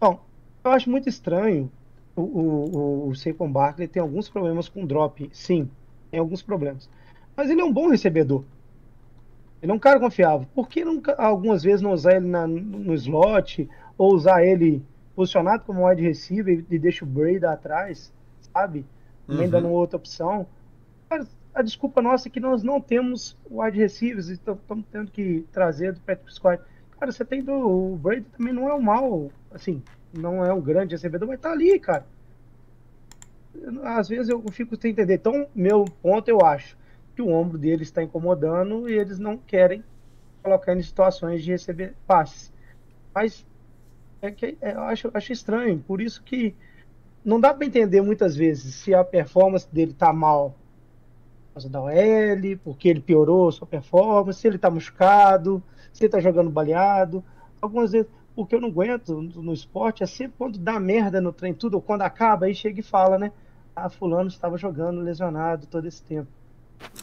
Bom, 0.00 0.24
eu 0.64 0.70
acho 0.70 0.88
muito 0.88 1.08
estranho 1.08 1.70
o, 2.20 3.06
o, 3.06 3.08
o, 3.08 3.14
Saquon 3.14 3.50
Barkley 3.50 3.88
tem 3.88 4.00
alguns 4.02 4.28
problemas 4.28 4.68
com 4.68 4.86
drop, 4.86 5.28
sim, 5.32 5.68
tem 6.10 6.20
alguns 6.20 6.42
problemas. 6.42 6.88
Mas 7.36 7.50
ele 7.50 7.60
é 7.60 7.64
um 7.64 7.72
bom 7.72 7.88
recebedor. 7.88 8.44
Ele 9.62 9.72
é 9.72 9.74
um 9.74 9.78
cara 9.78 10.00
confiável. 10.00 10.46
Por 10.54 10.68
que 10.68 10.84
nunca, 10.84 11.14
algumas 11.14 11.62
vezes 11.62 11.82
não 11.82 11.92
usar 11.92 12.16
ele 12.16 12.26
na- 12.26 12.46
no 12.46 12.94
slot 12.94 13.68
ou 13.98 14.14
usar 14.14 14.44
ele 14.44 14.82
posicionado 15.14 15.64
como 15.64 15.86
wide 15.86 16.02
receiver 16.02 16.64
e 16.70 16.78
deixa 16.78 17.04
o 17.04 17.08
Brady 17.08 17.44
atrás, 17.44 18.12
sabe? 18.52 18.86
Também 19.26 19.44
Uhum. 19.46 19.50
dando 19.50 19.68
outra 19.68 19.96
opção. 19.98 20.46
A 21.52 21.62
desculpa 21.62 22.00
nossa 22.00 22.28
é 22.28 22.30
que 22.30 22.40
nós 22.40 22.62
não 22.62 22.80
temos 22.80 23.36
wide 23.50 23.76
receivers, 23.76 24.30
então 24.30 24.54
estamos 24.54 24.84
tendo 24.90 25.10
que 25.10 25.44
trazer 25.52 25.92
do 25.92 26.00
Patrick 26.00 26.32
Scott. 26.32 26.62
Cara, 26.98 27.10
você 27.12 27.24
tem 27.24 27.42
do. 27.42 27.52
O 27.52 27.96
Brady 27.96 28.24
também 28.36 28.52
não 28.52 28.68
é 28.68 28.74
um 28.74 28.80
mal, 28.80 29.30
assim, 29.50 29.82
não 30.12 30.44
é 30.44 30.52
um 30.52 30.60
grande 30.60 30.94
recebedor, 30.94 31.28
mas 31.28 31.40
tá 31.40 31.52
ali, 31.52 31.78
cara. 31.78 32.06
Às 33.82 34.08
vezes 34.08 34.28
eu 34.28 34.42
fico 34.50 34.80
sem 34.80 34.92
entender. 34.92 35.14
Então, 35.14 35.46
meu 35.54 35.84
ponto, 36.02 36.28
eu 36.28 36.44
acho 36.44 36.76
que 37.14 37.22
o 37.22 37.28
ombro 37.28 37.58
dele 37.58 37.82
está 37.82 38.02
incomodando 38.02 38.88
e 38.88 38.92
eles 38.92 39.18
não 39.18 39.36
querem 39.36 39.82
colocar 40.42 40.74
em 40.74 40.82
situações 40.82 41.42
de 41.42 41.50
receber 41.50 41.94
passes. 42.06 42.52
Mas 43.14 43.44
é 44.22 44.30
que 44.30 44.56
é, 44.60 44.72
eu 44.72 44.82
acho, 44.82 45.10
acho 45.14 45.32
estranho, 45.32 45.82
por 45.86 46.00
isso 46.00 46.22
que 46.22 46.54
não 47.24 47.40
dá 47.40 47.52
para 47.52 47.66
entender 47.66 48.00
muitas 48.00 48.36
vezes 48.36 48.74
se 48.74 48.94
a 48.94 49.04
performance 49.04 49.68
dele 49.70 49.92
tá 49.92 50.12
mal 50.12 50.54
por 51.48 51.54
causa 51.54 51.68
da 51.68 51.80
OL, 51.80 52.58
porque 52.62 52.88
ele 52.88 53.00
piorou 53.00 53.50
sua 53.50 53.66
performance, 53.66 54.40
se 54.40 54.46
ele 54.46 54.58
tá 54.58 54.70
machucado, 54.70 55.62
se 55.92 56.04
ele 56.04 56.12
tá 56.12 56.20
jogando 56.20 56.50
baleado. 56.50 57.24
Algumas 57.60 57.92
vezes, 57.92 58.10
o 58.34 58.46
que 58.46 58.54
eu 58.54 58.60
não 58.60 58.68
aguento 58.68 59.20
no, 59.20 59.52
esporte 59.52 60.02
é 60.02 60.06
sempre 60.06 60.34
quando 60.38 60.58
dá 60.58 60.78
merda 60.78 61.20
no 61.20 61.32
trem, 61.32 61.52
tudo, 61.52 61.74
ou 61.74 61.82
quando 61.82 62.02
acaba, 62.02 62.46
aí 62.46 62.54
chega 62.54 62.80
e 62.80 62.82
fala, 62.82 63.18
né? 63.18 63.32
Ah, 63.74 63.88
fulano 63.88 64.28
estava 64.28 64.56
jogando 64.56 65.00
lesionado 65.00 65.66
todo 65.66 65.86
esse 65.86 66.02
tempo. 66.02 66.28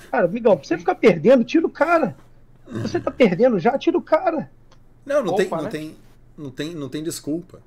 Cara, 0.09 0.27
pra 0.27 0.55
você 0.55 0.77
ficar 0.77 0.95
perdendo, 0.95 1.43
tira 1.43 1.65
o 1.65 1.69
cara. 1.69 2.15
Você 2.67 2.99
tá 2.99 3.11
perdendo 3.11 3.59
já, 3.59 3.77
tira 3.77 3.97
o 3.97 4.01
cara. 4.01 4.49
Não, 5.05 5.23
não, 5.23 5.35
tem, 5.35 5.47
Opa, 5.47 5.57
não, 5.57 5.63
né? 5.63 5.69
tem, 5.69 5.95
não, 6.37 6.49
tem, 6.51 6.75
não 6.75 6.89
tem 6.89 7.03
desculpa. 7.03 7.61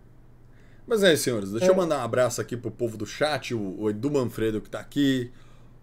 Mas 0.87 1.03
é, 1.03 1.15
senhores, 1.17 1.53
deixa 1.53 1.67
eu 1.67 1.77
mandar 1.77 1.99
um 1.99 2.05
abraço 2.05 2.41
aqui 2.41 2.57
pro 2.57 2.71
povo 2.71 2.97
do 2.97 3.07
chat, 3.07 3.55
o, 3.55 3.81
o 3.81 3.89
Edu 3.89 4.11
Manfredo 4.11 4.61
que 4.61 4.69
tá 4.69 4.81
aqui, 4.81 5.31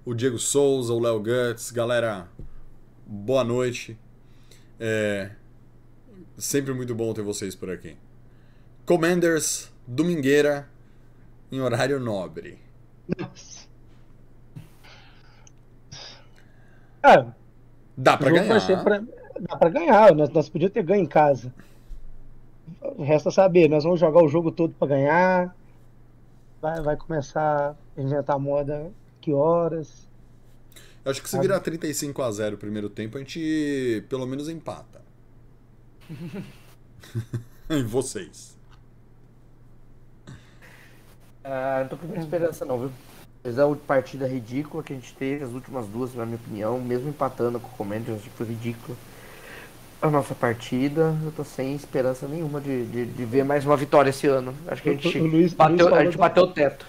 o 0.06 0.14
Diego 0.14 0.38
Souza, 0.38 0.94
o 0.94 1.00
Léo 1.00 1.20
Guts. 1.20 1.72
Galera, 1.72 2.28
boa 3.06 3.44
noite. 3.44 3.98
É 4.80 5.32
sempre 6.38 6.74
muito 6.74 6.94
bom 6.96 7.14
ter 7.14 7.22
vocês 7.22 7.56
por 7.56 7.70
aqui. 7.70 7.98
Commanders, 8.86 9.72
domingueira, 9.86 10.68
em 11.52 11.60
horário 11.60 12.00
nobre. 12.00 12.60
É, 17.04 17.26
Dá 17.98 18.16
pra 18.16 18.30
ganhar. 18.30 18.84
pra, 18.84 19.04
dá 19.40 19.58
pra 19.58 19.70
ganhar. 19.70 20.14
Nós, 20.16 20.30
nós 20.30 20.50
podíamos 20.50 20.74
ter 20.74 20.84
ganho 20.84 21.04
em 21.04 21.08
casa. 21.08 21.52
Resta 23.00 23.32
saber, 23.32 23.68
nós 23.70 23.84
vamos 23.84 24.00
jogar 24.00 24.24
o 24.24 24.28
jogo 24.28 24.52
todo 24.52 24.74
pra 24.74 24.88
ganhar. 24.88 25.56
Vai, 26.62 26.82
vai 26.82 26.96
começar 26.98 27.76
a 27.98 28.02
inventar 28.02 28.38
moda 28.38 28.92
que 29.22 29.34
horas. 29.34 30.08
Eu 31.04 31.12
Acho 31.12 31.22
que 31.24 31.30
se 31.30 31.40
virar 31.40 31.60
35 31.60 32.22
a 32.22 32.32
0 32.32 32.56
o 32.56 32.60
primeiro 32.60 32.90
tempo, 32.90 33.18
a 33.18 33.20
gente 33.20 34.04
pelo 34.10 34.28
menos 34.28 34.50
empata. 34.50 35.02
em 37.70 37.84
vocês. 37.84 38.56
Ah, 41.44 41.80
não 41.82 41.88
tô 41.90 41.98
com 41.98 42.08
muita 42.08 42.22
esperança 42.22 42.66
não, 42.66 42.80
viu? 42.80 42.92
Apesar 43.40 43.68
de 43.70 43.76
partida 43.80 44.28
ridícula 44.28 44.84
que 44.84 44.92
a 44.92 44.96
gente 44.96 45.14
teve, 45.14 45.44
as 45.44 45.52
últimas 45.52 45.88
duas, 45.88 46.14
na 46.14 46.26
minha 46.26 46.38
opinião, 46.38 46.80
mesmo 46.82 47.10
empatando 47.10 47.60
com 47.60 47.68
o 47.68 47.72
Commanders, 47.72 48.22
foi 48.36 48.46
ridículo. 48.48 48.98
A 50.02 50.10
nossa 50.10 50.36
partida, 50.36 51.16
eu 51.24 51.32
tô 51.32 51.44
sem 51.44 51.74
esperança 51.74 52.28
nenhuma 52.28 52.60
de, 52.62 52.86
de, 52.86 53.06
de 53.06 53.26
ver 53.26 53.44
mais 53.46 53.66
uma 53.66 53.78
vitória 53.78 54.10
esse 54.10 54.28
ano. 54.28 54.54
Acho 54.68 54.84
que 54.84 54.90
a 54.90 54.94
gente, 54.94 55.18
O- 55.18 55.24
o 55.24 55.28
Luiz- 55.28 55.54
bateu, 55.54 55.76
Luiz 55.78 55.88
a 55.88 55.90
falou 55.90 56.04
gente 56.06 56.18
da- 56.18 56.20
bateu 56.28 56.44
o 56.44 56.48
teto. 56.48 56.86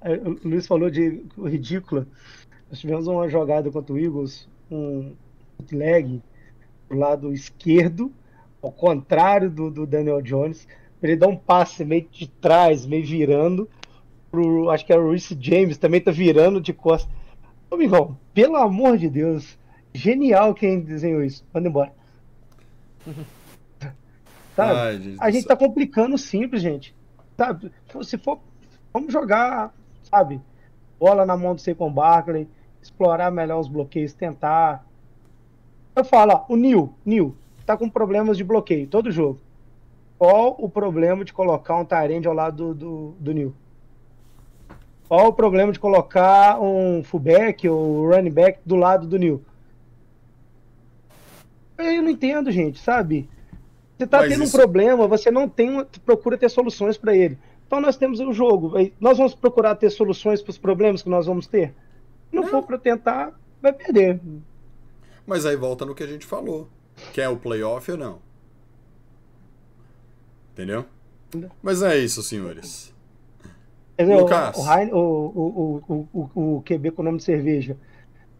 Aí, 0.00 0.18
O 0.24 0.48
Luiz 0.48 0.66
falou 0.66 0.90
de 0.90 1.22
ridícula. 1.44 2.06
Nós 2.70 2.80
tivemos 2.80 3.06
uma 3.06 3.28
jogada 3.28 3.70
contra 3.70 3.92
o 3.92 3.98
Eagles, 3.98 4.48
um 4.70 5.12
leg 5.70 6.22
do 6.90 6.98
lado 6.98 7.32
esquerdo, 7.32 8.12
ao 8.60 8.72
contrário 8.72 9.48
do, 9.48 9.70
do 9.70 9.86
Daniel 9.86 10.20
Jones. 10.20 10.66
Ele 11.00 11.16
dá 11.16 11.28
um 11.28 11.36
passe 11.36 11.84
meio 11.84 12.06
de 12.10 12.28
trás, 12.28 12.84
meio 12.84 13.06
virando. 13.06 13.70
Pro, 14.30 14.68
acho 14.70 14.84
que 14.84 14.92
era 14.92 15.00
o 15.00 15.10
Reece 15.10 15.36
James, 15.40 15.78
também 15.78 16.00
tá 16.00 16.10
virando 16.10 16.60
de 16.60 16.72
costas. 16.72 17.10
Ô, 17.70 17.76
amigão, 17.76 18.18
pelo 18.34 18.56
amor 18.56 18.98
de 18.98 19.08
Deus, 19.08 19.56
genial 19.94 20.52
quem 20.52 20.80
desenhou 20.80 21.22
isso. 21.22 21.44
Manda 21.54 21.68
embora. 21.68 21.92
Sabe? 24.54 24.78
Ai, 24.78 24.98
gente 24.98 25.16
A 25.20 25.30
gente 25.30 25.46
tá 25.46 25.56
complicando 25.56 26.18
simples, 26.18 26.60
gente. 26.60 26.94
Sabe? 27.36 27.72
Se 28.02 28.18
for, 28.18 28.40
vamos 28.92 29.12
jogar, 29.12 29.72
sabe? 30.02 30.40
Bola 30.98 31.24
na 31.24 31.36
mão 31.36 31.54
do 31.54 31.60
Saquon 31.60 31.90
Barkley, 31.90 32.46
explorar 32.82 33.30
melhor 33.30 33.60
os 33.60 33.68
bloqueios, 33.68 34.12
tentar. 34.12 34.84
Eu 35.94 36.04
falo, 36.04 36.32
ó, 36.32 36.44
o 36.52 36.56
Nil, 36.56 36.94
Nil, 37.04 37.34
tá 37.66 37.76
com 37.76 37.88
problemas 37.88 38.36
de 38.36 38.44
bloqueio 38.44 38.86
todo 38.86 39.10
jogo. 39.10 39.38
Qual 40.18 40.54
o 40.58 40.68
problema 40.68 41.24
de 41.24 41.32
colocar 41.32 41.76
um 41.76 41.84
Tyrande 41.84 42.28
ao 42.28 42.34
lado 42.34 42.74
do, 42.74 42.74
do, 42.74 43.14
do 43.18 43.32
Nil? 43.32 43.54
Qual 45.08 45.28
o 45.28 45.32
problema 45.32 45.72
de 45.72 45.80
colocar 45.80 46.60
um 46.60 47.02
fullback 47.02 47.68
ou 47.68 48.08
running 48.08 48.30
back 48.30 48.60
do 48.64 48.76
lado 48.76 49.06
do 49.06 49.18
Nil? 49.18 49.42
Eu 51.78 52.02
não 52.02 52.10
entendo, 52.10 52.50
gente, 52.50 52.78
sabe? 52.78 53.28
Você 53.96 54.06
tá 54.06 54.18
Mas 54.18 54.28
tendo 54.30 54.44
isso- 54.44 54.56
um 54.56 54.60
problema, 54.60 55.06
você 55.08 55.30
não 55.30 55.48
tem, 55.48 55.70
uma- 55.70 55.86
procura 56.04 56.36
ter 56.38 56.48
soluções 56.50 56.96
para 56.96 57.16
ele. 57.16 57.38
Então 57.66 57.80
nós 57.80 57.96
temos 57.96 58.20
o 58.20 58.32
jogo. 58.32 58.72
Nós 59.00 59.16
vamos 59.16 59.34
procurar 59.34 59.74
ter 59.76 59.90
soluções 59.90 60.42
para 60.42 60.50
os 60.50 60.58
problemas 60.58 61.02
que 61.02 61.08
nós 61.08 61.26
vamos 61.26 61.46
ter. 61.46 61.74
Se 62.30 62.36
não, 62.36 62.46
for 62.46 62.62
para 62.62 62.78
tentar, 62.78 63.32
vai 63.60 63.72
perder. 63.72 64.20
Mas 65.30 65.46
aí 65.46 65.54
volta 65.54 65.86
no 65.86 65.94
que 65.94 66.02
a 66.02 66.08
gente 66.08 66.26
falou. 66.26 66.68
Quer 67.12 67.28
o 67.28 67.36
playoff 67.36 67.88
ou 67.92 67.96
não? 67.96 68.18
Entendeu? 70.52 70.84
Mas 71.62 71.82
é 71.82 71.96
isso, 71.96 72.20
senhores. 72.20 72.92
Dizer, 73.96 74.16
o- 74.16 74.20
Lucas. 74.22 74.56
O, 74.58 74.96
o, 74.96 75.82
o, 75.86 76.08
o, 76.12 76.30
o, 76.34 76.56
o 76.56 76.62
QB 76.62 76.90
com 76.90 77.04
nome 77.04 77.18
de 77.18 77.22
cerveja. 77.22 77.76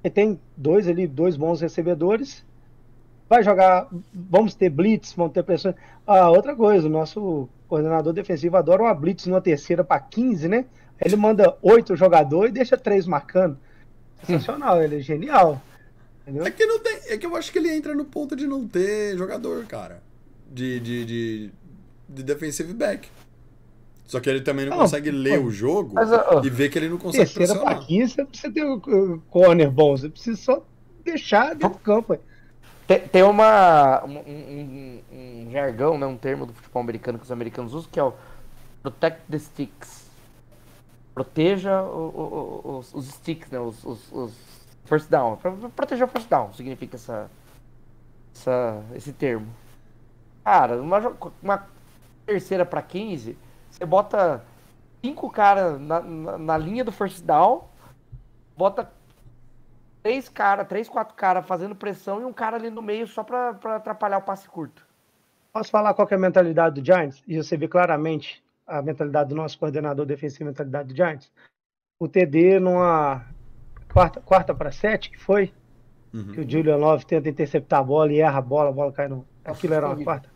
Ele 0.03 0.13
tem 0.13 0.41
dois 0.57 0.89
ali, 0.89 1.07
dois 1.07 1.37
bons 1.37 1.61
recebedores. 1.61 2.45
Vai 3.29 3.45
jogar. 3.45 3.87
Vamos 4.13 4.57
ter 4.57 4.69
blitz, 4.69 5.13
vamos 5.13 5.33
ter 5.33 5.45
pressão. 5.45 5.73
Ah, 6.05 6.29
outra 6.29 6.57
coisa, 6.57 6.89
o 6.89 6.91
nosso 6.91 7.49
coordenador 7.69 8.13
defensivo 8.13 8.57
adora 8.57 8.83
uma 8.83 8.95
blitz 8.95 9.27
numa 9.27 9.41
terceira 9.41 9.85
para 9.85 10.01
15, 10.01 10.49
né? 10.49 10.65
Ele 11.01 11.15
manda 11.15 11.57
oito 11.63 11.95
jogadores 11.95 12.51
e 12.51 12.55
deixa 12.55 12.77
três 12.77 13.07
marcando. 13.07 13.57
Sensacional, 14.25 14.83
ele 14.83 14.97
é 14.97 15.01
genial. 15.01 15.63
Entendeu? 16.31 16.47
É 16.47 16.51
que 16.51 16.65
não 16.65 16.79
tem. 16.79 16.99
É 17.09 17.17
que 17.19 17.27
eu 17.27 17.35
acho 17.37 17.51
que 17.53 17.59
ele 17.59 17.71
entra 17.75 17.95
no 17.95 18.05
ponto 18.05 18.37
de 18.37 18.47
não 18.47 18.67
ter 18.67 19.17
jogador, 19.19 19.65
cara. 19.67 20.03
De, 20.51 20.79
de, 20.81 21.05
de, 21.05 21.51
de 22.09 22.23
defensive 22.23 22.73
back. 22.73 23.09
Só 24.07 24.19
que 24.19 24.29
ele 24.29 24.41
também 24.41 24.67
não 24.67 24.73
Não, 24.77 24.83
consegue 24.83 25.11
ler 25.11 25.39
o 25.39 25.51
jogo 25.53 25.95
Mas, 25.95 26.11
ó, 26.11 26.43
e 26.45 26.51
ver 26.51 26.69
que 26.69 26.79
ele 26.79 26.89
não 26.89 26.99
consegue 26.99 27.25
Terceira 27.33 27.55
pressionar. 27.55 27.87
15, 27.87 28.15
você 28.15 28.25
precisa 28.25 28.53
ter 28.53 28.65
um 28.65 28.75
uh, 28.75 29.23
corner 29.31 29.71
bom. 29.71 29.97
Você 29.97 30.09
precisa 30.09 30.37
só 30.41 30.65
deixar 31.05 31.55
dentro 31.55 31.71
do 31.71 31.79
campo. 31.79 32.19
Tem, 32.89 33.01
tem 33.07 33.23
uma, 33.23 34.05
um, 34.05 34.19
um- 34.19 35.01
um- 35.13 35.47
um 35.47 35.51
jargão, 35.53 35.97
né, 35.97 36.07
um 36.07 36.17
termo 36.17 36.45
do 36.45 36.53
futebol 36.53 36.83
americano 36.83 37.19
que 37.21 37.25
os 37.25 37.31
americanos 37.31 37.73
usam, 37.73 37.89
que 37.91 38.01
é 38.01 38.03
o 38.03 38.13
protect 38.83 39.21
the 39.31 39.39
sticks. 39.39 40.07
Proteja 41.15 41.81
o- 41.83 42.09
o- 42.09 42.69
o- 42.69 42.79
os, 42.79 42.93
os 42.93 43.07
sticks, 43.07 43.49
né, 43.53 43.61
os, 43.61 43.85
os, 43.85 44.11
os 44.13 44.33
first 44.91 45.09
down. 45.09 45.37
Pra- 45.37 45.53
Proteger 45.75 46.05
o 46.05 46.09
first 46.09 46.29
down 46.29 46.53
significa 46.53 46.97
essa, 46.97 47.31
essa, 48.35 48.83
esse 48.95 49.13
termo. 49.13 49.47
Cara, 50.45 50.83
uma, 50.83 51.17
uma 51.41 51.67
terceira 52.27 52.67
para 52.67 52.83
15, 52.83 53.39
você 53.71 53.87
bota 53.87 54.43
cinco 55.03 55.31
caras 55.31 55.81
na, 55.81 56.01
na, 56.01 56.39
na 56.39 56.59
linha 56.59 56.85
do 56.85 56.91
first 56.91 57.25
down, 57.25 57.69
bota 58.57 58.91
três 60.03 60.29
cara, 60.29 60.65
três, 60.65 60.89
quatro 60.89 61.15
caras 61.15 61.47
fazendo 61.47 61.75
pressão 61.75 62.21
e 62.21 62.25
um 62.25 62.33
cara 62.33 62.57
ali 62.57 62.69
no 62.69 62.83
meio 62.83 63.07
só 63.07 63.23
pra 63.23 63.51
atrapalhar 63.77 64.19
o 64.19 64.23
passe 64.23 64.49
curto. 64.49 64.85
Posso 65.53 65.71
falar 65.71 65.95
qual 65.95 66.09
é 66.11 66.15
a 66.15 66.19
mentalidade 66.19 66.81
do 66.81 66.85
Giants? 66.85 67.23
E 67.27 67.37
você 67.37 67.57
vê 67.57 67.69
claramente 67.69 68.43
a 68.67 68.81
mentalidade 68.81 69.29
do 69.31 69.35
nosso 69.35 69.59
coordenador 69.59 70.07
defensivo, 70.07 70.45
a 70.45 70.47
mentalidade 70.47 70.89
do 70.89 70.97
Giants. 70.97 71.31
O 71.99 72.09
TD 72.09 72.61
numa 72.61 73.27
quarta, 73.93 74.21
quarta 74.21 74.55
para 74.55 74.71
sete, 74.73 75.11
que 75.11 75.19
foi, 75.19 75.53
Uhum. 76.13 76.33
que 76.33 76.41
o 76.41 76.51
Julian 76.51 76.77
Love 76.77 77.07
tenta 77.07 77.29
interceptar 77.29 77.81
a 77.81 77.85
bola 77.85 78.13
e 78.13 78.21
erra 78.21 78.39
a 78.39 78.43
bola, 78.43 78.71
a 78.71 78.73
bola 78.73 78.93
cai 78.93 79.07
no. 79.09 79.25
Aquilo 79.45 79.75
era 79.75 79.87
uma 79.87 80.03
quarta. 80.03 80.29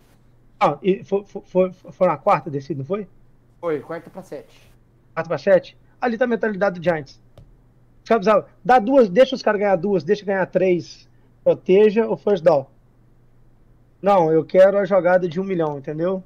Ah, 0.61 0.79
e 0.83 1.03
foi, 1.03 1.25
foi, 1.25 1.43
foi, 1.43 1.73
foi 1.73 2.07
uma 2.07 2.17
quarta 2.17 2.49
descida, 2.49 2.79
não 2.79 2.85
foi? 2.87 3.09
Foi, 3.61 3.81
quarta 3.81 4.09
pra 4.09 4.23
sete. 4.23 4.73
Quarta 5.13 5.29
para 5.29 5.39
sete? 5.39 5.77
Ali 6.01 6.17
tá 6.17 6.27
a 6.27 6.29
mentalidade 6.29 6.79
do 6.79 6.85
Giants. 6.85 7.21
Os 8.03 8.09
caras 8.09 8.25
precisavam, 8.25 8.45
dá 8.65 8.79
duas, 8.79 9.09
deixa 9.09 9.35
os 9.35 9.43
caras 9.43 9.61
ganhar 9.61 9.77
duas, 9.77 10.05
deixa 10.05 10.25
ganhar 10.25 10.47
três, 10.47 11.09
proteja 11.43 12.07
o 12.07 12.17
first 12.17 12.45
down. 12.45 12.67
Não, 14.01 14.31
eu 14.31 14.45
quero 14.45 14.79
a 14.79 14.85
jogada 14.85 15.27
de 15.29 15.41
um 15.41 15.45
milhão, 15.45 15.79
entendeu? 15.79 16.23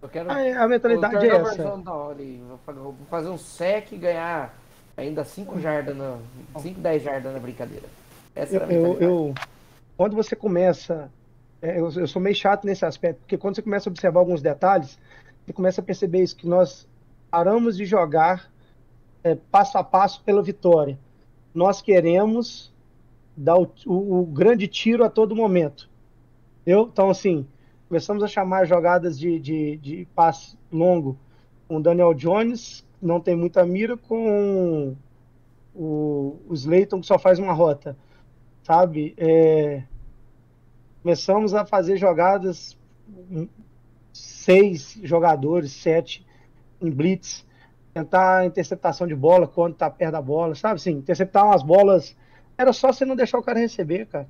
Eu 0.00 0.08
quero. 0.08 0.30
A, 0.30 0.64
a 0.64 0.68
mentalidade 0.68 1.16
o 1.16 1.20
é 1.22 1.36
essa. 1.36 1.62
down 1.76 2.10
ali. 2.10 2.42
Vou 2.66 2.96
fazer 3.10 3.28
um 3.28 3.38
sec 3.38 3.92
e 3.92 3.96
ganhar 3.98 4.54
ainda 4.96 5.24
5 5.24 5.58
jardas 5.60 5.96
na. 5.96 6.18
5, 6.58 6.80
10 6.80 7.02
jardas 7.02 7.32
na 7.32 7.38
brincadeira. 7.38 7.86
Essa 8.34 8.54
Eu, 8.56 8.60
era 8.62 8.70
a 8.70 8.74
eu, 8.74 9.00
eu- 9.00 9.34
quando 9.96 10.16
você 10.16 10.34
começa, 10.34 11.10
é, 11.62 11.78
eu, 11.78 11.90
eu 11.92 12.06
sou 12.08 12.20
meio 12.20 12.34
chato 12.34 12.64
nesse 12.64 12.84
aspecto, 12.84 13.18
porque 13.20 13.38
quando 13.38 13.54
você 13.56 13.62
começa 13.62 13.88
a 13.88 13.92
observar 13.92 14.20
alguns 14.20 14.42
detalhes, 14.42 14.98
você 15.46 15.52
começa 15.52 15.80
a 15.80 15.84
perceber 15.84 16.22
isso, 16.22 16.36
que 16.36 16.46
nós 16.48 16.88
paramos 17.30 17.76
de 17.76 17.84
jogar 17.84 18.50
é, 19.22 19.34
passo 19.50 19.78
a 19.78 19.84
passo 19.84 20.22
pela 20.24 20.42
vitória. 20.42 20.98
Nós 21.54 21.80
queremos 21.80 22.72
dar 23.36 23.56
o, 23.56 23.70
o- 23.86 24.20
o 24.20 24.26
grande 24.26 24.66
tiro 24.68 25.04
a 25.04 25.08
todo 25.10 25.34
momento. 25.36 25.88
Entendeu? 26.62 26.88
Então, 26.92 27.08
assim, 27.10 27.46
começamos 27.88 28.22
a 28.22 28.26
chamar 28.28 28.64
jogadas 28.66 29.18
de, 29.18 29.38
de, 29.38 29.76
de 29.78 30.08
passe 30.14 30.56
longo 30.72 31.16
com 31.68 31.80
Daniel 31.80 32.12
Jones, 32.14 32.84
não 33.06 33.20
tem 33.20 33.36
muita 33.36 33.64
mira, 33.64 33.96
com 33.96 34.94
o, 35.74 36.36
o 36.48 36.54
Slayton, 36.54 37.00
que 37.00 37.06
só 37.06 37.18
faz 37.18 37.38
uma 37.38 37.52
rota 37.52 37.96
sabe? 38.62 39.12
É, 39.18 39.82
começamos 41.02 41.52
a 41.52 41.66
fazer 41.66 41.98
jogadas, 41.98 42.78
um, 43.30 43.46
seis 44.10 44.98
jogadores, 45.02 45.70
sete 45.72 46.24
em 46.80 46.90
blitz, 46.90 47.44
tentar 47.92 48.46
interceptação 48.46 49.06
de 49.06 49.14
bola 49.14 49.46
quando 49.46 49.74
tá 49.74 49.90
perto 49.90 50.12
da 50.12 50.22
bola, 50.22 50.54
sabe? 50.54 50.76
Assim, 50.76 50.92
interceptar 50.92 51.44
umas 51.44 51.62
bolas. 51.62 52.16
Era 52.56 52.72
só 52.72 52.90
você 52.90 53.04
não 53.04 53.14
deixar 53.14 53.38
o 53.38 53.42
cara 53.42 53.58
receber, 53.60 54.06
cara. 54.06 54.26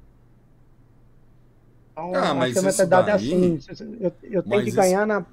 Então, 1.92 2.12
Ah, 2.14 2.34
mas 2.34 2.56
a 2.56 2.60
isso 2.60 2.62
mentalidade 2.82 3.08
é 3.08 3.12
daí- 3.12 3.56
assim. 3.56 3.58
Eu, 4.00 4.12
eu 4.24 4.42
tenho 4.42 4.46
Mas 4.56 4.62
que 4.64 4.68
isso- 4.70 4.76
ganhar 4.78 5.06
na. 5.06 5.24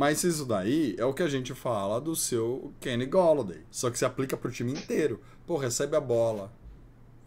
Mas 0.00 0.24
isso 0.24 0.46
daí 0.46 0.96
é 0.96 1.04
o 1.04 1.12
que 1.12 1.22
a 1.22 1.28
gente 1.28 1.52
fala 1.52 2.00
do 2.00 2.16
seu 2.16 2.72
Kenny 2.80 3.04
Golladay. 3.04 3.60
Só 3.70 3.90
que 3.90 3.98
se 3.98 4.04
aplica 4.06 4.34
pro 4.34 4.50
time 4.50 4.72
inteiro. 4.72 5.20
Pô, 5.46 5.58
recebe 5.58 5.94
a 5.94 6.00
bola, 6.00 6.50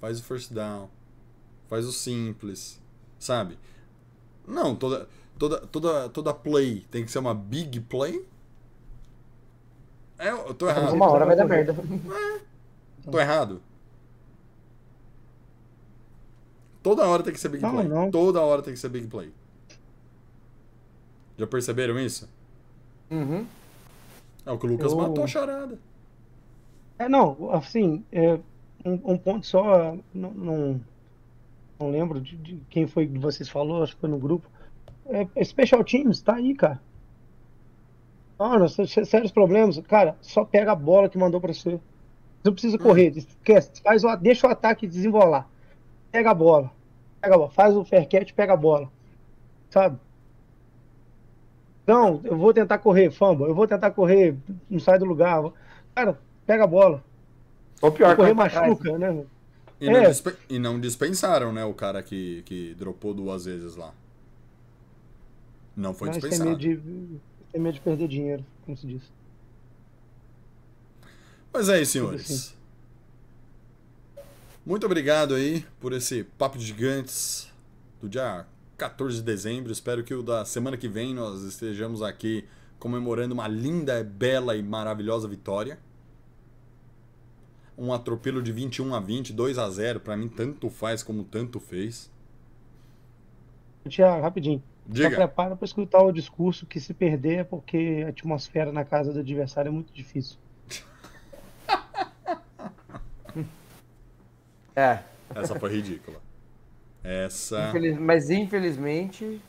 faz 0.01 0.19
o 0.19 0.23
first 0.23 0.51
down, 0.51 0.89
faz 1.67 1.85
o 1.85 1.91
simples, 1.91 2.81
sabe? 3.19 3.59
Não, 4.47 4.75
toda, 4.75 5.07
toda, 5.37 5.59
toda, 5.67 6.09
toda 6.09 6.33
play 6.33 6.83
tem 6.89 7.05
que 7.05 7.11
ser 7.11 7.19
uma 7.19 7.35
big 7.35 7.79
play? 7.81 8.27
É, 10.17 10.31
eu 10.31 10.55
tô 10.55 10.67
errado. 10.67 10.93
Uma 10.95 11.11
hora 11.11 11.27
vai 11.27 11.35
dar 11.35 11.45
merda. 11.45 11.75
Tô 13.11 13.19
errado. 13.19 13.61
Toda 16.81 17.05
hora 17.05 17.21
tem 17.21 17.33
que 17.33 17.39
ser 17.39 17.49
big 17.49 17.61
Não, 17.61 17.71
play. 17.75 17.87
não. 17.87 18.09
Toda 18.09 18.41
hora 18.41 18.63
tem 18.63 18.73
que 18.73 18.79
ser 18.79 18.89
big 18.89 19.05
play. 19.05 19.31
Já 21.37 21.45
perceberam 21.45 21.99
isso? 21.99 22.27
Uhum. 23.13 23.45
É 24.45 24.51
o 24.51 24.57
que 24.57 24.65
o 24.65 24.69
Lucas 24.69 24.91
Eu- 24.91 24.97
matou 24.97 25.23
a 25.23 25.27
charada. 25.27 25.77
É, 26.99 27.07
não, 27.07 27.51
assim, 27.51 28.03
é, 28.11 28.39
um, 28.85 29.13
um 29.13 29.17
ponto 29.17 29.45
só, 29.45 29.95
não, 30.13 30.31
não, 30.31 30.81
não 31.79 31.91
lembro 31.91 32.19
de, 32.21 32.35
de 32.35 32.61
quem 32.69 32.87
foi 32.87 33.07
que 33.07 33.17
vocês 33.17 33.49
falou, 33.49 33.83
acho 33.83 33.95
que 33.95 34.01
foi 34.01 34.09
no 34.09 34.17
grupo. 34.17 34.47
É, 35.05 35.43
Special 35.43 35.83
Teams, 35.83 36.21
tá 36.21 36.35
aí, 36.35 36.55
cara. 36.55 36.81
Ah, 38.39 38.57
nós 38.57 38.75
temos 38.75 38.91
sérios 38.91 39.31
problemas. 39.31 39.79
Cara, 39.87 40.17
só 40.21 40.43
pega 40.43 40.71
a 40.71 40.75
bola 40.75 41.07
que 41.07 41.17
mandou 41.17 41.39
pra 41.39 41.53
você. 41.53 41.79
Não 42.43 42.51
precisa 42.51 42.77
correr, 42.77 43.15
esquece, 43.15 43.81
faz 43.81 44.03
o, 44.03 44.15
deixa 44.17 44.47
o 44.47 44.51
ataque 44.51 44.85
desenrolar. 44.87 45.47
Pega 46.11 46.31
a 46.31 46.33
bola. 46.33 46.71
Pega 47.21 47.35
a 47.35 47.37
bola. 47.37 47.51
Faz 47.51 47.75
o 47.75 47.85
fair 47.85 48.07
catch, 48.07 48.33
pega 48.33 48.53
a 48.53 48.57
bola. 48.57 48.91
Sabe? 49.69 49.97
Não, 51.85 52.21
eu 52.23 52.37
vou 52.37 52.53
tentar 52.53 52.77
correr, 52.77 53.11
fumble. 53.11 53.45
Eu 53.47 53.55
vou 53.55 53.67
tentar 53.67 53.91
correr, 53.91 54.35
não 54.69 54.79
sai 54.79 54.97
do 54.97 55.05
lugar. 55.05 55.43
Cara, 55.93 56.17
pega 56.45 56.63
a 56.63 56.67
bola. 56.67 57.03
Ou 57.81 57.91
pior, 57.91 58.15
correr 58.15 58.33
trás. 58.33 58.53
machuca, 58.53 58.97
né? 58.97 59.25
E 59.81 59.89
não, 59.89 59.97
É. 59.99 60.07
dispe- 60.09 60.37
e 60.49 60.57
não 60.59 60.79
dispensaram, 60.79 61.51
né, 61.51 61.65
o 61.65 61.73
cara 61.73 62.01
que, 62.01 62.41
que 62.43 62.73
dropou 62.75 63.13
duas 63.13 63.43
vezes 63.45 63.75
lá. 63.75 63.93
Não 65.75 65.93
foi 65.93 66.07
Mas 66.07 66.17
tem 66.19 66.29
dispensado. 66.29 66.49
medo, 66.51 66.59
de, 66.81 67.19
tem 67.51 67.59
medo 67.61 67.73
de 67.73 67.81
perder 67.81 68.07
dinheiro, 68.07 68.45
como 68.63 68.77
se 68.77 68.87
diz. 68.87 69.01
Mas 71.51 71.67
é 71.67 71.81
isso, 71.81 71.91
senhores. 71.93 72.55
Muito 74.65 74.85
obrigado 74.85 75.35
aí 75.35 75.65
por 75.81 75.91
esse 75.91 76.23
Papo 76.23 76.57
de 76.57 76.65
Gigantes 76.65 77.51
do 78.01 78.07
dia 78.07 78.45
14 78.77 79.17
de 79.17 79.23
dezembro. 79.23 79.71
Espero 79.71 80.03
que 80.03 80.13
o 80.13 80.23
da 80.23 80.45
semana 80.45 80.77
que 80.77 80.87
vem 80.87 81.13
nós 81.13 81.43
estejamos 81.43 82.01
aqui 82.01 82.45
comemorando 82.79 83.33
uma 83.33 83.47
linda, 83.47 84.03
bela 84.03 84.55
e 84.55 84.63
maravilhosa 84.63 85.27
vitória. 85.27 85.79
Um 87.77 87.93
atropelo 87.93 88.41
de 88.41 88.51
21 88.51 88.93
a 88.93 88.99
20, 88.99 89.33
2 89.33 89.57
a 89.57 89.69
0. 89.69 89.99
Pra 89.99 90.17
mim, 90.17 90.27
tanto 90.27 90.69
faz 90.69 91.01
como 91.01 91.23
tanto 91.23 91.59
fez. 91.59 92.11
Tiago, 93.87 94.21
rapidinho. 94.21 94.61
Só 94.87 94.93
Diga. 94.93 95.15
prepara 95.15 95.55
para 95.55 95.65
escutar 95.65 96.01
o 96.01 96.11
discurso 96.11 96.65
que 96.65 96.79
se 96.79 96.93
perder 96.93 97.39
é 97.39 97.43
porque 97.43 98.03
a 98.05 98.09
atmosfera 98.09 98.71
na 98.71 98.83
casa 98.83 99.13
do 99.13 99.19
adversário 99.19 99.69
é 99.69 99.71
muito 99.71 99.93
difícil. 99.93 100.37
É. 104.75 105.03
Essa 105.35 105.59
foi 105.59 105.71
ridícula. 105.71 106.19
Essa. 107.03 107.69
infeliz- 107.69 107.97
Mas 107.99 108.29
infelizmente. 108.29 109.41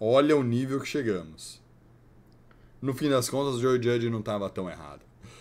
Olha 0.00 0.36
o 0.36 0.42
nível 0.42 0.80
que 0.80 0.86
chegamos. 0.88 1.62
No 2.82 2.92
fim 2.92 3.08
das 3.08 3.28
contas, 3.30 3.54
o 3.54 3.60
Joe 3.60 3.80
Judge 3.82 4.10
não 4.10 4.18
estava 4.20 4.50
tão 4.50 4.68
errado. 4.68 5.00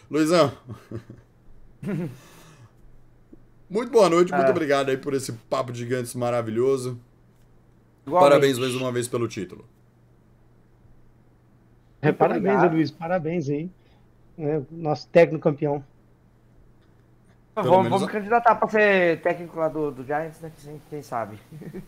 Luizão. 0.10 0.56
Muito 3.70 3.92
boa 3.92 4.10
noite, 4.10 4.32
muito 4.32 4.46
Ah. 4.48 4.52
obrigado 4.52 4.90
aí 4.90 4.98
por 4.98 5.14
esse 5.16 5.32
papo 5.34 5.72
de 5.72 5.80
gigantes 5.80 6.14
maravilhoso. 6.14 7.00
igualmente. 8.06 8.30
Parabéns 8.30 8.60
mais 8.60 8.76
uma 8.76 8.92
vez 8.92 9.08
pelo 9.08 9.28
título. 9.28 9.66
É, 12.02 12.12
parabéns. 12.12 12.72
Luiz, 12.72 12.92
parabéns 12.92 13.50
aí. 13.50 13.70
né, 14.38 14.64
nosso 14.72 15.08
técnico 15.10 15.42
campeão. 15.44 15.84
Vamos, 17.56 17.84
menos- 17.84 17.90
vamos 17.90 18.12
candidatar 18.12 18.56
pra 18.56 18.68
ser 18.68 19.22
técnico 19.22 19.60
lá 19.60 19.68
do, 19.68 19.92
do 19.92 20.04
Giants, 20.04 20.40
né? 20.42 20.52
Quem, 20.64 20.82
quem 20.90 21.02
sabe. 21.02 21.38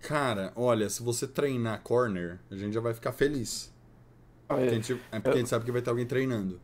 Cara, 0.00 0.52
olha, 0.56 0.88
se 0.90 1.02
você 1.02 1.26
treinar 1.26 1.80
corner, 1.82 2.38
a 2.50 2.56
gente 2.56 2.72
já 2.74 2.80
vai 2.80 2.92
ficar 2.92 3.12
feliz. 3.12 3.72
Porque 4.48 4.64
a 4.64 4.68
gente- 4.70 5.00
é 5.12 5.20
porque 5.20 5.36
a 5.36 5.40
gente 5.40 5.48
sabe 5.48 5.64
que 5.64 5.72
vai 5.72 5.80
ter 5.80 5.90
alguém 5.90 6.06
treinando. 6.06 6.60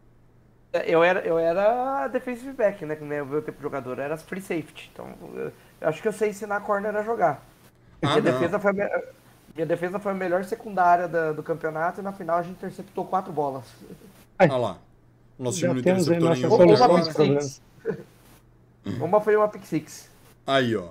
Eu 0.87 1.03
era, 1.03 1.21
eu 1.21 1.39
era 1.39 2.07
defensive 2.09 2.53
back, 2.53 2.85
né? 2.85 2.97
No 3.01 3.07
meu 3.07 3.41
tempo 3.43 3.57
de 3.57 3.63
jogador, 3.63 3.99
eu 3.99 4.05
era 4.05 4.17
free 4.19 4.41
safety. 4.43 4.91
Então, 4.93 5.15
eu, 5.35 5.53
eu 5.81 5.89
acho 5.89 6.03
que 6.03 6.09
eu 6.09 6.13
sei 6.13 6.31
ensinar 6.31 6.61
corner 6.61 6.95
a 6.95 7.03
jogar. 7.03 7.43
Ah, 8.03 8.21
minha, 8.21 8.23
não. 8.23 8.33
defesa 8.33 8.59
foi 8.59 8.71
a 8.71 8.75
me- 8.75 9.03
minha 9.55 9.67
defesa 9.67 9.99
foi 9.99 10.13
a 10.13 10.15
melhor 10.15 10.45
secundária 10.45 11.09
da- 11.09 11.33
do 11.33 11.43
campeonato 11.43 12.01
e 12.01 12.05
na 12.05 12.13
final 12.13 12.39
a 12.39 12.43
gente 12.43 12.57
interceptou 12.57 13.07
quatro 13.07 13.33
bolas. 13.33 13.65
Olha 14.39 14.57
lá. 14.57 14.79
O 15.39 15.43
nosso 15.45 15.59
Já 15.59 15.69
time 15.69 15.81
não 15.83 15.91
interceptou 15.93 16.31
nenhuma 16.35 16.55
Ou 16.55 16.59
pick 18.83 18.93
problema. 18.95 18.99
six. 18.99 19.09
Uma 19.09 19.21
foi 19.21 19.37
uma 19.37 19.49
pick 19.49 19.65
six. 19.65 20.11
Aí, 20.47 20.75
ó. 20.77 20.91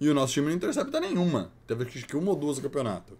E 0.00 0.08
o 0.08 0.14
nosso 0.14 0.32
time 0.34 0.48
não 0.48 0.54
intercepta 0.54 1.00
nenhuma. 1.00 1.50
Teve 1.66 1.84
acho 1.84 2.06
que 2.06 2.16
uma 2.16 2.30
ou 2.30 2.36
duas 2.36 2.56
no 2.58 2.62
campeonato. 2.64 3.16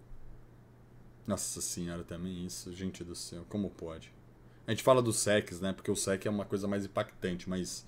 Nossa 1.26 1.60
senhora, 1.60 2.04
também 2.04 2.44
isso, 2.44 2.72
gente 2.72 3.02
do 3.02 3.14
céu, 3.14 3.44
como 3.48 3.70
pode? 3.70 4.12
A 4.66 4.70
gente 4.70 4.82
fala 4.82 5.00
do 5.02 5.12
secs, 5.12 5.60
né? 5.60 5.72
Porque 5.72 5.90
o 5.90 5.96
sec 5.96 6.24
é 6.26 6.30
uma 6.30 6.44
coisa 6.44 6.68
mais 6.68 6.84
impactante, 6.84 7.48
mas. 7.48 7.84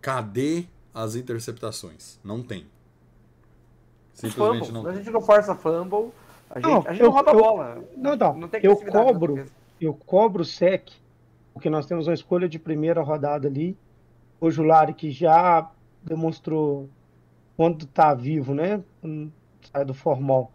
Cadê 0.00 0.64
as 0.94 1.14
interceptações? 1.14 2.18
Não 2.24 2.42
tem. 2.42 2.66
Simplesmente 4.14 4.66
Fumble. 4.66 4.82
não 4.82 4.90
A 4.90 4.94
gente 4.94 5.10
não 5.10 5.20
força 5.20 5.54
fumble. 5.54 6.12
A 6.50 6.60
gente 6.60 6.68
Não, 6.68 6.78
a 6.86 6.90
gente 6.92 7.00
eu- 7.00 7.06
não 7.06 7.12
rouba 7.12 7.30
eu- 7.30 7.38
bola. 7.38 7.84
Não, 7.96 8.16
não, 8.16 8.36
Não 8.38 8.48
tem 8.48 8.60
eu 8.64 8.76
cobro, 8.76 9.46
eu 9.80 9.94
cobro 9.94 10.42
o 10.42 10.44
SEC, 10.44 10.92
porque 11.54 11.70
nós 11.70 11.86
temos 11.86 12.06
uma 12.06 12.14
escolha 12.14 12.48
de 12.48 12.58
primeira 12.58 13.00
rodada 13.02 13.48
ali. 13.48 13.76
O 14.42 14.50
Julari, 14.50 14.92
que 14.92 15.08
já 15.12 15.70
demonstrou 16.02 16.90
quando 17.56 17.86
tá 17.86 18.12
vivo, 18.12 18.52
né? 18.54 18.82
Sai 19.72 19.84
do 19.84 19.94
formal. 19.94 20.50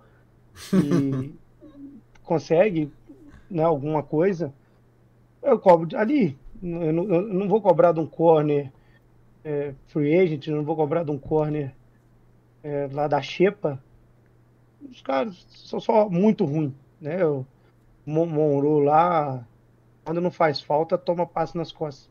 E 0.74 1.34
consegue 2.22 2.92
né, 3.50 3.64
alguma 3.64 4.04
coisa. 4.04 4.54
Eu 5.42 5.58
cobro 5.58 5.98
ali. 5.98 6.38
Eu 6.62 6.92
não, 6.92 7.04
eu 7.06 7.22
não 7.22 7.48
vou 7.48 7.62
cobrar 7.62 7.94
de 7.94 8.02
um 8.02 8.06
corner 8.06 8.74
é, 9.46 9.74
free 9.88 10.20
agent, 10.20 10.48
não 10.48 10.66
vou 10.66 10.76
cobrar 10.76 11.04
de 11.04 11.12
um 11.12 11.18
corner 11.18 11.74
é, 12.64 12.90
lá 12.92 13.08
da 13.08 13.22
Xepa. 13.22 13.82
Os 14.82 15.02
caras 15.02 15.46
são 15.50 15.80
só 15.80 16.10
muito 16.10 16.44
ruins, 16.44 16.74
né? 17.00 17.26
O 17.26 17.46
Mon- 18.06 18.26
Monroe 18.26 18.84
lá, 18.84 19.48
quando 20.04 20.20
não 20.20 20.32
faz 20.32 20.60
falta, 20.60 20.98
toma 20.98 21.26
passe 21.26 21.56
nas 21.56 21.72
costas. 21.72 22.10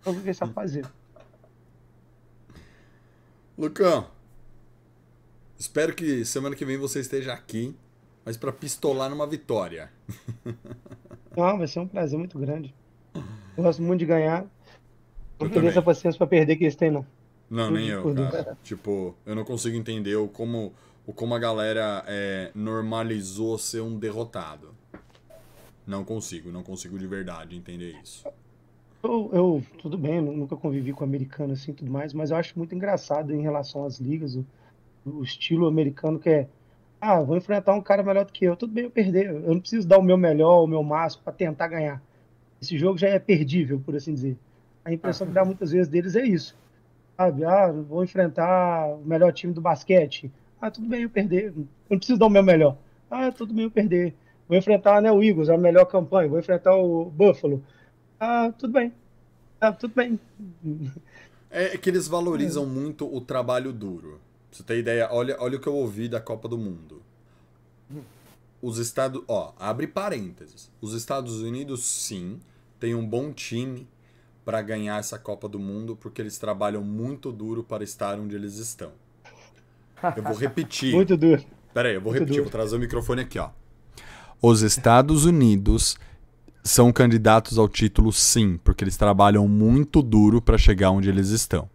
Então, 0.00 0.12
o 0.12 0.16
que 0.16 0.22
ele 0.22 0.34
sabe 0.34 0.52
fazer? 0.52 0.86
Lucão, 3.60 4.06
espero 5.58 5.94
que 5.94 6.24
semana 6.24 6.56
que 6.56 6.64
vem 6.64 6.78
você 6.78 7.00
esteja 7.00 7.34
aqui, 7.34 7.76
mas 8.24 8.38
pra 8.38 8.50
pistolar 8.50 9.10
numa 9.10 9.26
vitória. 9.26 9.92
Não, 11.36 11.58
vai 11.58 11.66
ser 11.66 11.80
um 11.80 11.86
prazer 11.86 12.18
muito 12.18 12.38
grande. 12.38 12.74
Eu 13.14 13.62
gosto 13.62 13.82
muito 13.82 14.00
de 14.00 14.06
ganhar. 14.06 14.44
Não 15.38 15.46
Eu 15.46 15.50
tenho 15.50 15.68
essa 15.68 15.82
paciência 15.82 16.16
pra 16.16 16.26
perder 16.26 16.56
que 16.56 16.64
eles 16.64 16.74
têm, 16.74 16.90
não. 16.90 17.06
Não, 17.50 17.70
nem 17.70 17.88
eu, 17.88 18.02
cara. 18.30 18.56
Tipo, 18.62 19.14
eu 19.26 19.34
não 19.34 19.44
consigo 19.44 19.76
entender 19.76 20.16
o 20.16 20.26
como, 20.26 20.72
o 21.06 21.12
como 21.12 21.34
a 21.34 21.38
galera 21.38 22.02
é, 22.06 22.50
normalizou 22.54 23.58
ser 23.58 23.80
um 23.82 23.98
derrotado. 23.98 24.74
Não 25.86 26.02
consigo, 26.02 26.50
não 26.50 26.62
consigo 26.62 26.98
de 26.98 27.06
verdade 27.06 27.56
entender 27.56 27.94
isso. 28.02 28.26
Eu, 29.02 29.30
eu- 29.32 29.66
tudo 29.78 29.96
bem, 29.98 30.16
eu 30.16 30.22
nunca 30.22 30.56
convivi 30.56 30.92
com 30.92 31.04
americano 31.04 31.52
assim 31.54 31.72
tudo 31.72 31.90
mais, 31.90 32.12
mas 32.12 32.30
eu 32.30 32.36
acho 32.36 32.56
muito 32.58 32.74
engraçado 32.74 33.32
em 33.32 33.40
relação 33.42 33.84
às 33.84 33.98
ligas, 33.98 34.36
o, 34.36 34.46
o 35.04 35.22
estilo 35.22 35.66
americano 35.66 36.18
que 36.20 36.28
é, 36.30 36.48
ah, 37.00 37.20
vou 37.22 37.36
enfrentar 37.36 37.74
um 37.74 37.82
cara 37.82 38.02
melhor 38.02 38.24
do 38.26 38.32
que 38.32 38.44
eu, 38.46 38.56
tudo 38.56 38.72
bem 38.74 38.84
eu 38.84 38.90
perder, 38.90 39.26
eu 39.28 39.54
não 39.54 39.60
preciso 39.60 39.88
dar 39.88 39.98
o 39.98 40.02
meu 40.02 40.16
melhor, 40.18 40.64
o 40.64 40.66
meu 40.66 40.82
máximo 40.82 41.24
para 41.24 41.32
tentar 41.32 41.68
ganhar. 41.68 42.02
Esse 42.62 42.78
jogo 42.78 42.98
já 42.98 43.08
é 43.08 43.18
perdível, 43.18 43.80
por 43.80 43.96
assim 43.96 44.14
dizer. 44.14 44.38
A 44.84 44.92
impressão 44.92 45.26
que 45.26 45.32
dá 45.34 45.44
muitas 45.44 45.72
vezes 45.72 45.88
deles 45.88 46.16
é 46.16 46.24
isso. 46.26 46.56
Sabe, 47.16 47.44
ah, 47.44 47.70
vou 47.70 48.02
enfrentar 48.02 48.86
o 48.96 49.04
melhor 49.04 49.32
time 49.32 49.52
do 49.52 49.60
basquete. 49.60 50.32
Ah, 50.60 50.70
tudo 50.70 50.88
bem 50.88 51.02
eu 51.02 51.10
perder, 51.10 51.46
eu 51.56 51.66
não 51.90 51.98
preciso 51.98 52.18
dar 52.18 52.26
o 52.26 52.30
meu 52.30 52.42
melhor. 52.42 52.76
Ah, 53.10 53.30
tudo 53.30 53.52
bem 53.52 53.64
eu 53.64 53.70
perder. 53.70 54.14
Vou 54.48 54.56
enfrentar 54.56 55.00
né, 55.02 55.12
o 55.12 55.22
Eagles, 55.22 55.48
a 55.48 55.56
melhor 55.58 55.84
campanha. 55.86 56.28
Vou 56.28 56.38
enfrentar 56.38 56.74
o 56.76 57.06
Buffalo. 57.10 57.62
Ah, 58.20 58.52
tudo 58.56 58.72
bem. 58.74 58.92
Ah, 59.60 59.72
tudo 59.72 59.94
bem. 59.94 60.20
É 61.50 61.76
que 61.76 61.88
eles 61.90 62.06
valorizam 62.06 62.66
muito 62.66 63.12
o 63.12 63.20
trabalho 63.20 63.72
duro. 63.72 64.20
você 64.50 64.62
ter 64.62 64.78
ideia, 64.78 65.08
olha, 65.10 65.36
olha 65.40 65.56
o 65.56 65.60
que 65.60 65.66
eu 65.66 65.74
ouvi 65.74 66.08
da 66.08 66.20
Copa 66.20 66.48
do 66.48 66.58
Mundo. 66.58 67.02
Os 68.62 68.78
Estados. 68.78 69.22
Ó, 69.26 69.52
abre 69.58 69.86
parênteses. 69.86 70.70
Os 70.80 70.92
Estados 70.92 71.40
Unidos, 71.40 71.82
sim, 71.84 72.38
tem 72.78 72.94
um 72.94 73.06
bom 73.06 73.32
time 73.32 73.88
para 74.44 74.60
ganhar 74.62 74.98
essa 74.98 75.18
Copa 75.18 75.48
do 75.48 75.58
Mundo, 75.58 75.96
porque 75.96 76.20
eles 76.20 76.38
trabalham 76.38 76.82
muito 76.82 77.32
duro 77.32 77.62
para 77.64 77.82
estar 77.84 78.18
onde 78.18 78.34
eles 78.36 78.56
estão. 78.56 78.92
Eu 80.16 80.22
vou 80.22 80.34
repetir. 80.34 80.92
Muito 80.96 81.14
duro. 81.16 81.44
Pera 81.74 81.90
aí, 81.90 81.94
eu 81.94 82.00
vou 82.00 82.10
Muito 82.12 82.20
repetir, 82.20 82.36
duro. 82.38 82.44
vou 82.44 82.50
trazer 82.50 82.76
o 82.76 82.78
microfone 82.78 83.20
aqui, 83.20 83.38
ó. 83.38 83.50
Os 84.40 84.62
Estados 84.62 85.26
Unidos 85.26 85.98
são 86.62 86.92
candidatos 86.92 87.58
ao 87.58 87.68
título 87.68 88.12
sim, 88.12 88.58
porque 88.62 88.84
eles 88.84 88.96
trabalham 88.96 89.48
muito 89.48 90.02
duro 90.02 90.40
para 90.42 90.58
chegar 90.58 90.90
onde 90.90 91.08
eles 91.08 91.30
estão. 91.30 91.68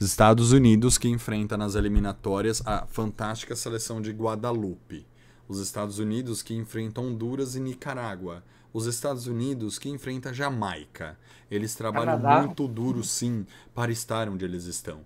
Os 0.00 0.06
Estados 0.06 0.52
Unidos 0.52 0.98
que 0.98 1.08
enfrenta 1.08 1.56
nas 1.56 1.74
eliminatórias 1.74 2.62
a 2.66 2.86
fantástica 2.86 3.54
seleção 3.54 4.00
de 4.00 4.10
Guadalupe. 4.10 5.06
Os 5.48 5.60
Estados 5.60 5.98
Unidos 5.98 6.42
que 6.42 6.54
enfrentam 6.54 7.04
Honduras 7.08 7.54
e 7.54 7.60
Nicarágua. 7.60 8.42
Os 8.72 8.86
Estados 8.86 9.26
Unidos 9.26 9.78
que 9.78 9.88
enfrenta 9.88 10.32
Jamaica. 10.32 11.16
Eles 11.50 11.74
trabalham 11.74 12.18
Canadá. 12.20 12.42
muito 12.46 12.66
duro 12.66 13.04
sim 13.04 13.46
para 13.74 13.92
estar 13.92 14.28
onde 14.28 14.44
eles 14.44 14.64
estão. 14.64 15.00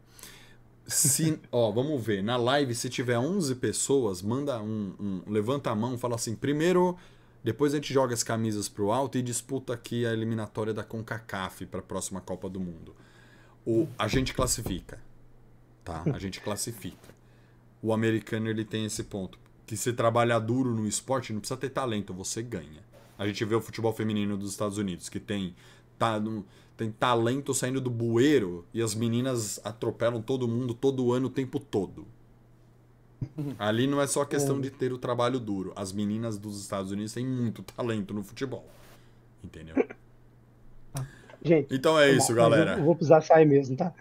Se, 0.86 1.38
ó, 1.50 1.72
vamos 1.72 2.02
ver. 2.02 2.22
Na 2.22 2.36
live, 2.36 2.74
se 2.74 2.88
tiver 2.88 3.18
11 3.18 3.56
pessoas, 3.56 4.22
manda 4.22 4.62
um, 4.62 4.94
um- 5.00 5.22
levanta 5.26 5.70
a 5.70 5.74
mão, 5.74 5.98
fala 5.98 6.14
assim: 6.14 6.34
primeiro, 6.36 6.96
depois 7.47 7.73
a 7.73 7.77
gente 7.77 7.94
joga 7.94 8.12
as 8.12 8.24
camisas 8.24 8.68
pro 8.68 8.90
alto 8.90 9.16
e 9.16 9.23
disputa 9.23 9.73
aqui 9.73 10.05
a 10.05 10.12
eliminatória 10.12 10.74
da 10.74 10.82
CONCACAF 10.82 11.64
para 11.66 11.78
a 11.78 11.82
próxima 11.82 12.20
Copa 12.20 12.51
do 12.51 12.59
Mundo. 12.59 12.93
O, 13.64 13.86
a 13.97 14.09
gente 14.09 14.35
classifica, 14.35 14.98
tá? 15.85 16.02
A 16.12 16.18
gente 16.18 16.40
classifica. 16.40 17.14
O 17.81 17.93
americano 17.93 18.51
ele 18.51 18.64
tem 18.64 18.85
esse 18.85 19.05
ponto 19.05 19.39
que 19.64 19.77
se 19.77 19.93
trabalhar 19.93 20.40
duro 20.40 20.74
no 20.74 20.89
esporte 20.89 21.32
não 21.32 21.39
precisa 21.39 21.56
ter 21.56 21.70
talento, 21.70 22.12
você 22.12 22.43
ganha. 22.43 22.85
A 23.16 23.24
gente 23.28 23.44
vê 23.44 23.55
o 23.55 23.60
futebol 23.60 23.93
feminino 23.93 24.36
dos 24.36 24.51
Estados 24.51 24.77
Unidos 24.77 25.09
que 25.09 25.20
tem 25.20 25.55
tá, 25.97 26.20
tem 26.77 26.90
talento 26.90 27.55
saindo 27.55 27.81
do 27.81 27.90
bueiro 27.90 28.66
e 28.74 28.82
as 28.82 28.93
meninas 28.93 29.60
atropelam 29.62 30.20
todo 30.20 30.48
mundo 30.48 30.74
todo 30.74 31.12
ano 31.12 31.28
o 31.28 31.31
tempo 31.31 31.60
todo. 31.60 32.09
Ali 33.59 33.86
não 33.86 34.01
é 34.01 34.06
só 34.06 34.24
questão 34.24 34.60
de 34.60 34.70
ter 34.70 34.93
o 34.93 34.98
trabalho 34.98 35.40
duro. 35.40 35.72
As 35.74 35.93
meninas 35.93 36.38
dos 36.38 36.60
Estados 36.60 36.90
Unidos 36.90 37.12
têm 37.12 37.26
muito 37.26 37.62
talento 37.62 38.12
no 38.12 38.22
futebol. 38.22 38.68
Entendeu? 39.43 39.74
Gente. 41.43 41.74
Então 41.74 41.98
é 41.98 42.10
isso, 42.10 42.34
galera. 42.34 42.72
Eu, 42.72 42.78
eu 42.78 42.84
vou 42.84 42.94
precisar 42.97 43.20
sair 43.22 43.47
mesmo, 43.47 43.76
tá? 43.76 43.93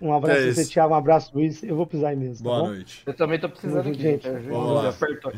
Um 0.00 0.12
abraço 0.12 0.38
É 0.38 0.44
pra 0.44 0.54
você, 0.54 0.62
isso. 0.62 0.70
Thiago. 0.70 0.94
Um 0.94 0.96
abraço, 0.96 1.30
Luiz. 1.34 1.62
Eu 1.62 1.76
vou 1.76 1.86
precisar 1.86 2.12
ir 2.12 2.16
mesmo. 2.16 2.44
Boa 2.44 2.56
tá 2.56 2.62
bom? 2.62 2.68
noite. 2.68 3.02
Eu 3.04 3.14
também 3.14 3.38
tô 3.38 3.48
precisando 3.48 3.82
Tamo 3.82 3.94
aqui. 3.94 4.02
junto, 4.02 4.22
gente. 4.22 4.48
Vamos 4.48 4.74
lá. 4.74 4.88
apertou. 4.90 5.32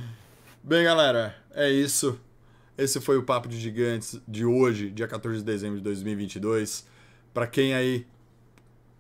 Bem, 0.63 0.85
galera, 0.85 1.35
é 1.53 1.71
isso. 1.71 2.19
Esse 2.77 3.01
foi 3.01 3.17
o 3.17 3.23
Papo 3.23 3.49
de 3.49 3.59
Gigantes 3.59 4.21
de 4.29 4.45
hoje, 4.45 4.91
dia 4.91 5.09
14 5.09 5.39
de 5.39 5.45
dezembro 5.45 5.79
de 5.79 5.83
2022. 5.83 6.87
Pra 7.35 7.47
quem 7.47 7.75
aí 7.75 8.07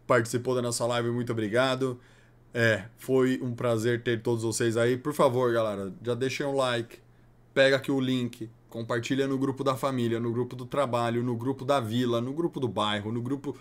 participou 0.07 0.55
da 0.55 0.63
nossa 0.63 0.85
live, 0.87 1.11
muito 1.11 1.31
obrigado. 1.33 2.01
É, 2.53 2.85
foi 2.99 3.41
um 3.43 3.55
prazer 3.55 4.03
ter 4.03 4.23
todos 4.23 4.43
vocês 4.43 4.77
aí. 4.77 4.97
Por 4.97 5.13
favor, 5.13 5.53
galera, 5.53 5.93
já 6.03 6.15
deixem 6.15 6.45
um 6.45 6.55
like, 6.55 6.99
pega 7.55 7.77
aqui 7.77 7.93
o 7.93 8.01
link, 8.01 8.51
compartilha 8.69 9.27
no 9.29 9.39
grupo 9.39 9.63
da 9.63 9.77
família, 9.77 10.19
no 10.19 10.33
grupo 10.33 10.57
do 10.57 10.67
trabalho, 10.67 11.23
no 11.23 11.37
grupo 11.37 11.65
da 11.65 11.81
vila, 11.81 12.21
no 12.21 12.33
grupo 12.33 12.59
do 12.59 12.69
bairro, 12.69 13.13
no 13.13 13.23
grupo 13.23 13.57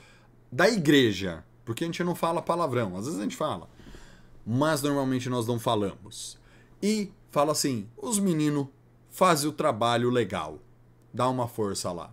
da 0.52 0.68
igreja. 0.68 1.44
Porque 1.64 1.84
a 1.84 1.88
gente 1.88 2.04
não 2.04 2.16
fala 2.16 2.42
palavrão, 2.42 2.98
às 2.98 3.06
vezes 3.06 3.20
a 3.20 3.24
gente 3.24 3.36
fala. 3.36 3.70
Mas 4.46 4.82
normalmente 4.82 5.30
nós 5.30 5.46
não 5.46 5.60
falamos. 5.60 6.40
E 6.82 7.12
fala 7.30 7.52
assim: 7.52 7.88
os 7.96 8.18
meninos 8.18 8.68
fazem 9.10 9.50
o 9.50 9.54
trabalho 9.54 10.10
legal. 10.10 10.60
Dá 11.14 11.30
uma 11.30 11.48
força 11.48 11.92
lá. 11.92 12.12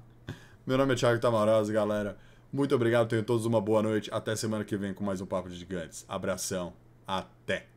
Meu 0.66 0.76
nome 0.76 0.92
é 0.92 0.96
Thiago 0.96 1.20
Tamarose, 1.20 1.72
galera. 1.72 2.18
Muito 2.56 2.74
obrigado, 2.74 3.06
tenham 3.06 3.22
todos 3.22 3.44
uma 3.44 3.60
boa 3.60 3.82
noite. 3.82 4.08
Até 4.10 4.34
semana 4.34 4.64
que 4.64 4.78
vem 4.78 4.94
com 4.94 5.04
mais 5.04 5.20
um 5.20 5.26
Papo 5.26 5.46
de 5.50 5.56
Gigantes. 5.56 6.06
Abração. 6.08 6.72
Até. 7.06 7.75